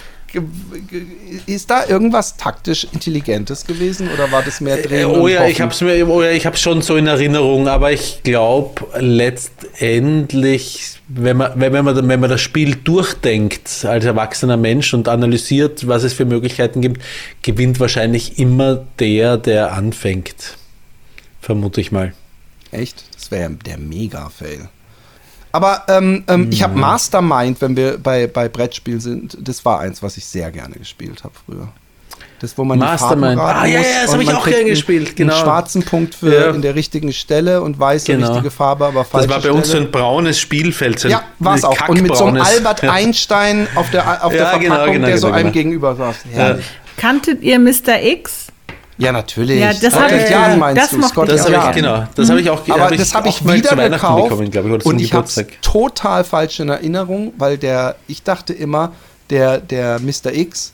ist 1.47 1.71
da 1.71 1.87
irgendwas 1.87 2.37
taktisch 2.37 2.87
Intelligentes 2.93 3.67
gewesen 3.67 4.09
oder 4.13 4.31
war 4.33 4.43
das 4.43 4.61
mehr 4.61 4.79
Äh, 4.79 4.83
Drehen 4.83 5.07
Oh 5.07 5.29
ja, 5.29 5.47
ich 5.47 5.61
hab's 5.61 5.81
mir, 5.81 6.09
oh 6.09 6.23
ja, 6.23 6.31
ich 6.31 6.47
hab's 6.47 6.61
schon 6.61 6.83
so 6.83 6.97
in 6.97 7.07
Erinnerung, 7.07 7.69
aber 7.69 7.93
ich 7.93 8.23
glaube 8.23 8.87
letztendlich, 8.99 10.99
wenn 11.09 11.37
man, 11.37 11.53
wenn, 11.57 11.73
man, 11.73 12.09
wenn 12.09 12.21
man 12.21 12.31
das 12.31 12.41
Spiel 12.41 12.77
durchdenkt 12.77 13.85
als 13.85 14.05
erwachsener 14.05 14.57
Mensch 14.57 14.95
und 14.95 15.09
analysiert, 15.09 15.87
was 15.87 16.05
es 16.05 16.13
für 16.13 16.25
Möglichkeiten 16.25 16.81
gibt, 16.81 17.03
gewinnt 17.43 17.81
wahrscheinlich 17.81 18.39
immer 18.39 18.85
der, 18.99 19.37
der 19.37 19.73
anfängt. 19.73 20.57
Vermute 21.41 21.81
ich 21.81 21.93
mal. 21.93 22.15
Echt? 22.73 23.05
Das 23.15 23.31
wäre 23.31 23.51
der 23.51 23.79
Mega-Fail. 23.79 24.69
Aber 25.55 25.83
ähm, 25.87 26.25
ähm, 26.27 26.49
ich 26.51 26.59
Mhm. 26.59 26.65
habe 26.65 26.79
Mastermind, 26.81 27.61
wenn 27.61 27.77
wir 27.77 27.97
bei, 27.99 28.27
bei 28.27 28.49
Brettspielen 28.49 28.99
sind, 28.99 29.39
das 29.41 29.65
war 29.65 29.79
eins, 29.79 30.03
was 30.03 30.17
ich 30.17 30.25
sehr 30.25 30.51
gerne 30.51 30.75
gespielt 30.75 31.23
habe 31.23 31.35
früher. 31.47 31.69
Das, 32.41 32.59
wo 32.59 32.65
man 32.65 32.81
die 32.81 32.85
Mastermind. 32.85 33.41
Ah, 33.41 33.65
ja, 33.65 33.79
ja, 33.79 33.87
das 34.03 34.09
und 34.09 34.15
hab 34.15 34.21
ich 34.23 34.27
man 34.27 34.35
auch 34.37 34.43
kriegt 34.43 34.57
gern 34.57 34.61
einen- 34.67 34.75
gespielt, 34.75 35.15
genau. 35.15 35.33
Einen 35.33 35.43
schwarzen 35.45 35.83
Punkt 35.85 36.17
für 36.17 36.35
Ja. 36.35 36.51
in 36.51 36.61
der 36.61 36.75
richtigen 36.75 37.13
Stelle 37.13 37.63
und 37.63 37.79
weiße 37.79 38.07
Genau. 38.13 38.31
richtige 38.33 38.51
Farbe, 38.51 38.87
aber 38.87 39.05
falsche 39.05 39.29
Das 39.29 39.37
war 39.37 39.43
bei 39.53 39.57
uns 39.57 39.69
so 39.69 39.77
ein 39.77 39.93
braunes 39.93 40.41
Spielfeld. 40.41 40.99
So 40.99 41.07
Ja, 41.09 41.23
war 41.39 41.55
es 41.55 41.63
auch. 41.63 41.89
Und 41.89 42.03
mit 42.03 42.17
so 42.17 42.25
einem. 42.25 42.43
Albert 42.43 42.83
Einstein 42.83 43.69
auf 43.77 43.89
der, 43.93 44.25
auf 44.25 44.33
der 44.33 44.41
Ja, 44.43 44.49
Verpackung, 44.49 44.61
genau, 44.77 44.93
genau, 44.93 45.07
der 45.07 45.19
so 45.19 45.29
genau, 45.29 45.37
einem 45.39 45.53
genau. 45.53 45.63
gegenüber 45.63 45.95
saß. 45.95 46.17
Kanntet 46.97 47.43
ihr 47.43 47.61
Mr. 47.61 48.03
X? 48.03 48.44
Ja, 48.99 49.13
natürlich. 49.13 49.61
Ja, 49.61 49.73
das 49.73 49.93
Scotland 49.93 50.13
hab 50.13 50.53
ich- 50.53 50.59
meinst 50.59 50.83
das 50.83 50.91
du, 50.91 51.25
Das 51.25 51.45
habe 51.45 51.69
ich, 51.71 51.77
genau, 51.77 52.07
das 52.15 52.31
habe 52.31 52.41
ich 52.41 52.51
auch 52.51 52.69
Aber 52.69 52.85
hab 52.85 52.97
das 52.97 53.15
habe 53.15 53.29
ich 53.29 53.37
auch 53.37 53.41
mal 53.43 53.57
wieder 53.57 53.91
gekauft 53.91 54.29
bekommen, 54.29 54.51
glaube 54.51 54.69
ich, 54.69 54.75
oder 54.75 54.87
und 54.87 55.01
ich 55.01 55.13
habe 55.13 55.27
es 55.27 55.45
total 55.63 56.25
falsch 56.25 56.61
in 56.61 56.69
Erinnerung, 56.69 57.33
weil 57.37 57.59
der, 57.59 57.97
ich 58.07 58.23
dachte 58.23 58.53
immer, 58.53 58.93
der, 59.31 59.59
der 59.59 59.99
Mr. 60.01 60.33
X, 60.33 60.73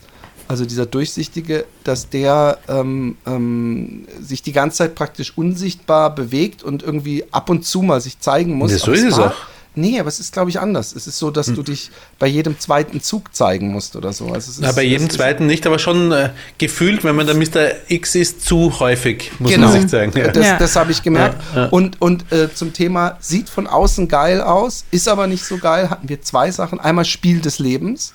also 0.49 0.65
dieser 0.65 0.85
Durchsichtige, 0.85 1.65
dass 1.85 2.11
der 2.11 2.59
ähm, 2.69 3.17
ähm, 3.27 4.07
sich 4.21 4.43
die 4.43 4.53
ganze 4.53 4.79
Zeit 4.79 4.97
praktisch 4.97 5.33
unsichtbar 5.39 6.13
bewegt 6.15 6.63
und 6.65 6.83
irgendwie 6.83 7.25
ab 7.31 7.49
und 7.51 7.65
zu 7.65 7.83
mal 7.83 8.01
sich 8.01 8.19
zeigen 8.19 8.55
muss. 8.55 8.73
Ja, 8.73 8.79
so 8.79 8.91
ist 8.93 9.05
es 9.05 9.19
auch. 9.19 9.33
Nee, 9.81 9.99
aber 9.99 10.09
es 10.09 10.21
ist, 10.21 10.33
glaube 10.33 10.51
ich, 10.51 10.61
anders. 10.61 10.95
Es 10.95 11.07
ist 11.07 11.19
so, 11.19 11.31
dass 11.31 11.47
du 11.47 11.63
dich 11.63 11.91
bei 12.19 12.27
jedem 12.27 12.59
zweiten 12.59 13.01
Zug 13.01 13.35
zeigen 13.35 13.73
musst 13.73 13.97
oder 13.97 14.13
so. 14.13 14.27
Also 14.27 14.39
es 14.39 14.49
ist, 14.49 14.61
Na, 14.61 14.73
bei 14.73 14.83
jedem 14.83 15.07
es 15.07 15.13
ist- 15.13 15.17
zweiten 15.17 15.47
nicht, 15.47 15.67
aber 15.67 15.79
schon 15.79 16.13
äh, 16.13 16.31
gefühlt, 16.59 17.03
wenn 17.05 17.17
man 17.17 17.27
der 17.27 17.35
Mr. 17.37 17.71
X 17.89 18.15
ist, 18.15 18.45
zu 18.47 18.79
häufig, 18.81 19.31
muss 19.39 19.53
Genau, 19.53 19.69
man 19.69 19.81
sich 19.83 19.91
sagen. 19.91 20.13
Ja. 20.17 20.29
das, 20.29 20.59
das 20.59 20.77
habe 20.77 20.93
ich 20.93 21.03
gemerkt. 21.03 21.41
Ja, 21.55 21.63
ja. 21.63 21.69
Und, 21.71 22.01
und 22.01 22.31
äh, 22.33 22.53
zum 22.55 22.73
Thema 22.73 23.17
sieht 23.21 23.49
von 23.49 23.67
außen 23.67 24.09
geil 24.09 24.41
aus, 24.41 24.85
ist 24.91 25.09
aber 25.09 25.27
nicht 25.27 25.45
so 25.45 25.59
geil, 25.59 25.91
hatten 25.91 26.09
wir 26.09 26.21
zwei 26.23 26.51
Sachen. 26.51 26.79
Einmal 26.81 27.05
Spiel 27.05 27.41
des 27.41 27.59
Lebens. 27.59 28.13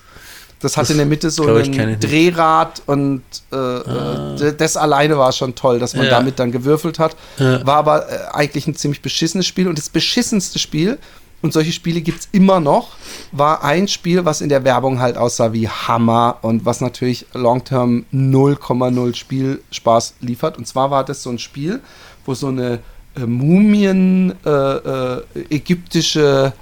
Das 0.60 0.78
hatte 0.78 0.92
in 0.92 0.96
der 0.98 1.06
Mitte 1.06 1.28
so 1.30 1.46
ein. 1.54 2.00
Drehrad 2.00 2.80
und 2.86 3.22
äh, 3.52 3.56
äh, 3.56 4.54
das 4.56 4.78
alleine 4.78 5.18
war 5.18 5.30
schon 5.32 5.54
toll, 5.54 5.78
dass 5.78 5.94
man 5.94 6.04
Ja. 6.06 6.10
damit 6.12 6.38
dann 6.38 6.50
gewürfelt 6.50 6.98
hat. 6.98 7.14
Ja. 7.38 7.64
War 7.66 7.76
aber 7.76 8.10
äh, 8.10 8.18
eigentlich 8.32 8.66
ein 8.66 8.74
ziemlich 8.74 9.02
beschissenes 9.02 9.46
Spiel. 9.46 9.68
Und 9.68 9.76
das 9.76 9.90
beschissenste 9.90 10.58
Spiel, 10.58 10.98
und 11.42 11.52
solche 11.52 11.72
Spiele 11.72 12.00
gibt 12.00 12.20
es 12.20 12.28
immer 12.32 12.60
noch, 12.60 12.96
war 13.32 13.62
ein 13.62 13.88
Spiel, 13.88 14.24
was 14.24 14.40
in 14.40 14.48
der 14.48 14.64
Werbung 14.64 15.00
halt 15.00 15.16
aussah 15.16 15.52
wie 15.52 15.68
Hammer 15.68 16.38
und 16.42 16.64
was 16.64 16.80
natürlich 16.80 17.26
long-term 17.34 18.06
0,0 18.12 19.14
Spielspaß 19.14 20.14
liefert. 20.20 20.58
Und 20.58 20.66
zwar 20.66 20.90
war 20.90 21.04
das 21.04 21.22
so 21.22 21.30
ein 21.30 21.38
Spiel, 21.38 21.80
wo 22.24 22.34
so 22.34 22.48
eine 22.48 22.80
äh, 23.14 23.26
Mumien, 23.26 24.34
äh, 24.44 24.50
äh, 24.50 25.22
ägyptische 25.50 26.52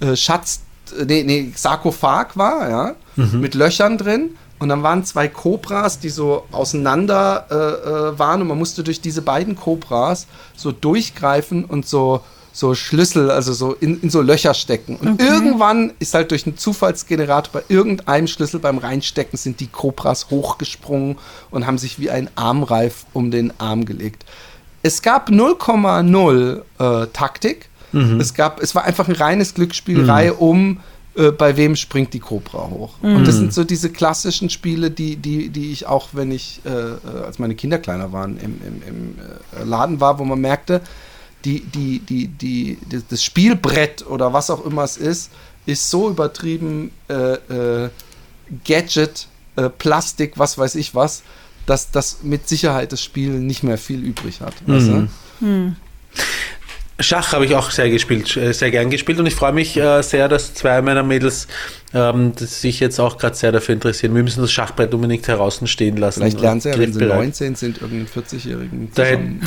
äh, 0.00 0.14
Schatz, 0.14 0.60
nee, 1.06 1.22
nee, 1.24 1.52
Sarkophag 1.54 2.36
war, 2.36 2.68
ja, 2.68 2.94
mit 3.16 3.54
Löchern 3.54 3.98
drin. 3.98 4.30
Und 4.58 4.70
dann 4.70 4.82
waren 4.82 5.04
zwei 5.04 5.28
Kobras, 5.28 6.00
die 6.00 6.08
so 6.08 6.44
auseinander 6.50 7.46
äh, 7.50 7.54
äh, 7.54 8.18
waren 8.18 8.42
und 8.42 8.48
man 8.48 8.58
musste 8.58 8.82
durch 8.82 9.00
diese 9.00 9.22
beiden 9.22 9.54
Kobras 9.54 10.26
so 10.56 10.72
durchgreifen 10.72 11.64
und 11.64 11.86
so, 11.86 12.22
so 12.58 12.74
Schlüssel, 12.74 13.30
also 13.30 13.52
so 13.52 13.74
in, 13.74 14.00
in 14.02 14.10
so 14.10 14.20
Löcher 14.20 14.52
stecken. 14.52 14.96
Und 14.96 15.22
irgendwann 15.22 15.92
ist 16.00 16.14
halt 16.14 16.32
durch 16.32 16.44
einen 16.44 16.56
Zufallsgenerator 16.56 17.52
bei 17.52 17.62
irgendeinem 17.72 18.26
Schlüssel 18.26 18.58
beim 18.58 18.78
Reinstecken 18.78 19.38
sind 19.38 19.60
die 19.60 19.68
Kobras 19.68 20.28
hochgesprungen 20.30 21.18
und 21.52 21.66
haben 21.66 21.78
sich 21.78 22.00
wie 22.00 22.10
ein 22.10 22.28
Armreif 22.34 23.06
um 23.12 23.30
den 23.30 23.52
Arm 23.60 23.84
gelegt. 23.84 24.24
Es 24.82 25.02
gab 25.02 25.28
0,0 25.28 26.62
äh, 26.78 27.06
Taktik. 27.12 27.68
Es 28.20 28.34
gab, 28.34 28.60
es 28.60 28.74
war 28.74 28.84
einfach 28.84 29.08
ein 29.08 29.14
reines 29.14 29.54
Glücksspiel, 29.54 30.04
Reihe 30.04 30.34
um, 30.34 30.80
äh, 31.14 31.30
bei 31.30 31.56
wem 31.56 31.74
springt 31.76 32.12
die 32.12 32.18
Cobra 32.18 32.68
hoch. 32.68 32.94
Und 33.00 33.26
das 33.26 33.36
sind 33.36 33.54
so 33.54 33.64
diese 33.64 33.90
klassischen 33.90 34.50
Spiele, 34.50 34.90
die, 34.90 35.16
die, 35.16 35.48
die 35.48 35.72
ich 35.72 35.86
auch, 35.86 36.08
wenn 36.12 36.30
ich, 36.30 36.60
äh, 36.66 36.70
äh, 36.70 37.24
als 37.24 37.38
meine 37.38 37.54
Kinder 37.54 37.78
kleiner 37.78 38.12
waren, 38.12 38.36
im, 38.38 38.60
im, 38.66 38.82
im 38.86 39.14
äh, 39.18 39.64
Laden 39.64 40.00
war, 40.00 40.18
wo 40.18 40.24
man 40.24 40.40
merkte, 40.40 40.82
die, 41.44 41.60
die, 41.60 42.00
die, 42.00 42.28
die, 42.28 42.76
die, 42.76 43.02
das 43.08 43.22
Spielbrett 43.22 44.06
oder 44.06 44.32
was 44.32 44.50
auch 44.50 44.64
immer 44.64 44.84
es 44.84 44.96
ist, 44.96 45.30
ist 45.66 45.90
so 45.90 46.10
übertrieben 46.10 46.90
äh, 47.08 47.84
äh, 47.84 47.90
Gadget, 48.64 49.28
äh, 49.56 49.68
Plastik, 49.68 50.38
was 50.38 50.58
weiß 50.58 50.74
ich 50.76 50.94
was, 50.94 51.22
dass 51.66 51.90
das 51.90 52.22
mit 52.22 52.48
Sicherheit 52.48 52.92
das 52.92 53.02
Spiel 53.02 53.30
nicht 53.30 53.62
mehr 53.62 53.78
viel 53.78 54.02
übrig 54.02 54.40
hat. 54.40 54.54
Weißt 54.66 54.88
du? 54.88 55.08
Schach 57.00 57.32
habe 57.32 57.46
ich 57.46 57.54
auch 57.54 57.70
sehr 57.70 57.90
gespielt, 57.90 58.36
äh, 58.36 58.52
sehr 58.52 58.70
gern 58.70 58.90
gespielt 58.90 59.20
und 59.20 59.26
ich 59.26 59.34
freue 59.34 59.52
mich 59.52 59.76
äh, 59.76 60.02
sehr, 60.02 60.28
dass 60.28 60.54
zwei 60.54 60.82
meiner 60.82 61.04
Mädels 61.04 61.46
ähm, 61.94 62.32
sich 62.36 62.80
jetzt 62.80 62.98
auch 62.98 63.16
gerade 63.18 63.36
sehr 63.36 63.52
dafür 63.52 63.74
interessieren. 63.74 64.14
Wir 64.14 64.22
müssen 64.22 64.42
das 64.42 64.52
Schachbrett 64.52 64.92
unbedingt 64.92 65.26
heraus 65.26 65.60
stehen 65.64 65.96
lassen. 65.96 66.20
Vielleicht 66.20 66.40
lernen 66.40 66.60
sie 66.60 66.70
ja, 66.70 66.78
wenn 66.78 66.92
sie 66.92 66.98
Griffbereit. 66.98 67.20
19 67.20 67.54
sind, 67.54 67.80
irgendeinen 67.80 68.08
40-Jährigen 68.08 68.90
Da 68.94 69.04
zusammen. 69.04 69.40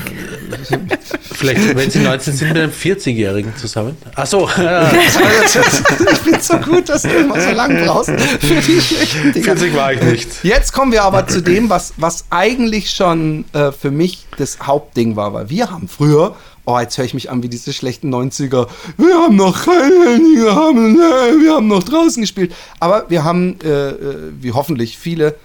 Vielleicht, 1.22 1.76
wenn 1.76 1.90
sie 1.90 2.00
19 2.00 2.34
sind, 2.34 2.48
mit 2.50 2.58
einem 2.58 2.72
40-Jährigen 2.72 3.56
zusammen. 3.58 3.98
Ach 4.16 4.26
so, 4.26 4.50
ja, 4.58 4.92
ich 6.14 6.20
bin 6.22 6.40
so 6.40 6.58
gut, 6.58 6.90
dass 6.90 7.04
du 7.04 7.10
immer 7.10 7.40
so 7.40 7.52
lang 7.52 7.86
brauchst 7.86 8.10
für 8.10 8.56
die 8.56 8.82
schlechten 8.82 9.34
Dinge. 9.34 9.46
40 9.46 9.76
war 9.76 9.94
ich 9.94 10.02
nicht. 10.02 10.44
Jetzt 10.44 10.72
kommen 10.72 10.92
wir 10.92 11.04
aber 11.04 11.28
zu 11.28 11.42
dem, 11.42 11.70
was, 11.70 11.94
was 11.98 12.26
eigentlich 12.30 12.92
schon 12.92 13.46
äh, 13.54 13.72
für 13.72 13.92
mich 13.92 14.26
das 14.38 14.60
Hauptding 14.62 15.16
war, 15.16 15.34
weil 15.34 15.50
wir 15.50 15.70
haben 15.70 15.88
früher, 15.88 16.36
oh, 16.66 16.80
jetzt 16.80 16.98
höre 16.98 17.06
ich 17.06 17.14
mich 17.14 17.30
an 17.30 17.44
wie 17.44 17.50
diese 17.50 17.74
schlechten 17.74 18.14
90er, 18.14 18.68
wir 18.98 19.16
haben 19.16 19.36
noch 19.36 19.66
kein 19.66 19.92
Handy 20.04 20.36
gehabt, 20.36 20.76
wir 20.76 21.56
haben 21.56 21.68
noch 21.68 21.84
draußen 21.84 22.22
gespielt. 22.22 22.54
Aber 22.80 23.10
wir 23.10 23.24
haben, 23.24 23.60
äh, 23.62 23.90
äh, 23.90 24.32
wie 24.40 24.52
hoffentlich 24.52 24.98
viele, 24.98 25.36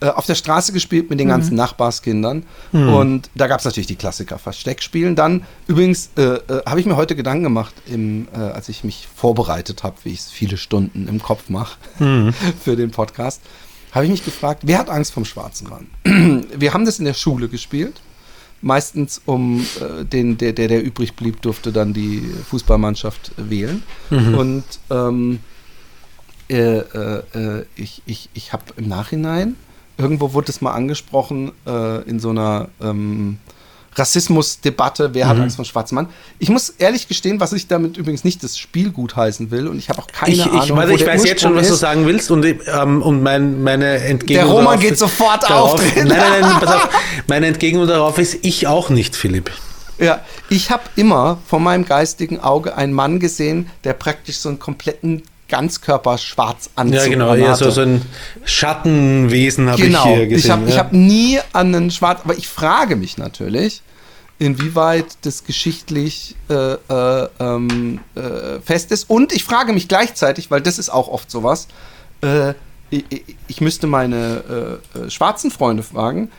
äh, 0.00 0.08
auf 0.08 0.26
der 0.26 0.34
Straße 0.34 0.72
gespielt 0.72 1.10
mit 1.10 1.20
den 1.20 1.28
ganzen 1.28 1.54
Nachbarskindern. 1.54 2.44
Und 2.72 3.30
da 3.34 3.46
gab 3.46 3.60
es 3.60 3.64
natürlich 3.64 3.86
die 3.86 3.96
Klassiker 3.96 4.38
Versteckspielen. 4.38 5.14
Dann, 5.14 5.44
übrigens, 5.68 6.10
äh, 6.16 6.22
äh, 6.22 6.62
habe 6.66 6.80
ich 6.80 6.86
mir 6.86 6.96
heute 6.96 7.14
Gedanken 7.14 7.44
gemacht, 7.44 7.74
im, 7.86 8.26
äh, 8.34 8.38
als 8.38 8.68
ich 8.68 8.82
mich 8.82 9.06
vorbereitet 9.14 9.84
habe, 9.84 9.96
wie 10.02 10.10
ich 10.10 10.20
es 10.20 10.30
viele 10.30 10.56
Stunden 10.56 11.06
im 11.06 11.22
Kopf 11.22 11.48
mache 11.48 11.76
für 12.64 12.74
den 12.74 12.90
Podcast, 12.90 13.40
habe 13.92 14.06
ich 14.06 14.10
mich 14.10 14.24
gefragt, 14.24 14.62
wer 14.64 14.78
hat 14.78 14.90
Angst 14.90 15.12
vom 15.12 15.24
schwarzen 15.24 15.68
Mann? 15.68 16.46
Wir 16.56 16.72
haben 16.72 16.86
das 16.86 16.98
in 16.98 17.04
der 17.04 17.14
Schule 17.14 17.48
gespielt. 17.48 18.00
Meistens 18.62 19.20
um 19.26 19.60
äh, 19.80 20.04
den, 20.04 20.38
der, 20.38 20.52
der, 20.52 20.68
der 20.68 20.82
übrig 20.82 21.14
blieb, 21.14 21.42
durfte 21.42 21.72
dann 21.72 21.92
die 21.92 22.22
Fußballmannschaft 22.48 23.32
wählen. 23.36 23.82
Und 24.36 24.64
ähm, 24.90 25.40
äh, 26.48 26.78
äh, 26.78 27.22
äh, 27.34 27.64
ich, 27.76 28.02
ich, 28.06 28.28
ich 28.34 28.52
habe 28.52 28.64
im 28.76 28.88
Nachhinein, 28.88 29.56
irgendwo 29.98 30.32
wurde 30.32 30.50
es 30.50 30.60
mal 30.60 30.72
angesprochen, 30.72 31.52
äh, 31.66 32.02
in 32.08 32.20
so 32.20 32.30
einer 32.30 32.68
ähm, 32.80 33.38
Rassismusdebatte, 33.94 35.10
wer 35.12 35.28
hat 35.28 35.38
Angst 35.38 35.56
vor 35.56 35.64
schwarzen 35.64 35.94
Mann. 35.96 36.08
Ich 36.38 36.48
muss 36.48 36.70
ehrlich 36.70 37.08
gestehen, 37.08 37.40
was 37.40 37.52
ich 37.52 37.66
damit 37.68 37.96
übrigens 37.96 38.24
nicht 38.24 38.42
das 38.42 38.58
Spiel 38.58 38.90
gutheißen 38.90 39.50
will 39.50 39.68
und 39.68 39.78
ich 39.78 39.88
habe 39.88 40.00
auch 40.00 40.06
keine 40.06 40.34
Ich, 40.34 40.42
Ahnung, 40.44 40.62
ich, 40.64 40.70
warte, 40.74 40.90
wo 40.92 40.94
ich 40.94 41.06
weiß 41.06 41.24
jetzt 41.24 41.42
schon, 41.42 41.54
was 41.54 41.68
du 41.68 41.74
ist. 41.74 41.80
sagen 41.80 42.06
willst 42.06 42.30
und, 42.30 42.44
ähm, 42.44 43.02
und 43.02 43.22
mein, 43.22 43.62
meine 43.62 43.96
Entgegnung 43.96 44.46
Der 44.46 44.54
Roman 44.54 44.80
geht 44.80 44.98
sofort 44.98 45.42
darauf, 45.42 45.74
aufdrehen. 45.74 46.08
Nein, 46.08 46.18
nein, 46.18 46.40
nein, 46.40 46.60
pass 46.60 46.74
auf. 46.76 46.88
Meine 47.26 47.46
Entgegnung 47.46 47.86
darauf 47.86 48.18
ist, 48.18 48.38
ich 48.42 48.66
auch 48.66 48.88
nicht, 48.88 49.14
Philipp. 49.14 49.50
Ja, 49.98 50.20
ich 50.48 50.70
habe 50.70 50.82
immer 50.96 51.38
vor 51.46 51.60
meinem 51.60 51.84
geistigen 51.84 52.40
Auge 52.40 52.76
einen 52.76 52.92
Mann 52.92 53.20
gesehen, 53.20 53.68
der 53.84 53.92
praktisch 53.92 54.38
so 54.38 54.48
einen 54.48 54.58
kompletten 54.58 55.22
Ganzkörper-Schwarzanzug 55.52 56.94
Ja, 56.94 57.06
genau, 57.08 57.34
eher 57.34 57.54
so, 57.56 57.70
so 57.70 57.82
ein 57.82 58.02
Schattenwesen 58.44 59.68
habe 59.70 59.82
genau. 59.82 60.04
ich 60.10 60.14
hier 60.16 60.26
gesehen. 60.26 60.38
Ich 60.44 60.50
habe 60.50 60.70
ja. 60.70 60.76
hab 60.78 60.92
nie 60.92 61.38
an 61.52 61.74
einen 61.74 61.90
Schwarz, 61.90 62.20
aber 62.24 62.36
ich 62.36 62.48
frage 62.48 62.96
mich 62.96 63.18
natürlich, 63.18 63.82
inwieweit 64.38 65.06
das 65.22 65.44
geschichtlich 65.44 66.36
äh, 66.48 66.54
äh, 66.74 67.28
ähm, 67.38 68.00
äh, 68.14 68.60
fest 68.64 68.90
ist. 68.90 69.08
Und 69.08 69.32
ich 69.32 69.44
frage 69.44 69.72
mich 69.72 69.88
gleichzeitig, 69.88 70.50
weil 70.50 70.60
das 70.60 70.78
ist 70.78 70.88
auch 70.90 71.08
oft 71.08 71.30
sowas, 71.30 71.68
äh, 72.22 72.54
ich, 72.90 73.04
ich- 73.10 73.36
ich 73.48 73.60
müsste 73.60 73.86
meine 73.86 74.80
äh, 74.94 74.98
äh, 75.06 75.10
schwarzen 75.10 75.50
Freunde 75.50 75.82
fragen, 75.82 76.30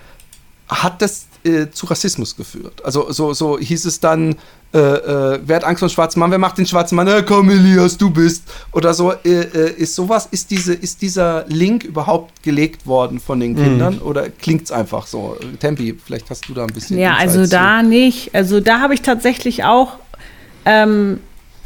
hat 0.68 1.02
das 1.02 1.28
äh, 1.46 1.68
zu 1.72 1.86
Rassismus 1.86 2.36
geführt. 2.36 2.84
Also 2.84 3.12
so, 3.12 3.34
so 3.34 3.58
hieß 3.60 3.86
es 3.86 4.00
dann, 4.00 4.36
äh, 4.74 4.78
äh, 4.80 5.40
wer 5.46 5.58
hat 5.58 5.64
Angst 5.66 5.80
vor 5.80 5.88
dem 5.88 5.94
schwarzen 5.94 6.20
Mann, 6.20 6.32
wer 6.32 6.40
macht 6.40 6.58
den 6.58 6.66
schwarzen 6.66 6.96
Mann, 6.96 7.08
äh, 7.08 7.24
komm 7.26 7.50
Elias, 7.52 7.96
du 7.98 8.10
bist. 8.10 8.44
Oder 8.72 8.94
so, 8.96 9.12
äh, 9.12 9.18
äh, 9.30 9.72
ist 9.74 9.94
sowas, 9.94 10.28
ist, 10.32 10.50
diese, 10.50 10.74
ist 10.74 11.02
dieser 11.04 11.46
Link 11.48 11.84
überhaupt 11.84 12.42
gelegt 12.42 12.88
worden 12.88 13.20
von 13.20 13.40
den 13.40 13.56
Kindern 13.56 14.00
oder 14.00 14.30
klingt 14.30 14.64
es 14.64 14.72
einfach 14.72 15.06
so? 15.06 15.38
Tempi, 15.60 15.96
vielleicht 16.04 16.30
hast 16.32 16.50
du 16.50 16.54
da 16.54 16.64
ein 16.64 16.74
bisschen 16.74 16.98
Ja, 16.98 17.12
Insights 17.12 17.32
also 17.34 17.44
zu. 17.44 17.50
da 17.52 17.84
nicht. 17.84 18.34
Also 18.34 18.60
da 18.62 18.80
habe 18.80 18.96
ich 18.96 19.04
tatsächlich 19.04 19.64
auch, 19.64 19.98
ähm, 20.66 21.20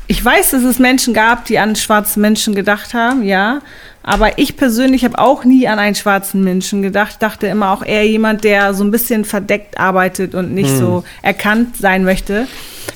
ich 0.07 0.23
weiß, 0.23 0.51
dass 0.51 0.63
es 0.63 0.77
Menschen 0.79 1.13
gab, 1.13 1.45
die 1.45 1.59
an 1.59 1.75
schwarze 1.77 2.19
Menschen 2.19 2.55
gedacht 2.55 2.93
haben, 2.93 3.23
ja. 3.23 3.61
Aber 4.09 4.39
ich 4.39 4.55
persönlich 4.55 5.03
habe 5.03 5.19
auch 5.19 5.43
nie 5.43 5.67
an 5.67 5.79
einen 5.79 5.93
schwarzen 5.95 6.41
Menschen 6.41 6.81
gedacht. 6.81 7.17
Dachte 7.21 7.47
immer 7.47 7.71
auch 7.73 7.83
eher 7.83 8.07
jemand, 8.07 8.45
der 8.45 8.73
so 8.73 8.85
ein 8.85 8.89
bisschen 8.89 9.25
verdeckt 9.25 9.77
arbeitet 9.77 10.33
und 10.33 10.53
nicht 10.53 10.69
Hm. 10.69 10.77
so 10.79 11.03
erkannt 11.21 11.75
sein 11.75 12.05
möchte. 12.05 12.47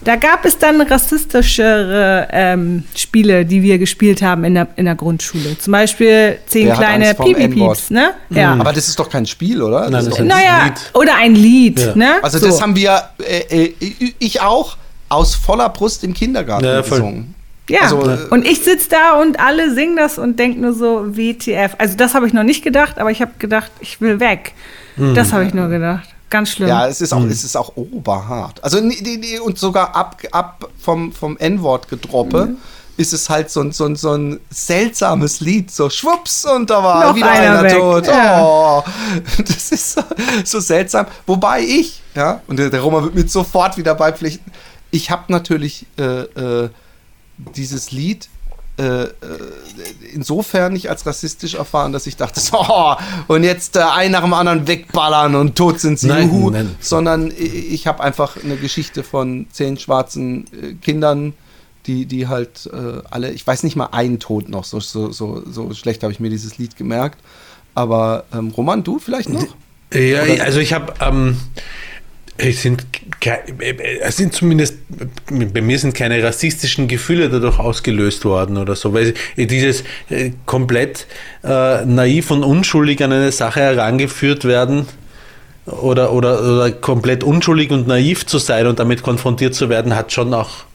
Da 0.06 0.16
gab 0.16 0.46
es 0.46 0.58
dann 0.58 0.80
rassistischere 0.80 2.28
ähm, 2.32 2.84
Spiele, 2.96 3.46
die 3.46 3.62
wir 3.62 3.78
gespielt 3.78 4.22
haben 4.22 4.46
in 4.46 4.54
der, 4.56 4.68
in 4.78 4.86
der 4.86 4.96
Grundschule. 4.96 5.58
Zum 5.58 5.72
Beispiel 5.74 6.38
zehn 6.48 6.70
hat 6.72 6.78
kleine 6.78 7.14
Pipi-Pieps, 7.14 7.90
ne? 7.90 8.12
Ja. 8.30 8.54
Aber 8.54 8.72
das 8.72 8.88
ist 8.88 8.98
doch 8.98 9.10
kein 9.10 9.26
Spiel, 9.26 9.62
oder? 9.62 9.82
Nein, 9.82 9.92
Das 9.92 10.04
ist 10.04 10.10
das 10.12 10.18
doch- 10.18 10.24
ist- 10.24 10.30
Naja, 10.30 10.66
Lied. 10.66 10.74
oder 10.94 11.16
ein 11.18 11.36
Lied, 11.36 11.80
Ja. 11.80 11.96
ne? 11.96 12.10
also 12.24 12.38
So. 12.38 12.46
das 12.48 12.62
haben 12.62 12.76
wir, 12.76 13.02
äh, 13.20 13.66
äh, 13.66 13.74
ich 14.20 14.40
auch, 14.42 14.78
aus 15.10 15.36
voller 15.36 15.68
Brust 15.68 16.06
im 16.06 16.14
Kindergarten 16.14 16.64
Ja, 16.66 16.84
voll. 16.84 17.00
gesungen. 17.00 17.36
Ja, 17.72 17.82
Also, 17.84 18.10
äh, 18.10 18.18
und 18.30 18.46
ich 18.48 18.64
sitze 18.64 18.90
da 18.90 19.20
und 19.22 19.40
alle 19.40 19.74
singen 19.74 19.96
das 19.96 20.18
und 20.18 20.38
denken 20.38 20.62
nur 20.62 20.74
so, 20.74 21.16
WTF. 21.16 21.76
Also 21.78 21.96
das 21.98 22.14
habe 22.14 22.28
ich 22.28 22.34
noch 22.34 22.44
nicht 22.44 22.64
gedacht, 22.64 23.00
aber 23.00 23.12
ich 23.12 23.22
habe 23.22 23.32
gedacht, 23.40 23.72
ich 23.80 24.02
will 24.02 24.20
weg. 24.20 24.54
Das 25.16 25.32
habe 25.34 25.46
ich 25.46 25.54
nur 25.54 25.70
gedacht. 25.70 26.08
Ganz 26.30 26.50
schlimm. 26.52 26.68
Ja, 26.70 26.88
es 26.88 27.02
ist 27.02 27.12
auch, 27.14 27.24
es 27.26 27.44
ist 27.44 27.56
auch 27.58 27.76
oberhart. 27.76 28.64
Also 28.64 28.80
nie- 28.80 29.02
die, 29.02 29.20
die, 29.20 29.40
und 29.40 29.58
sogar 29.58 29.96
ab, 29.96 30.22
ab 30.32 30.70
vom, 30.80 31.12
vom 31.12 31.38
N-Wort 31.38 31.90
gedroppe. 31.90 32.46
Mhm. 32.48 32.58
Ist 32.98 33.14
es 33.14 33.30
halt 33.30 33.50
so, 33.50 33.62
ein- 33.62 33.72
so, 33.72 33.86
ein- 33.86 33.96
so 33.96 34.12
ein 34.14 34.40
seltsames 34.50 35.40
Lied, 35.40 35.72
so 35.72 35.90
schwupps 35.90 36.46
und 36.46 36.70
da 36.70 36.84
war 36.84 37.06
Noch 37.08 37.16
wieder 37.16 37.32
einer 37.32 37.60
einer, 37.60 37.70
tot. 37.78 38.08
Ja. 38.08 38.42
Oh, 38.44 38.84
das 39.40 39.72
ist 39.72 39.94
so, 39.94 40.02
so 40.44 40.60
seltsam. 40.60 41.06
Wobei 41.26 41.62
ich, 41.62 42.02
ja, 42.16 42.42
und 42.48 42.58
der, 42.60 42.70
der 42.70 42.82
Roman 42.82 43.04
wird 43.06 43.16
mir 43.16 43.28
sofort 43.28 43.78
wieder 43.78 43.96
beipflichten, 43.96 44.52
ich 44.92 45.10
habe 45.10 45.24
natürlich 45.32 45.86
äh, 45.98 46.04
äh, 46.04 46.70
dieses 47.38 47.92
Lied 47.92 48.30
äh, 48.78 49.04
äh, 49.04 49.10
insofern 50.14 50.74
nicht 50.74 50.90
als 50.90 51.06
rassistisch 51.06 51.56
erfahren, 51.56 51.92
dass 51.92 52.08
ich 52.08 52.16
dachte, 52.16 52.40
so, 52.40 52.58
und 53.28 53.44
jetzt 53.44 53.76
äh, 53.76 53.82
ein 53.82 54.12
nach 54.12 54.22
dem 54.22 54.34
anderen 54.34 54.66
wegballern 54.68 55.36
und 55.36 55.56
tot 55.56 55.80
sind 55.80 56.00
sie, 56.00 56.08
Nein, 56.08 56.30
juhu. 56.30 56.50
nein. 56.52 56.76
sondern 56.80 57.32
ich, 57.32 57.72
ich 57.74 57.88
habe 57.88 58.02
einfach 58.02 58.38
eine 58.44 58.56
Geschichte 58.56 59.04
von 59.04 59.46
zehn 59.52 59.78
schwarzen 59.78 60.46
äh, 60.54 60.74
Kindern, 60.76 61.34
die, 61.86 62.06
die 62.06 62.28
halt 62.28 62.70
äh, 62.72 63.02
alle, 63.10 63.32
ich 63.32 63.46
weiß 63.46 63.64
nicht 63.64 63.76
mal 63.76 63.88
einen 63.92 64.20
Tod 64.20 64.50
noch, 64.50 64.64
so, 64.64 64.80
so, 64.80 65.12
so, 65.12 65.44
so 65.50 65.74
schlecht 65.74 66.04
habe 66.04 66.14
ich 66.14 66.20
mir 66.20 66.30
dieses 66.30 66.58
Lied 66.58 66.78
gemerkt. 66.78 67.20
Aber 67.76 68.26
ähm, 68.34 68.50
Roman, 68.50 68.84
du 68.84 69.00
vielleicht 69.00 69.30
noch? 69.30 69.46
Ja, 69.94 70.24
Oder- 70.24 70.44
also 70.44 70.60
ich 70.60 70.74
habe, 70.74 70.94
ähm, 71.02 71.38
es 72.38 72.62
sind, 72.62 72.86
kei- 73.20 73.42
äh, 73.60 74.00
es 74.02 74.18
sind 74.18 74.34
zumindest, 74.34 74.76
bei 75.30 75.62
mir 75.62 75.78
sind 75.78 75.94
keine 75.94 76.24
rassistischen 76.24 76.88
Gefühle 76.88 77.30
dadurch 77.30 77.60
ausgelöst 77.60 78.26
worden 78.26 78.58
oder 78.58 78.76
so, 78.76 78.94
weil 78.94 79.14
dieses 79.38 79.84
äh, 80.10 80.32
komplett 80.46 81.08
äh, 81.44 81.86
naiv 81.86 82.32
und 82.32 82.44
unschuldig 82.44 83.04
an 83.04 83.12
eine 83.12 83.32
Sache 83.32 83.60
herangeführt 83.60 84.46
werden 84.46 84.88
oder, 85.66 86.12
oder, 86.14 86.42
oder 86.42 86.72
komplett 86.72 87.24
unschuldig 87.24 87.70
und 87.72 87.88
naiv 87.88 88.26
zu 88.26 88.40
sein 88.40 88.66
und 88.68 88.80
damit 88.80 89.04
konfrontiert 89.04 89.54
zu 89.54 89.70
werden, 89.70 89.96
hat 89.96 90.12
schon 90.12 90.34
auch 90.34 90.66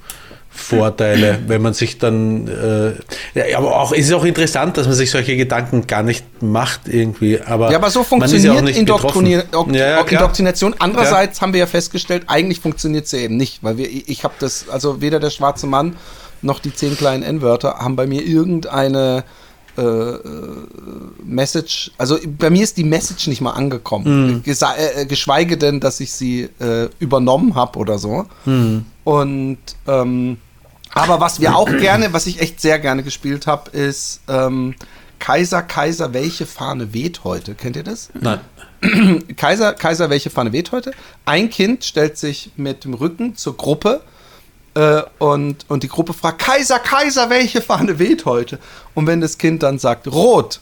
Vorteile, 0.56 1.40
wenn 1.46 1.62
man 1.62 1.74
sich 1.74 1.98
dann, 1.98 2.48
äh, 2.48 3.48
ja, 3.50 3.58
aber 3.58 3.80
auch, 3.80 3.92
es 3.92 4.06
ist 4.06 4.12
auch 4.12 4.24
interessant, 4.24 4.76
dass 4.76 4.86
man 4.86 4.94
sich 4.94 5.10
solche 5.10 5.36
Gedanken 5.36 5.86
gar 5.86 6.02
nicht 6.02 6.24
macht 6.42 6.82
irgendwie, 6.86 7.40
aber 7.40 7.70
Ja, 7.70 7.78
aber 7.78 7.90
so 7.90 8.00
ja 8.00 8.04
funktioniert 8.04 8.64
nicht 8.64 8.78
Indoktrinier 8.78 9.44
Ja, 9.52 9.74
ja. 9.74 10.00
Indoktrination. 10.00 10.74
Andererseits 10.78 11.40
haben 11.40 11.52
wir 11.52 11.60
ja 11.60 11.66
festgestellt, 11.66 12.24
eigentlich 12.26 12.60
funktioniert 12.60 13.06
sie 13.06 13.18
eben 13.18 13.36
nicht, 13.36 13.62
weil 13.62 13.76
wir, 13.76 13.88
ich 13.88 14.24
habe 14.24 14.34
das, 14.38 14.68
also 14.68 15.00
weder 15.00 15.20
der 15.20 15.30
schwarze 15.30 15.66
Mann 15.66 15.96
noch 16.42 16.58
die 16.58 16.74
zehn 16.74 16.96
kleinen 16.96 17.22
N-Wörter 17.22 17.78
haben 17.78 17.96
bei 17.96 18.06
mir 18.06 18.24
irgendeine 18.24 19.24
äh, 19.78 19.82
äh, 19.82 20.18
Message, 21.22 21.90
also 21.98 22.16
bei 22.38 22.48
mir 22.48 22.62
ist 22.62 22.78
die 22.78 22.84
Message 22.84 23.26
nicht 23.26 23.42
mal 23.42 23.50
angekommen, 23.50 24.42
Gesa 24.42 24.74
äh, 24.74 25.04
geschweige 25.04 25.58
denn, 25.58 25.80
dass 25.80 26.00
ich 26.00 26.12
sie 26.12 26.48
äh, 26.60 26.88
übernommen 26.98 27.54
habe 27.54 27.78
oder 27.78 27.98
so. 27.98 28.24
Und 29.04 29.58
ähm, 29.86 30.38
aber 30.96 31.20
was 31.20 31.40
wir 31.40 31.54
auch 31.54 31.68
gerne, 31.68 32.14
was 32.14 32.26
ich 32.26 32.40
echt 32.40 32.58
sehr 32.58 32.78
gerne 32.78 33.02
gespielt 33.02 33.46
habe, 33.46 33.70
ist 33.70 34.20
ähm, 34.28 34.74
Kaiser, 35.18 35.62
Kaiser, 35.62 36.14
welche 36.14 36.46
Fahne 36.46 36.94
weht 36.94 37.22
heute? 37.22 37.54
Kennt 37.54 37.76
ihr 37.76 37.82
das? 37.82 38.08
Nein. 38.14 38.40
Kaiser, 39.36 39.74
Kaiser, 39.74 40.08
welche 40.08 40.30
Fahne 40.30 40.52
weht 40.52 40.72
heute? 40.72 40.92
Ein 41.26 41.50
Kind 41.50 41.84
stellt 41.84 42.16
sich 42.16 42.50
mit 42.56 42.84
dem 42.84 42.94
Rücken 42.94 43.36
zur 43.36 43.58
Gruppe 43.58 44.00
äh, 44.74 45.02
und, 45.18 45.66
und 45.68 45.82
die 45.82 45.88
Gruppe 45.88 46.14
fragt, 46.14 46.38
Kaiser, 46.40 46.78
Kaiser, 46.78 47.28
welche 47.28 47.60
Fahne 47.60 47.98
weht 47.98 48.24
heute? 48.24 48.58
Und 48.94 49.06
wenn 49.06 49.20
das 49.20 49.36
Kind 49.36 49.62
dann 49.62 49.78
sagt, 49.78 50.08
rot, 50.08 50.60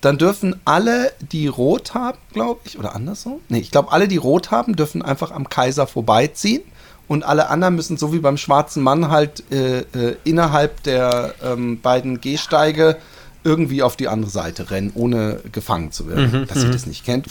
dann 0.00 0.18
dürfen 0.18 0.60
alle, 0.64 1.12
die 1.20 1.46
rot 1.46 1.94
haben, 1.94 2.18
glaube 2.32 2.62
ich, 2.64 2.80
oder 2.80 2.96
andersrum? 2.96 3.40
Nee, 3.48 3.60
ich 3.60 3.70
glaube, 3.70 3.92
alle, 3.92 4.08
die 4.08 4.16
rot 4.16 4.50
haben, 4.50 4.74
dürfen 4.74 5.02
einfach 5.02 5.30
am 5.30 5.48
Kaiser 5.48 5.86
vorbeiziehen. 5.86 6.62
Und 7.08 7.24
alle 7.24 7.48
anderen 7.48 7.74
müssen, 7.74 7.96
so 7.96 8.12
wie 8.12 8.18
beim 8.18 8.36
schwarzen 8.36 8.82
Mann, 8.82 9.08
halt 9.10 9.42
äh, 9.50 9.80
äh, 9.80 10.16
innerhalb 10.24 10.82
der 10.82 11.34
ähm, 11.42 11.80
beiden 11.80 12.20
Gehsteige 12.20 12.98
irgendwie 13.44 13.82
auf 13.82 13.96
die 13.96 14.08
andere 14.08 14.30
Seite 14.30 14.70
rennen, 14.70 14.92
ohne 14.94 15.40
gefangen 15.50 15.90
zu 15.90 16.06
werden. 16.08 16.46
Dass 16.46 16.62
ihr 16.62 16.70
das 16.70 16.86
nicht 16.86 17.04
kennt, 17.06 17.26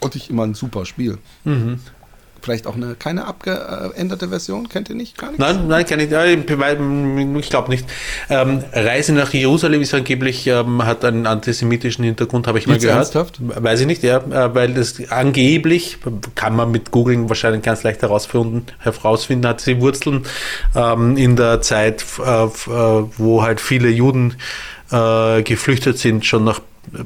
fand 0.00 0.14
ich 0.14 0.30
immer 0.30 0.44
ein 0.44 0.54
super 0.54 0.86
Spiel. 0.86 1.18
Vielleicht 2.46 2.68
auch 2.68 2.76
eine 2.76 2.94
keine 2.94 3.24
abgeänderte 3.26 4.28
Version, 4.28 4.68
kennt 4.68 4.88
ihr 4.88 4.94
nicht? 4.94 5.18
Gar 5.18 5.30
nicht? 5.30 5.40
Nein, 5.40 5.66
nein, 5.66 5.84
kann 5.84 5.98
ich, 5.98 6.08
ja, 6.12 6.24
ich 6.24 6.38
ich 6.38 7.50
glaube 7.50 7.70
nicht. 7.70 7.84
Ähm, 8.30 8.62
Reise 8.72 9.14
nach 9.14 9.32
Jerusalem 9.34 9.82
ist 9.82 9.92
angeblich, 9.94 10.46
ähm, 10.46 10.86
hat 10.86 11.04
einen 11.04 11.26
antisemitischen 11.26 12.04
Hintergrund, 12.04 12.46
habe 12.46 12.60
ich 12.60 12.68
mal 12.68 12.74
Jetzt 12.74 12.82
gehört. 12.82 12.98
ernsthaft? 12.98 13.40
Weiß 13.40 13.80
ich 13.80 13.88
nicht, 13.88 14.04
ja, 14.04 14.18
äh, 14.18 14.54
weil 14.54 14.74
das 14.74 14.94
angeblich, 15.10 15.98
kann 16.36 16.54
man 16.54 16.70
mit 16.70 16.92
Googling 16.92 17.28
wahrscheinlich 17.28 17.62
ganz 17.62 17.82
leicht 17.82 18.02
herausfinden, 18.02 18.66
herausfinden 18.78 19.48
hat 19.48 19.60
sie 19.60 19.80
Wurzeln 19.80 20.24
ähm, 20.76 21.16
in 21.16 21.34
der 21.34 21.62
Zeit, 21.62 22.04
äh, 22.24 22.44
äh, 22.44 22.48
wo 23.18 23.42
halt 23.42 23.60
viele 23.60 23.88
Juden 23.88 24.36
äh, 24.92 25.42
geflüchtet 25.42 25.98
sind, 25.98 26.24
schon 26.24 26.44
nach 26.44 26.60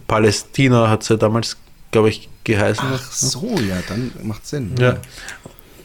Palästina, 0.07 0.91
hat 0.91 1.03
sie 1.03 1.17
damals, 1.17 1.57
glaube 1.91 2.09
ich, 2.11 2.29
geheißen. 2.45 2.85
Ach 2.95 3.13
so, 3.13 3.47
ja, 3.69 3.77
dann 3.89 4.11
macht 4.23 4.47
Sinn. 4.47 4.75
Ja. 4.79 4.97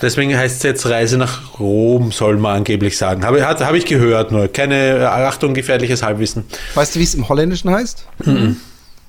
Deswegen 0.02 0.38
heißt 0.38 0.58
es 0.58 0.64
jetzt 0.64 0.86
Reise 0.88 1.18
nach 1.18 1.58
Rom, 1.60 2.12
soll 2.12 2.36
man 2.38 2.58
angeblich 2.58 2.98
sagen. 2.98 3.24
Habe, 3.26 3.46
hat- 3.48 3.62
habe 3.62 3.78
ich 3.78 3.86
gehört 3.86 4.32
nur. 4.32 4.48
Keine 4.50 4.98
äh, 5.00 5.04
Achtung, 5.06 5.54
gefährliches 5.54 6.04
Halbwissen. 6.04 6.44
Weißt 6.74 6.96
du, 6.96 7.00
wie 7.00 7.04
es 7.04 7.16
im 7.16 7.28
Holländischen 7.30 7.72
heißt? 7.72 8.06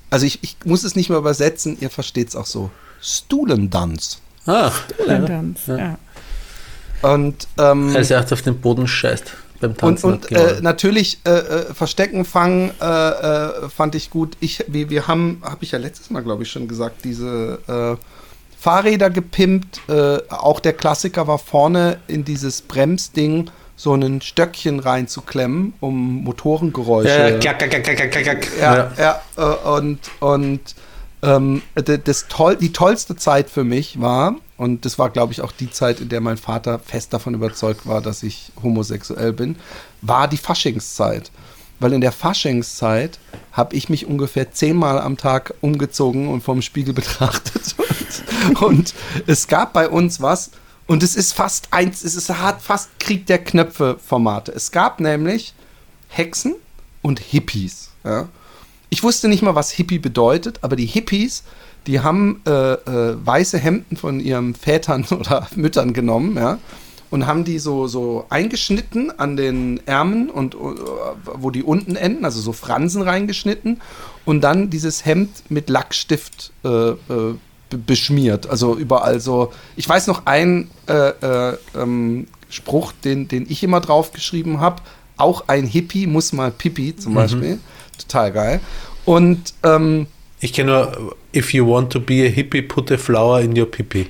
Also 0.09 0.25
ich, 0.25 0.39
ich 0.41 0.55
muss 0.63 0.85
es 0.85 0.95
nicht 0.95 1.09
mehr 1.09 1.17
übersetzen, 1.19 1.77
ihr 1.81 1.89
versteht 1.89 2.29
es 2.29 2.35
auch 2.37 2.45
so. 2.45 2.71
Stulendans. 3.01 4.21
Ah, 4.45 4.71
Tanz, 5.05 5.59
ja. 5.67 5.97
Und, 7.01 7.47
ähm, 7.59 7.93
als 7.95 8.09
er 8.09 8.23
auf 8.31 8.41
den 8.41 8.59
Boden 8.59 8.87
scheißt 8.87 9.33
beim 9.59 9.71
und, 9.71 9.77
Tanzen. 9.77 10.13
und 10.13 10.31
äh, 10.31 10.61
natürlich 10.61 11.19
äh, 11.25 11.31
äh, 11.31 11.73
Verstecken, 11.73 12.25
Fangen 12.25 12.71
äh, 12.81 12.85
äh, 12.85 13.69
fand 13.69 13.95
ich 13.95 14.09
gut. 14.09 14.37
Ich, 14.39 14.63
wir, 14.67 14.89
wir 14.89 15.07
haben, 15.07 15.41
habe 15.43 15.63
ich 15.63 15.71
ja 15.71 15.79
letztes 15.79 16.09
Mal, 16.09 16.23
glaube 16.23 16.43
ich, 16.43 16.51
schon 16.51 16.67
gesagt, 16.67 17.03
diese 17.03 17.59
äh, 17.67 18.03
Fahrräder 18.59 19.09
gepimpt. 19.09 19.81
Äh, 19.87 20.19
auch 20.29 20.59
der 20.59 20.73
Klassiker 20.73 21.27
war 21.27 21.39
vorne 21.39 21.99
in 22.07 22.25
dieses 22.25 22.61
Bremsding 22.61 23.49
so 23.75 23.93
ein 23.93 24.21
Stöckchen 24.21 24.79
reinzuklemmen, 24.79 25.73
um 25.79 26.23
Motorengeräusche 26.23 27.09
ja, 27.09 27.37
klack, 27.37 27.59
klack, 27.59 27.69
klack, 27.69 27.83
klack, 27.83 28.11
klack, 28.11 28.41
klack. 28.41 28.47
ja, 28.59 28.91
ja. 29.37 29.53
und, 29.75 29.99
und 30.19 30.61
ähm, 31.21 31.61
das 31.75 32.27
toll, 32.27 32.55
die 32.55 32.73
tollste 32.73 33.15
Zeit 33.15 33.49
für 33.49 33.63
mich 33.63 33.99
war, 34.01 34.35
und 34.57 34.85
das 34.85 34.97
war, 34.97 35.11
glaube 35.11 35.33
ich, 35.33 35.41
auch 35.41 35.51
die 35.51 35.69
Zeit, 35.69 35.99
in 36.01 36.09
der 36.09 36.19
mein 36.19 36.37
Vater 36.37 36.79
fest 36.79 37.13
davon 37.13 37.35
überzeugt 37.35 37.85
war, 37.85 38.01
dass 38.01 38.23
ich 38.23 38.51
homosexuell 38.61 39.31
bin, 39.31 39.55
war 40.01 40.27
die 40.27 40.37
Faschingszeit. 40.37 41.31
Weil 41.79 41.93
in 41.93 42.01
der 42.01 42.11
Faschingszeit 42.11 43.19
habe 43.51 43.75
ich 43.75 43.87
mich 43.87 44.07
ungefähr 44.07 44.51
zehnmal 44.51 44.99
am 44.99 45.15
Tag 45.15 45.53
umgezogen 45.61 46.27
und 46.27 46.41
vom 46.41 46.63
Spiegel 46.63 46.93
betrachtet. 46.95 47.75
Und, 47.77 48.61
und 48.61 48.93
es 49.27 49.47
gab 49.47 49.73
bei 49.73 49.87
uns 49.87 50.21
was, 50.21 50.51
und 50.87 51.03
es 51.03 51.15
ist 51.15 51.33
fast 51.33 51.67
eins, 51.71 52.03
es 52.03 52.15
ist 52.15 52.29
hat 52.29 52.61
fast 52.61 52.97
Krieg 52.99 53.25
der 53.25 53.43
Knöpfe-Formate. 53.43 54.53
Es 54.53 54.71
gab 54.71 55.01
nämlich 55.01 55.53
Hexen 56.07 56.55
und 57.01 57.19
Hippies. 57.19 57.89
Ja. 58.05 58.29
Ich 58.89 59.03
wusste 59.03 59.27
nicht 59.27 59.43
mal, 59.43 59.53
was 59.53 59.69
Hippie 59.69 59.99
bedeutet, 59.99 60.59
aber 60.61 60.77
die 60.77 60.85
Hippies, 60.85 61.43
die 61.87 62.01
haben 62.01 62.41
äh, 62.45 62.73
äh, 62.73 63.15
weiße 63.25 63.57
Hemden 63.57 63.97
von 63.97 64.19
ihren 64.19 64.53
Vätern 64.55 65.05
oder 65.11 65.47
Müttern 65.55 65.93
genommen, 65.93 66.35
ja, 66.35 66.59
und 67.09 67.25
haben 67.25 67.45
die 67.45 67.57
so, 67.57 67.87
so 67.87 68.25
eingeschnitten 68.29 69.17
an 69.17 69.37
den 69.37 69.79
Ärmeln 69.87 70.29
und 70.29 70.55
äh, 70.55 70.57
wo 71.35 71.49
die 71.51 71.63
unten 71.63 71.95
enden, 71.95 72.25
also 72.25 72.41
so 72.41 72.51
Fransen 72.51 73.01
reingeschnitten 73.01 73.79
und 74.25 74.41
dann 74.41 74.69
dieses 74.69 75.05
Hemd 75.05 75.29
mit 75.49 75.69
Lackstift 75.69 76.51
äh, 76.65 76.67
äh, 76.67 76.95
be- 77.69 77.77
beschmiert. 77.77 78.49
Also 78.49 78.75
überall 78.75 79.21
so. 79.21 79.53
Ich 79.77 79.87
weiß 79.87 80.07
noch 80.07 80.25
einen 80.25 80.69
äh, 80.89 80.93
äh, 81.51 81.57
ähm, 81.77 82.27
Spruch, 82.49 82.91
den, 83.05 83.29
den 83.29 83.45
ich 83.49 83.63
immer 83.63 83.79
draufgeschrieben 83.79 84.59
habe. 84.59 84.81
Auch 85.15 85.47
ein 85.47 85.65
Hippie 85.65 86.07
muss 86.07 86.33
mal 86.33 86.51
Pipi 86.51 86.93
zum 86.95 87.13
Beispiel. 87.13 87.59
Total 87.97 88.31
geil. 88.33 88.59
Und 89.05 89.53
ähm, 89.63 90.07
Ich 90.39 90.53
kenne 90.53 90.71
nur, 90.71 91.15
if 91.35 91.53
you 91.53 91.67
want 91.67 91.91
to 91.93 91.99
be 91.99 92.25
a 92.25 92.29
hippie, 92.29 92.61
put 92.61 92.91
a 92.91 92.97
flower 92.97 93.41
in 93.41 93.57
your 93.57 93.69
pipi. 93.69 94.07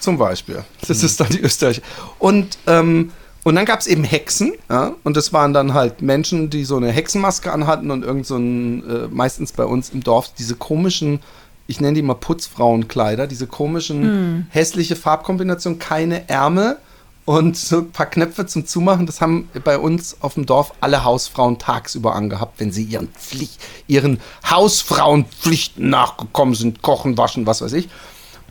Zum 0.00 0.16
Beispiel. 0.16 0.64
Das 0.86 1.02
ist 1.02 1.20
dann 1.20 1.28
die 1.28 1.40
Österreich. 1.40 1.82
Und, 2.18 2.58
ähm, 2.66 3.12
und 3.42 3.54
dann 3.56 3.66
gab 3.66 3.80
es 3.80 3.86
eben 3.86 4.04
Hexen, 4.04 4.54
ja, 4.70 4.94
und 5.04 5.16
das 5.16 5.34
waren 5.34 5.52
dann 5.52 5.74
halt 5.74 6.00
Menschen, 6.00 6.48
die 6.48 6.64
so 6.64 6.76
eine 6.76 6.90
Hexenmaske 6.90 7.52
anhatten 7.52 7.90
und 7.90 8.04
irgend 8.04 8.26
so 8.26 8.36
ein, 8.36 8.88
äh, 8.88 9.08
meistens 9.10 9.52
bei 9.52 9.64
uns 9.64 9.90
im 9.90 10.02
Dorf, 10.02 10.32
diese 10.38 10.54
komischen, 10.54 11.20
ich 11.66 11.80
nenne 11.80 11.94
die 11.94 12.02
mal 12.02 12.14
Putzfrauenkleider, 12.14 13.26
diese 13.26 13.46
komischen, 13.46 14.46
hässliche 14.50 14.96
Farbkombination, 14.96 15.78
keine 15.78 16.28
Ärmel 16.28 16.78
und 17.24 17.56
so 17.56 17.78
ein 17.78 17.90
paar 17.90 18.06
Knöpfe 18.06 18.46
zum 18.46 18.66
Zumachen. 18.66 19.06
Das 19.06 19.20
haben 19.20 19.48
bei 19.64 19.78
uns 19.78 20.16
auf 20.20 20.34
dem 20.34 20.46
Dorf 20.46 20.72
alle 20.80 21.04
Hausfrauen 21.04 21.58
tagsüber 21.58 22.14
angehabt, 22.14 22.60
wenn 22.60 22.72
sie 22.72 22.84
ihren, 22.84 23.08
Pflicht, 23.08 23.60
ihren 23.86 24.20
Hausfrauenpflichten 24.48 25.88
nachgekommen 25.88 26.54
sind, 26.54 26.82
kochen, 26.82 27.16
waschen, 27.16 27.46
was 27.46 27.62
weiß 27.62 27.72
ich. 27.72 27.88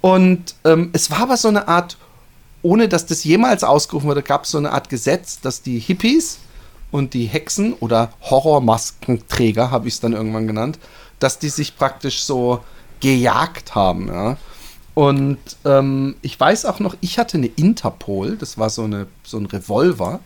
Und 0.01 0.55
ähm, 0.65 0.89
es 0.93 1.11
war 1.11 1.19
aber 1.19 1.37
so 1.37 1.47
eine 1.47 1.67
Art, 1.67 1.97
ohne 2.61 2.89
dass 2.89 3.05
das 3.05 3.23
jemals 3.23 3.63
ausgerufen 3.63 4.07
wurde, 4.09 4.23
gab 4.23 4.45
es 4.45 4.51
so 4.51 4.57
eine 4.57 4.71
Art 4.71 4.89
Gesetz, 4.89 5.39
dass 5.39 5.61
die 5.61 5.79
Hippies 5.79 6.39
und 6.91 7.13
die 7.13 7.25
Hexen 7.25 7.73
oder 7.73 8.11
Horrormaskenträger, 8.21 9.71
habe 9.71 9.87
ich 9.87 9.95
es 9.95 9.99
dann 9.99 10.13
irgendwann 10.13 10.47
genannt, 10.47 10.79
dass 11.19 11.39
die 11.39 11.49
sich 11.49 11.77
praktisch 11.77 12.23
so 12.23 12.63
gejagt 12.99 13.75
haben. 13.75 14.07
Ja? 14.07 14.37
Und 14.93 15.39
ähm, 15.65 16.15
ich 16.21 16.39
weiß 16.39 16.65
auch 16.65 16.79
noch, 16.79 16.95
ich 17.01 17.17
hatte 17.17 17.37
eine 17.37 17.47
Interpol, 17.47 18.37
das 18.37 18.57
war 18.57 18.69
so, 18.69 18.83
eine, 18.83 19.07
so 19.23 19.37
ein 19.37 19.47
Revolver. 19.47 20.19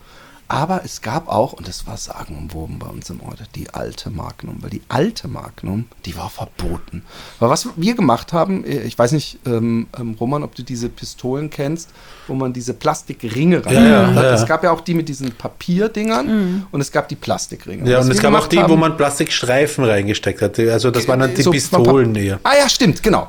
Aber 0.49 0.81
es 0.85 1.01
gab 1.01 1.27
auch, 1.27 1.53
und 1.53 1.67
das 1.67 1.85
war 1.87 1.97
sagenumwoben 1.97 2.79
bei 2.79 2.87
uns 2.87 3.09
im 3.09 3.21
Ort, 3.21 3.39
die 3.55 3.69
alte 3.73 4.09
Magnum. 4.09 4.57
Weil 4.61 4.69
die 4.69 4.81
alte 4.87 5.27
Magnum, 5.27 5.85
die 6.05 6.15
war 6.15 6.29
verboten. 6.29 7.03
Aber 7.39 7.49
was 7.49 7.67
wir 7.75 7.95
gemacht 7.95 8.31
haben, 8.33 8.63
äh, 8.63 8.81
ich 8.83 8.97
weiß 8.97 9.11
nicht, 9.11 9.39
ähm, 9.45 9.87
ähm, 9.99 10.15
Roman, 10.19 10.43
ob 10.43 10.55
du 10.55 10.63
diese 10.63 10.87
Pistolen 10.89 11.49
kennst, 11.49 11.89
wo 12.27 12.33
man 12.33 12.53
diese 12.53 12.73
Plastikringe 12.73 13.65
rein 13.65 13.73
ja, 13.89 14.07
hat. 14.07 14.15
ja. 14.23 14.33
Es 14.33 14.45
gab 14.45 14.63
ja 14.63 14.71
auch 14.71 14.81
die 14.81 14.93
mit 14.93 15.07
diesen 15.09 15.31
Papierdingern 15.31 16.65
und 16.71 16.81
es 16.81 16.91
gab 16.91 17.07
die 17.09 17.15
Plastikringe. 17.15 17.89
Ja, 17.89 17.99
und 17.99 18.09
es 18.11 18.21
gab 18.21 18.33
auch 18.33 18.47
die, 18.47 18.57
wo 18.57 18.61
haben- 18.63 18.79
man 18.79 18.97
Plastikstreifen 18.97 19.83
reingesteckt 19.83 20.41
hat. 20.41 20.59
Also 20.59 20.91
das 20.91 21.07
waren 21.07 21.19
dann 21.19 21.33
die 21.35 21.41
so 21.41 21.51
Pistolen 21.51 22.15
eher. 22.15 22.39
Ah 22.43 22.53
ja, 22.59 22.69
stimmt, 22.69 23.03
genau. 23.03 23.27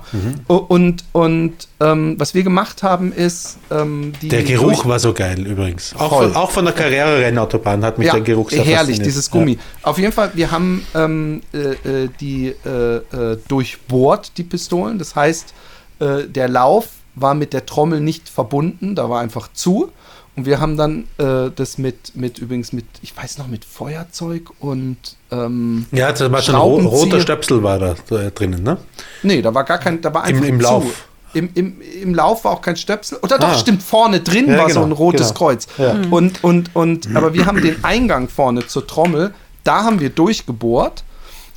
O- 0.48 0.54
Und, 0.68 1.04
und 1.12 1.52
ähm, 1.80 2.14
was 2.18 2.34
wir 2.34 2.42
gemacht 2.42 2.82
haben, 2.82 3.12
ist 3.12 3.58
ähm, 3.70 4.12
die. 4.22 4.28
Der 4.28 4.42
Geruch 4.42 4.72
durch- 4.82 4.86
war 4.86 4.98
so 4.98 5.12
geil 5.12 5.46
übrigens. 5.46 5.94
Auch 5.96 6.18
von, 6.22 6.34
auch 6.36 6.50
von 6.50 6.64
der 6.64 6.74
Carrera-Rennautobahn 7.08 7.84
hat 7.84 7.98
mich 7.98 8.10
der 8.10 8.20
Geruch 8.20 8.50
sehr 8.50 8.64
herrlich, 8.64 9.00
dieses 9.00 9.30
Gummi. 9.30 9.58
Auf 9.82 9.98
jeden 9.98 10.12
Fall, 10.12 10.30
wir 10.34 10.50
haben 10.50 10.86
ähm, 10.94 11.42
äh, 11.52 12.04
äh, 12.04 12.08
die 12.20 12.54
äh, 12.64 12.96
äh, 12.96 13.38
durchbohrt, 13.48 14.32
die 14.36 14.44
Pistolen. 14.44 14.98
Das 14.98 15.14
heißt, 15.16 15.54
äh, 16.00 16.24
der 16.28 16.48
Lauf 16.48 16.88
war 17.14 17.34
mit 17.34 17.52
der 17.52 17.66
Trommel 17.66 18.00
nicht 18.00 18.28
verbunden, 18.28 18.94
da 18.94 19.10
war 19.10 19.20
einfach 19.20 19.48
zu. 19.52 19.90
Und 20.36 20.46
wir 20.46 20.60
haben 20.60 20.76
dann 20.76 21.08
äh, 21.18 21.50
das 21.52 21.78
mit, 21.78 22.14
mit, 22.14 22.38
übrigens 22.38 22.72
mit, 22.72 22.84
ich 23.02 23.16
weiß 23.16 23.38
noch, 23.38 23.48
mit 23.48 23.64
Feuerzeug 23.64 24.50
und 24.60 24.96
ähm, 25.32 25.86
Ja, 25.90 26.08
war 26.30 26.42
schon 26.42 26.54
ein 26.54 26.86
roter 26.86 27.20
Stöpsel 27.20 27.60
war 27.64 27.80
da, 27.80 27.96
da 28.08 28.30
drinnen, 28.30 28.62
ne? 28.62 28.76
Nee, 29.24 29.42
da 29.42 29.52
war 29.52 29.64
gar 29.64 29.78
kein, 29.78 30.00
da 30.00 30.14
war 30.14 30.28
Im- 30.28 30.36
einfach 30.36 30.48
im 30.48 30.60
zu. 30.60 30.64
Lauf. 30.64 31.07
Im, 31.38 31.50
im, 31.54 31.80
Im 32.02 32.14
Lauf 32.14 32.44
war 32.44 32.52
auch 32.52 32.60
kein 32.62 32.76
Stöpsel. 32.76 33.18
Oder 33.22 33.38
doch, 33.38 33.48
Ah. 33.50 33.58
stimmt, 33.58 33.82
vorne 33.82 34.20
drin 34.20 34.48
Ja, 34.48 34.58
war 34.58 34.68
so 34.68 34.74
genau, 34.80 34.86
ein 34.86 34.92
rotes 34.92 35.28
genau. 35.28 35.38
Kreuz. 35.38 35.66
Ja. 35.78 35.96
Und, 36.10 36.42
und, 36.44 36.74
und, 36.74 37.16
aber 37.16 37.32
wir 37.34 37.46
haben 37.46 37.60
den 37.62 37.82
Eingang 37.84 38.28
vorne 38.28 38.66
zur 38.66 38.86
Trommel, 38.86 39.32
da 39.64 39.84
haben 39.84 40.00
wir 40.00 40.10
durchgebohrt. 40.10 41.04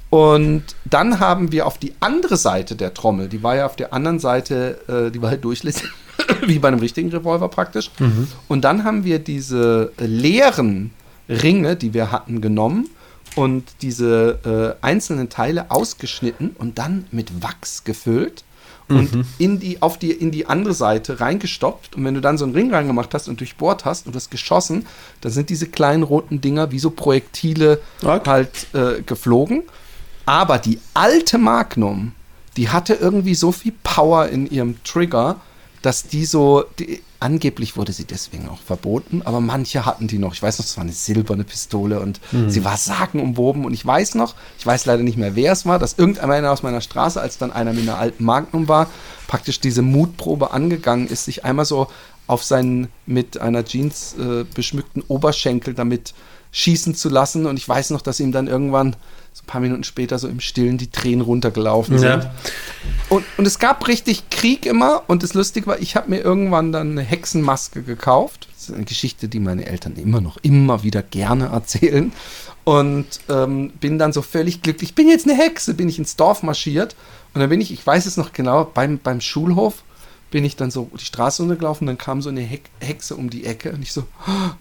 Und 0.09 0.63
dann 0.83 1.19
haben 1.21 1.53
wir 1.53 1.65
auf 1.65 1.77
die 1.77 1.93
andere 2.01 2.35
Seite 2.35 2.75
der 2.75 2.93
Trommel, 2.93 3.29
die 3.29 3.43
war 3.43 3.55
ja 3.55 3.65
auf 3.65 3.77
der 3.77 3.93
anderen 3.93 4.19
Seite, 4.19 4.77
äh, 4.89 5.09
die 5.09 5.21
war 5.21 5.29
halt 5.29 5.43
durchlässig, 5.45 5.87
wie 6.45 6.59
bei 6.59 6.67
einem 6.67 6.79
richtigen 6.79 7.09
Revolver 7.09 7.47
praktisch. 7.47 7.89
Und 8.49 8.61
dann 8.65 8.83
haben 8.83 9.05
wir 9.05 9.19
diese 9.19 9.93
äh, 9.97 10.05
leeren 10.05 10.91
Ringe, 11.29 11.77
die 11.77 11.93
wir 11.93 12.11
hatten, 12.11 12.41
genommen 12.41 12.89
und 13.37 13.63
diese 13.81 14.77
äh, 14.81 14.85
einzelnen 14.85 15.29
Teile 15.29 15.71
ausgeschnitten 15.71 16.55
und 16.59 16.77
dann 16.77 17.05
mit 17.11 17.41
Wachs 17.41 17.85
gefüllt 17.85 18.43
und 18.97 19.25
in 19.37 19.59
die, 19.59 19.81
auf 19.81 19.97
die, 19.97 20.11
in 20.11 20.31
die 20.31 20.45
andere 20.47 20.73
Seite 20.73 21.19
reingestopft. 21.19 21.95
Und 21.95 22.05
wenn 22.05 22.13
du 22.13 22.21
dann 22.21 22.37
so 22.37 22.45
einen 22.45 22.53
Ring 22.53 22.73
reingemacht 22.73 23.13
hast 23.13 23.27
und 23.27 23.39
durchbohrt 23.39 23.85
hast 23.85 24.07
und 24.07 24.15
das 24.15 24.29
geschossen, 24.29 24.85
dann 25.21 25.31
sind 25.31 25.49
diese 25.49 25.67
kleinen 25.67 26.03
roten 26.03 26.41
Dinger 26.41 26.71
wie 26.71 26.79
so 26.79 26.89
Projektile 26.89 27.79
Okay. 28.03 28.29
halt 28.29 28.67
äh, 28.73 29.01
geflogen. 29.01 29.63
Aber 30.25 30.59
die 30.59 30.79
alte 30.93 31.37
Magnum, 31.37 32.13
die 32.57 32.69
hatte 32.69 32.93
irgendwie 32.93 33.35
so 33.35 33.51
viel 33.51 33.73
Power 33.83 34.27
in 34.27 34.49
ihrem 34.49 34.75
Trigger, 34.83 35.37
dass 35.81 36.07
die 36.07 36.25
so, 36.25 36.63
die, 36.79 37.01
angeblich 37.19 37.77
wurde 37.77 37.91
sie 37.91 38.05
deswegen 38.05 38.49
auch 38.49 38.59
verboten, 38.59 39.21
aber 39.23 39.41
manche 39.41 39.85
hatten 39.85 40.07
die 40.07 40.17
noch. 40.17 40.33
Ich 40.33 40.41
weiß 40.41 40.59
noch, 40.59 40.65
es 40.65 40.75
war 40.77 40.83
eine 40.83 40.91
silberne 40.91 41.43
Pistole 41.43 41.99
und 41.99 42.19
sie 42.47 42.63
war 42.63 42.77
sagenumwoben. 42.77 43.63
Und 43.65 43.73
ich 43.73 43.85
weiß 43.85 44.15
noch, 44.15 44.35
ich 44.57 44.65
weiß 44.65 44.85
leider 44.85 45.03
nicht 45.03 45.17
mehr, 45.17 45.35
wer 45.35 45.51
es 45.51 45.65
war, 45.65 45.79
dass 45.79 45.97
irgendeiner 45.97 46.51
aus 46.51 46.63
meiner 46.63 46.81
Straße, 46.81 47.21
als 47.21 47.37
dann 47.37 47.51
einer 47.51 47.73
mit 47.73 47.83
einer 47.83 47.97
alten 47.97 48.23
Magnum 48.23 48.67
war, 48.67 48.89
praktisch 49.27 49.59
diese 49.59 49.81
Mutprobe 49.81 50.51
angegangen 50.51 51.07
ist, 51.07 51.25
sich 51.25 51.45
einmal 51.45 51.65
so 51.65 51.87
auf 52.27 52.43
seinen 52.43 52.87
mit 53.05 53.39
einer 53.39 53.65
Jeans 53.65 54.15
äh, 54.17 54.45
beschmückten 54.55 55.03
Oberschenkel 55.07 55.73
damit 55.73 56.13
schießen 56.51 56.95
zu 56.95 57.09
lassen. 57.09 57.45
Und 57.45 57.57
ich 57.57 57.67
weiß 57.67 57.91
noch, 57.91 58.01
dass 58.01 58.19
ihm 58.19 58.31
dann 58.31 58.47
irgendwann 58.47 58.95
so 59.33 59.43
ein 59.43 59.47
paar 59.47 59.61
Minuten 59.61 59.83
später 59.83 60.19
so 60.19 60.27
im 60.27 60.39
Stillen 60.41 60.77
die 60.77 60.89
Tränen 60.91 61.21
runtergelaufen 61.21 61.97
sind. 61.97 62.23
Ja. 62.23 62.33
Und, 63.09 63.23
und 63.37 63.47
es 63.47 63.59
gab 63.59 63.87
richtig 63.87 64.29
Krieg 64.29 64.65
immer. 64.65 65.03
Und 65.07 65.23
das 65.23 65.33
Lustige 65.33 65.67
war, 65.67 65.79
ich 65.79 65.95
habe 65.95 66.09
mir 66.09 66.19
irgendwann 66.19 66.71
dann 66.71 66.91
eine 66.91 67.01
Hexenmaske 67.01 67.81
gekauft. 67.83 68.47
Das 68.53 68.69
ist 68.69 68.75
eine 68.75 68.83
Geschichte, 68.85 69.27
die 69.29 69.39
meine 69.39 69.65
Eltern 69.65 69.95
immer 69.95 70.19
noch, 70.21 70.37
immer 70.41 70.83
wieder 70.83 71.01
gerne 71.01 71.45
erzählen. 71.47 72.11
Und 72.63 73.07
ähm, 73.29 73.71
bin 73.79 73.97
dann 73.97 74.13
so 74.13 74.21
völlig 74.21 74.61
glücklich. 74.61 74.89
Ich 74.91 74.95
bin 74.95 75.07
jetzt 75.07 75.27
eine 75.27 75.37
Hexe, 75.37 75.73
bin 75.73 75.89
ich 75.89 75.97
ins 75.97 76.15
Dorf 76.15 76.43
marschiert. 76.43 76.95
Und 77.33 77.39
dann 77.39 77.49
bin 77.49 77.61
ich, 77.61 77.71
ich 77.71 77.85
weiß 77.87 78.05
es 78.05 78.17
noch 78.17 78.33
genau, 78.33 78.65
beim, 78.65 78.99
beim 78.99 79.21
Schulhof 79.21 79.83
bin 80.29 80.45
ich 80.45 80.57
dann 80.57 80.71
so 80.71 80.89
die 80.99 81.05
Straße 81.05 81.41
runtergelaufen. 81.41 81.87
Dann 81.87 81.97
kam 81.97 82.21
so 82.21 82.29
eine 82.29 82.41
Hex- 82.41 82.69
Hexe 82.79 83.15
um 83.15 83.29
die 83.29 83.45
Ecke. 83.45 83.71
Und 83.71 83.81
ich 83.81 83.93
so, 83.93 84.03
"Ah!" 84.25 84.51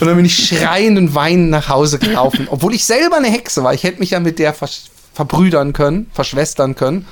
Und 0.00 0.06
dann 0.06 0.16
bin 0.16 0.24
ich 0.24 0.48
schreiend 0.48 0.98
und 0.98 1.14
weinend 1.14 1.50
nach 1.50 1.68
Hause 1.68 1.98
gelaufen, 1.98 2.48
obwohl 2.50 2.74
ich 2.74 2.84
selber 2.84 3.16
eine 3.16 3.28
Hexe 3.28 3.62
war. 3.62 3.74
Ich 3.74 3.82
hätte 3.82 4.00
mich 4.00 4.10
ja 4.10 4.20
mit 4.20 4.38
der 4.38 4.54
vers 4.54 4.90
verbrüdern 5.12 5.72
können, 5.72 6.10
verschwestern 6.12 6.74
können, 6.74 7.06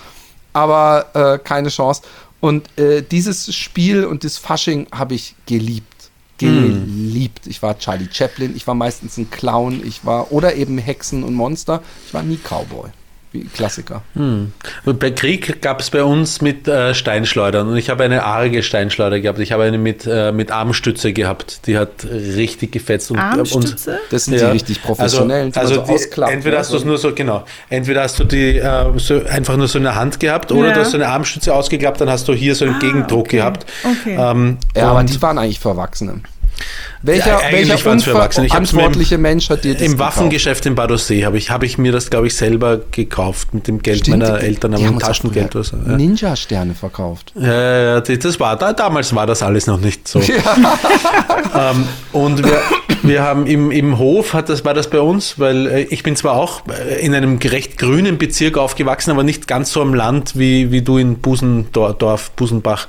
aber 0.53 1.07
äh, 1.15 1.39
keine 1.39 1.69
Chance. 1.69 2.03
Und 2.41 2.77
äh, 2.77 3.03
dieses 3.03 3.55
Spiel 3.55 4.05
und 4.05 4.25
das 4.25 4.39
Fasching 4.39 4.89
habe 4.93 5.15
ich 5.15 5.37
geliebt. 5.47 5.87
Geliebt. 6.39 7.47
Ich 7.47 7.63
war 7.63 7.79
Charlie 7.79 8.09
Chaplin, 8.11 8.57
ich 8.57 8.67
war 8.67 8.75
meistens 8.75 9.17
ein 9.17 9.31
Clown, 9.31 9.87
ich 9.87 10.05
war 10.05 10.33
oder 10.33 10.57
eben 10.57 10.79
Hexen 10.79 11.23
und 11.23 11.35
Monster. 11.35 11.81
Ich 12.09 12.13
war 12.13 12.25
nie 12.25 12.39
Cowboy. 12.39 12.91
Wie 13.33 13.45
Klassiker. 13.45 14.03
Und 14.15 14.53
bei 15.01 15.11
Krieg 15.11 15.63
gab 15.63 15.81
es 15.81 15.89
bei 15.89 16.05
uns 16.05 16.43
mit 16.43 16.69
äh, 16.69 16.93
Steinschleudern 16.95 17.67
und 17.69 17.77
ich 17.79 17.89
habe 17.89 18.05
eine 18.05 18.25
arge 18.25 18.63
Steinschleuder 18.63 19.21
gehabt. 19.21 19.39
Ich 19.39 19.53
habe 19.53 19.63
eine 19.63 19.79
mit, 19.79 20.07
äh, 20.07 20.33
mit 20.33 20.51
Armstütze 20.51 21.15
gehabt, 21.15 21.67
die 21.67 21.79
hat 21.79 22.05
richtig 22.05 22.73
gefetzt. 22.73 23.11
Und, 23.11 23.19
Armstütze? 23.19 23.99
Das 24.11 24.27
sind 24.27 24.39
die 24.39 24.45
richtig 24.45 24.83
professionellen, 24.83 25.51
die 25.51 25.59
man 25.59 25.67
Also, 25.67 25.75
so 25.87 25.93
also 25.93 25.97
die, 26.27 26.33
entweder 26.33 26.57
ne? 26.57 26.59
hast 26.59 26.73
du 26.73 26.77
es 26.77 26.85
nur 26.85 26.99
so, 26.99 27.15
genau, 27.15 27.45
entweder 27.71 28.03
hast 28.03 28.19
du 28.19 28.25
die 28.25 28.59
äh, 28.59 28.85
so, 28.99 29.23
einfach 29.25 29.57
nur 29.57 29.67
so 29.69 29.79
in 29.79 29.85
der 29.85 29.95
Hand 29.95 30.21
gehabt 30.21 30.53
oder 30.53 30.69
Ja. 30.69 30.75
du 30.75 30.81
hast 30.81 30.91
so 30.91 30.99
eine 30.99 31.09
Armstütze 31.09 31.55
ausgeklappt, 31.55 32.03
dann 32.03 32.11
hast 32.11 32.29
du 32.29 32.35
hier 32.35 32.55
so 32.55 32.67
einen 32.67 32.75
Ah, 32.75 32.79
Gegendruck 32.81 33.21
okay. 33.21 33.37
gehabt. 33.39 33.65
Okay. 33.83 34.15
Ähm, 34.19 34.59
Ja, 34.77 34.91
aber 34.91 35.01
und- 35.01 35.09
die 35.15 35.23
waren 35.23 35.39
eigentlich 35.39 35.59
für 35.59 35.71
Erwachsene. 35.71 36.21
Welcher, 37.05 37.41
Ja, 37.43 37.53
welcher 37.53 37.91
unverantwortliche 37.91 39.19
Mensch 39.19 39.51
hat 39.51 39.65
dir 39.65 39.73
das 39.75 39.83
Im 39.83 39.93
gekauft? 39.93 40.17
Waffengeschäft 40.19 40.67
in 40.67 40.77
Badossee 40.77 41.25
habe 41.25 41.37
ich, 41.37 41.51
hab 41.51 41.65
ich 41.65 41.77
mir 41.77 41.91
das, 41.91 42.11
glaube 42.11 42.29
ich, 42.29 42.37
selber 42.37 42.79
gekauft 42.93 43.53
mit 43.55 43.67
dem 43.67 43.83
Geld 43.83 43.99
Stimmt, 44.01 44.21
meiner 44.21 44.39
die- 44.39 44.47
Eltern, 44.47 44.75
auch 44.77 44.99
Taschengeld. 44.99 45.55
oder 45.57 45.65
so, 45.65 45.77
ja. 45.85 45.97
Ninja-Sterne 45.97 46.75
verkauft. 46.75 47.33
Ja, 47.35 47.53
ja, 47.53 47.83
ja, 47.95 48.01
das 48.01 48.39
war, 48.39 48.57
da, 48.57 48.73
damals 48.73 49.13
war 49.15 49.27
das 49.27 49.43
alles 49.43 49.67
noch 49.67 49.81
nicht 49.81 50.07
so. 50.07 50.21
ähm, 51.55 51.89
und 52.13 52.45
wir, 52.45 52.61
Wir 53.03 53.23
haben 53.23 53.47
im, 53.47 53.71
im 53.73 53.99
Hof, 53.99 54.33
hat 54.33 54.49
das, 54.49 54.65
war 54.65 54.75
das 54.75 54.89
bei 54.89 55.01
uns, 55.01 55.39
weil 55.39 55.67
äh, 55.67 55.83
ich 55.83 56.03
bin 56.05 56.15
zwar 56.15 56.35
auch 56.35 56.63
äh, 56.69 57.05
in 57.05 57.15
einem 57.15 57.39
recht 57.39 57.77
grünen 57.77 58.17
Bezirk 58.17 58.57
aufgewachsen, 58.57 59.11
aber 59.11 59.25
nicht 59.25 59.49
ganz 59.49 59.73
so 59.73 59.83
am 59.83 59.93
Land 59.93 60.39
wie, 60.39 60.71
wie 60.71 60.83
du 60.83 60.99
in 60.99 61.17
Busendorf, 61.19 62.31
Busenbach. 62.33 62.87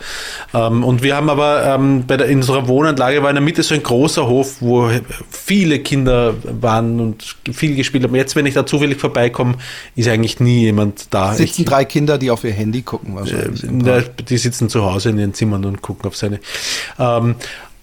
Ähm, 0.53 0.84
und 0.84 1.02
wir 1.02 1.15
haben 1.15 1.30
aber 1.30 1.65
ähm, 1.65 2.06
bei 2.06 2.18
der, 2.18 2.27
in 2.27 2.38
unserer 2.38 2.68
Wohnanlage 2.68 3.23
war 3.23 3.30
in 3.30 3.35
der 3.35 3.44
Mitte 3.44 3.64
so 3.64 3.73
ein 3.73 3.81
großer 3.81 4.27
Hof, 4.27 4.57
wo 4.60 4.90
viele 5.30 5.80
Kinder 5.80 6.35
waren 6.61 6.99
und 6.99 7.35
viel 7.52 7.76
gespielt 7.76 8.03
haben. 8.03 8.14
Jetzt, 8.15 8.35
wenn 8.35 8.45
ich 8.45 8.53
da 8.53 8.65
zufällig 8.65 8.99
vorbeikomme, 8.99 9.56
ist 9.95 10.07
eigentlich 10.07 10.40
nie 10.40 10.61
jemand 10.61 11.07
da. 11.11 11.34
Sitzen 11.34 11.61
Ich- 11.61 11.68
drei 11.68 11.85
Kinder, 11.85 12.19
die 12.19 12.30
auf 12.30 12.44
ihr 12.44 12.52
Handy 12.53 12.84
gucken 12.84 13.15
wahrscheinlich. 13.15 13.64
Park. 13.84 14.26
die 14.27 14.38
sitzen 14.38 14.69
zu 14.69 14.85
Hause 14.85 15.10
in 15.10 15.18
ihren 15.18 15.34
Zimmern 15.34 15.65
und 15.65 15.81
gucken 15.81 16.06
auf 16.07 16.15
seine. 16.15 16.40
Ähm, 16.99 17.35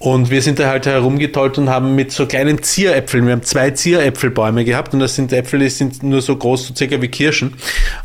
und 0.02 0.31
wir 0.31 0.40
sind 0.40 0.59
da 0.59 0.68
halt 0.68 0.86
herumgetollt 0.86 1.59
und 1.59 1.68
haben 1.68 1.94
mit 1.94 2.10
so 2.10 2.24
kleinen 2.24 2.62
Zieräpfeln, 2.62 3.27
wir 3.27 3.32
haben 3.32 3.43
zwei 3.43 3.70
Zieräpfelbäume 3.72 4.64
gehabt 4.64 4.94
und 4.94 5.01
das 5.01 5.14
sind 5.14 5.31
Äpfel, 5.31 5.60
die 5.60 5.68
sind 5.68 6.02
nur 6.02 6.22
so 6.22 6.36
groß, 6.36 6.68
so 6.68 6.74
circa 6.74 7.02
wie 7.02 7.09
Kirschen. 7.09 7.52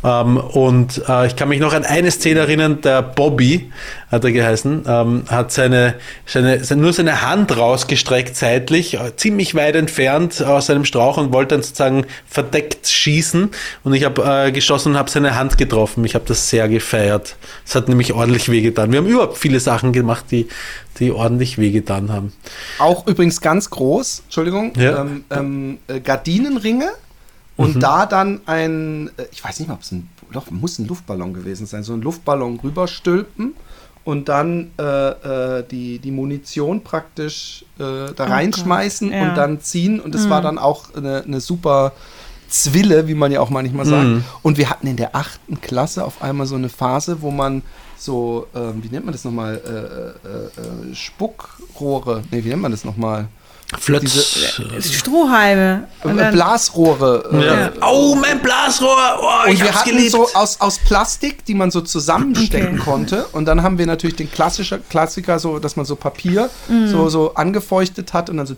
Ähm, 0.04 0.36
und 0.36 1.02
äh, 1.08 1.26
ich 1.26 1.36
kann 1.36 1.48
mich 1.48 1.58
noch 1.58 1.72
an 1.72 1.86
eine 1.86 2.10
Szene 2.10 2.40
erinnern, 2.40 2.82
der 2.82 3.00
Bobby, 3.00 3.70
hat 4.10 4.24
er 4.24 4.30
geheißen, 4.30 4.84
ähm, 4.86 5.22
hat 5.28 5.52
seine, 5.52 5.94
seine, 6.26 6.60
nur 6.76 6.92
seine 6.92 7.22
Hand 7.22 7.56
rausgestreckt 7.56 8.36
seitlich, 8.36 9.00
äh, 9.00 9.16
ziemlich 9.16 9.54
weit 9.54 9.74
entfernt 9.74 10.42
aus 10.42 10.66
seinem 10.66 10.84
Strauch 10.84 11.16
und 11.16 11.32
wollte 11.32 11.54
dann 11.54 11.62
sozusagen 11.62 12.04
verdeckt 12.28 12.86
schießen. 12.86 13.50
Und 13.84 13.94
ich 13.94 14.04
habe 14.04 14.22
äh, 14.22 14.52
geschossen 14.52 14.92
und 14.92 14.98
habe 14.98 15.10
seine 15.10 15.34
Hand 15.34 15.56
getroffen. 15.56 16.04
Ich 16.04 16.14
habe 16.14 16.26
das 16.28 16.50
sehr 16.50 16.68
gefeiert. 16.68 17.36
Es 17.64 17.74
hat 17.74 17.88
nämlich 17.88 18.12
ordentlich 18.12 18.50
wehgetan. 18.50 18.92
Wir 18.92 18.98
haben 18.98 19.06
überhaupt 19.06 19.38
viele 19.38 19.60
Sachen 19.60 19.92
gemacht, 19.92 20.26
die, 20.30 20.46
die 20.98 21.12
ordentlich 21.12 21.58
wehgetan 21.58 22.10
haben. 22.10 22.32
Auch 22.78 23.06
übrigens 23.06 23.40
ganz 23.40 23.70
groß, 23.70 24.22
Entschuldigung, 24.24 24.72
Ja. 24.76 25.02
ähm, 25.02 25.24
ähm, 25.30 25.78
äh, 25.88 26.00
Gardinenringe 26.00 26.90
und 27.56 27.82
da 27.82 28.06
dann 28.06 28.40
ein, 28.46 29.10
äh, 29.16 29.24
ich 29.32 29.42
weiß 29.42 29.58
nicht 29.58 29.68
mal, 29.68 29.74
ob 29.74 29.82
es 29.82 29.92
ein, 29.92 30.08
doch, 30.32 30.50
muss 30.50 30.78
ein 30.78 30.86
Luftballon 30.86 31.34
gewesen 31.34 31.66
sein, 31.66 31.82
so 31.82 31.92
ein 31.92 32.02
Luftballon 32.02 32.60
rüberstülpen 32.62 33.54
und 34.04 34.28
dann 34.28 34.70
äh, 34.78 34.82
äh, 34.82 35.64
die, 35.68 35.98
die 35.98 36.10
Munition 36.12 36.82
praktisch 36.82 37.64
äh, 37.78 38.12
da 38.14 38.24
reinschmeißen 38.24 39.12
ja. 39.12 39.28
und 39.28 39.34
dann 39.36 39.60
ziehen 39.60 40.00
und 40.00 40.14
es 40.14 40.30
war 40.30 40.40
dann 40.42 40.58
auch 40.58 40.94
eine, 40.94 41.24
eine 41.24 41.40
super 41.40 41.92
Zwille, 42.48 43.08
wie 43.08 43.14
man 43.14 43.32
ja 43.32 43.40
auch 43.40 43.50
manchmal 43.50 43.86
sagt. 43.86 44.22
Und 44.42 44.56
wir 44.58 44.70
hatten 44.70 44.86
in 44.86 44.96
der 44.96 45.16
achten 45.16 45.60
Klasse 45.60 46.04
auf 46.04 46.22
einmal 46.22 46.46
so 46.46 46.54
eine 46.54 46.68
Phase, 46.68 47.20
wo 47.20 47.32
man 47.32 47.62
so, 47.98 48.46
ähm, 48.54 48.82
wie 48.82 48.88
nennt 48.88 49.04
man 49.04 49.12
das 49.12 49.24
nochmal, 49.24 49.54
äh, 49.64 50.28
äh, 50.28 50.90
äh, 50.90 50.94
Spuckrohre, 50.94 52.22
nee, 52.30 52.42
wie 52.44 52.48
nennt 52.50 52.62
man 52.62 52.70
das 52.70 52.84
nochmal? 52.84 53.28
Flötz. 53.80 54.38
Strohhalme. 54.80 55.88
Und 56.04 56.12
Äh, 56.18 56.22
dann- 56.22 56.34
Blasrohre. 56.34 57.28
Äh, 57.32 57.46
ja. 57.46 57.72
Oh, 57.88 58.14
mein 58.14 58.40
Blasrohr! 58.40 58.96
Oh, 59.20 59.46
Und 59.46 59.52
ich 59.54 59.60
wir 59.60 59.66
hab's 59.68 59.78
hatten 59.80 59.90
geliebt. 59.90 60.12
so 60.12 60.28
aus, 60.34 60.60
aus 60.60 60.78
Plastik, 60.78 61.44
die 61.44 61.54
man 61.54 61.72
so 61.72 61.80
zusammenstecken 61.80 62.74
Okay. 62.80 62.84
konnte. 62.84 63.24
Und 63.32 63.46
dann 63.46 63.62
haben 63.64 63.76
wir 63.78 63.86
natürlich 63.86 64.14
den 64.16 64.30
klassischer 64.30 64.78
Klassiker, 64.78 65.38
so, 65.40 65.58
dass 65.58 65.74
man 65.74 65.84
so 65.84 65.96
Papier 65.96 66.48
Mhm. 66.68 66.88
so, 66.88 67.08
so 67.08 67.34
angefeuchtet 67.34 68.12
hat 68.12 68.30
und 68.30 68.36
dann 68.36 68.46
so 68.46 68.54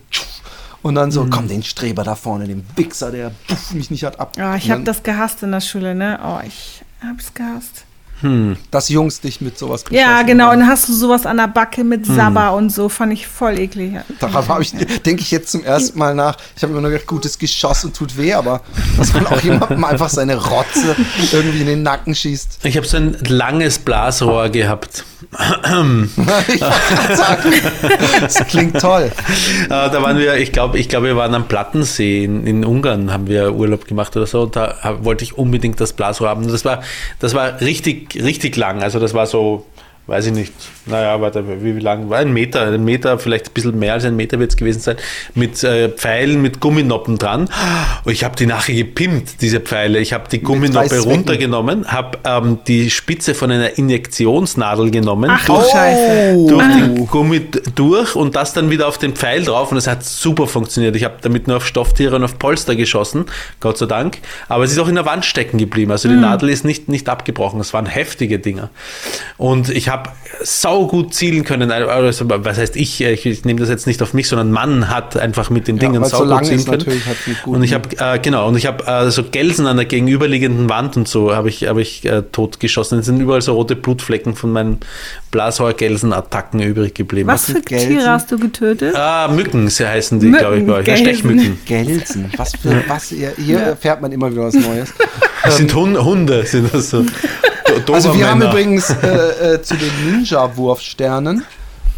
und 0.83 0.95
dann 0.95 1.11
so, 1.11 1.27
komm, 1.29 1.49
den 1.49 1.63
Streber 1.65 2.05
da 2.05 2.15
vorne, 2.15 2.47
den 2.47 2.65
Wichser, 2.77 3.11
der 3.11 3.33
mich 3.73 3.91
nicht 3.91 4.05
hat 4.05 4.21
ab. 4.21 4.37
Ja, 4.37 4.55
ich 4.57 4.71
habe 4.71 4.83
das 4.85 5.03
gehasst 5.03 5.43
in 5.43 5.51
der 5.51 5.61
Schule, 5.61 5.95
ne? 5.95 6.21
Oh, 6.23 6.39
ich 6.47 6.83
hab's 7.03 7.33
gehasst. 7.35 7.85
Dass 8.71 8.89
Jungs 8.89 9.21
dich 9.21 9.41
mit 9.41 9.59
sowas 9.59 9.85
Ja, 9.91 10.23
genau. 10.23 10.47
haben. 10.47 10.55
Und 10.55 10.61
dann 10.61 10.69
hast 10.69 10.89
du 10.89 10.93
sowas 10.93 11.27
an 11.27 11.37
der 11.37 11.49
Backe 11.49 11.85
mit 11.85 12.05
Sabber 12.07 12.53
und 12.55 12.71
so, 12.71 12.89
fand 12.89 13.13
ich 13.13 13.27
voll 13.27 13.59
eklig. 13.59 13.93
Darauf 14.19 14.49
habe 14.49 14.63
ich, 14.63 14.73
denke 15.05 15.23
ich 15.23 15.31
jetzt 15.31 15.51
zum 15.53 15.63
ersten 15.65 15.99
Mal 15.99 16.15
nach. 16.15 16.37
Ich 16.57 16.63
habe 16.63 16.73
immer 16.73 16.81
nur 16.83 16.91
gedacht, 16.91 17.07
gutes 17.07 17.39
Geschoss 17.39 17.85
und 17.85 17.95
tut 17.97 18.17
weh, 18.17 18.33
aber 18.35 18.63
dass 18.97 19.13
man 19.13 19.27
auch 19.27 19.41
jemandem 19.41 19.85
einfach 19.85 20.09
seine 20.09 20.37
Rotze 20.37 20.97
irgendwie 21.33 21.61
in 21.61 21.67
den 21.67 21.83
Nacken 21.83 22.15
schießt. 22.15 22.61
Ich 22.65 22.77
habe 22.77 22.87
so 22.87 22.97
ein 22.97 23.17
langes 23.27 23.79
Blasrohr 23.79 24.49
gehabt. 24.49 25.05
Das 28.21 28.47
klingt 28.47 28.81
toll. 28.81 29.11
Äh, 29.65 29.69
da 29.69 30.03
waren 30.03 30.17
wir, 30.19 30.37
ich 30.37 30.53
glaube, 30.53 30.79
ich 30.79 30.89
glaube, 30.89 31.07
wir 31.07 31.17
waren 31.17 31.35
am 31.35 31.49
Plattensee 31.49 32.23
in, 32.25 32.47
in 32.47 32.65
Ungarn, 32.65 33.13
haben 33.13 33.27
wir 33.27 33.53
Urlaub 33.53 33.87
gemacht 33.87 34.17
oder 34.17 34.27
so. 34.27 34.43
Und 34.43 34.55
da 34.55 34.99
wollte 35.03 35.25
ich 35.25 35.37
unbedingt 35.37 35.81
das 35.81 35.93
Blasrohr 35.93 36.29
haben. 36.29 36.47
Das 36.47 36.65
war, 36.65 36.83
das 37.19 37.35
war 37.35 37.61
richtig, 37.61 38.23
richtig 38.23 38.57
lang. 38.57 38.83
Also 38.83 39.01
das 39.01 39.13
war 39.13 39.27
so, 39.27 39.67
weiß 40.09 40.27
ich 40.27 40.33
nicht, 40.33 40.55
naja, 40.87 41.21
warte, 41.21 41.45
wie, 41.63 41.77
wie 41.77 41.81
lang? 41.81 42.09
War 42.09 42.19
ein 42.19 42.33
Meter, 42.33 42.63
ein 42.63 42.83
Meter, 42.83 43.19
vielleicht 43.19 43.49
ein 43.49 43.53
bisschen 43.53 43.79
mehr 43.79 43.93
als 43.93 44.07
ein 44.07 44.17
Meter 44.17 44.39
wird 44.39 44.51
es 44.51 44.57
gewesen 44.57 44.81
sein, 44.81 44.97
mit 45.35 45.63
äh, 45.63 45.91
Pfeilen, 45.91 46.41
mit 46.41 46.61
Gumminoppen 46.61 47.19
dran. 47.19 47.51
Und 48.05 48.13
ich 48.13 48.25
habe 48.25 48.35
die 48.35 48.47
nachher 48.47 48.75
gepimpt, 48.75 49.43
diese 49.43 49.61
Pfeile. 49.61 49.99
Ich 49.99 50.15
habe 50.15 50.25
die 50.31 50.41
Gumminoppe 50.41 51.01
runtergenommen, 51.01 51.93
habe 51.93 52.19
ähm, 52.25 52.61
die 52.67 52.89
Spitze 52.89 53.35
von 53.35 53.51
einer 53.51 53.77
Injektionsnadel 53.77 54.91
genommen, 54.91 55.31
Ach 55.31 55.45
du 55.45 55.53
durch, 55.53 55.71
Scheiße. 55.71 56.47
durch 56.49 56.67
den 56.67 57.07
Gummi 57.07 57.43
durch 57.75 58.17
und 58.17 58.35
das 58.35 58.55
dann 58.55 58.71
wieder 58.71 58.89
auf 58.89 58.97
den 58.97 59.15
Pfeil 59.15 59.45
drauf 59.45 59.71
und 59.71 59.77
es 59.77 59.87
hat 59.87 60.07
super 60.07 60.47
funktioniert. 60.47 60.97
Ich 60.97 61.05
habe 61.05 61.17
damit 61.21 61.49
nur 61.49 61.59
auf 61.59 61.67
Stofftiere 61.67 62.17
und 62.17 62.25
auf 62.25 62.39
Polster 62.39 62.77
geschossen, 62.77 63.27
Gott 63.61 63.77
sei 63.77 63.85
Dank. 63.85 64.21
Aber 64.49 64.65
es 64.65 64.73
ist 64.73 64.79
auch 64.79 64.89
in 64.89 64.95
der 64.95 65.05
Wand 65.05 65.27
stecken 65.27 65.59
geblieben. 65.59 65.93
Also 65.93 66.09
die 66.09 66.17
Nadel 66.17 66.49
ist 66.49 66.65
nicht, 66.65 66.89
nicht 66.89 67.11
abgebrochen. 67.11 67.61
Es 67.61 67.75
waren 67.75 67.85
heftige 67.85 68.39
Dinger. 68.39 68.71
Und 69.37 69.69
ich 69.69 69.91
habe 69.91 69.98
sau 70.43 70.87
gut 70.87 71.15
zielen 71.15 71.45
können. 71.45 71.71
Also, 71.71 72.29
was 72.29 72.59
heißt 72.59 72.77
ich? 72.77 73.01
Ich, 73.01 73.27
ich 73.27 73.45
nehme 73.45 73.61
das 73.61 73.69
jetzt 73.69 73.87
nicht 73.87 74.03
auf 74.03 74.15
mich, 74.15 74.29
sondern 74.29 74.51
Mann 74.51 74.89
hat 74.89 75.17
einfach 75.17 75.51
mit 75.51 75.69
den 75.69 75.79
Dingen 75.79 76.03
weil 76.03 76.09
sau 76.09 76.27
so 76.27 76.41
zielen 76.41 76.65
können. 76.65 77.03
Und 77.47 77.63
ich 77.63 77.75
habe 77.75 77.89
äh, 77.99 78.19
genau 78.19 78.49
und 78.49 78.57
ich 78.57 78.67
habe 78.67 78.87
äh, 78.87 79.11
so 79.11 79.25
Gelsen 79.25 79.67
an 79.67 79.77
der 79.77 79.87
gegenüberliegenden 79.87 80.69
Wand 80.69 80.97
und 80.97 81.09
so 81.09 81.35
habe 81.35 81.49
ich 81.49 81.67
habe 81.67 81.83
ich 81.83 82.05
äh, 82.05 82.23
tot 82.23 82.61
geschossen. 82.61 82.99
Es 82.99 83.07
sind 83.07 83.21
überall 83.21 83.43
so 83.43 83.55
rote 83.55 83.77
Blutflecken 83.77 84.35
von 84.35 84.53
meinen 84.53 84.81
Blasheuer-Gelsen-Attacken 85.31 86.61
übrig 86.61 86.95
geblieben. 86.95 87.29
Was 87.29 87.47
für 87.47 87.53
sind 87.53 87.67
Gelsen? 87.67 87.89
Tiere 87.89 88.11
hast 88.11 88.31
du 88.31 88.39
getötet? 88.39 88.95
Ah, 88.95 89.29
Mücken, 89.29 89.69
sie 89.69 89.87
heißen 89.87 90.21
die, 90.21 90.31
glaube 90.31 90.59
ich, 90.59 90.67
bei 90.67 90.75
euch. 90.75 90.87
Ja, 90.87 90.95
Gelsen. 90.95 91.15
Stechmücken. 91.15 91.59
Gelsen. 91.67 92.33
Was 92.37 92.53
für, 92.57 92.83
was, 92.89 93.05
hier, 93.09 93.33
hier 93.37 93.61
erfährt 93.61 94.01
man 94.01 94.13
immer 94.13 94.31
wieder 94.31 94.45
was 94.45 94.55
Neues. 94.55 94.93
Das 95.45 95.57
sind 95.57 95.73
Hun 95.73 95.97
Hunde, 95.97 96.45
sind 96.45 96.75
das 96.75 96.91
so. 96.91 97.05
Also 97.93 98.15
wir 98.19 98.29
haben 98.29 98.43
übrigens 98.43 98.91
äh, 98.91 99.55
äh, 99.55 99.63
zu 99.63 99.77
den 99.77 99.91
Ninja-Wurfsternen, 100.05 101.45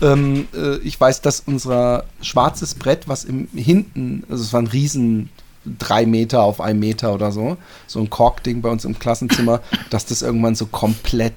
ähm, 0.03 0.49
äh, 0.55 0.79
ich 0.79 1.01
weiß, 1.01 1.21
dass 1.21 1.41
unser 1.41 2.05
schwarzes 2.23 2.75
Brett, 2.75 3.09
was 3.09 3.25
im 3.25 3.49
hinten, 3.55 4.25
also 4.29 4.43
es 4.43 4.53
war 4.53 4.63
ein 4.63 4.67
riesen 4.67 5.31
drei 5.79 6.07
Meter 6.07 6.43
auf 6.43 6.61
ein 6.61 6.79
Meter 6.79 7.13
oder 7.13 7.33
so, 7.33 7.59
so 7.87 8.01
ein 8.01 8.09
Korkding 8.09 8.63
bei 8.63 8.71
uns 8.71 8.85
im 8.85 8.99
Klassenzimmer, 8.99 9.61
dass 9.91 10.07
das 10.07 10.23
irgendwann 10.23 10.55
so 10.55 10.67
komplett 10.67 11.35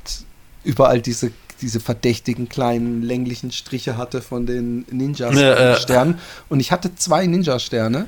überall 0.64 1.02
diese 1.02 1.32
diese 1.64 1.80
verdächtigen 1.80 2.49
kleinen 2.49 3.02
länglichen 3.02 3.52
Striche 3.52 3.98
hatte 3.98 4.22
von 4.22 4.45
den 4.45 4.85
Ja, 4.90 4.94
äh. 4.94 4.95
Ninja-Sternen. 4.95 6.19
Und 6.49 6.60
ich 6.60 6.72
hatte 6.72 6.94
zwei 6.95 7.26
Ninja-Sterne. 7.26 8.06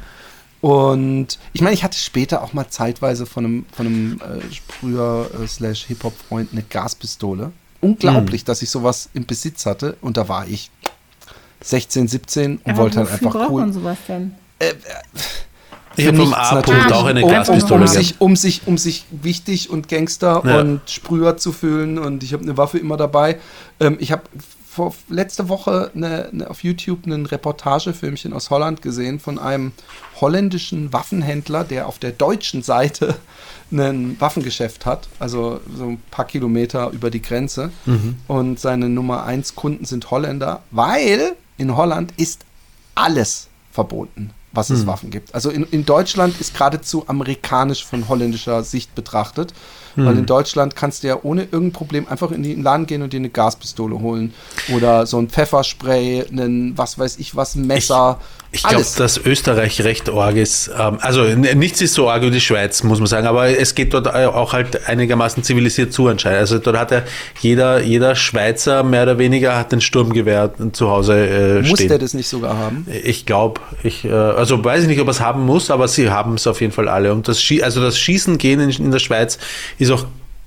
Und 0.61 1.39
ich 1.53 1.61
meine, 1.61 1.73
ich 1.73 1.83
hatte 1.83 1.97
später 1.97 2.41
auch 2.43 2.53
mal 2.53 2.67
zeitweise 2.69 3.25
von 3.25 3.45
einem, 3.45 3.65
von 3.71 3.85
einem 3.85 4.21
äh, 4.21 4.53
Sprüher 4.53 5.29
äh, 5.41 5.47
slash 5.47 5.85
Hip-Hop-Freund 5.85 6.49
eine 6.51 6.63
Gaspistole. 6.63 7.51
Unglaublich, 7.81 8.41
Hm. 8.41 8.45
dass 8.45 8.61
ich 8.61 8.69
sowas 8.69 9.09
im 9.13 9.25
Besitz 9.25 9.65
hatte. 9.65 9.95
Und 10.01 10.17
da 10.17 10.27
war 10.27 10.47
ich 10.47 10.71
16, 11.61 12.07
17 12.07 12.57
und 12.57 12.67
Aber 12.71 12.77
wollte 12.83 12.97
halt 12.99 13.11
wofür 13.11 13.27
einfach 13.27 13.39
braucht 13.41 13.51
man 13.53 13.67
cool. 13.69 13.73
sowas 13.73 13.97
denn? 14.07 14.35
Ich 15.97 16.07
habe 16.07 16.17
vom 16.17 16.33
A-Punkt 16.33 16.91
auch 16.91 17.05
eine 17.05 17.21
um, 17.23 17.25
um, 17.25 17.29
gehabt. 17.29 17.89
sich, 17.89 18.15
um, 18.19 18.35
sich, 18.35 18.61
um 18.65 18.77
sich 18.77 19.05
wichtig 19.11 19.69
und 19.69 19.87
Gangster 19.87 20.41
Ja. 20.45 20.59
und 20.59 20.81
Sprüher 20.89 21.37
zu 21.37 21.51
fühlen 21.51 21.97
und 21.97 22.23
ich 22.23 22.33
habe 22.33 22.43
eine 22.43 22.57
Waffe 22.57 22.77
immer 22.77 22.97
dabei. 22.97 23.39
Ähm, 23.79 23.97
ich 23.99 24.11
habe 24.11 24.23
vor 24.75 24.93
letzte 25.07 25.47
Woche 25.47 25.89
eine, 25.95 26.29
eine, 26.33 26.49
auf 26.49 26.63
YouTube 26.63 27.05
ein 27.07 27.25
Reportagefilmchen 27.25 28.33
aus 28.33 28.49
Holland 28.49 28.81
gesehen 28.81 29.21
von 29.21 29.39
einem 29.39 29.71
holländischen 30.19 30.91
Waffenhändler, 30.91 31.63
der 31.63 31.87
auf 31.87 31.97
der 31.97 32.11
deutschen 32.11 32.61
Seite 32.61 33.15
ein 33.71 34.19
Waffengeschäft 34.19 34.85
hat, 34.85 35.07
also 35.17 35.61
so 35.75 35.85
ein 35.85 36.01
paar 36.11 36.25
Kilometer 36.25 36.89
über 36.91 37.09
die 37.09 37.21
Grenze. 37.21 37.71
Und 38.27 38.59
seine 38.59 38.89
Nummer 38.89 39.23
1 39.25 39.55
Kunden 39.55 39.85
sind 39.85 40.11
Holländer, 40.11 40.61
weil 40.71 41.35
in 41.57 41.75
Holland 41.75 42.13
ist 42.17 42.45
alles 42.95 43.47
verboten. 43.71 44.31
Was 44.55 44.69
Hm. 44.69 44.75
es 44.75 44.87
Waffen 44.87 45.09
gibt. 45.09 45.33
Also 45.35 45.49
in, 45.49 45.65
in 45.71 45.85
Deutschland 45.85 46.39
ist 46.39 46.53
geradezu 46.53 47.03
amerikanisch 47.07 47.85
von 47.85 48.07
holländischer 48.07 48.63
Sicht 48.63 48.95
betrachtet. 48.95 49.53
Hm. 49.95 50.05
Weil 50.05 50.17
in 50.17 50.25
Deutschland 50.25 50.75
kannst 50.75 51.03
du 51.03 51.07
ja 51.07 51.17
ohne 51.23 51.43
irgendein 51.43 51.71
Problem 51.71 52.07
einfach 52.07 52.31
in 52.31 52.43
den 52.43 52.63
Laden 52.63 52.85
gehen 52.85 53.01
und 53.01 53.13
dir 53.13 53.17
eine 53.17 53.29
Gaspistole 53.29 53.99
holen. 53.99 54.33
Oder 54.73 55.05
so 55.05 55.17
ein 55.17 55.29
Pfefferspray, 55.29 56.25
einen, 56.31 56.77
was 56.77 56.99
weiß 56.99 57.17
ich 57.19 57.35
was, 57.35 57.55
Messer. 57.55 58.19
Ich 58.51 58.61
glaube, 58.61 58.75
alles. 58.77 58.95
dass 58.95 59.17
Österreich 59.17 59.81
recht 59.83 60.09
arg 60.09 60.37
ist. 60.37 60.69
Ähm, 60.79 60.97
also 61.01 61.23
n- 61.23 61.59
nichts 61.59 61.81
ist 61.81 61.93
so 61.93 62.09
arg 62.09 62.21
wie 62.21 62.31
die 62.31 62.39
Schweiz, 62.39 62.83
muss 62.83 62.99
man 62.99 63.07
sagen, 63.07 63.27
aber 63.27 63.47
es 63.47 63.75
geht 63.75 63.93
dort 63.93 64.07
äh, 64.07 64.25
auch 64.27 64.53
halt 64.53 64.87
einigermaßen 64.87 65.43
zivilisiert 65.43 65.91
zu 65.91 66.07
anscheinend. 66.07 66.39
Also 66.39 66.59
dort 66.59 66.77
hat 66.77 66.91
ja 66.91 67.01
jeder, 67.41 67.81
jeder 67.81 68.15
Schweizer 68.15 68.83
mehr 68.83 69.03
oder 69.03 69.17
weniger 69.17 69.57
hat 69.57 69.73
ein 69.73 69.81
Sturmgewehr 69.81 70.51
zu 70.71 70.89
Hause 70.89 71.15
äh, 71.27 71.61
Muss 71.67 71.79
stehen. 71.79 71.89
der 71.89 71.97
das 71.99 72.13
nicht 72.13 72.29
sogar 72.29 72.57
haben? 72.57 72.87
Ich 73.03 73.25
glaube, 73.25 73.59
ich, 73.83 74.05
äh, 74.05 74.11
also 74.13 74.63
weiß 74.63 74.83
ich 74.83 74.87
nicht, 74.87 75.01
ob 75.01 75.07
er 75.07 75.11
es 75.11 75.19
haben 75.19 75.45
muss, 75.45 75.69
aber 75.69 75.89
sie 75.89 76.09
haben 76.09 76.35
es 76.35 76.47
auf 76.47 76.61
jeden 76.61 76.71
Fall 76.71 76.87
alle. 76.87 77.11
Und 77.11 77.27
das, 77.27 77.41
Schie 77.41 77.61
also 77.61 77.81
das 77.81 77.99
Schießen 77.99 78.37
gehen 78.37 78.61
in, 78.61 78.69
in 78.69 78.91
der 78.91 78.99
Schweiz 78.99 79.37
ist 79.79 79.84
auch 79.91 80.05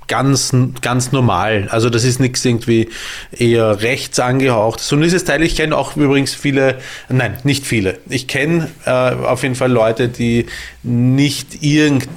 ganz, 0.09 0.52
ganz 0.81 1.12
normal. 1.12 1.69
Also 1.70 1.90
das 1.90 2.02
ist 2.02 2.19
nichts 2.19 2.44
irgendwie 2.44 2.89
eher 3.31 3.82
rechts 3.82 4.19
angehaucht. 4.19 4.81
So 4.81 4.97
dieses 4.97 5.24
Teil, 5.24 5.43
ich 5.43 5.55
kenne 5.55 5.77
auch 5.77 5.97
übrigens 5.97 6.35
viele, 6.35 6.78
nein, 7.09 7.36
nicht 7.44 7.66
viele. 7.66 7.98
Ich 8.09 8.27
kenne 8.27 8.70
äh, 8.86 8.90
auf 8.90 9.43
jeden 9.43 9.55
Fall 9.55 9.70
Leute, 9.70 10.09
die 10.09 10.47
nicht 10.82 11.62
irgend, 11.62 12.09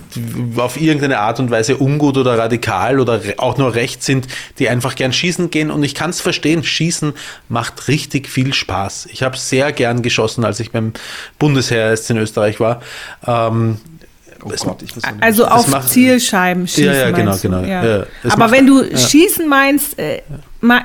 auf 0.55 0.79
irgendeine 0.79 1.19
Art 1.19 1.39
und 1.39 1.51
Weise 1.51 1.77
ungut 1.77 2.17
oder 2.17 2.37
radikal 2.37 2.99
oder 2.99 3.21
auch 3.37 3.57
nur 3.57 3.75
rechts 3.75 4.05
sind, 4.05 4.27
die 4.57 4.69
einfach 4.69 4.95
gern 4.95 5.11
schießen 5.11 5.51
gehen. 5.51 5.69
Und 5.69 5.83
ich 5.83 5.93
kann 5.93 6.11
es 6.11 6.21
verstehen, 6.21 6.63
Schießen 6.63 7.13
macht 7.49 7.89
richtig 7.89 8.29
viel 8.29 8.53
Spaß. 8.53 9.09
Ich 9.11 9.21
habe 9.21 9.37
sehr 9.37 9.73
gern 9.73 10.01
geschossen, 10.01 10.45
als 10.45 10.61
ich 10.61 10.71
beim 10.71 10.93
Bundesheer 11.37 11.93
in 12.07 12.17
Österreich 12.17 12.61
war. 12.61 12.81
Ähm, 13.27 13.79
Oh 14.43 14.49
Gott, 14.49 14.81
ich 14.81 14.95
muss 14.95 15.03
so 15.03 15.09
Also 15.19 15.45
auf 15.47 15.85
Zielscheiben 15.87 16.67
schießen. 16.67 16.85
Ja, 16.85 16.93
ja, 16.93 17.11
genau, 17.11 17.37
genau. 17.37 17.61
Ja. 17.61 17.85
Ja, 17.85 18.05
Aber 18.29 18.51
wenn 18.51 18.65
du 18.65 18.83
schießen 18.95 19.47
meinst, 19.47 19.97
äh, 19.99 20.21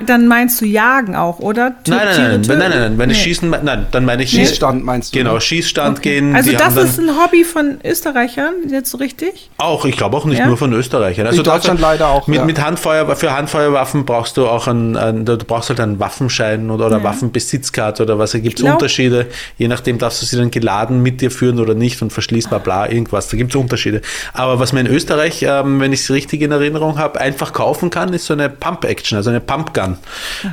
dann 0.07 0.27
meinst 0.27 0.61
du 0.61 0.65
jagen 0.65 1.15
auch, 1.17 1.39
oder? 1.39 1.69
Tü- 1.85 1.91
Nein, 1.91 1.99
nein, 2.05 2.15
Tiere 2.15 2.29
nein, 2.29 2.43
töten? 2.43 2.59
nein, 2.59 2.71
nein, 2.71 2.79
nein. 2.81 2.99
Wenn 2.99 3.11
ich 3.11 3.19
Nee. 3.19 3.25
schießen, 3.25 3.51
me- 3.51 3.61
nein, 3.63 3.87
dann 3.91 4.05
meine 4.05 4.23
ich 4.23 4.31
Schießstand 4.31 4.85
meinst 4.85 5.15
du? 5.15 5.19
Genau, 5.19 5.35
ne? 5.35 5.41
Schießstand 5.41 5.99
Okay. 5.99 6.15
gehen. 6.15 6.35
Also 6.35 6.53
das 6.53 6.77
ist 6.77 6.99
ein 6.99 7.11
Hobby 7.23 7.45
von 7.45 7.79
Österreichern, 7.85 8.55
jetzt 8.71 8.91
so 8.91 8.99
richtig? 8.99 9.51
auch, 9.59 9.85
ich 9.85 9.97
glaube 9.97 10.17
auch 10.17 10.25
nicht 10.25 10.39
Ja? 10.39 10.47
nur 10.47 10.57
von 10.57 10.73
Österreichern. 10.73 11.27
Also 11.27 11.39
In 11.41 11.45
Deutschland 11.45 11.81
dafür- 11.81 11.93
leider 11.93 12.09
auch, 12.09 12.27
Mit, 12.27 12.39
ja. 12.39 12.45
mit 12.45 12.61
Handfeuer, 12.63 13.15
für 13.17 13.37
Handfeuerwaffen 13.37 14.05
brauchst 14.07 14.37
du 14.37 14.47
auch 14.47 14.67
einen, 14.67 14.97
einen 14.97 15.25
du 15.25 15.37
brauchst 15.39 15.69
halt 15.69 15.81
einen 15.81 15.99
Waffenschein 16.01 16.71
oder, 16.71 16.87
oder 16.87 16.99
Ja. 16.99 17.05
Waffenbesitzkarte 17.05 18.03
oder 18.03 18.19
was. 18.19 18.33
Da 18.33 18.39
gibt 18.39 18.59
es 18.59 18.65
Unterschiede. 18.65 19.27
Je 19.59 19.69
nachdem 19.69 19.99
darfst 19.99 20.23
du 20.23 20.27
sie 20.27 20.37
dann 20.37 20.51
geladen 20.51 21.03
mit 21.03 21.21
dir 21.21 21.31
führen 21.31 21.61
oder 21.61 21.75
nicht 21.75 22.01
und 22.03 22.13
verschließbar, 22.13 22.61
bla, 22.61 22.89
irgendwas. 22.91 23.29
Da 23.29 23.37
gibt 23.37 23.53
es 23.55 23.57
Unterschiede. 23.61 24.01
Aber 24.33 24.59
was 24.59 24.73
man 24.73 24.87
in 24.87 24.93
Österreich, 24.93 25.43
ähm, 25.43 25.81
wenn 25.81 25.93
ich 25.93 26.01
es 26.01 26.11
richtig 26.11 26.41
in 26.43 26.53
Erinnerung 26.53 26.99
habe, 26.99 27.21
einfach 27.21 27.53
kaufen 27.53 27.91
kann, 27.91 28.13
ist 28.13 28.27
so 28.27 28.33
eine 28.35 28.49
Pump-Action, 28.49 29.17
also 29.17 29.31
eine 29.31 29.41
Pumpgun. 29.67 29.99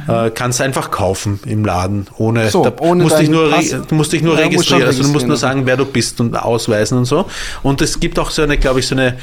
Äh, 0.07 0.31
kannst 0.31 0.61
einfach 0.61 0.91
kaufen 0.91 1.39
im 1.45 1.65
Laden, 1.65 2.07
ohne, 2.17 2.49
So, 2.49 2.63
da 2.63 2.73
ohne 2.79 3.03
musst 3.03 3.19
dich 3.19 3.29
nur, 3.29 3.49
Pass. 3.51 3.69
du 3.87 3.95
musst 3.95 4.13
dich 4.13 4.21
nur 4.21 4.37
Ja, 4.37 4.45
registrieren. 4.45 4.83
Also 4.83 5.03
du 5.03 5.09
musst 5.09 5.27
nur 5.27 5.37
sagen, 5.37 5.65
wer 5.65 5.77
du 5.77 5.85
bist 5.85 6.19
und 6.19 6.35
ausweisen 6.35 6.97
und 6.97 7.05
so. 7.05 7.25
Und 7.61 7.81
es 7.81 7.99
gibt 7.99 8.19
auch 8.19 8.31
so 8.31 8.41
eine, 8.41 8.57
glaube 8.57 8.79
ich, 8.79 8.87
so 8.87 8.95
eine 8.95 9.17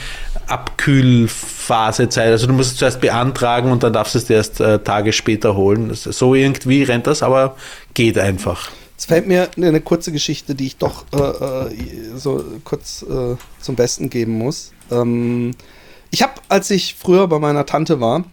Abkühlphasezeit. 0.47 2.31
Also 2.31 2.47
du 2.47 2.53
musst 2.53 2.73
es 2.73 2.77
zuerst 2.79 3.01
beantragen 3.01 3.71
und 3.71 3.83
dann 3.83 3.93
darfst 3.93 4.15
du 4.15 4.19
es 4.19 4.25
dir 4.27 4.37
erst 4.37 4.61
äh, 4.61 4.79
Tage 4.79 5.13
später 5.13 5.57
holen. 5.57 5.91
So 5.95 6.35
irgendwie 6.35 6.83
rennt 6.83 7.07
das, 7.07 7.23
aber 7.23 7.57
geht 7.95 8.19
einfach. 8.19 8.71
Es 8.97 9.07
fällt 9.07 9.27
mir 9.27 9.49
eine 9.57 9.81
kurze 9.81 10.13
Geschichte, 10.13 10.55
die 10.55 10.67
ich 10.67 10.77
doch 10.77 11.07
äh, 11.13 11.17
äh, 11.17 11.71
so 12.17 12.45
kurz 12.65 13.03
äh, 13.03 13.37
zum 13.61 13.75
Besten 13.75 14.11
geben 14.11 14.33
muss. 14.37 14.73
Ähm, 14.91 15.53
ich 16.11 16.23
habe, 16.23 16.35
als 16.49 16.71
ich 16.71 16.97
früher 16.99 17.27
bei 17.29 17.39
meiner 17.39 17.65
Tante 17.65 18.01
war, 18.01 18.25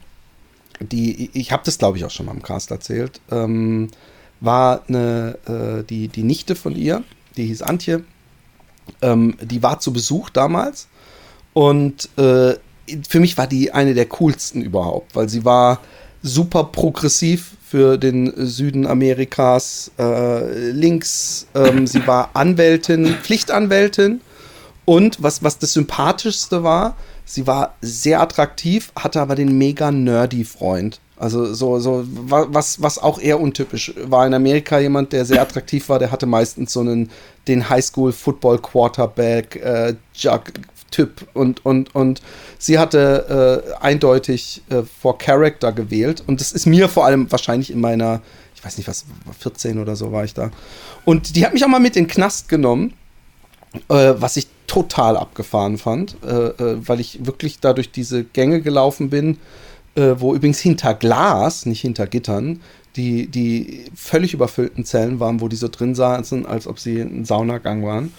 die, 0.79 1.29
ich 1.33 1.51
habe 1.51 1.63
das 1.65 1.77
glaube 1.77 1.97
ich 1.97 2.05
auch 2.05 2.11
schon 2.11 2.25
mal 2.25 2.33
im 2.33 2.43
Cast 2.43 2.71
erzählt, 2.71 3.21
ähm, 3.31 3.89
war 4.39 4.83
eine, 4.87 5.37
äh, 5.47 5.83
die, 5.83 6.07
die 6.07 6.23
Nichte 6.23 6.55
von 6.55 6.75
ihr, 6.75 7.03
die 7.35 7.45
hieß 7.45 7.61
Antje, 7.61 8.03
ähm, 9.01 9.35
die 9.41 9.63
war 9.63 9.79
zu 9.79 9.93
Besuch 9.93 10.29
damals 10.29 10.87
und 11.53 12.09
äh, 12.17 12.55
für 13.07 13.19
mich 13.19 13.37
war 13.37 13.47
die 13.47 13.71
eine 13.71 13.93
der 13.93 14.05
coolsten 14.05 14.61
überhaupt, 14.61 15.15
weil 15.15 15.27
sie 15.27 15.43
war 15.43 15.81
super 16.21 16.65
progressiv 16.65 17.57
für 17.67 17.97
den 17.97 18.31
Süden 18.47 18.87
Amerikas, 18.87 19.91
äh, 19.99 20.69
links, 20.71 21.47
ähm, 21.53 21.85
sie 21.85 22.05
war 22.07 22.29
Anwältin, 22.33 23.15
Pflichtanwältin 23.21 24.21
und 24.85 25.21
was, 25.21 25.43
was 25.43 25.59
das 25.59 25.73
Sympathischste 25.73 26.63
war, 26.63 26.95
sie 27.27 27.45
war 27.45 27.75
sehr 27.81 28.21
attraktiv, 28.21 28.91
hatte 28.95 29.21
aber 29.21 29.35
den 29.35 29.55
mega 29.59 29.91
nerdy 29.91 30.43
Freund. 30.45 30.99
Also 31.19 31.53
so, 31.53 31.79
so 31.79 32.03
wa- 32.07 32.47
was, 32.49 32.81
was 32.81 32.97
auch 32.99 33.19
eher 33.19 33.39
untypisch 33.39 33.93
war. 34.05 34.25
In 34.25 34.33
Amerika 34.33 34.79
jemand, 34.79 35.13
der 35.13 35.25
sehr 35.25 35.41
attraktiv 35.41 35.89
war, 35.89 35.99
der 35.99 36.11
hatte 36.11 36.25
meistens 36.27 36.73
so 36.73 36.79
einen 36.79 37.09
den 37.47 37.69
Highschool 37.69 38.11
Football 38.13 38.59
Quarterback 38.59 39.55
äh, 39.57 39.95
Jug 40.15 40.43
Typ. 40.91 41.27
Und 41.33 41.65
und 41.65 41.93
und 41.95 42.21
sie 42.59 42.79
hatte 42.79 43.63
äh, 43.81 43.83
eindeutig 43.83 44.61
äh, 44.69 44.83
for 45.01 45.17
Character 45.17 45.71
gewählt. 45.73 46.23
Und 46.25 46.39
das 46.39 46.51
ist 46.53 46.65
mir 46.65 46.87
vor 46.87 47.05
allem 47.05 47.29
wahrscheinlich 47.31 47.71
in 47.71 47.81
meiner 47.81 48.21
ich 48.55 48.63
weiß 48.63 48.77
nicht 48.77 48.87
was 48.87 49.05
14 49.39 49.79
oder 49.79 49.95
so 49.95 50.11
war 50.11 50.23
ich 50.23 50.33
da. 50.33 50.49
Und 51.03 51.35
die 51.35 51.45
hat 51.45 51.53
mich 51.53 51.63
auch 51.65 51.69
mal 51.69 51.79
mit 51.79 51.95
in 51.97 52.05
den 52.05 52.09
Knast 52.09 52.47
genommen 52.47 52.93
äh, 53.89 54.13
was 54.17 54.37
ich 54.37 54.47
total 54.67 55.17
abgefahren 55.17 55.77
fand, 55.77 56.17
äh, 56.23 56.27
äh, 56.27 56.87
weil 56.87 56.99
ich 56.99 57.25
wirklich 57.25 57.59
da 57.59 57.73
durch 57.73 57.91
diese 57.91 58.23
Gänge 58.23 58.61
gelaufen 58.61 59.09
bin, 59.09 59.37
äh, 59.95 60.15
wo 60.17 60.35
übrigens 60.35 60.59
hinter 60.59 60.93
Glas, 60.93 61.65
nicht 61.65 61.81
hinter 61.81 62.05
Gittern, 62.05 62.61
die, 62.95 63.27
die 63.27 63.85
völlig 63.95 64.33
überfüllten 64.33 64.83
Zellen 64.83 65.19
waren, 65.19 65.39
wo 65.39 65.47
die 65.47 65.55
so 65.55 65.67
drin 65.67 65.95
saßen, 65.95 66.45
als 66.45 66.67
ob 66.67 66.79
sie 66.79 66.99
ein 66.99 67.25
Saunagang 67.25 67.83
waren. 67.85 68.11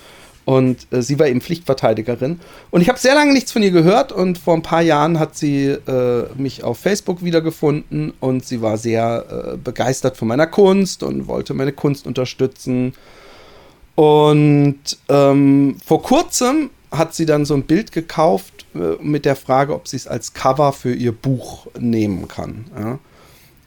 Und 0.45 0.87
äh, 0.93 1.03
sie 1.03 1.19
war 1.19 1.27
eben 1.27 1.43
Pflichtverteidigerin. 1.43 2.41
Und 2.71 2.81
ich 2.81 2.89
habe 2.89 2.99
sehr 2.99 3.15
lange 3.15 3.35
nichts 3.35 3.53
von 3.53 3.63
ihr 3.63 3.71
gehört 3.71 4.13
und 4.13 4.39
vor 4.39 4.55
ein 4.55 4.63
paar 4.63 4.81
Jahren 4.81 5.19
hat 5.19 5.37
sie 5.37 5.67
äh, 5.67 6.25
mich 6.39 6.65
auf 6.65 6.79
Facebook 6.79 7.23
wiedergefunden 7.23 8.15
und 8.21 8.47
sie 8.47 8.63
war 8.63 8.79
sehr 8.79 9.53
äh, 9.53 9.57
begeistert 9.59 10.17
von 10.17 10.27
meiner 10.27 10.47
Kunst 10.47 11.03
und 11.03 11.27
wollte 11.27 11.53
meine 11.53 11.73
Kunst 11.73 12.07
unterstützen. 12.07 12.95
Und 13.99 14.79
ähm, 15.09 15.77
vor 15.85 16.05
kurzem 16.05 16.71
hat 16.93 17.15
sie 17.15 17.27
dann 17.27 17.45
so 17.45 17.55
ein 17.55 17.65
Bild 17.65 17.91
gekauft 17.91 18.65
äh, 18.77 18.95
mit 19.03 19.25
der 19.25 19.35
Frage, 19.35 19.75
ob 19.75 19.89
sie 19.89 19.97
es 19.97 20.07
als 20.07 20.35
Cover 20.35 20.73
für 20.73 20.95
ihr 20.95 21.11
Buch 21.11 21.67
nehmen 21.77 22.29
kann. 22.29 22.67
Ja? 22.79 22.99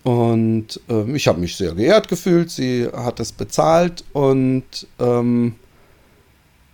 Und 0.09 0.79
ähm, 0.87 1.15
ich 1.17 1.27
habe 1.27 1.41
mich 1.41 1.57
sehr 1.57 1.73
geehrt 1.73 2.07
gefühlt. 2.07 2.49
Sie 2.49 2.87
hat 2.93 3.19
es 3.19 3.33
bezahlt 3.33 4.05
und 4.13 4.87
ähm, 4.99 5.55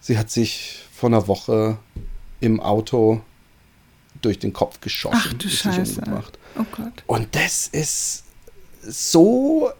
sie 0.01 0.19
hat 0.19 0.29
sich 0.29 0.83
vor 0.93 1.09
einer 1.09 1.27
Woche 1.27 1.79
im 2.39 2.59
Auto 2.59 3.21
durch 4.21 4.37
den 4.37 4.53
Kopf 4.53 4.81
geschossen. 4.81 5.19
Ach 5.19 5.33
du 5.33 5.49
Scheiße. 5.49 6.03
Oh 6.59 6.65
Gott. 6.75 7.03
Und 7.07 7.35
das 7.35 7.67
ist 7.69 8.23
so 8.83 9.71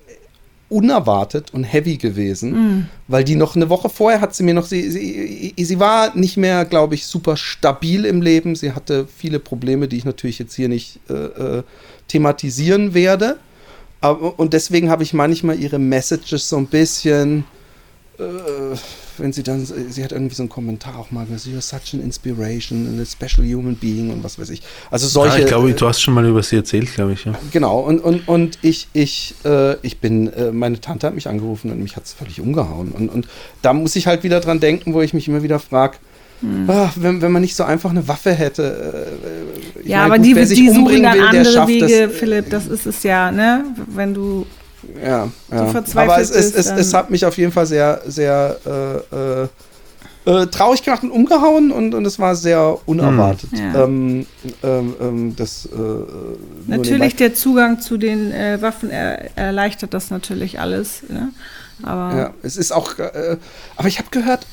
unerwartet 0.69 1.53
und 1.53 1.63
heavy 1.63 1.97
gewesen, 1.97 2.89
weil 3.07 3.23
die 3.23 3.35
noch 3.35 3.55
eine 3.55 3.69
Woche 3.69 3.89
vorher 3.89 4.19
hat 4.19 4.35
sie 4.35 4.43
mir 4.43 4.53
noch, 4.53 4.65
sie, 4.65 4.91
sie, 4.91 5.53
sie 5.57 5.79
war 5.79 6.15
nicht 6.15 6.35
mehr, 6.35 6.65
glaube 6.65 6.95
ich, 6.95 7.07
super 7.07 7.37
stabil 7.37 8.03
im 8.05 8.21
Leben. 8.21 8.55
Sie 8.55 8.73
hatte 8.73 9.07
viele 9.07 9.39
Probleme, 9.39 9.87
die 9.87 9.97
ich 9.97 10.05
natürlich 10.05 10.39
jetzt 10.39 10.55
hier 10.55 10.67
nicht 10.67 10.99
äh, 11.09 11.13
äh, 11.13 11.63
thematisieren 12.09 12.93
werde. 12.93 13.37
Aber, 14.01 14.37
und 14.37 14.53
deswegen 14.53 14.89
habe 14.89 15.03
ich 15.03 15.13
manchmal 15.13 15.59
ihre 15.59 15.79
Messages 15.79 16.49
so 16.49 16.57
ein 16.57 16.67
bisschen, 16.67 17.45
äh, 18.19 18.23
wenn 19.19 19.33
sie 19.33 19.43
dann, 19.43 19.65
sie 19.65 20.03
hat 20.03 20.11
irgendwie 20.11 20.35
so 20.35 20.43
einen 20.43 20.49
Kommentar 20.49 20.97
auch 20.97 21.11
mal, 21.11 21.25
you're 21.25 21.61
such 21.61 21.93
an 21.93 22.01
inspiration 22.01 22.87
and 22.87 23.01
a 23.01 23.05
special 23.05 23.45
human 23.45 23.75
being 23.75 24.11
und 24.11 24.23
was 24.23 24.39
weiß 24.39 24.49
ich. 24.49 24.61
Also 24.91 25.07
solche. 25.07 25.37
ja, 25.37 25.43
ich 25.43 25.47
glaube, 25.47 25.69
äh, 25.69 25.73
du 25.73 25.87
hast 25.87 26.01
schon 26.01 26.13
mal 26.13 26.25
über 26.25 26.43
sie 26.43 26.55
erzählt, 26.55 26.93
glaube 26.93 27.13
ich. 27.13 27.25
Ja. 27.25 27.33
Genau, 27.51 27.79
und, 27.79 27.99
und, 27.99 28.27
und 28.27 28.59
ich, 28.61 28.87
ich, 28.93 29.35
äh, 29.45 29.75
ich 29.81 29.99
bin, 29.99 30.31
äh, 30.33 30.51
meine 30.51 30.79
Tante 30.81 31.07
hat 31.07 31.15
mich 31.15 31.27
angerufen 31.27 31.71
und 31.71 31.81
mich 31.81 31.95
hat 31.95 32.05
es 32.05 32.13
völlig 32.13 32.41
umgehauen. 32.41 32.91
Und, 32.91 33.09
und 33.09 33.27
da 33.61 33.73
muss 33.73 33.95
ich 33.95 34.07
halt 34.07 34.23
wieder 34.23 34.39
dran 34.39 34.59
denken, 34.59 34.93
wo 34.93 35.01
ich 35.01 35.13
mich 35.13 35.27
immer 35.27 35.43
wieder 35.43 35.59
frage, 35.59 35.97
Hm. 36.41 36.67
wenn, 36.97 37.21
wenn 37.23 37.31
man 37.31 37.41
nicht 37.41 37.55
so 37.55 37.63
einfach 37.63 37.89
eine 37.89 38.07
Waffe 38.07 38.31
hätte. 38.31 39.15
Äh, 39.75 39.79
ich 39.79 39.87
Ja, 39.87 40.01
meine, 40.01 40.05
aber 40.05 40.17
gut, 40.17 40.25
die, 40.27 40.35
wer 40.35 40.45
sich 40.45 40.59
die 40.59 40.67
suchen 40.67 40.81
umbringen 40.81 41.03
dann 41.03 41.17
will, 41.17 41.39
andere 41.39 41.67
Wege, 41.67 42.07
das. 42.07 42.15
Philipp, 42.15 42.49
das 42.51 42.67
ist 42.67 42.85
es 42.85 43.01
ja, 43.01 43.31
ne? 43.31 43.65
Wenn 43.87 44.13
du 44.13 44.45
Ja, 45.03 45.29
ja. 45.51 45.65
verzweifelt 45.67 46.11
Aber 46.11 46.21
es, 46.21 46.29
es, 46.31 46.53
es, 46.53 46.71
es 46.71 46.93
hat 46.93 47.09
mich 47.09 47.25
auf 47.25 47.37
jeden 47.37 47.51
Fall 47.51 47.65
sehr, 47.65 48.01
sehr 48.05 48.57
äh, 48.65 49.43
äh, 49.43 49.47
äh, 50.27 50.47
traurig 50.47 50.83
gemacht 50.83 51.03
und 51.03 51.11
umgehauen 51.11 51.71
und, 51.71 51.93
und 51.93 52.05
es 52.05 52.19
war 52.19 52.35
sehr 52.35 52.77
unerwartet. 52.85 53.51
Hm, 53.51 53.59
ja. 53.59 53.83
Ähm, 53.83 54.25
ähm, 54.61 54.95
ähm, 54.99 55.35
das, 55.37 55.65
äh, 55.65 55.69
Natürlich 56.67 57.15
der 57.15 57.33
Zugang 57.33 57.79
zu 57.79 57.97
den 57.97 58.31
äh, 58.31 58.61
Waffen 58.61 58.89
er, 58.89 59.37
erleichtert 59.37 59.93
das 59.93 60.09
natürlich 60.09 60.59
alles. 60.59 61.03
Ne? 61.07 61.29
Aber 61.83 62.17
Ja, 62.17 62.33
es 62.43 62.57
ist 62.57 62.73
auch, 62.73 62.99
äh, 62.99 63.37
aber 63.77 63.87
ich 63.87 63.99
habe 63.99 64.09
gehört, 64.11 64.45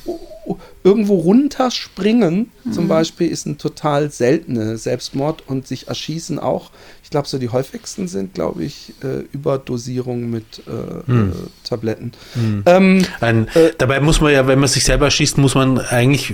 irgendwo 0.83 1.15
runterspringen 1.17 2.51
zum 2.73 2.89
Beispiel 2.89 3.29
ist 3.29 3.45
ein 3.47 3.59
total 3.59 4.11
seltene 4.11 4.79
Selbstmord 4.79 5.43
und 5.47 5.67
sich 5.67 5.89
erschießen 5.89 6.39
auch. 6.39 6.71
Ich 7.03 7.11
glaube, 7.11 7.29
so 7.29 7.37
die 7.39 7.51
häufigsten 7.51 8.09
sind, 8.09 8.33
glaube 8.33 8.65
ich, 8.65 8.95
äh, 9.03 9.21
Überdosierung 9.33 10.31
mit 10.31 10.63
äh, 10.67 11.13
äh, 11.13 11.31
Tabletten. 11.63 12.13
Ähm, 12.65 13.05
Ein, 13.21 13.49
dabei 13.77 14.01
muss 14.01 14.23
man 14.23 14.33
ja, 14.33 14.47
wenn 14.47 14.59
man 14.59 14.69
sich 14.69 14.85
selber 14.85 15.11
schießt, 15.11 15.37
muss 15.37 15.55
man 15.55 15.79
eigentlich. 15.79 16.33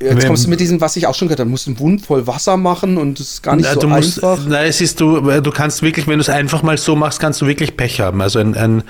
jetzt 0.00 0.16
wenn- 0.18 0.26
kommst 0.26 0.46
du 0.46 0.50
mit 0.50 0.58
diesem, 0.60 0.80
was 0.80 0.96
ich 0.96 1.06
auch 1.06 1.14
schon 1.14 1.28
gehört 1.28 1.38
habe, 1.40 1.46
du 1.48 1.52
musst 1.52 1.68
einen 1.68 1.78
Wund 1.78 2.04
voll 2.04 2.26
Wasser 2.26 2.56
machen 2.56 2.96
und 2.96 3.20
das 3.20 3.34
ist 3.34 3.42
gar 3.42 3.54
nicht 3.54 3.66
Na, 3.68 3.74
so 3.74 3.80
du 3.80 3.88
musst, 3.88 4.22
einfach. 4.24 4.44
Nein, 4.46 4.66
es 4.66 4.80
ist 4.80 5.00
du, 5.00 5.20
du 5.20 5.50
kannst 5.52 5.82
wirklich, 5.82 6.08
wenn 6.08 6.18
du 6.18 6.22
es 6.22 6.28
einfach 6.28 6.62
mal 6.64 6.76
so 6.78 6.96
machst, 6.96 7.20
kannst 7.20 7.40
du 7.40 7.46
wirklich 7.46 7.76
Pech 7.76 8.00
haben. 8.00 8.20
Also 8.20 8.40
ein, 8.40 8.56
ein, 8.56 8.82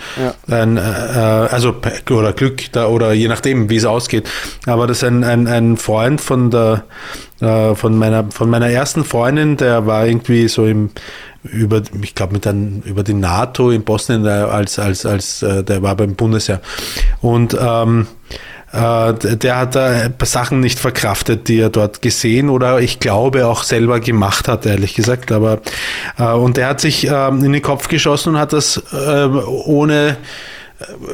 ein 0.49 0.79
äh, 0.79 0.81
also 0.81 1.73
Pech 1.75 2.11
oder 2.11 2.33
Glück 2.33 2.73
da, 2.73 2.87
oder 2.89 3.13
je 3.13 3.29
nachdem, 3.29 3.54
wie 3.71 3.77
es 3.77 3.85
ausgeht. 3.85 4.29
Aber 4.67 4.87
das 4.87 4.99
ist 4.99 5.05
ein, 5.05 5.25
ein, 5.25 5.47
ein 5.47 5.77
Freund 5.77 6.21
von 6.21 6.51
der 6.51 6.85
äh, 7.41 7.75
von 7.75 7.99
meiner 7.99 8.31
von 8.31 8.51
meiner 8.51 8.69
ersten 8.69 9.05
Freundin, 9.05 9.57
der 9.57 9.87
war 9.87 10.07
irgendwie 10.07 10.49
so 10.49 10.67
im 10.67 10.91
über, 11.45 11.83
ich 12.01 12.15
glaube, 12.15 12.33
mit 12.33 12.47
dann 12.47 12.83
über 12.87 13.03
die 13.03 13.15
NATO 13.15 13.71
in 13.71 13.85
Bosnien 13.85 14.25
äh, 14.25 14.31
als, 14.31 14.79
als, 14.79 15.05
als 15.05 15.43
äh, 15.43 15.63
der 15.63 15.83
war 15.83 15.95
beim 15.95 16.15
Bundesheer. 16.15 16.61
Und 17.21 17.55
ähm, 17.61 18.07
äh, 18.73 19.13
der 19.13 19.57
hat 19.59 19.77
da 19.77 19.87
ein 19.87 20.19
paar 20.19 20.27
Sachen 20.27 20.61
nicht 20.61 20.79
verkraftet, 20.79 21.49
die 21.49 21.61
er 21.61 21.71
dort 21.71 22.03
gesehen 22.03 22.49
oder 22.49 22.81
ich 22.81 22.99
glaube 22.99 23.47
auch 23.47 23.63
selber 23.63 24.01
gemacht 24.01 24.49
hat, 24.49 24.67
ehrlich 24.67 24.95
gesagt. 24.95 25.33
Aber 25.33 25.61
äh, 26.19 26.25
und 26.33 26.57
der 26.57 26.69
hat 26.69 26.81
sich 26.81 27.07
ähm, 27.07 27.45
in 27.45 27.53
den 27.53 27.63
Kopf 27.63 27.89
geschossen 27.89 28.35
und 28.35 28.41
hat 28.41 28.53
das 28.53 28.83
ähm, 28.93 29.41
ohne 29.47 30.09
äh, 30.09 30.15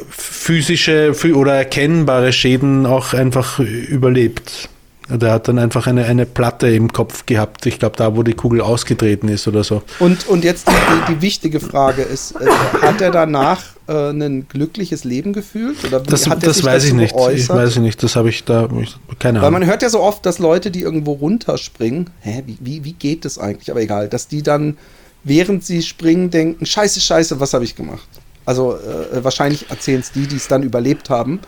physische 0.09 1.13
oder 1.33 1.53
erkennbare 1.53 2.33
Schäden 2.33 2.85
auch 2.85 3.13
einfach 3.13 3.59
überlebt. 3.59 4.69
Der 5.09 5.33
hat 5.33 5.49
dann 5.49 5.59
einfach 5.59 5.87
eine, 5.87 6.05
eine 6.05 6.25
Platte 6.25 6.69
im 6.69 6.93
Kopf 6.93 7.25
gehabt. 7.25 7.65
Ich 7.65 7.79
glaube, 7.79 7.97
da, 7.97 8.15
wo 8.15 8.23
die 8.23 8.33
Kugel 8.33 8.61
ausgetreten 8.61 9.27
ist 9.27 9.45
oder 9.45 9.63
so. 9.63 9.81
Und, 9.99 10.27
und 10.29 10.45
jetzt 10.45 10.67
die, 10.69 11.13
die 11.13 11.21
wichtige 11.21 11.59
Frage 11.59 12.01
ist, 12.03 12.31
äh, 12.39 12.45
hat 12.81 13.01
er 13.01 13.11
danach 13.11 13.61
äh, 13.87 14.11
ein 14.11 14.47
glückliches 14.47 15.03
Leben 15.03 15.33
gefühlt? 15.33 15.83
Oder 15.83 15.99
Das, 15.99 16.29
hat 16.29 16.43
er 16.43 16.47
das 16.49 16.57
sich 16.57 16.65
weiß 16.65 16.85
ich 16.85 16.93
nicht. 16.93 17.11
Ich 17.11 17.17
geäußert? 17.17 17.57
weiß 17.57 17.71
ich 17.73 17.79
nicht. 17.81 18.01
Das 18.03 18.15
habe 18.15 18.29
ich 18.29 18.45
da 18.45 18.69
ich, 18.81 18.95
keine 19.19 19.39
Weil 19.41 19.47
Ahnung. 19.49 19.59
man 19.61 19.69
hört 19.69 19.81
ja 19.81 19.89
so 19.89 19.99
oft, 19.99 20.25
dass 20.25 20.39
Leute, 20.39 20.71
die 20.71 20.81
irgendwo 20.81 21.11
runterspringen, 21.13 22.09
hä, 22.21 22.43
wie, 22.45 22.57
wie, 22.61 22.85
wie 22.85 22.93
geht 22.93 23.25
das 23.25 23.37
eigentlich? 23.37 23.69
Aber 23.69 23.81
egal, 23.81 24.07
dass 24.07 24.29
die 24.29 24.43
dann, 24.43 24.77
während 25.25 25.65
sie 25.65 25.81
springen, 25.81 26.29
denken, 26.29 26.65
scheiße, 26.65 27.01
scheiße, 27.01 27.39
was 27.41 27.53
habe 27.53 27.65
ich 27.65 27.75
gemacht? 27.75 28.07
Also 28.45 28.75
äh, 28.77 29.23
wahrscheinlich 29.23 29.69
erzählen 29.69 29.99
es 29.99 30.11
die, 30.11 30.27
die 30.27 30.35
es 30.37 30.47
dann 30.47 30.63
überlebt 30.63 31.09
haben. 31.09 31.39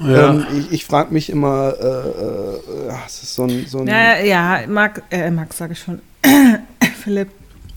Ja. 0.00 0.30
Ähm, 0.30 0.46
ich 0.56 0.72
ich 0.72 0.84
frage 0.84 1.12
mich 1.12 1.30
immer, 1.30 1.74
äh, 1.78 1.84
äh, 1.84 2.88
ja, 2.88 2.98
es 3.06 3.22
ist 3.22 3.34
so 3.34 3.44
ein, 3.44 3.66
so 3.66 3.80
ein 3.80 3.86
Ja, 3.86 4.18
ja, 4.18 4.60
Max, 4.66 5.00
äh, 5.10 5.30
Max 5.30 5.58
sage 5.58 5.74
ich 5.74 5.78
schon. 5.78 6.00
Philipp, 7.04 7.28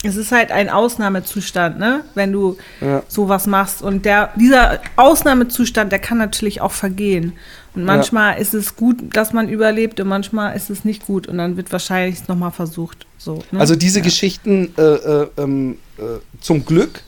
es 0.04 0.16
ist 0.16 0.32
halt 0.32 0.52
ein 0.52 0.70
Ausnahmezustand, 0.70 1.80
ne? 1.80 2.02
Wenn 2.14 2.32
du 2.32 2.58
Ja. 2.82 3.04
sowas 3.08 3.48
machst. 3.48 3.82
Und 3.82 4.06
der, 4.06 4.32
dieser 4.36 4.80
Ausnahmezustand, 4.96 5.92
der 5.92 6.00
kann 6.00 6.18
natürlich 6.18 6.62
auch 6.62 6.72
vergehen. 6.72 7.34
Und 7.76 7.86
manchmal 7.86 8.40
ist 8.40 8.54
es 8.54 8.76
gut, 8.76 8.98
dass 9.16 9.34
man 9.34 9.50
überlebt 9.50 10.00
und 10.00 10.08
manchmal 10.08 10.56
ist 10.56 10.70
es 10.70 10.86
nicht 10.86 11.08
gut. 11.08 11.28
Und 11.28 11.40
dann 11.40 11.58
wird 11.58 11.72
wahrscheinlich 11.72 12.28
nochmal 12.28 12.52
versucht. 12.52 13.08
So, 13.18 13.44
ne? 13.52 13.60
Also 13.60 13.76
diese 13.76 14.02
Geschichten 14.02 14.74
äh, 14.78 14.82
äh, 14.82 15.28
ähm, 15.38 15.78
äh, 15.98 16.04
zum 16.40 16.66
Glück 16.66 17.02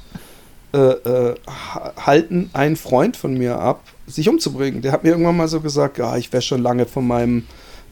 äh, 0.76 0.78
äh, 0.78 1.36
ha- 1.48 1.94
halten 1.98 2.50
einen 2.54 2.76
Freund 2.76 3.16
von 3.18 3.38
mir 3.38 3.60
ab, 3.60 3.82
sich 4.08 4.28
umzubringen. 4.28 4.82
Der 4.82 4.92
hat 4.92 5.04
mir 5.04 5.12
irgendwann 5.12 5.38
mal 5.38 5.48
so 5.48 5.62
gesagt, 5.62 5.98
ja, 5.98 6.18
ich 6.18 6.34
wäre 6.34 6.42
schon 6.42 6.62
lange 6.62 6.86
von 6.86 7.08
meinem 7.08 7.46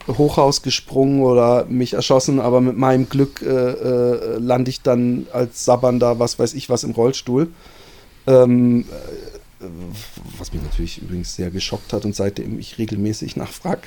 Hochhaus 0.06 0.60
gesprungen 0.62 1.22
oder 1.22 1.64
mich 1.64 1.94
erschossen, 1.94 2.38
aber 2.38 2.60
mit 2.60 2.76
meinem 2.76 3.08
Glück 3.08 3.40
äh, 3.40 3.46
äh, 3.48 4.38
lande 4.38 4.68
ich 4.68 4.82
dann 4.82 5.26
als 5.32 5.64
sabbernder, 5.64 6.18
was 6.18 6.38
weiß 6.38 6.52
ich 6.54 6.68
was, 6.68 6.84
im 6.84 6.90
Rollstuhl. 6.90 7.48
Ähm, 8.26 8.84
äh, 9.60 9.66
was 10.38 10.52
mich 10.52 10.62
natürlich 10.62 11.00
übrigens 11.00 11.34
sehr 11.34 11.50
geschockt 11.50 11.94
hat 11.94 12.04
und 12.04 12.14
seitdem 12.14 12.58
ich 12.58 12.76
regelmäßig 12.76 13.36
nachfrage, 13.36 13.82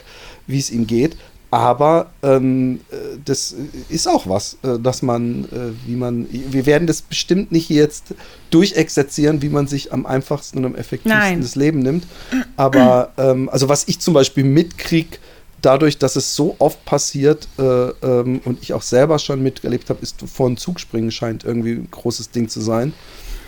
wie 0.47 0.57
es 0.57 0.71
ihm 0.71 0.87
geht. 0.87 1.17
Aber 1.49 2.07
ähm, 2.23 2.81
äh, 2.91 3.17
das 3.23 3.55
ist 3.87 4.07
auch 4.07 4.27
was, 4.27 4.57
äh, 4.63 4.79
dass 4.79 5.01
man, 5.01 5.45
äh, 5.45 5.87
wie 5.87 5.95
man, 5.95 6.27
wir 6.29 6.65
werden 6.65 6.87
das 6.87 7.01
bestimmt 7.01 7.51
nicht 7.51 7.69
jetzt 7.69 8.13
durchexerzieren, 8.49 9.41
wie 9.41 9.49
man 9.49 9.67
sich 9.67 9.93
am 9.93 10.05
einfachsten 10.05 10.59
und 10.59 10.65
am 10.65 10.75
effektivsten 10.75 11.19
Nein. 11.19 11.41
das 11.41 11.55
Leben 11.55 11.79
nimmt. 11.79 12.05
Aber 12.57 13.13
ähm, 13.17 13.49
also 13.49 13.69
was 13.69 13.87
ich 13.87 13.99
zum 13.99 14.13
Beispiel 14.13 14.43
mitkriege, 14.43 15.17
dadurch, 15.61 15.97
dass 15.97 16.15
es 16.15 16.35
so 16.35 16.55
oft 16.59 16.83
passiert 16.85 17.47
äh, 17.57 17.63
ähm, 17.63 18.41
und 18.45 18.61
ich 18.61 18.73
auch 18.73 18.81
selber 18.81 19.17
schon 19.17 19.41
miterlebt 19.41 19.89
habe, 19.89 20.01
ist 20.01 20.21
vor 20.21 20.47
einen 20.47 20.57
Zug 20.57 20.79
springen 20.79 21.11
scheint 21.11 21.43
irgendwie 21.43 21.73
ein 21.73 21.87
großes 21.89 22.31
Ding 22.31 22.49
zu 22.49 22.61
sein. 22.61 22.93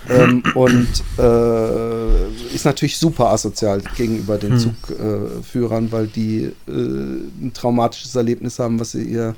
Ähm, 0.07 0.43
und 0.55 0.87
äh, 1.17 2.55
ist 2.55 2.65
natürlich 2.65 2.97
super 2.97 3.27
asozial 3.27 3.81
gegenüber 3.97 4.37
den 4.37 4.57
Zugführern, 4.57 5.91
weil 5.91 6.07
die 6.07 6.51
äh, 6.67 6.71
ein 6.71 7.51
traumatisches 7.53 8.15
Erlebnis 8.15 8.59
haben, 8.59 8.79
was 8.79 8.91
sie 8.91 9.03
ihr 9.03 9.35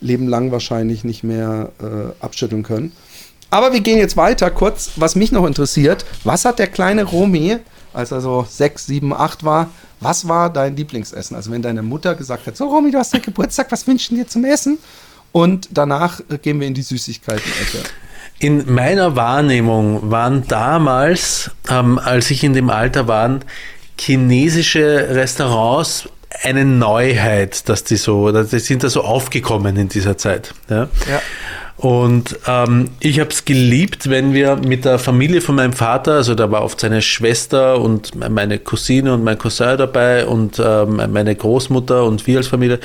Leben 0.00 0.28
lang 0.28 0.52
wahrscheinlich 0.52 1.04
nicht 1.04 1.24
mehr 1.24 1.72
äh, 1.80 2.24
abschütteln 2.24 2.62
können. 2.62 2.92
Aber 3.50 3.72
wir 3.72 3.80
gehen 3.80 3.98
jetzt 3.98 4.16
weiter. 4.16 4.50
Kurz, 4.50 4.92
was 4.96 5.16
mich 5.16 5.32
noch 5.32 5.46
interessiert, 5.46 6.04
was 6.24 6.44
hat 6.44 6.58
der 6.58 6.66
kleine 6.68 7.04
Romy, 7.04 7.56
als 7.92 8.10
er 8.12 8.20
so 8.20 8.46
sechs, 8.48 8.86
sieben, 8.86 9.12
acht 9.12 9.42
war, 9.42 9.70
was 10.00 10.28
war 10.28 10.52
dein 10.52 10.76
Lieblingsessen? 10.76 11.34
Also 11.34 11.50
wenn 11.50 11.62
deine 11.62 11.82
Mutter 11.82 12.14
gesagt 12.14 12.46
hat, 12.46 12.56
so 12.56 12.68
Romy, 12.68 12.90
du 12.90 12.98
hast 12.98 13.12
deinen 13.14 13.22
Geburtstag, 13.22 13.72
was 13.72 13.86
wünschen 13.86 14.16
dir 14.16 14.26
zum 14.26 14.44
Essen? 14.44 14.78
Und 15.32 15.68
danach 15.72 16.20
gehen 16.42 16.60
wir 16.60 16.66
in 16.66 16.74
die 16.74 16.82
Süßigkeiten-Ecke. 16.82 17.82
In 18.40 18.72
meiner 18.72 19.16
Wahrnehmung 19.16 20.10
waren 20.10 20.46
damals, 20.46 21.50
ähm, 21.68 21.98
als 21.98 22.30
ich 22.30 22.44
in 22.44 22.52
dem 22.52 22.70
Alter 22.70 23.08
war, 23.08 23.40
chinesische 23.98 25.08
Restaurants 25.10 26.08
eine 26.42 26.64
Neuheit, 26.64 27.68
dass 27.68 27.84
die 27.84 27.96
so, 27.96 28.30
dass 28.30 28.50
die 28.50 28.60
sind 28.60 28.84
da 28.84 28.90
so 28.90 29.02
aufgekommen 29.02 29.76
in 29.76 29.88
dieser 29.88 30.16
Zeit. 30.16 30.54
Ja. 30.68 30.88
Ja. 31.08 31.20
Und 31.78 32.36
ähm, 32.48 32.90
ich 32.98 33.20
habe 33.20 33.30
es 33.30 33.44
geliebt, 33.44 34.10
wenn 34.10 34.34
wir 34.34 34.56
mit 34.56 34.84
der 34.84 34.98
Familie 34.98 35.40
von 35.40 35.54
meinem 35.54 35.72
Vater, 35.72 36.14
also 36.14 36.34
da 36.34 36.50
war 36.50 36.64
oft 36.64 36.80
seine 36.80 37.00
Schwester 37.02 37.80
und 37.80 38.16
meine 38.16 38.58
Cousine 38.58 39.14
und 39.14 39.22
mein 39.22 39.38
Cousin 39.38 39.78
dabei 39.78 40.26
und 40.26 40.60
ähm, 40.62 41.00
meine 41.12 41.36
Großmutter 41.36 42.02
und 42.02 42.26
wir 42.26 42.38
als 42.38 42.48
Familie. 42.48 42.80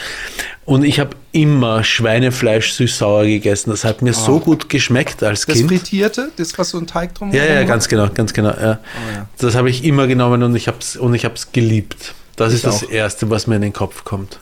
Und 0.66 0.84
ich 0.84 1.00
habe 1.00 1.12
immer 1.32 1.84
Schweinefleisch 1.84 2.74
süß-sauer 2.74 3.26
gegessen. 3.26 3.72
Das 3.72 3.84
hat 3.84 4.04
mir 4.04 4.14
so 4.14 4.40
gut 4.40 4.70
geschmeckt 4.70 5.24
als 5.24 5.48
Das 5.48 5.56
Kind. 5.56 5.70
Frittierte, 5.70 6.32
das 6.38 6.56
was 6.60 6.70
so 6.70 6.78
ein 6.78 6.86
Teig 6.86 7.16
drum 7.16 7.34
Ja, 7.34 7.46
ja, 7.46 7.64
ganz 7.64 7.90
genau, 7.90 8.10
ganz 8.14 8.32
genau. 8.32 8.52
Ja. 8.52 8.80
Oh, 8.80 9.16
ja. 9.16 9.28
Das 9.40 9.56
habe 9.56 9.72
ich 9.72 9.84
immer 9.84 10.06
genommen 10.06 10.44
und 10.44 10.56
ich 10.56 10.68
habe 10.68 10.78
es 10.80 10.98
und 10.98 11.16
ich 11.16 11.26
habe 11.26 11.34
es 11.34 11.52
geliebt. 11.52 12.14
Das 12.36 12.50
Ich 12.50 12.58
ist 12.58 12.66
das 12.68 12.84
auch. 12.84 12.92
Erste, 12.92 13.32
was 13.32 13.48
mir 13.48 13.56
in 13.56 13.64
den 13.64 13.74
Kopf 13.74 14.04
kommt. 14.04 14.40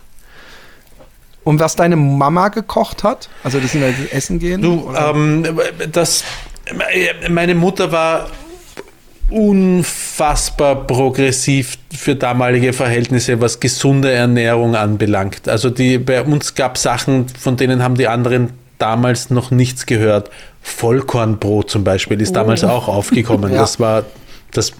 Und 1.44 1.60
was 1.60 1.76
deine 1.76 1.96
Mama 1.96 2.50
gekocht 2.50 3.04
hat? 3.04 3.30
Also 3.44 3.60
das 3.60 3.72
sind 3.72 3.84
also 3.84 4.04
Essen 4.12 4.40
gehen? 4.40 4.62
Du, 4.62 4.94
ähm, 4.96 5.44
das, 5.92 6.24
meine 7.30 7.56
Mutter 7.56 7.92
war 7.92 8.28
unfassbar 9.32 10.86
progressiv 10.86 11.78
für 11.96 12.16
damalige 12.16 12.74
Verhältnisse, 12.74 13.40
was 13.40 13.60
gesunde 13.60 14.12
Ernährung 14.12 14.76
anbelangt. 14.76 15.48
Also 15.48 15.70
die, 15.70 15.98
bei 15.98 16.22
uns 16.22 16.54
gab 16.54 16.78
Sachen, 16.78 17.28
von 17.30 17.56
denen 17.58 17.82
haben 17.82 17.96
die 17.96 18.08
anderen 18.08 18.52
damals 18.78 19.30
noch 19.30 19.50
nichts 19.50 19.86
gehört. 19.86 20.30
Vollkornbrot 20.62 21.70
zum 21.70 21.84
Beispiel 21.84 22.22
ist 22.22 22.36
damals 22.36 22.64
auch 22.64 22.88
aufgekommen. 22.88 23.52
Ja. 23.52 23.62
Das 23.62 23.80
war 23.80 24.04
das. 24.52 24.74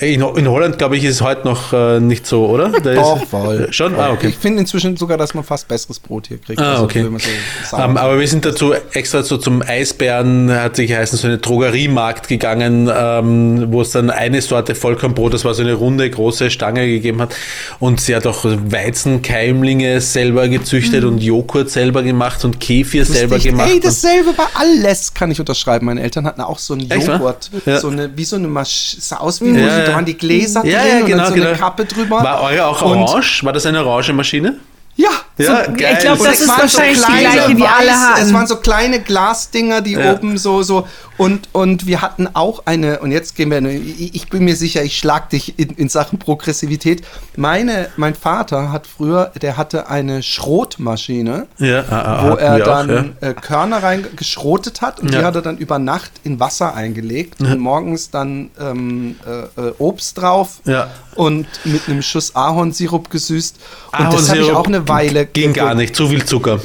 In, 0.00 0.20
in 0.22 0.48
Holland, 0.48 0.76
glaube 0.78 0.96
ich, 0.96 1.04
ist 1.04 1.14
es 1.16 1.20
heute 1.22 1.46
noch 1.46 1.72
äh, 1.72 2.00
nicht 2.00 2.26
so, 2.26 2.46
oder? 2.46 2.70
Da 2.82 2.94
Doch, 2.94 3.22
ist, 3.22 3.28
voll. 3.30 3.68
Schon? 3.72 3.94
Ah, 3.94 4.10
okay. 4.10 4.28
Ich 4.28 4.36
finde 4.36 4.60
inzwischen 4.60 4.96
sogar, 4.96 5.16
dass 5.18 5.34
man 5.34 5.44
fast 5.44 5.68
besseres 5.68 6.00
Brot 6.00 6.26
hier 6.26 6.38
kriegt. 6.38 6.60
Ah, 6.60 6.72
Also, 6.72 6.84
okay. 6.84 7.04
man 7.04 7.20
so 7.20 7.28
sauer- 7.70 7.84
Ähm, 7.84 7.96
aber 7.96 8.18
wir 8.18 8.26
sind 8.26 8.44
dazu 8.44 8.72
extra 8.92 9.22
so 9.22 9.36
zum 9.36 9.62
Eisbären, 9.62 10.50
hat 10.50 10.74
sich 10.76 10.92
heißen, 10.92 11.16
so 11.18 11.28
eine 11.28 11.38
Drogeriemarkt 11.38 12.26
gegangen, 12.26 12.90
ähm, 12.92 13.66
wo 13.72 13.82
es 13.82 13.92
dann 13.92 14.10
eine 14.10 14.42
Sorte 14.42 14.74
Vollkornbrot, 14.74 15.32
das 15.34 15.44
war 15.44 15.54
so 15.54 15.62
eine 15.62 15.74
runde, 15.74 16.10
große 16.10 16.50
Stange 16.50 16.86
gegeben 16.86 17.20
hat. 17.22 17.36
Und 17.78 18.00
sie 18.00 18.16
hat 18.16 18.26
auch 18.26 18.44
Weizenkeimlinge 18.44 20.00
selber 20.00 20.48
gezüchtet 20.48 21.04
und 21.04 21.18
Joghurt 21.18 21.70
selber 21.70 22.02
gemacht 22.02 22.44
und 22.44 22.58
Kefir 22.60 23.04
selber 23.04 23.36
Lustig. 23.36 23.52
gemacht. 23.52 23.70
Ey, 23.72 23.80
dasselbe 23.80 24.32
bei 24.32 24.44
alles 24.54 25.14
kann 25.14 25.30
ich 25.30 25.38
unterschreiben. 25.40 25.86
Meine 25.86 26.02
Eltern 26.02 26.26
hatten 26.26 26.40
auch 26.40 26.58
so 26.58 26.74
einen 26.74 26.90
Echt, 26.90 27.06
wa? 27.06 27.12
Joghurt. 27.14 27.50
Ja. 27.64 27.78
So 27.80 27.88
eine, 27.88 28.10
wie 28.16 28.24
so 28.24 28.36
eine 28.36 28.48
Maschine. 28.48 29.02
Sah 29.02 29.16
aus 29.18 29.40
wie, 29.40 29.50
Ja, 29.68 29.84
da 29.86 29.94
waren 29.94 30.04
die 30.04 30.16
Gläser 30.16 30.64
ja, 30.64 30.80
drin 30.82 30.90
ja, 31.00 31.06
genau, 31.06 31.22
und 31.22 31.28
so 31.28 31.34
genau. 31.34 31.48
eine 31.48 31.56
Kappe 31.58 31.84
drüber. 31.84 32.22
War 32.22 32.42
eure 32.42 32.66
auch 32.66 32.82
Und- 32.82 32.98
orange? 32.98 33.44
War 33.44 33.52
das 33.52 33.66
eine 33.66 33.84
orange 33.84 34.12
Maschine? 34.12 34.56
Ja, 34.96 35.10
Ja, 35.38 35.64
So, 35.64 35.72
geil. 35.72 35.94
ich 35.94 35.98
glaube, 36.00 36.24
das 36.24 36.40
ist 36.40 36.48
waren 36.48 36.60
wahrscheinlich 36.62 36.98
die 36.98 37.04
kleine 37.04 37.30
gleiche, 37.32 37.54
die 37.54 37.62
alle 37.66 37.90
weiß- 37.90 37.94
hatten. 37.94 38.22
Es 38.22 38.32
waren 38.32 38.46
so 38.46 38.56
kleine 38.56 39.00
Glasdinger, 39.00 39.80
die 39.80 39.92
Ja. 39.92 40.12
oben 40.14 40.36
so, 40.38 40.62
so. 40.62 40.86
Und, 41.16 41.48
und 41.52 41.86
wir 41.86 42.00
hatten 42.00 42.28
auch 42.34 42.62
eine, 42.66 43.00
und 43.00 43.10
jetzt 43.10 43.34
gehen 43.34 43.50
wir, 43.50 43.60
ich, 43.62 44.14
ich 44.14 44.28
bin 44.28 44.44
mir 44.44 44.54
sicher, 44.54 44.82
ich 44.84 44.96
schlag 44.98 45.30
dich 45.30 45.58
in, 45.58 45.70
in 45.70 45.88
Sachen 45.88 46.18
Progressivität. 46.20 47.02
Meine, 47.36 47.88
mein 47.96 48.14
Vater 48.14 48.70
hat 48.70 48.86
früher, 48.86 49.32
der 49.42 49.56
hatte 49.56 49.88
eine 49.88 50.22
Schrotmaschine, 50.22 51.46
Ja, 51.58 51.84
ah, 51.90 52.02
ah, 52.02 52.30
wo 52.30 52.34
er 52.36 52.56
wir 52.56 52.62
auch, 52.64 52.68
dann 52.86 53.16
äh, 53.20 53.34
Körner 53.34 53.82
reingeschrotet 53.82 54.80
hat 54.80 55.00
und 55.00 55.12
Ja. 55.12 55.20
die 55.20 55.24
hat 55.24 55.34
er 55.36 55.42
dann 55.42 55.58
über 55.58 55.78
Nacht 55.78 56.10
in 56.24 56.38
Wasser 56.40 56.74
eingelegt 56.74 57.40
und 57.40 57.58
morgens 57.58 58.10
dann 58.10 58.50
ähm, 58.60 59.16
äh, 59.26 59.60
äh, 59.68 59.72
Obst 59.78 60.18
drauf 60.20 60.60
Ja. 60.64 60.88
und 61.14 61.46
mit 61.64 61.88
einem 61.88 62.02
Schuss 62.02 62.34
Ahornsirup 62.36 63.10
gesüßt. 63.10 63.56
Und 63.98 64.12
das 64.12 64.28
habe 64.28 64.38
ich 64.40 64.50
Ahornsirup 64.50 64.56
auch 64.56 64.66
eine 64.66 64.88
Weile 64.88 65.26
Ging 65.32 65.52
gar 65.52 65.74
nicht, 65.74 65.94
zu 65.94 66.08
viel 66.08 66.24
Zucker. 66.24 66.60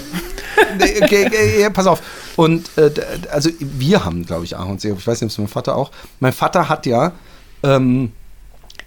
Okay, 1.02 1.28
okay, 1.28 1.70
pass 1.72 1.88
auf. 1.88 2.02
Und 2.36 2.70
äh, 2.78 2.92
also 3.32 3.50
wir 3.60 4.06
haben, 4.06 4.26
glaube 4.26 4.46
ich, 4.46 4.58
Ahornsirup. 4.58 5.00
Ich 5.00 5.08
weiß 5.08 5.22
nicht, 5.22 5.28
ob 5.28 5.32
es 5.32 5.38
mein 5.38 5.48
Vater 5.48 5.76
auch. 5.76 5.92
Mein 6.20 6.34
Vater 6.34 6.70
hat 6.70 6.86
ja 6.86 7.14
ähm, 7.62 8.12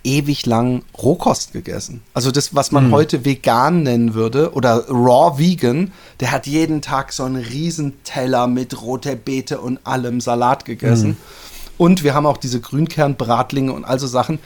ewig 0.05 0.47
lang 0.47 0.83
Rohkost 0.97 1.53
gegessen. 1.53 2.03
Also 2.15 2.31
das, 2.31 2.55
was 2.55 2.73
man 2.73 2.91
heute 2.93 3.25
vegan 3.25 3.83
nennen 3.83 4.15
würde 4.15 4.53
oder 4.53 4.85
raw 4.89 5.39
vegan, 5.39 5.93
der 6.21 6.31
hat 6.31 6.47
jeden 6.47 6.81
Tag 6.83 7.13
so 7.13 7.25
einen 7.25 7.37
riesen 7.37 7.95
Teller 8.05 8.47
mit 8.47 8.81
roter 8.83 9.17
Beete 9.17 9.61
und 9.61 9.79
allem 9.85 10.21
Salat 10.21 10.65
gegessen. 10.65 11.17
Und 11.79 12.05
wir 12.05 12.15
haben 12.15 12.27
auch 12.27 12.37
diese 12.39 12.61
Grünkernbratlinge 12.61 13.73
und 13.73 13.85
also 13.85 14.07
Sachen, 14.07 14.39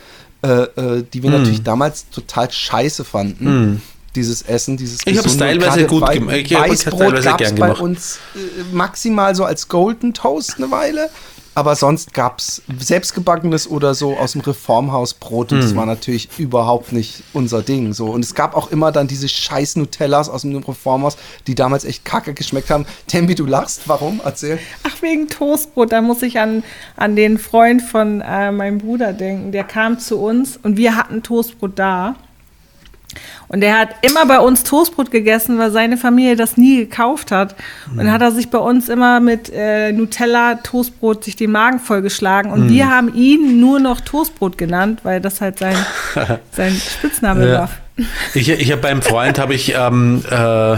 äh, 0.43 0.48
äh, 0.48 1.05
die 1.12 1.23
wir 1.23 1.31
natürlich 1.31 1.62
damals 1.62 2.09
total 2.11 2.51
scheiße 2.51 3.05
fanden. 3.05 3.82
Dieses 4.15 4.43
Essen, 4.43 4.77
dieses 4.77 5.01
Ich 5.07 5.16
hab's 5.16 5.24
Gesunde. 5.24 5.55
Und 5.55 5.61
teilweise 5.61 5.87
gut 5.87 6.11
gemacht. 6.11 6.37
Ich 6.37 6.55
hab's 6.55 6.70
Weißbrot 6.70 6.99
teilweise 7.01 7.35
gern 7.37 7.55
bei 7.57 7.66
gemacht. 7.66 7.81
uns 7.81 8.19
äh, 8.35 8.74
maximal 8.74 9.35
so 9.35 9.45
als 9.45 9.69
Golden 9.69 10.15
Toast 10.15 10.55
eine 10.59 10.70
Weile. 10.70 11.09
Aber 11.53 11.74
sonst 11.74 12.15
gab 12.15 12.39
es 12.39 12.62
selbstgebackenes 12.78 13.69
oder 13.69 13.93
so 13.95 14.16
aus 14.16 14.32
dem 14.32 14.41
Reformhaus 14.41 15.15
Brot 15.15 15.51
und 15.53 15.59
Hm. 15.59 15.65
das 15.66 15.77
war 15.77 15.85
natürlich 15.85 16.28
überhaupt 16.39 16.93
nicht 16.93 17.24
unser 17.32 17.61
Ding. 17.62 17.93
So. 17.93 18.07
Und 18.07 18.24
es 18.24 18.35
gab 18.37 18.57
auch 18.57 18.70
immer 18.70 18.93
dann 18.93 19.09
diese 19.09 19.28
scheiß 19.28 19.74
Nutellas 19.77 20.28
aus 20.28 20.43
dem 20.43 20.57
Reformhaus, 20.57 21.16
die 21.49 21.57
damals 21.57 21.85
echt 21.85 22.05
kacke 22.05 22.35
geschmeckt 22.35 22.70
haben. 22.70 22.87
Tembi, 23.09 23.35
du 23.35 23.47
lachst, 23.47 23.82
warum? 23.87 24.20
Erzähl. 24.24 24.61
Ach, 24.85 25.03
wegen 25.03 25.28
Toastbrot. 25.28 25.91
Da 25.91 26.01
muss 26.03 26.23
ich 26.23 26.39
an, 26.39 26.62
an 26.97 27.16
den 27.16 27.37
Freund 27.37 27.82
von 27.82 28.20
äh, 28.20 28.53
meinem 28.53 28.78
Bruder 28.78 29.12
denken. 29.12 29.51
Der 29.51 29.65
kam 29.65 29.99
zu 29.99 30.19
uns 30.19 30.57
und 30.57 30.77
wir 30.77 30.97
hatten 30.97 31.23
Toastbrot 31.24 31.73
da. 31.78 32.15
Und 33.49 33.61
der 33.61 33.78
hat 33.78 33.89
immer 34.03 34.27
bei 34.27 34.39
uns 34.39 34.62
Toastbrot 34.65 35.11
gegessen, 35.11 35.59
weil 35.59 35.70
seine 35.70 35.97
Familie 35.97 36.37
das 36.37 36.57
nie 36.57 36.77
gekauft 36.78 37.32
hat. 37.32 37.55
Und 37.91 37.99
dann 37.99 38.12
hat 38.12 38.23
er 38.23 38.31
sich 38.32 38.51
bei 38.51 38.59
uns 38.59 38.89
immer 38.89 39.20
mit 39.20 39.51
äh, 39.53 39.93
Nutella 39.93 40.57
Toastbrot 40.57 41.24
sich 41.24 41.37
den 41.37 41.51
Magen 41.53 41.81
vollgeschlagen. 41.81 42.53
Und 42.53 42.70
wir 42.70 42.89
haben 42.91 43.12
ihn 43.15 43.61
nur 43.61 43.81
noch 43.81 44.01
Toastbrot 44.01 44.57
genannt, 44.59 45.01
weil 45.03 45.20
das 45.20 45.41
halt 45.41 45.59
sein, 45.59 45.77
sein 46.53 46.74
Spitzname 46.74 47.49
Ja. 47.49 47.59
war. 47.61 47.70
Ich, 48.35 48.49
ich 48.49 48.70
habe 48.73 48.81
beim 48.82 49.03
Freund 49.03 49.39
habe 49.39 49.55
ich 49.55 49.74
ähm, 49.77 50.23
äh, 50.31 50.77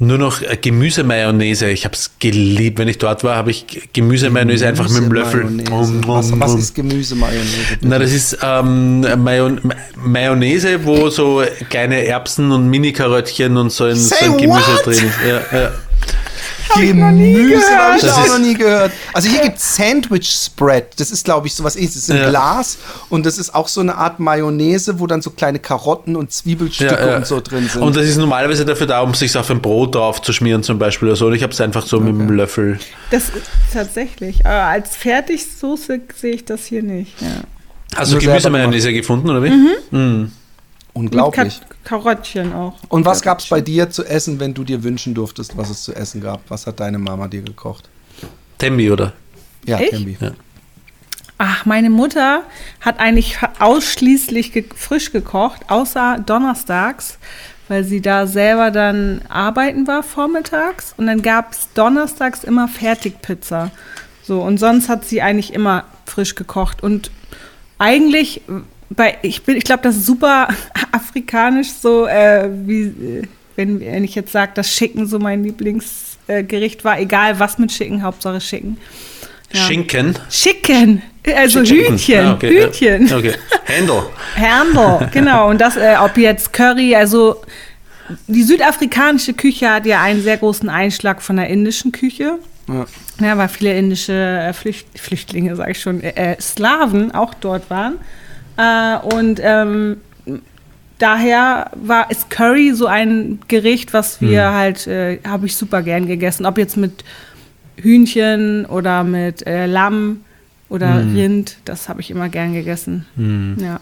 nur 0.00 0.16
noch 0.16 0.40
äh, 0.40 0.56
Gemüsemayonnaise. 0.56 1.68
Ich 1.68 1.84
habe 1.84 1.94
es 1.94 2.10
geliebt. 2.18 2.78
Wenn 2.78 2.88
ich 2.88 2.98
dort 2.98 3.22
war, 3.22 3.36
habe 3.36 3.50
ich 3.50 3.90
Gemüsemayonnaise 3.92 4.66
einfach 4.66 4.88
mit 4.88 5.02
dem 5.02 5.12
Löffel. 5.12 5.42
Gemüsemayonnaise. 5.42 6.08
Was, 6.08 6.40
was 6.40 6.54
ist 6.54 6.74
Gemüsemayonnaise? 6.74 7.78
Na, 7.82 7.98
das 7.98 8.12
ist 8.12 8.38
ähm, 8.42 9.00
Mayon 9.22 9.60
Mayonnaise, 10.02 10.84
wo 10.84 11.10
so 11.10 11.42
kleine 11.68 12.04
Erbsen 12.06 12.50
und 12.50 12.68
Mini-Karöttchen 12.68 13.56
und 13.58 13.70
so 13.70 13.84
ein, 13.84 13.96
so 13.96 14.16
Gemüse 14.36 14.48
what? 14.48 14.86
drin 14.86 14.92
ist. 14.94 15.02
Ja, 15.28 15.58
ja. 15.58 15.72
Gemüse 16.76 17.64
habe 17.76 17.96
ich 17.96 18.02
Das 18.02 18.12
auch 18.16 18.24
ist- 18.24 18.32
noch 18.32 18.38
nie 18.38 18.54
gehört. 18.54 18.92
Also 19.12 19.28
hier 19.28 19.40
gibt 19.42 19.58
es 19.58 19.76
Sandwich 19.76 20.28
Spread. 20.30 20.98
Das 20.98 21.10
ist, 21.10 21.24
glaube 21.24 21.46
ich, 21.46 21.54
sowas 21.54 21.76
ähnliches. 21.76 21.94
Das 21.94 22.02
ist 22.04 22.10
ein 22.10 22.18
Ja. 22.18 22.30
Glas 22.30 22.78
und 23.08 23.26
das 23.26 23.38
ist 23.38 23.54
auch 23.54 23.68
so 23.68 23.80
eine 23.80 23.96
Art 23.96 24.20
Mayonnaise, 24.20 24.98
wo 25.00 25.06
dann 25.06 25.22
so 25.22 25.30
kleine 25.30 25.58
Karotten 25.58 26.16
und 26.16 26.32
Zwiebelstücke 26.32 26.94
Ja, 26.94 27.06
ja. 27.10 27.16
und 27.16 27.26
so 27.26 27.40
drin 27.40 27.68
sind. 27.68 27.82
Und 27.82 27.96
das 27.96 28.04
ist 28.06 28.16
normalerweise 28.18 28.64
dafür 28.64 28.86
da, 28.86 29.00
um 29.00 29.14
sich 29.14 29.36
auf 29.36 29.50
ein 29.50 29.60
Brot 29.60 29.94
drauf 29.94 30.22
zu 30.22 30.32
schmieren 30.32 30.62
zum 30.62 30.78
Beispiel 30.78 31.08
oder 31.08 31.16
so. 31.16 31.26
Und 31.26 31.34
ich 31.34 31.42
habe 31.42 31.52
es 31.52 31.60
einfach 31.60 31.86
so 31.86 32.00
mit 32.00 32.08
dem 32.14 32.30
Löffel. 32.30 32.78
Das 33.10 33.24
ist 33.24 33.32
tatsächlich. 33.72 34.44
Aber 34.46 34.64
als 34.64 34.96
Fertigsoße 34.96 36.00
sehe 36.16 36.32
ich 36.34 36.44
das 36.44 36.64
hier 36.66 36.82
nicht. 36.82 37.20
Ja. 37.20 37.28
Hast 37.96 38.12
du 38.12 38.18
Gemüsemayonnaise 38.18 38.92
gefunden 38.92 39.28
oder 39.30 39.42
wie? 39.42 39.50
Mit 39.50 40.30
Unglaublich. 40.92 41.60
Ka 41.84 41.96
Karottchen 41.96 42.52
auch. 42.52 42.74
Und 42.88 43.04
was 43.04 43.22
gab 43.22 43.38
es 43.40 43.46
bei 43.46 43.60
dir 43.60 43.90
zu 43.90 44.04
essen, 44.04 44.40
wenn 44.40 44.54
du 44.54 44.64
dir 44.64 44.82
wünschen 44.82 45.14
durftest, 45.14 45.56
was 45.56 45.70
es 45.70 45.84
zu 45.84 45.94
essen 45.94 46.20
gab? 46.20 46.40
Was 46.48 46.66
hat 46.66 46.80
deine 46.80 46.98
Mama 46.98 47.28
dir 47.28 47.42
gekocht? 47.42 47.88
Tembi, 48.58 48.90
oder? 48.90 49.12
Ja, 49.64 49.78
Ich? 49.80 49.90
Tembi. 49.90 50.16
Ja. 50.20 50.32
Ach, 51.42 51.64
meine 51.64 51.88
Mutter 51.88 52.42
hat 52.82 53.00
eigentlich 53.00 53.38
ausschließlich 53.60 54.52
ge 54.52 54.66
frisch 54.76 55.10
gekocht, 55.10 55.62
außer 55.68 56.18
donnerstags, 56.26 57.18
weil 57.66 57.84
sie 57.84 58.02
da 58.02 58.26
selber 58.26 58.70
dann 58.70 59.22
arbeiten 59.30 59.86
war 59.86 60.02
vormittags. 60.02 60.92
Und 60.98 61.06
dann 61.06 61.22
gab 61.22 61.52
es 61.52 61.68
donnerstags 61.72 62.44
immer 62.44 62.68
Fertigpizza. 62.68 63.70
So, 64.22 64.42
und 64.42 64.58
sonst 64.58 64.90
hat 64.90 65.06
sie 65.06 65.22
eigentlich 65.22 65.54
immer 65.54 65.84
frisch 66.04 66.34
gekocht. 66.34 66.82
Und 66.82 67.10
eigentlich, 67.78 68.42
bei, 68.90 69.18
ich, 69.22 69.42
bin- 69.42 69.56
ich 69.56 69.64
glaube, 69.64 69.82
das 69.82 69.96
ist 69.96 70.06
super 70.06 70.48
afrikanisch, 70.92 71.68
so 71.80 72.06
äh, 72.06 72.48
wie, 72.66 72.82
äh, 72.82 73.22
wenn, 73.56 73.80
wenn 73.80 74.04
ich 74.04 74.14
jetzt 74.14 74.32
sage, 74.32 74.52
dass 74.54 74.70
Schicken 74.72 75.06
so 75.06 75.18
mein 75.18 75.44
Lieblingsgericht 75.44 76.80
äh, 76.80 76.84
war, 76.84 76.98
egal 77.00 77.38
was 77.38 77.58
mit 77.58 77.72
Schicken, 77.72 78.02
Hauptsache 78.02 78.40
Schicken. 78.40 78.78
Ja. 79.52 79.60
Schinken. 79.62 80.16
Chicken, 80.30 81.02
also 81.36 81.62
Chicken. 81.64 81.92
Hühnchen, 81.98 82.20
Ah, 82.24 82.32
okay, 82.34 82.62
Hühnchen. 82.64 83.06
Ja. 83.08 83.16
Okay. 83.18 83.32
Händel. 83.64 84.02
Händel, 84.36 85.08
genau. 85.12 85.48
Und 85.50 85.60
das, 85.60 85.76
äh, 85.76 85.96
ob 86.00 86.16
jetzt 86.16 86.52
Curry, 86.52 86.94
also 86.94 87.42
die 88.28 88.42
südafrikanische 88.44 89.32
Küche 89.34 89.68
hat 89.70 89.86
ja 89.86 90.02
einen 90.02 90.22
sehr 90.22 90.36
großen 90.36 90.68
Einschlag 90.68 91.20
von 91.20 91.36
der 91.36 91.48
indischen 91.48 91.90
Küche. 91.92 92.38
Ja. 92.68 92.86
Ja, 93.20 93.36
weil 93.38 93.48
viele 93.48 93.76
indische 93.76 94.12
äh, 94.12 94.52
Flücht 94.52 94.86
Flüchtlinge, 94.98 95.54
sage 95.56 95.72
ich 95.72 95.80
schon, 95.80 96.00
äh, 96.00 96.32
äh, 96.34 96.40
Slawen 96.40 97.12
auch 97.12 97.34
dort 97.34 97.68
waren. 97.70 97.94
Äh, 98.60 99.14
und 99.14 99.40
ähm, 99.42 99.96
daher 100.98 101.70
war 101.74 102.10
ist 102.10 102.28
Curry 102.28 102.72
so 102.74 102.86
ein 102.86 103.38
Gericht, 103.48 103.92
was 103.94 104.20
wir 104.20 104.52
halt, 104.52 104.86
äh, 104.86 105.18
habe 105.26 105.46
ich 105.46 105.56
super 105.56 105.82
gern 105.82 106.06
gegessen. 106.06 106.44
Ob 106.44 106.58
jetzt 106.58 106.76
mit 106.76 107.04
Hühnchen 107.76 108.66
oder 108.66 109.02
mit 109.02 109.46
äh, 109.46 109.66
Lamm 109.66 110.20
oder 110.68 111.02
Rind, 111.14 111.56
das 111.64 111.88
habe 111.88 112.00
ich 112.00 112.10
immer 112.10 112.28
gern 112.28 112.52
gegessen. 112.52 113.06
Ja. 113.60 113.80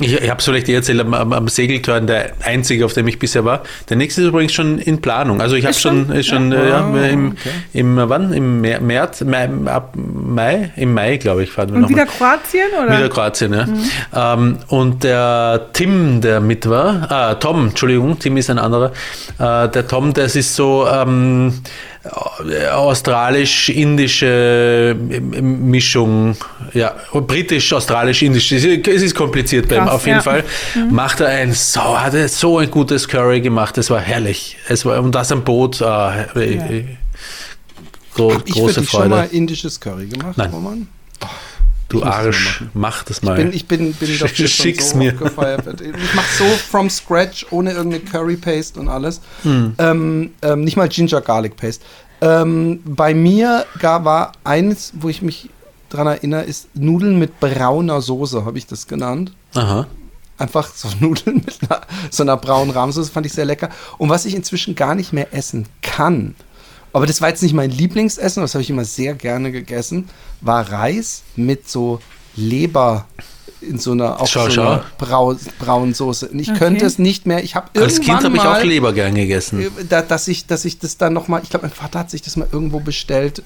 Ich, 0.00 0.12
ich 0.12 0.28
habe 0.28 0.38
es 0.40 0.44
vielleicht 0.44 0.68
eh 0.68 0.74
erzählt, 0.74 1.00
am, 1.00 1.14
am, 1.14 1.32
am 1.32 1.46
Segeltörn, 1.46 2.08
der 2.08 2.32
einzige, 2.42 2.84
auf 2.84 2.94
dem 2.94 3.06
ich 3.06 3.20
bisher 3.20 3.44
war. 3.44 3.62
Der 3.88 3.96
nächste 3.96 4.22
ist 4.22 4.26
übrigens 4.28 4.52
schon 4.52 4.78
in 4.80 5.00
Planung. 5.00 5.40
Also 5.40 5.54
ich 5.54 5.64
habe 5.66 5.74
schon, 5.74 6.10
ist 6.10 6.26
schon 6.26 6.50
Ja. 6.50 6.58
äh, 6.62 6.68
ja, 6.68 6.84
Ah, 6.84 7.06
im, 7.06 7.28
okay. 7.30 7.50
im, 7.74 7.98
äh, 7.98 8.08
wann? 8.08 8.32
Im 8.32 8.60
Mä- 8.60 8.80
März, 8.80 9.20
Mai, 9.20 9.48
ab 9.66 9.94
Mai, 9.96 10.72
im 10.74 10.94
Mai, 10.94 11.16
glaube 11.18 11.44
ich, 11.44 11.50
fahren 11.52 11.68
wir 11.68 11.76
Und 11.76 11.82
noch 11.82 11.88
wieder 11.90 12.06
mal. 12.06 12.10
Kroatien 12.10 12.66
oder? 12.84 12.98
Wieder 12.98 13.08
Kroatien, 13.08 13.52
ja. 13.54 14.34
Ähm, 14.34 14.58
und 14.66 15.04
der 15.04 15.68
Tim, 15.72 16.20
der 16.20 16.40
mit 16.40 16.68
war, 16.68 17.06
ah, 17.12 17.34
Tom, 17.36 17.68
Entschuldigung, 17.68 18.18
Tim 18.18 18.36
ist 18.36 18.50
ein 18.50 18.58
anderer. 18.58 18.90
Äh, 19.38 19.68
der 19.68 19.86
Tom, 19.86 20.12
das 20.12 20.34
ist 20.34 20.56
so 20.56 20.88
ähm, 20.92 21.52
äh, 21.52 21.93
australisch-indische 22.72 24.96
Mischung, 25.40 26.36
ja, 26.72 26.94
britisch-australisch-indisch. 27.12 28.52
Es 28.52 28.64
ist- 28.64 28.88
es 28.88 29.02
ist 29.02 29.14
kompliziert 29.14 29.68
bei 29.68 29.76
ihm, 29.76 29.82
Krass, 29.84 29.94
auf 29.94 30.06
jeden 30.06 30.18
ja. 30.18 30.22
Fall. 30.22 30.44
Macht 30.90 31.20
er 31.20 31.28
ein, 31.28 31.52
so, 31.52 32.00
hat 32.00 32.14
er 32.14 32.28
so 32.28 32.58
ein 32.58 32.70
gutes 32.70 33.08
Curry 33.08 33.40
gemacht, 33.40 33.76
das 33.76 33.90
war 33.90 34.00
herrlich. 34.00 34.56
Es 34.68 34.84
war, 34.84 35.00
und 35.00 35.14
das 35.14 35.30
am 35.32 35.44
Boot, 35.44 35.80
ah, 35.82 36.26
äh, 36.36 36.54
äh, 36.54 36.84
gro 38.14 38.32
Hab 38.34 38.46
ich 38.46 38.54
für 38.54 38.60
große 38.60 38.80
dich 38.80 38.90
schon 38.90 39.08
mal 39.08 39.20
Freude. 39.22 39.36
indisches 39.36 39.80
Curry 39.80 40.06
gemacht, 40.06 40.36
Nein. 40.36 40.50
Roman? 40.50 40.88
Du 41.94 42.00
ich 42.00 42.04
das 42.04 42.14
Arsch, 42.14 42.64
mach 42.74 43.02
das 43.04 43.22
mal. 43.22 43.36
bin, 43.36 43.52
ich 43.52 43.66
bin, 43.66 43.92
bin 43.94 44.18
dafür 44.20 44.48
Schick's 44.48 44.90
so 44.90 44.98
mir. 44.98 45.12
gefeiert. 45.12 45.66
wird. 45.66 45.80
Ich 45.80 46.14
mache 46.14 46.26
so 46.38 46.44
from 46.44 46.90
scratch, 46.90 47.46
ohne 47.50 47.72
irgendeine 47.72 48.04
Curry 48.04 48.36
Paste 48.36 48.78
und 48.78 48.88
alles. 48.88 49.20
Hm. 49.42 49.74
Ähm, 49.78 50.32
ähm, 50.42 50.60
nicht 50.64 50.76
mal 50.76 50.88
Ginger 50.88 51.20
Garlic 51.20 51.56
Paste. 51.56 51.84
Ähm, 52.20 52.80
bei 52.84 53.14
mir 53.14 53.66
gar 53.78 54.04
war 54.04 54.32
eines, 54.44 54.92
wo 54.94 55.08
ich 55.08 55.22
mich 55.22 55.50
dran 55.90 56.06
erinnere, 56.06 56.42
ist 56.42 56.68
Nudeln 56.74 57.18
mit 57.18 57.40
brauner 57.40 58.00
Soße, 58.00 58.44
habe 58.44 58.58
ich 58.58 58.66
das 58.66 58.86
genannt. 58.86 59.32
Aha. 59.54 59.86
Einfach 60.38 60.68
so 60.74 60.88
Nudeln 61.00 61.36
mit 61.44 61.58
einer, 61.68 61.82
so 62.10 62.22
einer 62.22 62.36
braunen 62.36 62.70
Rahmsoße, 62.70 63.10
fand 63.10 63.26
ich 63.26 63.32
sehr 63.32 63.44
lecker. 63.44 63.70
Und 63.98 64.08
was 64.08 64.24
ich 64.24 64.34
inzwischen 64.34 64.74
gar 64.74 64.94
nicht 64.94 65.12
mehr 65.12 65.32
essen 65.32 65.66
kann, 65.82 66.34
aber 66.94 67.06
das 67.06 67.20
war 67.20 67.28
jetzt 67.28 67.42
nicht 67.42 67.52
mein 67.54 67.70
Lieblingsessen, 67.70 68.40
das 68.42 68.54
habe 68.54 68.62
ich 68.62 68.70
immer 68.70 68.84
sehr 68.86 69.14
gerne 69.14 69.52
gegessen, 69.52 70.08
war 70.40 70.70
Reis 70.72 71.22
mit 71.36 71.68
so 71.68 72.00
Leber, 72.36 73.06
in 73.60 73.78
so 73.78 73.92
einer, 73.92 74.20
auch 74.20 74.26
Schau, 74.26 74.48
so 74.48 74.60
einer 74.60 74.84
Brau, 74.98 75.34
braunen 75.58 75.94
Soße. 75.94 76.28
Und 76.28 76.38
ich 76.38 76.50
Okay. 76.50 76.58
könnte 76.58 76.84
es 76.86 76.98
nicht 76.98 77.26
mehr. 77.26 77.42
Ich 77.42 77.54
habe 77.54 77.68
Als 77.80 78.00
Kind 78.00 78.22
habe 78.22 78.36
ich 78.36 78.42
auch 78.42 78.62
Leber 78.62 78.92
gern 78.92 79.14
gegessen. 79.14 79.60
äh, 79.60 79.70
da, 79.88 80.02
dass 80.02 80.28
ich, 80.28 80.46
dass 80.46 80.64
ich 80.64 80.78
das 80.78 80.96
dann 80.98 81.12
noch 81.12 81.28
mal, 81.28 81.40
ich 81.42 81.50
glaube, 81.50 81.66
mein 81.66 81.74
Vater 81.74 81.98
hat 82.00 82.10
sich 82.10 82.22
das 82.22 82.36
mal 82.36 82.48
irgendwo 82.50 82.80
bestellt 82.80 83.42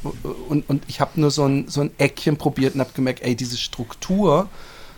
und, 0.49 0.69
und 0.69 0.83
ich 0.89 1.01
habe 1.01 1.21
nur 1.21 1.31
so 1.31 1.45
ein, 1.45 1.67
so 1.69 1.81
ein 1.83 1.91
Eckchen 1.99 2.37
probiert 2.37 2.75
und 2.75 2.81
habe 2.81 2.91
gemerkt, 2.95 3.23
ey, 3.23 3.35
diese 3.37 3.57
Struktur 3.57 4.49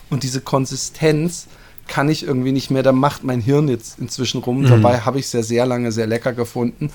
und 0.08 0.22
diese 0.22 0.40
Konsistenz 0.40 1.46
kann 1.86 2.08
ich 2.08 2.22
irgendwie 2.22 2.52
nicht 2.52 2.70
mehr. 2.70 2.82
Da 2.82 2.92
macht 2.92 3.24
mein 3.24 3.40
Hirn 3.40 3.68
jetzt 3.68 3.98
inzwischen 3.98 4.40
rum. 4.42 4.64
Dabei 4.64 5.00
habe 5.00 5.18
ich 5.18 5.26
es 5.26 5.32
ja 5.32 5.42
sehr 5.42 5.66
lange 5.66 5.90
sehr 5.92 6.06
lecker 6.06 6.32
gefunden. 6.32 6.90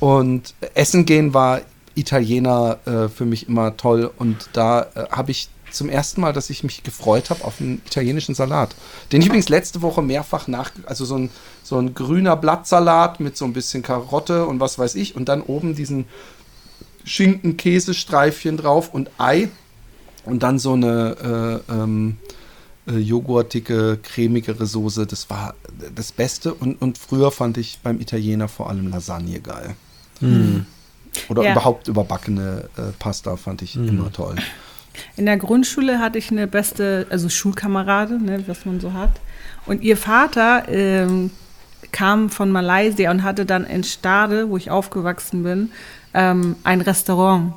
Und 0.00 0.54
Essen 0.74 1.04
gehen 1.04 1.34
war 1.34 1.60
Italiener 1.94 2.78
äh, 2.86 3.08
für 3.08 3.24
mich 3.24 3.48
immer 3.48 3.76
toll. 3.76 4.10
Und 4.16 4.48
da 4.52 4.82
äh, 4.94 5.08
habe 5.10 5.30
ich 5.30 5.48
zum 5.70 5.88
ersten 5.88 6.20
Mal, 6.20 6.32
dass 6.32 6.50
ich 6.50 6.62
mich 6.62 6.82
gefreut 6.82 7.30
habe 7.30 7.44
auf 7.44 7.60
einen 7.60 7.82
italienischen 7.86 8.34
Salat. 8.34 8.74
Den 9.12 9.20
ich 9.20 9.26
übrigens 9.26 9.48
letzte 9.48 9.82
Woche 9.82 10.02
mehrfach 10.02 10.48
nach, 10.48 10.70
also 10.86 11.04
so 11.04 11.16
ein, 11.16 11.30
so 11.62 11.78
ein 11.78 11.94
grüner 11.94 12.36
Blattsalat 12.36 13.20
mit 13.20 13.36
so 13.36 13.44
ein 13.44 13.52
bisschen 13.52 13.82
Karotte 13.82 14.46
und 14.46 14.60
was 14.60 14.78
weiß 14.78 14.94
ich. 14.94 15.16
Und 15.16 15.28
dann 15.28 15.42
oben 15.42 15.74
diesen 15.74 16.06
Schinken-Käsestreifchen 17.04 18.56
drauf 18.56 18.92
und 18.92 19.10
Ei. 19.18 19.48
Und 20.24 20.42
dann 20.42 20.58
so 20.58 20.74
eine 20.74 21.62
äh, 21.68 21.72
ähm, 21.72 22.18
äh, 22.86 22.98
joghurtige, 22.98 23.98
cremigere 24.02 24.66
Soße. 24.66 25.06
Das 25.06 25.30
war 25.30 25.54
das 25.94 26.12
Beste. 26.12 26.54
Und, 26.54 26.80
und 26.80 26.98
früher 26.98 27.30
fand 27.30 27.56
ich 27.56 27.78
beim 27.82 28.00
Italiener 28.00 28.48
vor 28.48 28.68
allem 28.68 28.90
Lasagne 28.90 29.40
geil. 29.40 29.74
Oder 31.28 31.42
Ja. 31.42 31.52
überhaupt 31.52 31.88
überbackene 31.88 32.68
äh, 32.76 32.82
Pasta 32.98 33.36
fand 33.36 33.62
ich 33.62 33.76
immer 33.76 34.12
toll. 34.12 34.36
In 35.16 35.26
der 35.26 35.36
Grundschule 35.36 36.00
hatte 36.00 36.18
ich 36.18 36.30
eine 36.30 36.46
beste, 36.46 37.06
also 37.10 37.28
Schulkamerade, 37.28 38.22
ne, 38.22 38.42
was 38.46 38.64
man 38.66 38.80
so 38.80 38.92
hat. 38.92 39.12
Und 39.66 39.82
ihr 39.82 39.96
Vater 39.96 40.64
ähm, 40.68 41.30
kam 41.92 42.30
von 42.30 42.50
Malaysia 42.50 43.10
und 43.10 43.22
hatte 43.22 43.46
dann 43.46 43.64
in 43.64 43.84
Stade, 43.84 44.48
wo 44.50 44.56
ich 44.56 44.70
aufgewachsen 44.70 45.42
bin, 45.44 45.70
ähm, 46.14 46.56
ein 46.64 46.80
Restaurant. 46.80 47.52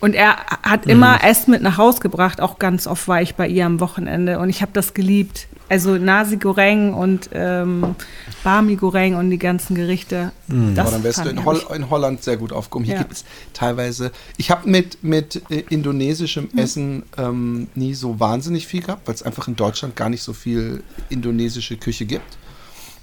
Und 0.00 0.14
er 0.14 0.36
hat 0.62 0.86
immer 0.86 1.24
Essen 1.24 1.50
mit 1.50 1.62
nach 1.62 1.76
Haus 1.76 2.00
gebracht. 2.00 2.40
Auch 2.40 2.58
ganz 2.58 2.86
oft 2.86 3.08
war 3.08 3.20
ich 3.20 3.34
bei 3.34 3.48
ihr 3.48 3.66
am 3.66 3.80
Wochenende 3.80 4.38
und 4.38 4.48
ich 4.48 4.62
habe 4.62 4.70
das 4.72 4.94
geliebt. 4.94 5.48
Also 5.70 5.96
Nasi 5.96 6.36
Goreng 6.38 6.94
und 6.94 7.28
ähm, 7.32 7.94
Bami 8.42 8.76
Goreng 8.76 9.16
und 9.16 9.28
die 9.28 9.38
ganzen 9.38 9.74
Gerichte. 9.74 10.32
Das 10.46 10.78
Aber 10.86 10.90
dann 10.92 11.02
wärst 11.02 11.24
du 11.24 11.28
in, 11.28 11.44
Holl 11.44 11.60
in 11.74 11.90
Holland 11.90 12.22
sehr 12.22 12.36
gut 12.38 12.52
aufgehoben. 12.52 12.84
Hier 12.86 12.94
Ja. 12.94 13.02
gibt 13.02 13.12
es 13.12 13.24
teilweise, 13.52 14.12
ich 14.38 14.50
habe 14.50 14.70
mit, 14.70 15.02
mit 15.02 15.42
äh, 15.50 15.64
indonesischem 15.68 16.48
Hm. 16.52 16.58
Essen 16.58 17.02
ähm, 17.18 17.68
nie 17.74 17.92
so 17.94 18.18
wahnsinnig 18.20 18.66
viel 18.66 18.82
gehabt, 18.82 19.06
weil 19.08 19.14
es 19.14 19.22
einfach 19.22 19.46
in 19.48 19.56
Deutschland 19.56 19.94
gar 19.96 20.08
nicht 20.08 20.22
so 20.22 20.32
viel 20.32 20.82
indonesische 21.10 21.76
Küche 21.76 22.06
gibt. 22.06 22.38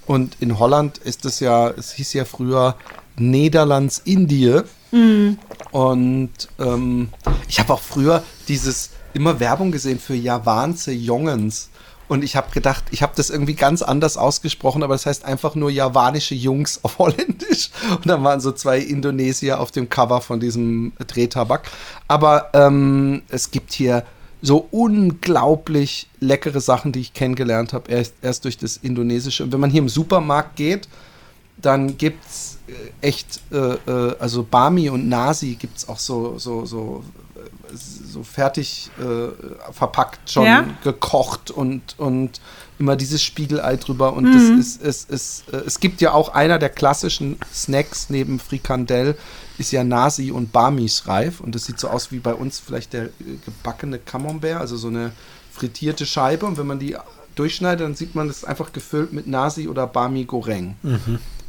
Und 0.07 0.37
in 0.39 0.57
Holland 0.57 0.97
ist 0.99 1.25
es 1.25 1.39
ja, 1.41 1.69
es 1.69 1.91
hieß 1.93 2.13
ja 2.13 2.25
früher 2.25 2.75
Niederlands 3.17 4.01
Indie. 4.05 4.61
Und 5.71 6.31
ähm, 6.59 7.09
ich 7.47 7.59
habe 7.59 7.73
auch 7.73 7.81
früher 7.81 8.23
dieses 8.47 8.91
immer 9.13 9.39
Werbung 9.39 9.71
gesehen 9.71 9.99
für 9.99 10.15
Javanse 10.15 10.91
Jongens. 10.91 11.69
Und 12.07 12.23
ich 12.23 12.35
habe 12.35 12.51
gedacht, 12.51 12.83
ich 12.91 13.01
habe 13.01 13.13
das 13.15 13.29
irgendwie 13.31 13.55
ganz 13.55 13.81
anders 13.81 14.15
ausgesprochen, 14.15 14.83
aber 14.83 14.93
das 14.93 15.07
heißt 15.07 15.25
einfach 15.25 15.55
nur 15.55 15.71
javanische 15.71 16.35
Jungs 16.35 16.79
auf 16.83 16.97
Holländisch. 16.99 17.71
Und 17.89 18.05
dann 18.07 18.23
waren 18.23 18.39
so 18.39 18.51
zwei 18.51 18.79
Indonesier 18.79 19.59
auf 19.59 19.71
dem 19.71 19.89
Cover 19.89 20.21
von 20.21 20.39
diesem 20.39 20.93
Drehtabak. 21.07 21.69
Aber 22.07 22.51
ähm, 22.53 23.23
es 23.29 23.49
gibt 23.49 23.73
hier 23.73 24.03
so 24.41 24.67
unglaublich 24.69 26.07
leckere 26.19 26.61
Sachen, 26.61 26.91
die 26.91 26.99
ich 26.99 27.13
kennengelernt 27.13 27.73
habe, 27.73 27.91
erst, 27.91 28.13
erst 28.21 28.45
durch 28.45 28.57
das 28.57 28.77
Indonesische. 28.77 29.43
Und 29.43 29.51
wenn 29.51 29.59
man 29.59 29.71
hier 29.71 29.81
im 29.81 29.89
Supermarkt 29.89 30.55
geht, 30.55 30.87
dann 31.57 31.97
gibt 31.97 32.25
es 32.25 32.57
echt, 33.01 33.41
äh, 33.51 33.57
äh, 33.57 34.15
also 34.19 34.43
Bami 34.43 34.89
und 34.89 35.07
Nasi 35.07 35.55
gibt 35.55 35.77
es 35.77 35.87
auch 35.87 35.99
so, 35.99 36.37
so, 36.37 36.65
so, 36.65 37.03
äh, 37.35 37.75
so 37.75 38.23
fertig 38.23 38.89
äh, 38.99 39.71
verpackt, 39.71 40.31
schon 40.31 40.45
Ja? 40.45 40.65
gekocht 40.83 41.51
und, 41.51 41.95
und 41.97 42.41
immer 42.77 42.95
dieses 42.95 43.21
Spiegelei 43.23 43.77
drüber. 43.77 44.13
Und 44.13 44.33
das 44.33 44.43
ist, 44.43 44.81
ist, 44.81 45.09
ist, 45.09 45.53
äh, 45.53 45.57
es 45.65 45.79
gibt 45.79 46.01
ja 46.01 46.13
auch 46.13 46.29
einer 46.29 46.59
der 46.59 46.69
klassischen 46.69 47.37
Snacks 47.53 48.09
neben 48.09 48.39
Frikandel, 48.39 49.17
ist 49.57 49.71
ja 49.71 49.83
Nasi 49.83 50.31
und 50.31 50.51
Bamis 50.51 51.07
reif. 51.07 51.39
Und 51.39 51.55
das 51.55 51.65
sieht 51.65 51.79
so 51.79 51.87
aus 51.87 52.11
wie 52.11 52.19
bei 52.19 52.33
uns 52.33 52.59
vielleicht 52.59 52.93
der 52.93 53.05
äh, 53.05 53.09
gebackene 53.45 53.99
Camembert, 53.99 54.59
also 54.59 54.75
so 54.75 54.87
eine 54.87 55.11
frittierte 55.51 56.05
Scheibe. 56.05 56.45
Und 56.45 56.57
wenn 56.57 56.67
man 56.67 56.79
die 56.79 56.97
durchschneidet, 57.35 57.85
dann 57.85 57.95
sieht 57.95 58.15
man 58.15 58.27
das 58.27 58.43
einfach 58.43 58.73
gefüllt 58.73 59.13
mit 59.13 59.27
Nasi 59.27 59.67
oder 59.67 59.87
Bami 59.87 60.25
Goreng 60.25 60.75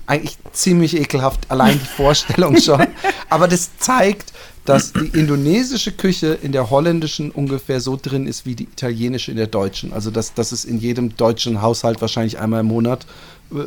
eigentlich 0.06 0.38
ziemlich 0.52 0.96
ekelhaft, 0.96 1.50
allein 1.50 1.78
die 1.78 1.86
Vorstellung 1.86 2.56
schon. 2.60 2.86
Aber 3.28 3.48
das 3.48 3.76
zeigt, 3.78 4.32
dass 4.64 4.92
die 4.92 5.18
indonesische 5.18 5.92
Küche 5.92 6.38
in 6.42 6.52
der 6.52 6.70
holländischen 6.70 7.30
ungefähr 7.30 7.80
so 7.80 7.98
drin 8.00 8.26
ist 8.26 8.46
wie 8.46 8.56
die 8.56 8.64
italienische 8.64 9.30
in 9.30 9.36
der 9.36 9.46
deutschen. 9.46 9.92
Also 9.92 10.10
dass, 10.10 10.34
dass 10.34 10.52
es 10.52 10.64
in 10.64 10.78
jedem 10.78 11.16
deutschen 11.16 11.62
Haushalt 11.62 12.00
wahrscheinlich 12.00 12.38
einmal 12.38 12.60
im 12.60 12.66
Monat 12.66 13.06
äh, 13.52 13.58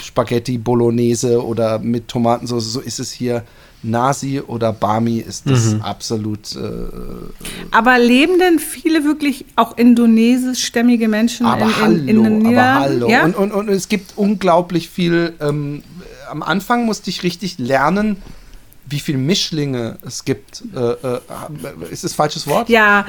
Spaghetti 0.00 0.58
Bolognese 0.58 1.44
oder 1.44 1.78
mit 1.78 2.08
Tomatensauce, 2.08 2.72
so 2.72 2.80
ist 2.80 3.00
es 3.00 3.10
hier. 3.10 3.42
Nasi 3.84 4.40
oder 4.40 4.72
Bami 4.72 5.18
ist 5.18 5.48
das 5.48 5.76
absolut. 5.80 6.54
Äh, 6.56 6.60
Aber 7.70 7.98
leben 7.98 8.38
denn 8.38 8.58
viele 8.58 9.04
wirklich 9.04 9.44
auch 9.56 9.76
indonesischstämmige 9.76 11.08
Menschen 11.08 11.46
aber 11.46 11.66
in, 11.66 11.80
hallo, 11.80 11.94
in, 11.94 12.08
in 12.08 12.24
den 12.24 12.46
aber 12.46 12.74
hallo. 12.74 13.08
Ja? 13.08 13.24
Und, 13.24 13.36
und, 13.36 13.52
und 13.52 13.68
es 13.68 13.88
gibt 13.88 14.12
unglaublich 14.16 14.88
viel. 14.88 15.34
Ähm, 15.40 15.82
am 16.30 16.42
Anfang 16.42 16.86
musste 16.86 17.10
ich 17.10 17.22
richtig 17.22 17.58
lernen, 17.58 18.16
wie 18.86 19.00
viel 19.00 19.16
Mischlinge 19.16 19.98
es 20.06 20.24
gibt. 20.24 20.62
Äh, 20.74 20.78
äh, 20.78 21.20
ist 21.90 22.04
das 22.04 22.14
falsches 22.14 22.46
Wort? 22.46 22.68
ja, 22.68 23.06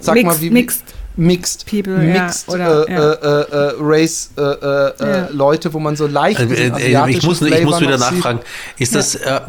Sag 0.00 0.14
mixed, 0.14 0.26
mal, 0.26 0.40
wie 0.40 0.50
mixed. 0.50 0.84
Mixed, 1.20 1.66
People, 1.68 1.94
ja, 2.04 2.22
mixed 2.22 2.48
oder- 2.48 2.88
äh, 2.88 2.92
ja. 2.92 3.12
äh, 3.12 3.70
äh, 3.70 3.72
Race 3.80 4.30
äh, 4.38 4.40
äh, 4.40 4.92
Ja. 5.00 5.06
äh, 5.26 5.32
Leute, 5.32 5.72
wo 5.74 5.80
man 5.80 5.96
so 5.96 6.06
leicht 6.06 6.38
Äh, 6.38 6.44
äh, 6.44 7.10
ich, 7.10 7.22
muss, 7.24 7.42
ich 7.42 7.64
muss 7.64 7.80
wieder 7.80 7.98
nachfragen. 7.98 8.38
Ist 8.78 8.94
das, 8.94 9.16
äh, 9.16 9.40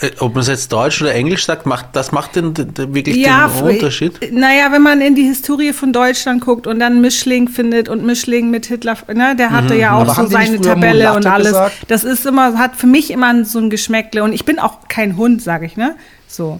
äh, 0.00 0.10
ob 0.18 0.34
man 0.34 0.42
es 0.42 0.48
jetzt 0.48 0.72
Deutsch 0.72 1.00
oder 1.00 1.14
Englisch 1.14 1.46
sagt, 1.46 1.64
macht, 1.64 1.86
das 1.92 2.10
macht 2.10 2.34
den, 2.34 2.54
den, 2.54 2.92
wirklich 2.92 3.16
Ja, 3.16 3.46
den 3.48 3.68
Unterschied? 3.76 4.32
Naja, 4.32 4.72
wenn 4.72 4.82
man 4.82 5.00
in 5.00 5.14
die 5.14 5.22
Historie 5.22 5.72
von 5.72 5.92
Deutschland 5.92 6.44
guckt 6.44 6.66
und 6.66 6.80
dann 6.80 7.00
Mischling 7.00 7.48
findet 7.48 7.88
und 7.88 8.04
Mischling 8.04 8.50
mit 8.50 8.66
Hitler, 8.66 8.96
ne, 9.14 9.36
der 9.38 9.50
hatte 9.52 9.76
ja 9.76 9.94
auch 9.94 10.00
Aber 10.08 10.14
so 10.14 10.26
seine 10.26 10.60
Tabelle 10.60 11.04
Mulatte 11.04 11.16
und 11.18 11.26
alles. 11.26 11.46
gesagt? 11.48 11.76
Das 11.86 12.02
ist 12.02 12.26
immer, 12.26 12.58
hat 12.58 12.74
für 12.74 12.88
mich 12.88 13.12
immer 13.12 13.44
so 13.44 13.60
ein 13.60 13.70
Geschmäckle 13.70 14.24
und 14.24 14.32
ich 14.32 14.44
bin 14.44 14.58
auch 14.58 14.88
kein 14.88 15.16
Hund, 15.16 15.40
sage 15.40 15.66
ich, 15.66 15.76
ne? 15.76 15.94
So. 16.26 16.58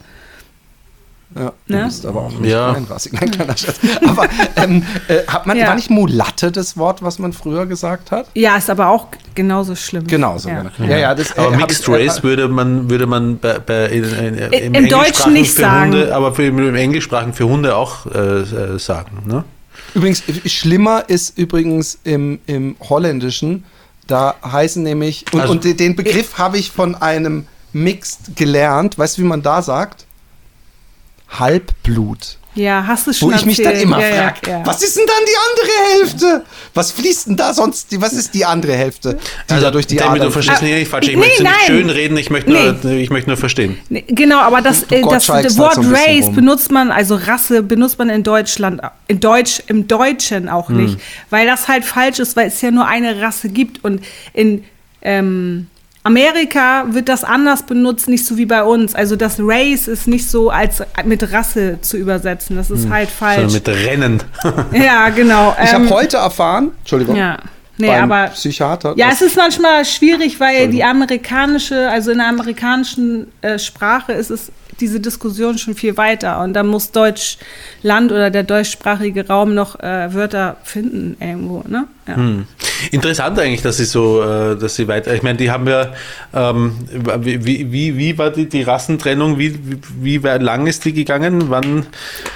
Ja, 1.39 1.53
du 1.67 1.75
Ne? 1.75 1.85
bist 1.85 2.07
aber 2.07 2.23
auch 2.23 2.33
nicht 2.33 2.51
Ja. 2.51 2.71
kleinrassig. 2.73 3.13
Nein, 3.13 3.31
kleiner 3.31 3.57
Scherz. 3.57 3.79
Aber 4.07 4.27
ähm, 4.57 4.83
äh, 5.09 5.19
hat 5.27 5.47
man, 5.47 5.57
Ja. 5.59 5.69
war 5.69 5.75
nicht 5.75 5.91
Mulatte 5.91 6.51
das 6.51 6.77
Wort, 6.77 7.03
was 7.03 7.19
man 7.19 7.33
früher 7.35 7.67
gesagt 7.67 8.11
hat? 8.11 8.27
Ja, 8.35 8.57
ist 8.57 8.71
aber 8.71 8.89
auch 8.89 9.09
genauso 9.35 9.77
schlimm. 9.77 10.07
Genau 10.07 10.39
so. 10.39 10.49
Ja. 10.49 10.63
genau. 10.77 10.91
Ja, 10.91 10.97
ja, 10.99 11.15
das, 11.15 11.33
äh, 11.33 11.41
Aber 11.41 11.53
hab 11.53 11.69
Mixed 11.69 11.87
äh, 11.89 11.93
Race 11.93 12.23
würde 12.23 12.49
man, 12.49 12.89
würde 12.89 13.07
man 13.07 13.39
bei, 13.39 13.59
bei, 13.59 13.87
in, 13.87 14.05
in, 14.05 14.35
im, 14.39 14.75
Im 14.75 14.89
Deutschen 14.89 14.95
Englischsprachigen 14.95 15.33
nicht 15.35 15.53
für 15.55 15.61
sagen. 15.61 15.93
Hunde, 15.93 16.15
aber 16.15 16.35
für, 16.35 16.43
im 16.45 16.75
Englischsprachigen 16.75 17.35
für 17.35 17.45
Hunde 17.49 17.77
auch 17.77 18.07
äh, 18.07 18.19
äh, 18.19 18.79
sagen. 18.79 19.19
Ne? 19.27 19.45
Übrigens, 19.95 20.23
äh, 20.29 20.49
schlimmer 20.49 21.05
ist 21.09 21.37
übrigens 21.39 21.99
im, 22.05 22.39
im 22.47 22.77
Holländischen, 22.89 23.65
da 24.07 24.35
heißen 24.45 24.83
nämlich, 24.83 25.27
und, 25.33 25.41
Also- 25.41 25.53
und 25.53 25.65
de- 25.65 25.75
den 25.75 25.97
Begriff 25.97 26.39
habe 26.39 26.57
ich 26.59 26.71
von 26.71 26.95
einem 26.95 27.47
Mixed 27.75 28.37
gelernt, 28.37 28.97
weißt 28.97 29.19
du, 29.19 29.23
wie 29.23 29.27
man 29.27 29.43
da 29.43 29.61
sagt? 29.61 30.06
Halbblut. 31.29 32.39
Ja, 32.55 32.87
hast 32.87 33.07
du 33.07 33.13
schon 33.13 33.31
Wo 33.31 33.35
ich 33.37 33.45
mich 33.45 33.59
dann 33.63 33.75
immer 33.77 34.01
ja, 34.01 34.17
frage, 34.17 34.51
ja, 34.51 34.59
ja. 34.61 34.67
was 34.67 34.83
ist 34.83 34.97
denn 34.97 35.05
dann 35.07 35.25
die 35.27 35.37
andere 35.51 35.99
Hälfte? 36.01 36.45
Was 36.73 36.91
fließt 36.93 37.27
denn 37.27 37.37
da 37.37 37.53
sonst? 37.53 37.93
Die, 37.93 38.01
was 38.01 38.15
ist 38.15 38.33
die 38.33 38.47
andere 38.47 38.73
Hälfte, 38.73 39.19
die 39.51 39.61
da 39.61 39.71
durch 39.71 39.87
die 39.87 39.97
Damit 39.97 40.13
Adern 40.23 40.29
du 40.29 40.33
verstehst 40.33 40.63
Ah, 40.63 40.65
mich 40.65 40.73
nicht 40.75 40.89
falsch. 40.89 41.07
Ich 41.07 41.15
nee, 41.17 41.21
möchte 41.21 41.43
nicht 41.43 41.53
nein. 41.53 41.67
schön 41.67 41.91
reden, 41.91 42.17
ich 42.17 42.31
möchte, 42.31 42.51
nur, 42.51 42.93
ich 42.93 43.11
möchte 43.11 43.29
nur 43.29 43.37
verstehen. 43.37 43.77
Nee, 43.91 44.05
Genau, 44.09 44.39
aber 44.39 44.63
das, 44.63 44.85
äh, 44.85 45.03
das, 45.03 45.03
gottschalkst 45.03 45.59
Wort 45.59 45.77
halt 45.77 45.87
so 45.87 45.93
Race 45.93 46.25
rum. 46.29 46.35
benutzt 46.35 46.71
man, 46.73 46.91
also 46.91 47.17
Rasse 47.17 47.63
benutzt 47.63 47.99
man 47.99 48.09
in 48.09 48.23
Deutschland, 48.23 48.81
in 49.07 49.21
Deutsch, 49.21 49.63
im 49.67 49.87
Deutschen 49.87 50.49
auch 50.49 50.71
Hm. 50.71 50.77
nicht, 50.83 50.99
weil 51.29 51.47
das 51.47 51.69
halt 51.69 51.85
falsch 51.85 52.21
ist, 52.21 52.37
weil 52.37 52.49
es 52.49 52.63
ja 52.63 52.71
nur 52.71 52.87
eine 52.87 53.21
Rasse 53.21 53.51
gibt 53.51 53.85
und 53.85 54.03
in 54.33 54.65
ähm, 55.03 55.67
Amerika 56.07 56.85
wird 56.91 57.09
das 57.09 57.25
anders 57.25 57.65
benutzt, 57.65 58.09
nicht 58.09 58.25
so 58.25 58.37
wie 58.37 58.47
bei 58.47 58.63
uns. 58.63 58.95
Also 58.95 59.17
das 59.17 59.39
Race 59.41 59.89
ist 59.89 60.07
nicht 60.07 60.31
so 60.31 60.51
als 60.51 60.81
mit 61.05 61.33
Rasse 61.33 61.79
zu 61.81 61.97
übersetzen, 61.97 62.55
das 62.55 62.71
ist 62.71 62.89
halt 62.89 63.09
falsch. 63.09 63.53
Sondern 63.53 63.53
mit 63.53 63.69
Rennen. 63.69 64.23
ja, 64.73 65.09
genau. 65.09 65.57
Ich 65.61 65.73
ähm, 65.73 65.87
habe 65.87 65.91
heute 65.91 66.19
erfahren, 66.19 66.71
Entschuldigung, 66.79 67.17
ja. 67.17 67.39
Nee, 67.79 67.89
beim 67.89 68.11
aber 68.11 68.31
Psychiater. 68.31 68.95
ja, 68.97 69.09
es 69.11 69.21
ist 69.21 69.37
manchmal 69.37 69.85
schwierig, 69.85 70.39
weil 70.39 70.69
die 70.69 70.83
amerikanische, 70.83 71.91
also 71.91 72.13
in 72.13 72.19
der 72.19 72.29
amerikanischen 72.29 73.33
äh, 73.43 73.59
Sprache 73.59 74.13
ist 74.13 74.31
es 74.31 74.53
diese 74.81 75.01
Diskussion 75.01 75.59
schon 75.59 75.75
viel 75.75 75.97
weiter 75.97 76.43
und 76.43 76.55
da 76.55 76.63
muss 76.63 76.93
Deutschland 76.93 78.13
oder 78.13 78.31
der 78.31 78.43
deutschsprachige 78.43 79.27
Raum 79.27 79.55
noch 79.55 79.79
äh, 79.81 80.13
Wörter 80.15 80.57
finden 80.63 81.17
irgendwo, 81.21 81.65
ne? 81.67 81.87
Ja. 82.07 82.17
Hm. 82.17 82.47
Interessant 82.93 83.39
eigentlich, 83.39 83.63
dass 83.63 83.79
sie 83.79 83.85
so, 83.85 84.23
äh, 84.23 84.57
dass 84.57 84.77
sie 84.77 84.87
weiter. 84.87 85.15
Ich 85.15 85.23
meine, 85.23 85.39
die 85.39 85.51
haben 85.51 85.67
ja, 85.67 85.93
ähm, 86.33 86.77
wie, 87.21 87.73
wie, 87.73 87.97
wie 87.97 88.19
war 88.19 88.31
die, 88.31 88.49
die 88.49 88.63
Rassentrennung? 88.63 89.39
Wie, 89.39 89.59
wie, 90.01 90.23
wie 90.23 90.29
lang 90.29 90.67
ist 90.67 90.85
die 90.85 90.93
gegangen? 90.93 91.51
Wann? 91.51 91.87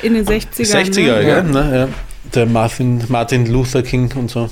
In 0.02 0.14
den 0.14 0.26
60ern. 0.26 0.92
60er, 0.92 1.00
ne? 1.00 1.28
ja. 1.28 1.42
Ne? 1.42 1.76
ja. 1.76 1.88
Der 2.34 2.46
Martin, 2.46 3.04
Martin 3.08 3.46
Luther 3.46 3.82
King 3.82 4.12
und 4.16 4.30
so. 4.30 4.50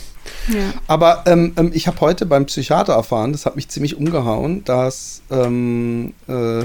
Ja. 0.49 0.73
Aber 0.87 1.25
ähm, 1.27 1.53
ähm, 1.57 1.71
ich 1.75 1.87
habe 1.87 2.01
heute 2.01 2.27
beim 2.27 2.47
Psychiater 2.47 2.95
erfahren, 2.95 3.33
das 3.33 3.47
hat 3.47 3.57
mich 3.57 3.69
ziemlich 3.69 3.97
umgehauen, 3.97 4.65
dass 4.65 5.23
ähm, 5.31 6.15
äh, 6.29 6.65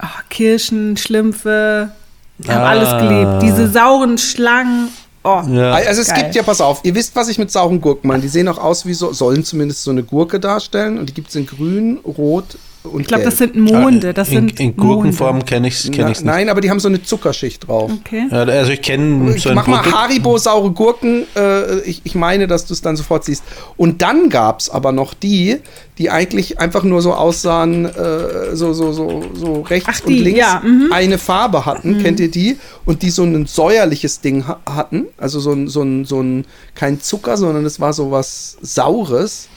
Oh, 0.02 0.06
Kirschen, 0.30 0.96
Schlümpfe. 0.96 1.90
Ich 2.38 2.48
habe 2.48 2.64
Ah. 2.64 2.70
alles 2.70 2.90
geliebt. 3.02 3.42
Diese 3.42 3.70
sauren 3.70 4.18
Schlangen. 4.18 4.88
Oh, 5.24 5.42
Ja. 5.48 5.74
Also 5.74 6.00
es 6.00 6.08
Geil. 6.08 6.22
gibt 6.24 6.34
ja, 6.34 6.42
pass 6.42 6.60
auf, 6.60 6.80
ihr 6.82 6.94
wisst, 6.96 7.14
was 7.14 7.28
ich 7.28 7.38
mit 7.38 7.52
sauren 7.52 7.80
Gurken 7.80 8.08
meine. 8.08 8.22
Die 8.22 8.28
sehen 8.28 8.48
auch 8.48 8.58
aus 8.58 8.86
wie 8.86 8.94
so, 8.94 9.12
sollen 9.12 9.44
zumindest 9.44 9.84
so 9.84 9.92
eine 9.92 10.02
Gurke 10.02 10.40
darstellen. 10.40 10.98
Und 10.98 11.08
die 11.10 11.14
gibt 11.14 11.28
es 11.28 11.36
in 11.36 11.46
grün, 11.46 11.98
rot 12.04 12.56
ich 12.98 13.06
glaube, 13.06 13.24
das 13.24 13.38
sind 13.38 13.54
Monde. 13.54 14.12
Das 14.12 14.28
Ah, 14.28 14.32
in, 14.32 14.48
sind 14.48 14.60
in 14.60 14.76
Gurkenform 14.76 15.44
kenne 15.44 15.68
ich 15.68 15.74
es 15.74 15.84
Na, 15.88 15.96
kenn 15.96 16.08
ich's 16.08 16.20
nicht. 16.20 16.26
Nein, 16.26 16.48
aber 16.48 16.60
die 16.60 16.70
haben 16.70 16.80
so 16.80 16.88
eine 16.88 17.02
Zuckerschicht 17.02 17.68
drauf. 17.68 17.90
Okay. 18.00 18.26
Ja, 18.30 18.38
also 18.38 18.72
ich 18.72 18.82
kenne 18.82 19.38
so 19.38 19.50
ein 19.50 19.54
mach 19.54 19.66
mal 19.66 19.82
Produkt. 19.82 19.96
Haribo 19.96 20.38
saure 20.38 20.70
Gurken. 20.72 21.24
Äh, 21.36 21.80
ich, 21.80 22.00
ich 22.04 22.14
meine, 22.14 22.46
dass 22.46 22.66
du 22.66 22.74
es 22.74 22.80
dann 22.80 22.96
sofort 22.96 23.24
siehst. 23.24 23.44
Und 23.76 24.02
dann 24.02 24.28
gab 24.30 24.60
es 24.60 24.70
aber 24.70 24.90
noch 24.90 25.14
die, 25.14 25.58
die 25.98 26.10
eigentlich 26.10 26.58
einfach 26.58 26.82
nur 26.82 27.02
so 27.02 27.14
aussahen, 27.14 27.84
äh, 27.84 28.56
so, 28.56 28.72
so, 28.72 28.92
so, 28.92 29.22
so 29.32 29.60
rechts 29.60 29.88
Ach, 29.90 30.00
und 30.00 30.08
die, 30.08 30.18
links 30.18 30.40
ja, 30.40 30.60
mhm. 30.64 30.90
eine 30.92 31.18
Farbe 31.18 31.64
hatten. 31.64 32.02
Kennt 32.02 32.18
ihr 32.18 32.30
die? 32.30 32.58
Und 32.84 33.02
die 33.02 33.10
so 33.10 33.22
ein 33.22 33.46
säuerliches 33.46 34.20
Ding 34.20 34.46
ha 34.48 34.60
hatten. 34.66 35.06
Also 35.18 35.38
so 35.38 35.52
ein, 35.52 35.68
so 35.68 35.82
ein, 35.82 36.04
so 36.04 36.20
ein, 36.20 36.46
kein 36.74 37.00
Zucker, 37.00 37.36
sondern 37.36 37.64
es 37.64 37.78
war 37.78 37.92
so 37.92 38.10
was 38.10 38.56
Saures. 38.60 39.48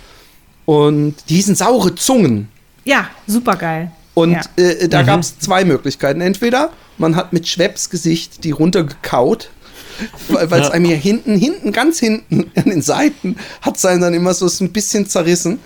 Und 0.66 1.16
die 1.30 1.36
hießen 1.36 1.56
saure 1.56 1.96
Zungen. 1.96 2.50
Ja, 2.86 3.10
super 3.28 3.56
geil. 3.56 3.92
Und 4.14 4.32
ja. 4.32 4.42
äh, 4.56 4.88
da 4.88 5.04
gab 5.04 5.20
es 5.20 5.38
zwei 5.40 5.66
Möglichkeiten. 5.66 6.22
Entweder 6.22 6.72
man 6.98 7.16
hat 7.16 7.34
mit 7.34 7.48
Schwepps 7.48 7.90
Gesicht 7.90 8.44
die 8.46 8.52
runtergekaut, 8.52 9.50
weil 10.30 10.62
es 10.62 10.68
Ja. 10.68 10.72
einem 10.72 10.86
hier 10.86 10.96
hinten, 10.96 11.38
hinten, 11.38 11.72
ganz 11.74 12.00
hinten 12.00 12.50
an 12.56 12.64
den 12.64 12.82
Seiten, 12.82 13.36
hat 13.62 13.76
es 13.76 13.82
dann 13.82 14.14
immer 14.14 14.34
so 14.34 14.48
ein 14.64 14.72
bisschen 14.72 15.08
zerrissen. 15.08 15.60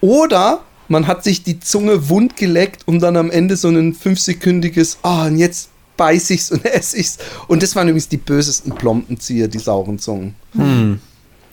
Oder 0.00 0.62
man 0.88 1.06
hat 1.06 1.24
sich 1.24 1.42
die 1.42 1.60
Zunge 1.60 2.08
wund 2.08 2.36
geleckt, 2.36 2.82
um 2.86 2.98
dann 3.00 3.16
am 3.16 3.30
Ende 3.30 3.56
so 3.56 3.68
ein 3.68 3.94
fünfsekündiges, 3.94 4.98
ah, 5.02 5.26
und 5.26 5.38
jetzt 5.38 5.68
beiß 5.96 6.30
ich's 6.30 6.50
und 6.50 6.64
ess 6.64 6.94
ich's. 6.94 7.18
Und 7.48 7.62
das 7.62 7.76
waren 7.76 7.88
übrigens 7.88 8.08
die 8.08 8.16
bösesten 8.16 8.74
Plompenzieher, 8.74 9.48
die 9.48 9.58
sauren 9.58 9.98
Zungen. 9.98 10.34
Hm. 10.52 11.00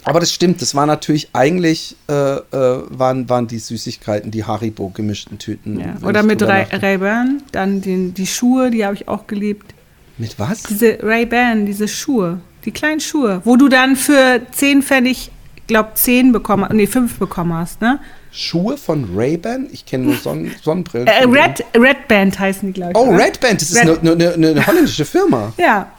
Aber 0.04 0.20
das 0.20 0.34
stimmt, 0.34 0.62
das 0.62 0.76
war 0.76 0.86
natürlich 0.86 1.30
eigentlich, 1.34 1.96
äh, 2.10 2.14
äh, 2.14 2.42
waren, 2.52 3.30
waren 3.30 3.48
die 3.48 3.60
Süßigkeiten, 3.60 4.32
die 4.32 4.44
Haribo 4.44 4.90
gemischten 4.90 5.38
Tüten. 5.38 5.80
ja. 5.80 5.96
Oder 6.08 6.24
mit. 6.24 6.42
Ray-Ban. 6.44 7.44
Dann 7.52 7.82
den, 7.82 8.14
die 8.14 8.28
Schuhe, 8.28 8.70
die 8.70 8.86
habe 8.86 8.96
ich 8.96 9.08
auch 9.08 9.28
geliebt. 9.28 9.74
Mit 10.18 10.38
was? 10.38 10.64
Diese 10.64 11.00
Ray-Ban, 11.02 11.66
diese 11.66 11.88
Schuhe. 11.88 12.40
Die 12.66 12.72
kleinen 12.72 13.00
Schuhe. 13.00 13.42
Wo 13.44 13.56
du 13.56 13.68
dann 13.68 13.96
für 13.96 14.42
10 14.52 14.84
Pfennig, 14.84 15.32
glaub 15.68 15.98
10 15.98 16.32
bekommen, 16.32 16.70
nee, 16.76 16.88
5 16.88 17.18
bekommen 17.20 17.54
hast, 17.54 17.82
ne? 17.82 18.00
Schuhe 18.32 18.78
von 18.78 19.10
Ray-Ban? 19.16 19.68
Ich 19.72 19.86
kenne 19.86 20.06
nur 20.06 20.16
Sonnenbrillen. 20.16 21.08
Äh, 21.08 21.22
von 21.22 21.34
denen. 21.34 21.44
Red, 21.44 21.66
Red 21.76 22.08
Band 22.08 22.40
heißen 22.40 22.68
die, 22.68 22.74
glaube 22.74 22.92
ich. 22.92 22.98
Oh, 22.98 23.10
oder? 23.10 23.26
Red 23.26 23.40
Band, 23.40 23.62
das 23.62 23.70
ist 23.70 23.78
eine 23.78 23.98
ne, 24.02 24.16
ne, 24.16 24.54
ne 24.54 24.68
holländische 24.68 25.06
Firma. 25.06 25.54
Ja. 25.58 25.92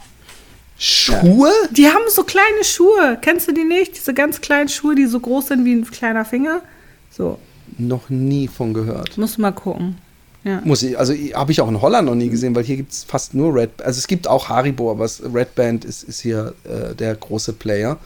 Schuhe? 0.77 1.51
Die 1.71 1.87
haben 1.87 2.03
so 2.09 2.23
kleine 2.23 2.63
Schuhe. 2.63 3.17
Kennst 3.21 3.47
du 3.47 3.53
die 3.53 3.63
nicht? 3.63 3.95
Diese 3.95 4.13
ganz 4.13 4.41
kleinen 4.41 4.67
Schuhe, 4.69 4.95
die 4.95 5.05
so 5.05 5.19
groß 5.19 5.47
sind 5.47 5.65
wie 5.65 5.73
ein 5.73 5.89
kleiner 5.89 6.25
Finger. 6.25 6.61
So, 7.09 7.39
Noch 7.77 8.09
nie 8.09 8.47
von 8.47 8.73
gehört. 8.73 9.17
musst 9.17 9.37
du 9.37 9.41
mal 9.41 9.51
gucken. 9.51 9.97
Ja. 10.43 10.61
Muss 10.63 10.83
ich, 10.83 10.99
also 10.99 11.13
habe 11.33 11.51
ich 11.51 11.61
auch 11.61 11.67
in 11.69 11.81
Holland 11.81 12.07
noch 12.07 12.13
nie 12.15 12.29
gesehen, 12.29 12.55
weil 12.55 12.63
hier 12.63 12.75
gibt 12.75 12.91
es 12.91 13.03
fast 13.03 13.33
nur 13.33 13.55
Red 13.55 13.81
Also 13.81 13.97
es 13.97 14.05
gibt 14.07 14.27
auch 14.27 14.49
Haribo, 14.49 14.91
aber 14.91 15.05
es, 15.05 15.23
Red 15.33 15.55
Band 15.55 15.85
ist, 15.85 16.03
ist 16.03 16.19
hier 16.21 16.53
äh, 16.65 16.93
der 16.93 17.15
große 17.15 17.53
Player. 17.53 17.97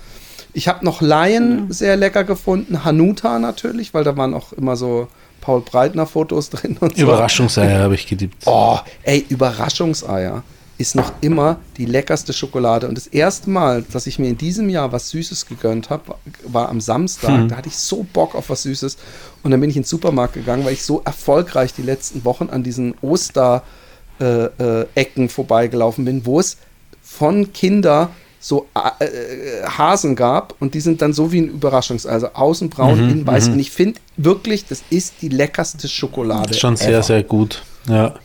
Ich 0.54 0.68
habe 0.70 0.86
noch 0.86 1.02
Lion 1.02 1.66
Mhm. 1.66 1.72
sehr 1.74 1.98
lecker 1.98 2.24
gefunden. 2.24 2.86
Hanuta 2.86 3.40
natürlich, 3.40 3.94
weil 3.94 4.04
da 4.06 4.16
waren 4.16 4.34
auch 4.34 4.54
immer 4.54 4.78
so 4.78 5.10
Paul 5.42 5.62
Breitner 5.62 6.06
Fotos 6.06 6.50
drin 6.50 6.78
und 6.80 6.96
so. 6.96 7.04
Überraschungseier 7.04 7.80
habe 7.80 7.96
ich 7.96 8.08
geliebt. 8.08 8.44
Oh, 8.46 8.78
ey, 9.04 9.26
Überraschungseier 9.28 10.44
ist 10.80 10.96
noch 10.96 11.12
immer 11.20 11.58
die 11.76 11.86
leckerste 11.86 12.32
Schokolade. 12.32 12.88
Und 12.88 12.96
das 12.98 13.06
erste 13.06 13.50
Mal, 13.50 13.84
dass 13.92 14.08
ich 14.08 14.18
mir 14.18 14.30
in 14.30 14.38
diesem 14.38 14.70
Jahr 14.70 14.94
was 14.94 15.10
Süßes 15.10 15.46
gegönnt 15.46 15.90
habe, 15.90 16.16
war 16.48 16.70
am 16.70 16.80
Samstag. 16.80 17.50
Da 17.50 17.58
hatte 17.58 17.68
ich 17.68 17.78
so 17.78 18.08
Bock 18.14 18.34
auf 18.34 18.50
was 18.50 18.64
Süßes. 18.64 18.98
Und 19.44 19.52
dann 19.52 19.60
bin 19.60 19.70
ich 19.70 19.76
in 19.76 19.82
den 19.82 19.88
Supermarkt 19.88 20.36
gegangen, 20.36 20.64
weil 20.64 20.74
ich 20.74 20.84
so 20.84 21.02
erfolgreich 21.04 21.74
die 21.74 21.82
letzten 21.82 22.24
Wochen 22.24 22.50
an 22.50 22.64
diesen 22.64 22.96
Oster-Ecken 23.02 24.56
äh, 24.58 24.86
Ecken 24.96 25.28
vorbeigelaufen 25.28 26.06
bin, 26.06 26.26
wo 26.26 26.40
es 26.40 26.56
von 27.02 27.52
Kinder 27.52 28.12
so 28.40 28.68
äh, 28.74 29.04
äh, 29.04 29.66
Hasen 29.66 30.16
gab 30.16 30.56
und 30.62 30.74
die 30.76 30.80
sind 30.80 31.02
dann 31.02 31.12
so 31.12 31.34
wie 31.34 31.42
ein 31.42 31.50
Überraschungsei, 31.50 32.10
also 32.10 32.30
außen 32.34 32.70
braun, 32.70 33.00
innen 33.00 33.28
weiß. 33.28 33.50
Und 33.50 33.60
ich 33.60 33.72
finde 33.72 34.00
wirklich, 34.16 34.66
das 34.66 34.82
ist 34.90 35.16
die 35.22 35.28
leckerste 35.28 35.90
Schokolade. 35.90 36.54
Schon 36.54 36.78
sehr, 36.78 36.90
ever. 36.90 37.04
sehr 37.04 37.24
gut. 37.24 37.64
Ja. 37.90 38.16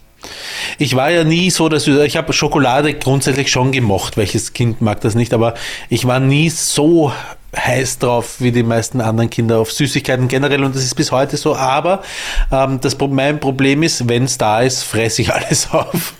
Ich 0.78 0.96
war 0.96 1.10
ja 1.10 1.24
nie 1.24 1.50
so, 1.50 1.68
dass 1.68 1.86
ich 1.86 2.16
habe 2.16 2.32
Schokolade 2.32 2.94
grundsätzlich 2.94 3.50
schon 3.50 3.72
gemocht. 3.72 4.16
Welches 4.16 4.52
Kind 4.52 4.80
mag 4.80 5.00
das 5.00 5.14
nicht? 5.14 5.34
Aber 5.34 5.54
ich 5.88 6.06
war 6.06 6.20
nie 6.20 6.50
so 6.50 7.12
heiß 7.56 7.98
drauf 7.98 8.36
wie 8.40 8.52
die 8.52 8.62
meisten 8.62 9.00
anderen 9.00 9.30
Kinder 9.30 9.58
auf 9.58 9.72
Süßigkeiten 9.72 10.28
generell 10.28 10.64
und 10.64 10.74
das 10.74 10.82
ist 10.84 10.94
bis 10.94 11.12
heute 11.12 11.36
so. 11.36 11.56
Aber 11.56 12.02
ähm, 12.50 12.80
das, 12.80 12.96
mein 13.10 13.40
Problem 13.40 13.82
ist, 13.82 14.08
wenn 14.08 14.24
es 14.24 14.38
da 14.38 14.60
ist, 14.60 14.82
fresse 14.82 15.22
ich 15.22 15.32
alles 15.34 15.68
auf. 15.72 16.14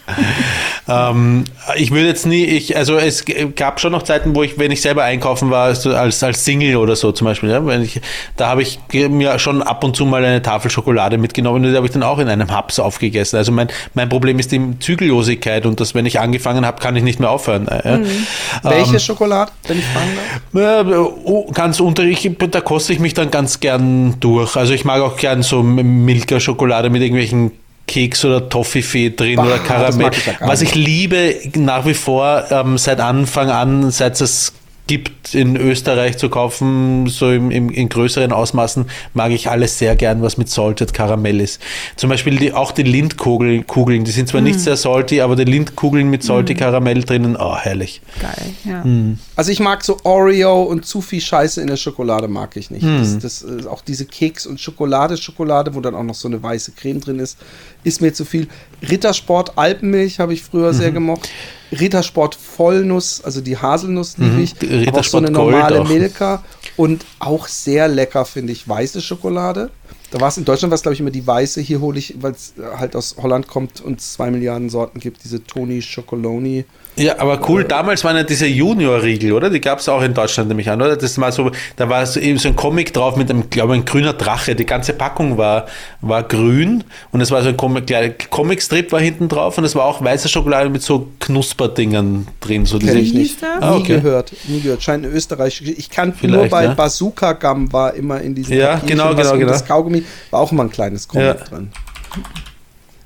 ähm, 0.88 1.44
ich 1.76 1.90
würde 1.90 2.08
jetzt 2.08 2.26
nie, 2.26 2.44
ich, 2.44 2.76
also 2.76 2.96
es 2.96 3.24
gab 3.56 3.80
schon 3.80 3.92
noch 3.92 4.02
Zeiten, 4.02 4.34
wo 4.34 4.42
ich, 4.42 4.58
wenn 4.58 4.70
ich 4.70 4.82
selber 4.82 5.04
einkaufen 5.04 5.50
war, 5.50 5.64
als, 5.66 5.86
als 6.22 6.44
Single 6.44 6.76
oder 6.76 6.96
so 6.96 7.12
zum 7.12 7.26
Beispiel, 7.26 7.50
ja, 7.50 7.64
wenn 7.66 7.82
ich, 7.82 8.00
da 8.36 8.48
habe 8.48 8.62
ich 8.62 8.78
mir 8.92 9.38
schon 9.38 9.62
ab 9.62 9.84
und 9.84 9.96
zu 9.96 10.04
mal 10.06 10.24
eine 10.24 10.42
Tafel 10.42 10.70
Schokolade 10.70 11.18
mitgenommen 11.18 11.64
und 11.64 11.70
die 11.70 11.76
habe 11.76 11.86
ich 11.86 11.92
dann 11.92 12.02
auch 12.02 12.18
in 12.18 12.28
einem 12.28 12.50
Haps 12.50 12.78
aufgegessen. 12.78 13.36
Also 13.36 13.52
mein, 13.52 13.68
mein 13.94 14.08
Problem 14.08 14.38
ist 14.38 14.52
die 14.52 14.78
Zügellosigkeit 14.78 15.66
und 15.66 15.80
dass, 15.80 15.94
wenn 15.94 16.06
ich 16.06 16.20
angefangen 16.20 16.66
habe, 16.66 16.80
kann 16.80 16.96
ich 16.96 17.02
nicht 17.02 17.20
mehr 17.20 17.30
aufhören. 17.30 17.68
äh, 17.68 17.88
ja. 17.88 18.00
Welche 18.62 18.94
Ähm, 18.94 18.98
Schokolade, 19.00 19.52
wenn 19.66 19.78
ich 19.78 19.84
fragen 19.86 20.10
darf? 20.52 20.86
oh, 20.98 21.23
ganz 21.52 21.80
unter, 21.80 22.04
ich, 22.04 22.30
da 22.50 22.60
koste 22.60 22.92
ich 22.92 22.98
mich 22.98 23.14
dann 23.14 23.30
ganz 23.30 23.60
gern 23.60 24.16
durch. 24.20 24.56
Also 24.56 24.72
ich 24.72 24.84
mag 24.84 25.00
auch 25.02 25.16
gern 25.16 25.42
so 25.42 25.62
Milka-Schokolade 25.62 26.90
mit 26.90 27.02
irgendwelchen 27.02 27.52
Keks 27.86 28.24
oder 28.24 28.48
Toffifee 28.48 29.10
drin 29.10 29.36
Bah, 29.36 29.46
oder 29.46 29.58
Karamell. 29.58 30.10
ich 30.12 30.40
Was 30.40 30.62
ich 30.62 30.74
liebe 30.74 31.34
nach 31.56 31.86
wie 31.86 31.94
vor 31.94 32.44
ähm, 32.50 32.78
seit 32.78 33.00
Anfang 33.00 33.50
an, 33.50 33.90
seit 33.90 34.20
es 34.20 34.52
gibt 34.86 35.34
in 35.34 35.56
Österreich 35.56 36.18
zu 36.18 36.28
kaufen, 36.28 37.06
so 37.06 37.30
im, 37.30 37.50
im, 37.50 37.70
in 37.70 37.88
größeren 37.88 38.32
Ausmaßen, 38.32 38.84
mag 39.14 39.32
ich 39.32 39.48
alles 39.48 39.78
sehr 39.78 39.96
gern, 39.96 40.20
was 40.20 40.36
mit 40.36 40.50
Salted 40.50 40.92
Karamell 40.92 41.40
ist. 41.40 41.60
Zum 41.96 42.10
Beispiel 42.10 42.36
die, 42.36 42.52
auch 42.52 42.70
die 42.72 42.82
Lindkugeln, 42.82 43.66
Kugeln, 43.66 44.04
die 44.04 44.10
sind 44.10 44.28
zwar 44.28 44.42
nicht 44.42 44.60
sehr 44.60 44.76
salty, 44.76 45.22
aber 45.22 45.36
die 45.36 45.44
Lindkugeln 45.44 46.10
mit 46.10 46.22
Salty 46.22 46.54
Karamell 46.54 47.02
drinnen, 47.02 47.36
oh, 47.36 47.56
herrlich. 47.56 48.02
Geil, 48.20 48.54
ja. 48.64 48.84
Also 49.36 49.50
ich 49.50 49.60
mag 49.60 49.82
so 49.82 49.96
Oreo 50.04 50.62
und 50.64 50.84
zu 50.84 51.00
viel 51.00 51.20
Scheiße 51.20 51.62
in 51.62 51.68
der 51.68 51.76
Schokolade 51.76 52.28
mag 52.28 52.56
ich 52.56 52.70
nicht. 52.70 52.82
Hm. 52.82 52.98
Das, 52.98 53.18
das 53.18 53.42
ist 53.42 53.66
auch 53.66 53.80
diese 53.80 54.04
Keks- 54.04 54.46
und 54.46 54.60
Schokolade-Schokolade, 54.60 55.74
wo 55.74 55.80
dann 55.80 55.94
auch 55.94 56.02
noch 56.02 56.14
so 56.14 56.28
eine 56.28 56.42
weiße 56.42 56.72
Creme 56.72 57.00
drin 57.00 57.18
ist, 57.20 57.38
ist 57.84 58.00
mir 58.00 58.12
zu 58.12 58.24
viel. 58.24 58.48
Rittersport 58.88 59.56
Alpenmilch 59.56 60.18
habe 60.18 60.32
ich 60.34 60.42
früher 60.42 60.74
sehr 60.74 60.90
Mhm. 60.90 60.94
gemocht. 60.94 61.28
Rittersport 61.72 62.34
Vollnuss, 62.34 63.22
also 63.22 63.40
die 63.40 63.56
Haselnuss 63.56 64.16
liebe 64.18 64.40
ich. 64.40 64.54
Die 64.54 64.86
aber 64.88 64.98
auch 65.00 65.04
so 65.04 65.18
eine 65.18 65.30
Gold 65.32 65.52
normale 65.52 65.80
auch. 65.82 65.88
Milka. 65.88 66.42
Und 66.76 67.04
auch 67.18 67.46
sehr 67.46 67.86
lecker 67.88 68.24
finde 68.24 68.52
ich 68.52 68.68
weiße 68.68 69.00
Schokolade. 69.00 69.70
Da 70.10 70.20
war 70.20 70.28
es 70.28 70.36
in 70.36 70.44
Deutschland, 70.44 70.70
war 70.70 70.76
es 70.76 70.82
glaube 70.82 70.94
ich 70.94 71.00
immer 71.00 71.10
die 71.10 71.26
weiße. 71.26 71.60
Hier 71.60 71.80
hole 71.80 71.98
ich, 71.98 72.14
weil 72.20 72.32
es 72.32 72.54
halt 72.78 72.94
aus 72.96 73.16
Holland 73.20 73.48
kommt 73.48 73.80
und 73.80 74.00
es 74.00 74.12
zwei 74.14 74.30
Milliarden 74.30 74.70
Sorten 74.70 75.00
gibt, 75.00 75.24
diese 75.24 75.42
Toni 75.44 75.82
Chocoloni. 75.82 76.64
Ja, 76.96 77.18
aber 77.18 77.40
cool, 77.48 77.64
damals 77.64 78.04
waren 78.04 78.16
ja 78.16 78.22
diese 78.22 78.46
Junior-Riegel, 78.46 79.32
oder? 79.32 79.50
Die 79.50 79.60
gab 79.60 79.80
es 79.80 79.88
auch 79.88 80.00
in 80.02 80.14
Deutschland 80.14 80.48
nämlich 80.48 80.70
an, 80.70 80.80
oder? 80.80 80.96
Das 80.96 81.18
war 81.18 81.32
so, 81.32 81.50
da 81.74 81.88
war 81.88 82.06
so 82.06 82.20
eben 82.20 82.38
so 82.38 82.48
ein 82.48 82.54
Comic 82.54 82.92
drauf 82.92 83.16
mit 83.16 83.28
einem, 83.30 83.50
glaube 83.50 83.74
ich, 83.74 83.82
ein 83.82 83.84
grüner 83.84 84.12
Drache. 84.12 84.54
Die 84.54 84.64
ganze 84.64 84.92
Packung 84.92 85.36
war, 85.36 85.66
war 86.02 86.22
grün 86.22 86.84
und 87.10 87.20
es 87.20 87.32
war 87.32 87.42
so 87.42 87.48
ein 87.48 87.56
Comic, 87.56 87.88
kleiner 87.88 88.14
Comicstrip 88.30 88.92
war 88.92 89.00
hinten 89.00 89.28
drauf 89.28 89.58
und 89.58 89.64
es 89.64 89.74
war 89.74 89.86
auch 89.86 90.04
weiße 90.04 90.28
Schokolade 90.28 90.70
mit 90.70 90.82
so 90.82 91.08
Knusperdingern 91.18 92.28
drin. 92.40 92.64
So 92.64 92.78
Kenn 92.78 92.96
ich 92.96 93.12
nicht. 93.12 93.42
Ah, 93.42 93.70
Nie 93.72 93.76
okay. 93.80 93.94
gehört, 93.96 94.32
nie 94.46 94.60
gehört. 94.60 94.82
Scheint 94.82 95.04
eine 95.04 95.12
österreichische. 95.12 95.72
Ich 95.72 95.90
kann 95.90 96.14
nur 96.22 96.46
bei 96.46 96.68
ne? 96.68 96.74
Bazooka 96.76 97.32
Gum 97.32 97.72
war 97.72 97.94
immer 97.94 98.20
in 98.20 98.36
diesem 98.36 98.56
Ja, 98.56 98.74
Papierchen 98.74 98.88
genau, 98.98 99.14
genau, 99.16 99.32
genau. 99.36 99.48
Das 99.50 99.64
Kaugummi 99.64 100.04
war 100.30 100.40
auch 100.40 100.52
immer 100.52 100.62
ein 100.62 100.70
kleines 100.70 101.08
Comic 101.08 101.26
Ja. 101.26 101.34
drin. 101.34 101.72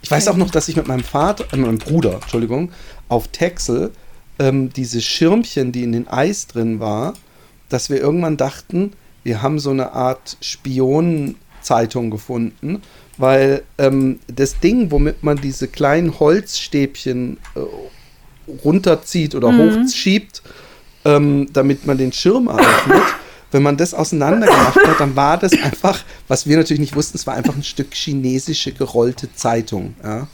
Ich 0.02 0.10
weiß 0.10 0.28
auch 0.28 0.36
noch, 0.36 0.50
dass 0.50 0.68
ich 0.68 0.76
mit 0.76 0.86
meinem 0.86 1.02
Vater, 1.04 1.44
äh, 1.52 1.56
mit 1.56 1.66
meinem 1.66 1.78
Bruder, 1.78 2.14
Entschuldigung, 2.22 2.70
auf 3.08 3.28
Texel 3.28 3.92
ähm, 4.38 4.70
diese 4.72 5.00
Schirmchen, 5.00 5.72
die 5.72 5.82
in 5.82 5.92
den 5.92 6.08
Eis 6.08 6.46
drin 6.46 6.80
war, 6.80 7.14
dass 7.68 7.90
wir 7.90 8.00
irgendwann 8.00 8.36
dachten, 8.36 8.92
wir 9.24 9.42
haben 9.42 9.58
so 9.58 9.70
eine 9.70 9.92
Art 9.92 10.36
Spionenzeitung 10.40 12.10
gefunden, 12.10 12.82
weil 13.18 13.62
ähm, 13.78 14.20
das 14.28 14.60
Ding, 14.60 14.90
womit 14.90 15.22
man 15.22 15.38
diese 15.38 15.68
kleinen 15.68 16.18
Holzstäbchen 16.18 17.38
äh, 17.54 17.60
runterzieht 18.64 19.34
oder 19.34 19.48
hochschiebt, 19.54 20.42
ähm, 21.04 21.48
damit 21.52 21.86
man 21.86 21.98
den 21.98 22.12
Schirm 22.12 22.46
eröffnet. 22.46 23.02
Wenn 23.50 23.62
man 23.62 23.78
das 23.78 23.94
auseinander 23.94 24.46
gemacht 24.46 24.76
hat, 24.76 25.00
dann 25.00 25.16
war 25.16 25.38
das 25.38 25.52
einfach, 25.54 26.04
was 26.28 26.46
wir 26.46 26.58
natürlich 26.58 26.80
nicht 26.80 26.94
wussten, 26.94 27.16
es 27.16 27.26
war 27.26 27.32
einfach 27.32 27.56
ein 27.56 27.62
Stück 27.62 27.94
chinesische 27.94 28.72
gerollte 28.72 29.32
Zeitung. 29.34 29.94
Ja? 30.04 30.28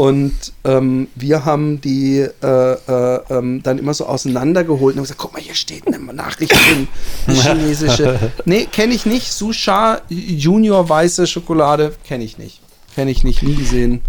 Und 0.00 0.32
ähm, 0.64 1.08
wir 1.14 1.44
haben 1.44 1.82
die 1.82 2.20
äh, 2.20 2.46
äh, 2.46 3.20
ähm, 3.28 3.62
dann 3.62 3.76
immer 3.76 3.92
so 3.92 4.06
auseinandergeholt 4.06 4.94
und 4.94 5.00
haben 5.00 5.04
gesagt, 5.04 5.20
guck 5.20 5.34
mal, 5.34 5.42
hier 5.42 5.54
steht 5.54 5.86
eine 5.86 5.98
Nachricht 5.98 6.52
drin, 6.52 6.88
eine 7.26 7.42
chinesische. 7.42 8.32
Nee, 8.46 8.64
kenne 8.64 8.94
ich 8.94 9.04
nicht. 9.04 9.30
Susha 9.30 10.00
Junior 10.08 10.88
weiße 10.88 11.26
Schokolade 11.26 11.92
kenne 12.08 12.24
ich 12.24 12.38
nicht. 12.38 12.62
Kenne 12.94 13.10
ich 13.10 13.24
nicht, 13.24 13.42
nie 13.42 13.54
gesehen. 13.54 14.00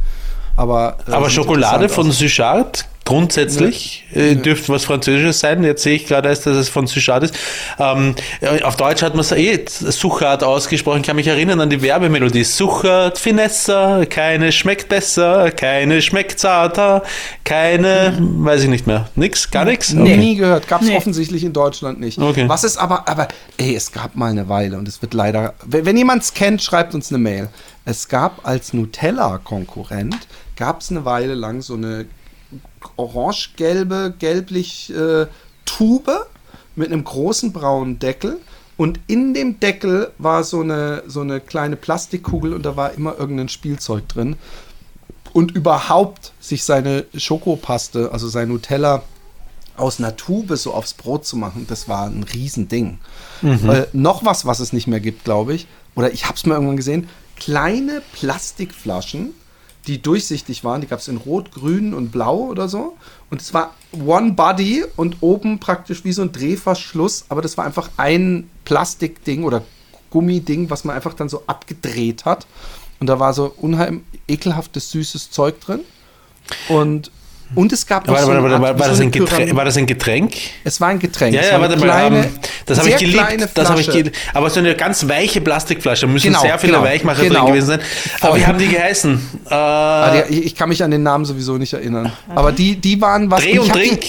Aber, 0.56 0.96
äh, 1.10 1.12
aber 1.12 1.30
Schokolade 1.30 1.90
von 1.90 2.08
aus. 2.08 2.18
Grundsätzlich 3.12 4.06
äh, 4.14 4.36
dürfte 4.36 4.70
was 4.70 4.86
Französisches 4.86 5.40
sein. 5.40 5.64
Jetzt 5.64 5.84
sehe 5.84 5.96
ich 5.96 6.06
gerade 6.08 6.30
erst, 6.30 6.46
dass 6.46 6.56
es 6.56 6.70
von 6.70 6.88
Suchard 6.88 7.24
ist. 7.24 7.36
Ähm, 7.78 8.16
äh, 8.40 8.62
auf 8.64 8.78
Deutsch 8.78 9.02
hat 9.02 9.14
man 9.14 9.22
es 9.22 9.32
eh 9.32 9.66
Suchard 9.68 10.44
ausgesprochen. 10.44 11.02
Ich 11.02 11.08
kann 11.08 11.16
mich 11.18 11.28
erinnern 11.28 11.60
an 11.60 11.70
die 11.70 11.82
Werbemelodie. 11.82 12.44
Suchard 12.44 13.18
Finesse, 13.18 14.08
keine 14.10 14.52
schmeckt 14.52 14.90
besser, 14.90 15.52
keine 15.52 16.02
schmeckt 16.02 16.40
zarter, 16.40 17.04
keine, 17.44 18.18
weiß 18.20 18.64
ich 18.64 18.70
nicht 18.70 18.88
mehr. 18.88 19.10
Nix, 19.16 19.52
gar 19.52 19.66
nichts? 19.66 19.92
Nee. 19.94 20.18
Nie 20.18 20.36
gehört. 20.36 20.68
Gab 20.68 20.82
es 20.82 20.88
Nee. 20.88 20.96
offensichtlich 20.98 21.44
in 21.44 21.54
Deutschland 21.54 22.00
nicht. 22.00 22.18
Okay. 22.18 22.48
Was 22.48 22.64
ist 22.64 22.78
aber, 22.78 23.08
aber, 23.10 23.28
ey, 23.58 23.76
es 23.76 23.92
gab 23.92 24.16
mal 24.16 24.32
eine 24.32 24.48
Weile 24.50 24.78
und 24.78 24.88
es 24.88 25.02
wird 25.02 25.14
leider, 25.14 25.54
wenn, 25.66 25.86
wenn 25.86 25.98
jemand 25.98 26.24
es 26.24 26.34
kennt, 26.34 26.62
schreibt 26.64 26.96
uns 26.96 27.10
eine 27.10 27.18
Mail. 27.20 27.50
Es 27.84 28.08
gab 28.08 28.48
als 28.48 28.74
Nutella-Konkurrent, 28.74 30.16
gab 30.56 30.82
es 30.82 30.92
eine 30.92 31.04
Weile 31.06 31.34
lang 31.34 31.62
so 31.62 31.74
eine 31.74 32.06
orange-gelbe, 32.96 34.14
gelblich 34.18 34.94
äh, 34.94 35.28
Tube 35.66 36.28
mit 36.76 36.92
einem 36.92 37.04
großen 37.04 37.54
braunen 37.54 38.00
Deckel. 38.00 38.40
Und 38.78 39.00
in 39.08 39.34
dem 39.34 39.60
Deckel 39.60 40.12
war 40.18 40.44
so 40.44 40.62
eine, 40.62 41.04
so 41.06 41.22
eine 41.22 41.40
kleine 41.40 41.76
Plastikkugel 41.76 42.54
und 42.54 42.66
da 42.66 42.76
war 42.76 42.94
immer 42.94 43.18
irgendein 43.18 43.50
Spielzeug 43.50 44.08
drin. 44.08 44.38
Und 45.34 45.52
überhaupt 45.52 46.34
sich 46.40 46.64
seine 46.64 47.06
Schokopaste, 47.16 48.12
also 48.12 48.28
sein 48.28 48.50
Nutella, 48.50 49.04
aus 49.78 50.00
einer 50.00 50.16
Tube 50.16 50.58
so 50.58 50.74
aufs 50.74 50.94
Brot 50.94 51.26
zu 51.26 51.38
machen, 51.38 51.66
das 51.68 51.88
war 51.88 52.06
ein 52.06 52.24
Riesending. 52.24 53.00
Äh, 53.42 53.88
noch 53.94 54.26
was, 54.26 54.46
was 54.46 54.60
es 54.60 54.74
nicht 54.74 54.88
mehr 54.88 55.00
gibt, 55.00 55.24
glaube 55.24 55.54
ich, 55.54 55.68
oder 55.96 56.12
ich 56.12 56.26
habe 56.26 56.36
es 56.36 56.46
mal 56.46 56.56
irgendwann 56.56 56.78
gesehen, 56.78 57.10
kleine 57.38 58.02
Plastikflaschen, 58.14 59.34
die 59.88 60.02
durchsichtig 60.02 60.64
waren, 60.64 60.82
die 60.82 60.88
gab 60.88 61.00
es 61.00 61.08
in 61.08 61.18
Rot, 61.18 61.52
Grün 61.52 61.94
und 61.94 62.12
Blau 62.12 62.38
oder 62.38 62.70
so. 62.70 62.98
Und 63.30 63.42
es 63.42 63.54
war 63.54 63.74
One 64.06 64.34
Body 64.34 64.86
und 64.96 65.18
oben 65.22 65.60
praktisch 65.60 66.04
wie 66.04 66.12
so 66.12 66.22
ein 66.22 66.32
Drehverschluss, 66.32 67.26
aber 67.30 67.42
das 67.42 67.58
war 67.58 67.66
einfach 67.66 67.90
ein 67.98 68.50
Plastikding 68.66 69.44
oder 69.44 69.64
Gummiding, 70.12 70.70
was 70.70 70.84
man 70.84 70.96
einfach 70.96 71.14
dann 71.14 71.30
so 71.30 71.44
abgedreht 71.48 72.26
hat. 72.26 72.46
Und 73.00 73.08
da 73.08 73.20
war 73.20 73.34
so 73.34 73.52
unheimlich 73.58 74.04
ekelhaftes, 74.28 74.92
süßes 74.92 75.32
Zeug 75.32 75.60
drin. 75.60 75.82
Und, 76.70 77.12
und 77.56 77.72
es 77.74 77.86
gab 77.86 78.08
noch 78.08 78.14
Warte, 78.14 78.26
so 78.26 78.32
warte, 78.32 78.44
eine 78.46 78.54
warte, 78.54 78.68
Art- 78.68 78.80
war, 78.80 78.88
das 78.88 78.98
so 78.98 79.04
ein 79.04 79.12
Getränk, 79.12 79.30
Pyramide. 79.30 79.56
war 79.58 79.66
das 79.66 79.78
ein 79.78 79.86
Getränk? 79.86 80.34
Es 80.64 80.80
war 80.82 80.88
ein 80.90 81.00
Getränk. 81.00 81.34
Ja, 81.36 81.42
es 81.42 81.48
ja, 81.48 81.54
war 81.54 81.62
warte 81.62 81.74
eine 81.76 81.86
mal. 81.86 81.92
kleine, 81.94 82.30
das 82.66 82.80
habe 82.80 82.90
ich 82.90 82.98
geliebt. 82.98 83.50
Das 83.54 83.70
habe 83.70 83.82
ich 83.82 83.88
geliebt. 83.88 84.16
Aber 84.34 84.50
so 84.50 84.60
eine 84.60 84.76
ganz 84.76 85.08
weiche 85.08 85.42
Plastikflasche. 85.42 86.06
Da 86.08 86.12
müssen 86.12 86.28
Genau, 86.28 86.42
sehr 86.42 86.58
viele 86.60 86.74
genau, 86.74 86.84
Weichmacher 86.86 87.24
genau. 87.24 87.40
drin 87.46 87.48
gewesen 87.54 87.68
sein. 87.68 87.80
Aber 88.22 88.38
wie 88.38 88.46
haben 88.46 88.58
die 88.58 88.68
geheißen? 88.68 89.22
Äh, 89.50 89.54
Ah, 89.54 90.24
die, 90.30 90.34
ich, 90.36 90.46
ich 90.48 90.56
kann 90.56 90.70
mich 90.70 90.84
an 90.84 90.92
den 90.92 91.04
Namen 91.04 91.26
sowieso 91.26 91.58
nicht 91.58 91.74
erinnern. 91.74 92.12
Aber 92.34 92.52
die, 92.52 92.76
die 92.78 93.00
waren 93.02 93.30
was. 93.30 93.42
Dreh 93.42 93.60
und 93.60 93.70
hab 93.70 93.76
die- 93.78 93.88
Trink. 93.90 94.04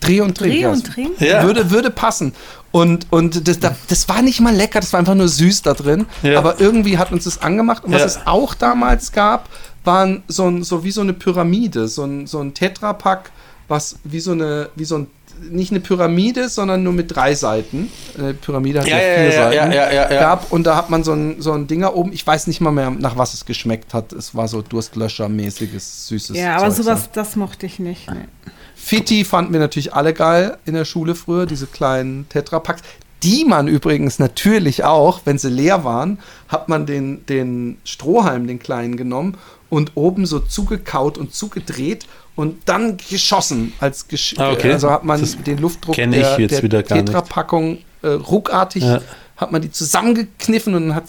Dreh 0.00 0.20
und 0.22 0.38
Trink. 0.38 0.54
Dreh 0.54 0.66
und 0.66 0.86
Trink? 0.86 1.20
Ja. 1.20 1.42
Würde, 1.42 1.70
würde 1.70 1.90
passen. 1.90 2.32
Und, 2.72 3.06
und 3.10 3.46
das, 3.48 3.58
das, 3.58 3.72
das 3.88 4.08
war 4.08 4.22
nicht 4.22 4.40
mal 4.40 4.54
lecker, 4.54 4.80
das 4.80 4.92
war 4.92 5.00
einfach 5.00 5.14
nur 5.14 5.28
süß 5.28 5.60
da 5.62 5.74
drin. 5.74 6.06
Ja. 6.22 6.38
Aber 6.38 6.58
irgendwie 6.60 6.96
hat 6.96 7.12
uns 7.12 7.24
das 7.24 7.42
angemacht. 7.42 7.84
Und 7.84 7.92
was 7.92 8.00
Ja. 8.00 8.06
es 8.06 8.18
auch 8.26 8.54
damals 8.54 9.12
gab, 9.12 9.48
waren 9.84 10.22
so, 10.28 10.46
ein, 10.46 10.62
so 10.62 10.84
wie 10.84 10.90
so 10.90 11.00
eine 11.00 11.12
Pyramide, 11.12 11.88
so 11.88 12.04
ein, 12.04 12.26
so 12.26 12.40
ein 12.40 12.54
Tetrapack, 12.54 13.30
was 13.68 13.96
wie 14.04 14.20
so 14.20 14.32
eine, 14.32 14.68
wie 14.74 14.84
so 14.84 14.98
ein, 14.98 15.06
nicht 15.50 15.70
eine 15.70 15.80
Pyramide, 15.80 16.48
sondern 16.48 16.82
nur 16.82 16.92
mit 16.92 17.14
drei 17.14 17.34
Seiten. 17.34 17.90
Eine 18.18 18.34
Pyramide 18.34 18.80
hat 18.80 18.88
ja, 18.88 18.98
Ja, 18.98 19.02
ja, 19.02 19.14
vier 19.14 19.24
ja, 19.24 19.32
Seiten. 19.32 19.72
ja, 19.72 19.72
ja, 19.72 19.92
ja, 19.92 20.12
ja. 20.12 20.20
Gab, 20.20 20.52
und 20.52 20.64
da 20.64 20.76
hat 20.76 20.90
man 20.90 21.02
so 21.02 21.12
ein, 21.12 21.40
so 21.40 21.52
ein 21.52 21.66
Dinger 21.66 21.94
oben, 21.94 22.12
ich 22.12 22.26
weiß 22.26 22.46
nicht 22.46 22.60
mal 22.60 22.72
mehr, 22.72 22.90
nach 22.90 23.16
was 23.16 23.32
es 23.32 23.46
geschmeckt 23.46 23.94
hat. 23.94 24.12
Es 24.12 24.34
war 24.34 24.48
so 24.48 24.60
Durstlöscher-mäßiges, 24.60 26.08
süßes 26.08 26.36
Ja, 26.36 26.56
aber 26.56 26.68
Zeug, 26.68 26.84
sowas, 26.84 27.10
das 27.12 27.36
mochte 27.36 27.64
ich 27.66 27.78
nicht. 27.78 28.10
Nee. 28.10 28.26
Fitti 28.74 29.24
fanden 29.24 29.52
wir 29.52 29.60
natürlich 29.60 29.94
alle 29.94 30.12
geil 30.12 30.56
in 30.64 30.74
der 30.74 30.84
Schule 30.84 31.14
früher, 31.14 31.46
diese 31.46 31.66
kleinen 31.66 32.28
Tetrapacks. 32.28 32.82
Die 33.22 33.44
man 33.44 33.68
übrigens 33.68 34.18
natürlich 34.18 34.84
auch, 34.84 35.20
wenn 35.26 35.36
sie 35.36 35.50
leer 35.50 35.84
waren, 35.84 36.18
hat 36.48 36.70
man 36.70 36.86
den, 36.86 37.26
den 37.26 37.76
Strohhalm, 37.84 38.46
den 38.46 38.58
kleinen, 38.58 38.96
genommen 38.96 39.36
und 39.70 39.92
oben 39.94 40.26
so 40.26 40.40
zugekaut 40.40 41.16
und 41.16 41.32
zugedreht 41.34 42.06
und 42.36 42.68
dann 42.68 42.96
geschossen. 42.98 43.72
Als 43.80 44.06
gesch 44.08 44.34
Ah, 44.36 44.50
okay. 44.52 44.72
Also 44.72 44.90
hat 44.90 45.04
man 45.04 45.20
Das 45.20 45.36
den 45.42 45.58
Luftdruck 45.58 45.94
der, 45.94 46.38
jetzt 46.38 46.62
der. 46.62 46.84
Tetrapackung 46.84 47.78
äh, 48.02 48.08
ruckartig, 48.08 48.82
Ja. 48.82 49.00
hat 49.36 49.52
man 49.52 49.62
die 49.62 49.70
zusammengekniffen 49.70 50.74
und 50.74 50.88
dann 50.88 51.02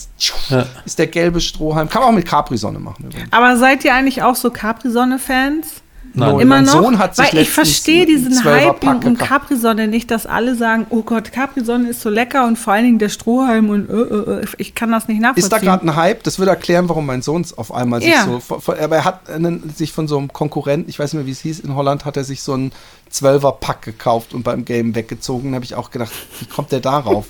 Ja. 0.50 0.66
ist 0.86 1.00
der 1.00 1.08
gelbe 1.08 1.42
Strohhalm. 1.42 1.90
Kann 1.90 2.02
man 2.02 2.12
auch 2.12 2.16
mit 2.16 2.26
Capri-Sonne 2.28 2.80
machen 2.80 3.06
übrigens. 3.06 3.32
Aber 3.34 3.58
seid 3.58 3.84
ihr 3.84 3.94
eigentlich 3.94 4.22
auch 4.24 4.36
so 4.36 4.52
Capri-Sonne-Fans? 4.52 5.68
Nein. 6.14 6.40
Immer 6.40 6.56
mein 6.56 6.66
noch? 6.66 6.74
Sohn 6.84 6.98
hat 7.00 7.16
sich 7.16 7.34
Weil 7.34 7.42
ich 7.42 7.50
verstehe 7.50 8.06
diesen 8.06 8.34
12er 8.34 8.44
Hype 8.44 8.84
um, 8.84 9.06
um. 9.06 9.18
Capri-Sonne 9.18 9.88
nicht, 9.88 10.12
dass 10.12 10.26
alle 10.26 10.56
sagen, 10.56 10.86
oh 10.90 11.04
Gott, 11.04 11.32
Capri-Sonne 11.32 11.90
ist 11.90 12.02
so 12.02 12.10
lecker 12.10 12.46
und 12.48 12.58
vor 12.60 12.74
allen 12.74 12.84
Dingen 12.86 13.00
der 13.00 13.10
Strohhalm 13.10 13.70
und 13.70 13.90
äh, 13.90 13.94
äh, 13.94 14.46
ich 14.58 14.76
kann 14.76 14.92
das 14.92 15.08
nicht 15.08 15.22
nachvollziehen. 15.22 15.44
Ist 15.44 15.52
da 15.54 15.58
gerade 15.60 15.86
ein 15.88 15.96
Hype? 15.96 16.24
Das 16.24 16.38
würde 16.40 16.52
erklären, 16.52 16.90
warum 16.90 17.06
mein 17.06 17.22
Sohn 17.22 17.42
es 17.42 17.58
auf 17.58 17.74
einmal 17.74 18.02
sich 18.02 18.12
Ja. 18.12 18.26
so. 18.26 18.40
von- 18.40 18.60
von- 18.62 18.78
Aber 18.80 18.98
er 18.98 19.06
hat 19.06 19.30
einen, 19.30 19.70
sich 19.76 19.94
von 19.94 20.08
so 20.08 20.18
einem 20.18 20.34
Konkurrenten, 20.34 20.90
ich 20.90 21.00
weiß 21.00 21.14
nicht 21.14 21.20
mehr, 21.20 21.28
wie 21.28 21.32
es 21.32 21.40
hieß, 21.40 21.60
in 21.62 21.76
Holland 21.76 22.04
hat 22.06 22.18
er 22.18 22.24
sich 22.24 22.42
so 22.42 22.54
einen 22.54 22.72
12er-Pack 23.14 23.82
gekauft 23.82 24.34
und 24.34 24.44
beim 24.44 24.66
Game 24.66 24.96
weggezogen. 24.96 25.52
Da 25.52 25.56
habe 25.56 25.66
ich 25.66 25.76
auch 25.76 25.92
gedacht, 25.92 26.12
wie 26.40 26.46
kommt 26.46 26.72
der 26.72 26.80
darauf? 26.80 27.28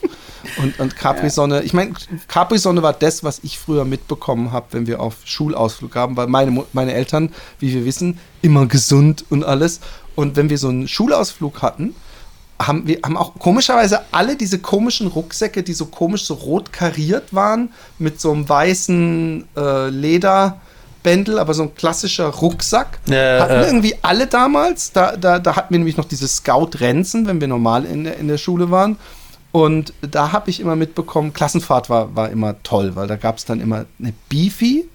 und, 0.57 0.79
und 0.79 0.95
Capri-Sonne, 0.95 1.63
ich 1.63 1.73
meine, 1.73 1.93
Capri-Sonne 2.27 2.81
war 2.81 2.93
das, 2.93 3.23
was 3.23 3.39
ich 3.43 3.59
früher 3.59 3.85
mitbekommen 3.85 4.51
habe, 4.51 4.67
wenn 4.71 4.87
wir 4.87 4.99
auf 4.99 5.17
Schulausflug 5.25 5.95
haben, 5.95 6.17
weil 6.17 6.27
meine, 6.27 6.65
meine 6.73 6.93
Eltern, 6.93 7.33
wie 7.59 7.73
wir 7.73 7.85
wissen, 7.85 8.19
immer 8.41 8.65
gesund 8.65 9.25
und 9.29 9.43
alles. 9.43 9.79
Und 10.15 10.35
wenn 10.35 10.49
wir 10.49 10.57
so 10.57 10.69
einen 10.69 10.87
Schulausflug 10.87 11.61
hatten, 11.61 11.95
haben 12.67 12.87
wir 12.87 12.99
haben 13.03 13.17
auch 13.17 13.33
komischerweise 13.39 14.01
alle 14.11 14.35
diese 14.35 14.59
komischen 14.59 15.07
Rucksäcke, 15.07 15.63
die 15.63 15.73
so 15.73 15.87
komisch 15.87 16.25
so 16.25 16.35
rot 16.35 16.71
kariert 16.71 17.33
waren, 17.33 17.73
mit 17.97 18.21
so 18.21 18.31
einem 18.31 18.47
weißen 18.47 19.47
äh, 19.55 19.89
Lederbändel, 21.03 21.39
aber 21.39 21.53
so 21.53 21.63
ein 21.63 21.75
klassischer 21.75 22.27
Rucksack. 22.27 22.99
Ja, 23.07 23.39
hatten 23.41 23.63
äh. 23.63 23.65
irgendwie 23.65 23.95
alle 24.01 24.27
damals. 24.27 24.91
Da, 24.91 25.15
da, 25.15 25.39
da 25.39 25.55
hatten 25.55 25.73
wir 25.73 25.79
nämlich 25.79 25.97
noch 25.97 26.05
diese 26.05 26.27
Scout-Renzen, 26.27 27.27
wenn 27.27 27.41
wir 27.41 27.47
normal 27.47 27.85
in 27.85 28.03
der, 28.05 28.17
in 28.17 28.27
der 28.27 28.37
Schule 28.37 28.71
waren. 28.71 28.97
Und 29.51 29.93
da 30.01 30.31
habe 30.31 30.49
ich 30.49 30.61
immer 30.61 30.77
mitbekommen, 30.77 31.33
Klassenfahrt 31.33 31.89
war, 31.89 32.15
war 32.15 32.29
immer 32.29 32.55
toll, 32.63 32.95
weil 32.95 33.07
da 33.07 33.17
gab 33.17 33.37
es 33.37 33.45
dann 33.45 33.59
immer 33.59 33.85
eine 33.99 34.13
Beefy 34.29 34.85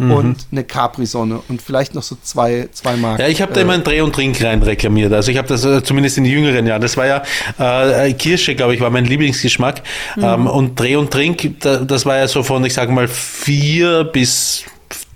Mhm. 0.00 0.12
und 0.12 0.46
eine 0.52 0.62
Capri-Sonne 0.62 1.40
und 1.48 1.60
vielleicht 1.60 1.96
noch 1.96 2.04
so 2.04 2.16
zwei, 2.22 2.68
zwei 2.70 2.94
Mark. 2.94 3.18
Ja, 3.18 3.26
ich 3.26 3.42
habe 3.42 3.52
da 3.52 3.58
äh, 3.58 3.64
immer 3.64 3.72
ein 3.72 3.82
Dreh- 3.82 4.00
und 4.00 4.14
Trink 4.14 4.40
rein 4.44 4.62
reklamiert. 4.62 5.12
Also 5.12 5.32
ich 5.32 5.38
habe 5.38 5.48
das 5.48 5.64
äh, 5.64 5.82
zumindest 5.82 6.18
in 6.18 6.22
den 6.22 6.32
jüngeren 6.32 6.68
Jahren. 6.68 6.80
Das 6.80 6.96
war 6.96 7.06
ja 7.06 7.22
äh, 7.58 8.12
Kirsche, 8.12 8.54
glaube 8.54 8.76
ich, 8.76 8.80
war 8.80 8.90
mein 8.90 9.06
Lieblingsgeschmack. 9.06 9.82
Ähm, 10.16 10.46
und 10.46 10.78
Dreh 10.78 10.94
und 10.94 11.10
Trink, 11.10 11.60
da, 11.62 11.78
das 11.78 12.06
war 12.06 12.16
ja 12.16 12.28
so 12.28 12.44
von, 12.44 12.64
ich 12.64 12.74
sage 12.74 12.92
mal, 12.92 13.08
vier 13.08 14.04
bis 14.04 14.62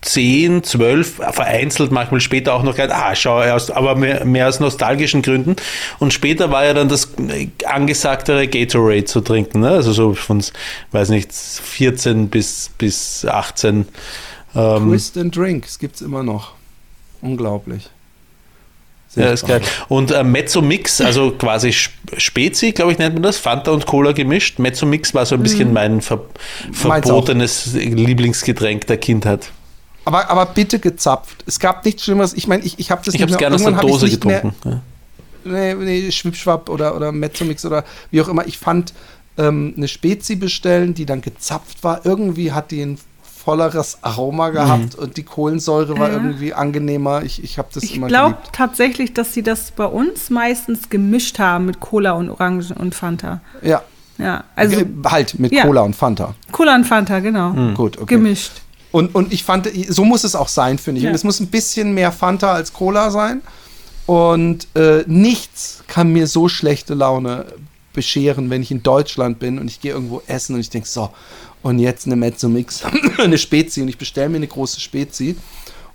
10, 0.03 0.65
12, 0.65 1.15
vereinzelt 1.31 1.93
manchmal 1.93 2.20
später 2.20 2.55
auch 2.55 2.65
noch 2.65 2.77
ah, 2.79 3.15
schau, 3.15 3.39
aber 3.39 3.95
mehr, 3.95 4.24
mehr 4.24 4.49
aus 4.49 4.59
nostalgischen 4.59 5.23
Gründen. 5.23 5.57
Und 6.01 6.12
später 6.12 6.51
war 6.51 6.65
ja 6.65 6.74
dann 6.74 6.89
das 6.89 7.09
angesagtere 7.65 8.49
Gatorade 8.49 9.05
zu 9.05 9.20
trinken, 9.20 9.61
ne? 9.61 9.70
also 9.70 9.93
so 9.93 10.15
von, 10.15 10.43
weiß 10.91 11.11
nicht, 11.11 11.33
14 11.33 12.29
bis, 12.29 12.70
bis 12.79 13.24
18. 13.24 13.87
Ähm, 14.55 14.89
Twist 14.89 15.16
and 15.16 15.35
Drink, 15.35 15.66
das 15.66 15.79
gibt 15.79 15.95
es 15.97 16.03
immer 16.03 16.23
noch. 16.23 16.53
Unglaublich. 17.20 17.89
Ja, 19.15 19.31
ist 19.31 19.47
geil. 19.47 19.61
Und 19.89 20.11
äh, 20.11 20.24
Mezzo 20.24 20.62
Mix, 20.62 21.01
also 21.01 21.33
quasi 21.33 21.69
Sp- 21.69 21.93
Spezi, 22.16 22.73
glaube 22.73 22.93
ich, 22.93 22.99
nennt 22.99 23.15
man 23.15 23.23
das, 23.23 23.37
Fanta 23.37 23.70
und 23.70 23.87
Cola 23.87 24.12
gemischt. 24.12 24.59
Mezzo 24.59 24.87
Mix 24.87 25.15
war 25.15 25.27
so 25.27 25.35
ein 25.35 25.43
bisschen 25.43 25.73
mein 25.73 26.01
ver 26.01 26.23
verbotenes 26.73 27.74
Lieblingsgetränk 27.74 28.87
der 28.87 28.97
Kindheit. 28.97 29.51
Aber, 30.05 30.29
aber 30.31 30.47
bitte 30.47 30.79
gezapft. 30.79 31.45
Es 31.47 31.59
gab 31.61 31.85
nichts 31.85 32.05
Schlimmeres. 32.05 32.35
Ich 32.35 32.49
meine, 32.49 32.65
ich, 32.65 32.79
ich 32.79 32.91
habe 32.91 33.03
das 33.05 33.15
Ich 33.15 33.23
habe 33.23 33.31
es 33.31 33.39
mehr- 33.39 33.51
gerne 33.51 33.57
aus 33.57 33.62
der 33.62 33.73
Dose 33.73 34.07
nicht 34.07 34.24
mehr- 34.24 34.41
getrunken. 34.43 34.83
Ja. 35.45 35.53
nee, 35.53 35.74
nee, 35.74 36.11
Schwipschwapp 36.11 36.69
oder, 36.69 36.97
oder 36.97 37.12
Mezzomix 37.12 37.65
oder 37.65 37.85
wie 38.11 38.20
auch 38.20 38.29
immer. 38.29 38.47
Ich 38.47 38.59
fand 38.59 38.93
ähm, 39.39 39.74
eine 39.77 39.89
Spezi 39.89 40.37
bestellen, 40.37 40.95
die 40.95 41.07
dann 41.07 41.20
gezapft 41.20 41.83
war. 41.85 42.05
Irgendwie 42.05 42.53
hat 42.53 42.70
die 42.70 42.83
ein 42.83 42.99
volleres 43.45 43.99
Aroma 44.03 44.51
gehabt 44.51 44.95
und 44.95 45.16
die 45.16 45.24
Kohlensäure 45.24 45.99
war 45.99 46.11
Ja. 46.11 46.15
irgendwie 46.15 46.55
angenehmer. 46.55 47.23
Ich, 47.24 47.43
ich 47.43 47.59
habe 47.59 47.69
das 47.74 47.83
Ich 47.83 47.97
immer 47.97 48.07
glaube 48.07 48.35
geliebt. 48.37 48.51
tatsächlich, 48.53 49.15
dass 49.15 49.35
sie 49.35 49.43
das 49.43 49.73
bei 49.73 49.85
uns 49.87 50.31
meistens 50.31 50.91
gemischt 50.91 51.41
haben 51.41 51.66
mit 51.66 51.81
Cola 51.81 52.12
und 52.12 52.31
Orangen 52.31 52.70
und 52.79 52.95
Fanta. 52.95 53.41
Ja, 53.62 53.83
Ja, 54.19 54.45
also 54.55 54.77
halt 55.07 55.39
mit 55.41 55.51
ja. 55.53 55.65
Cola 55.65 55.81
und 55.81 55.97
Fanta. 55.97 56.35
Cola 56.53 56.77
und 56.77 56.85
Fanta, 56.85 57.19
genau. 57.19 57.53
Gut, 57.74 57.97
okay. 57.99 58.15
Gemischt. 58.15 58.61
Und, 58.93 59.14
und 59.14 59.32
ich 59.32 59.43
fand, 59.44 59.69
so 59.89 60.05
muss 60.05 60.23
es 60.24 60.35
auch 60.36 60.48
sein, 60.48 60.78
finde 60.78 60.98
ich. 60.98 61.05
Ja. 61.05 61.10
Und 61.10 61.16
es 61.16 61.24
muss 61.24 61.40
ein 61.40 61.47
bisschen 61.48 61.94
mehr 61.94 62.12
Fanta 62.12 62.52
als 62.52 62.73
Cola 62.73 63.10
sein. 63.10 63.40
Und 64.06 64.66
äh, 64.74 65.05
nichts 65.06 65.82
kann 65.86 66.12
mir 66.12 66.27
so 66.27 66.48
schlechte 66.48 66.94
Laune 66.94 67.47
bescheren, 67.94 68.51
wenn 68.51 68.62
ich 68.62 68.70
in 68.70 68.82
Deutschland 68.82 69.39
bin 69.39 69.59
und 69.59 69.69
ich 69.69 69.81
gehe 69.81 69.93
irgendwo 69.93 70.23
essen 70.27 70.55
und 70.55 70.60
ich 70.60 70.70
denke, 70.70 70.89
so, 70.89 71.10
und 71.62 71.78
jetzt 71.78 72.06
eine 72.06 72.16
Mezzo-Mix, 72.16 72.82
eine 73.19 73.39
Spezi 73.39 73.82
und 73.82 73.89
ich 73.89 73.98
bestelle 73.98 74.28
mir 74.28 74.36
eine 74.36 74.47
große 74.48 74.81
Spezi. 74.81 75.36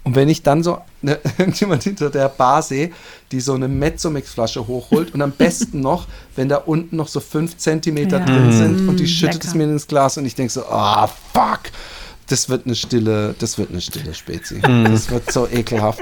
Und 0.04 0.16
wenn 0.16 0.30
ich 0.30 0.42
dann 0.42 0.64
so 0.64 0.78
ne, 1.02 1.20
irgendjemand 1.38 1.84
hinter 1.84 2.10
der 2.10 2.30
Bar 2.30 2.62
sehe, 2.62 2.92
die 3.32 3.42
so 3.42 3.54
eine 3.56 3.68
Mezzo-Mix-Flasche 3.68 4.66
hochholt 4.68 5.14
und 5.14 5.22
am 5.22 5.32
besten 5.32 5.82
noch, 5.82 6.08
wenn 6.38 6.48
da 6.48 6.58
unten 6.58 6.96
noch 6.96 7.10
so 7.10 7.20
fünf 7.20 7.58
Zentimeter 7.58 8.20
Ja. 8.20 8.26
drin 8.26 8.52
sind 8.54 8.88
und 8.88 9.00
die 9.00 9.04
Mm, 9.04 9.08
schüttet 9.08 9.44
es 9.44 9.54
lecker. 9.54 9.58
mir 9.58 9.74
ins 9.74 9.88
Glas 9.88 10.18
und 10.18 10.26
ich 10.26 10.36
denke 10.36 10.54
so, 10.54 10.64
ah, 10.66 11.08
fuck, 11.34 11.60
das 12.28 12.50
wird 12.50 12.66
eine 12.66 12.76
stille, 12.76 13.36
das 13.40 13.58
wird 13.58 13.72
eine 13.72 13.82
stille 13.82 14.14
Spezi. 14.14 14.62
Das 14.62 15.10
wird 15.10 15.32
so 15.32 15.48
ekelhaft. 15.48 16.02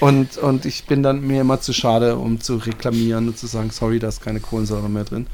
Und, 0.00 0.38
und 0.38 0.64
ich 0.64 0.86
bin 0.86 1.02
dann 1.02 1.20
mir 1.26 1.42
immer 1.42 1.60
zu 1.60 1.72
schade, 1.72 2.16
um 2.16 2.40
zu 2.40 2.56
reklamieren 2.56 3.28
und 3.28 3.38
zu 3.38 3.46
sagen, 3.46 3.70
sorry, 3.70 3.98
da 3.98 4.08
ist 4.08 4.22
keine 4.22 4.40
Kohlensäure 4.40 4.88
mehr 4.88 5.04
drin. 5.04 5.26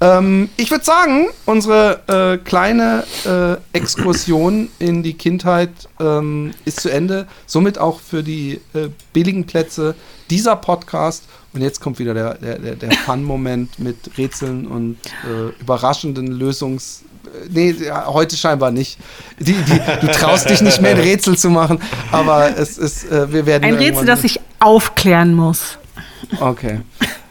Ähm, 0.00 0.50
ich 0.56 0.70
würde 0.70 0.84
sagen, 0.84 1.28
unsere 1.46 2.02
äh, 2.08 2.38
kleine 2.44 3.04
äh, 3.24 3.56
Exkursion 3.76 4.68
in 4.78 5.02
die 5.02 5.14
Kindheit 5.14 5.70
ähm, 6.00 6.52
ist 6.64 6.80
zu 6.80 6.90
Ende. 6.90 7.26
Somit 7.46 7.78
auch 7.78 8.00
für 8.00 8.22
die 8.22 8.60
äh, 8.74 8.88
billigen 9.12 9.46
Plätze 9.46 9.94
dieser 10.28 10.56
Podcast. 10.56 11.24
Und 11.54 11.62
jetzt 11.62 11.80
kommt 11.80 11.98
wieder 11.98 12.12
der, 12.12 12.34
der, 12.34 12.58
der, 12.58 12.76
der 12.76 12.90
Fun-Moment 12.92 13.78
mit 13.78 13.96
Rätseln 14.18 14.66
und 14.66 14.98
äh, 15.24 15.58
überraschenden 15.60 16.26
Lösungs... 16.26 17.02
Nee, 17.50 17.74
heute 18.06 18.36
scheinbar 18.36 18.70
nicht. 18.70 18.98
Die, 19.38 19.52
die, 19.52 19.80
du 20.00 20.06
traust 20.12 20.48
dich 20.48 20.60
nicht 20.60 20.80
mehr, 20.80 20.92
ein 20.92 21.00
Rätsel 21.00 21.36
zu 21.36 21.50
machen, 21.50 21.80
aber 22.10 22.56
es 22.58 22.78
ist, 22.78 23.10
äh, 23.10 23.32
wir 23.32 23.46
werden. 23.46 23.64
Ein 23.64 23.74
Rätsel, 23.74 24.06
das 24.06 24.24
ich 24.24 24.40
aufklären 24.60 25.34
muss. 25.34 25.78
Okay. 26.40 26.80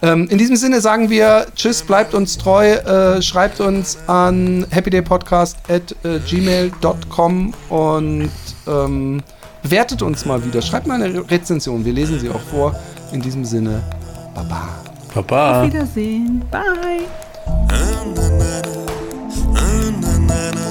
Ähm, 0.02 0.28
in 0.30 0.38
diesem 0.38 0.56
Sinne 0.56 0.82
sagen 0.82 1.10
wir 1.10 1.48
Tschüss, 1.56 1.82
bleibt 1.82 2.14
uns 2.14 2.38
treu, 2.38 2.74
äh, 2.74 3.22
schreibt 3.22 3.60
uns 3.60 3.98
an 4.08 4.66
happydaypodcast 4.72 5.58
at 5.70 5.96
äh, 6.04 6.20
gmail.com 6.20 7.54
und 7.70 8.32
ähm, 8.68 9.24
bewertet 9.64 10.02
uns 10.02 10.26
mal 10.26 10.44
wieder. 10.46 10.62
Schreibt 10.62 10.88
mal 10.88 11.02
eine 11.02 11.30
Rezension, 11.30 11.84
wir 11.84 11.94
lesen 11.94 12.20
sie 12.20 12.30
auch 12.30 12.42
vor. 12.52 12.76
In 13.12 13.22
diesem 13.22 13.46
Sinne, 13.46 13.82
Baba. 14.34 14.68
Baba. 15.14 15.62
Auf 15.62 15.68
Wiedersehen. 15.68 16.44
Bye. 16.52 17.06
and 20.36 20.65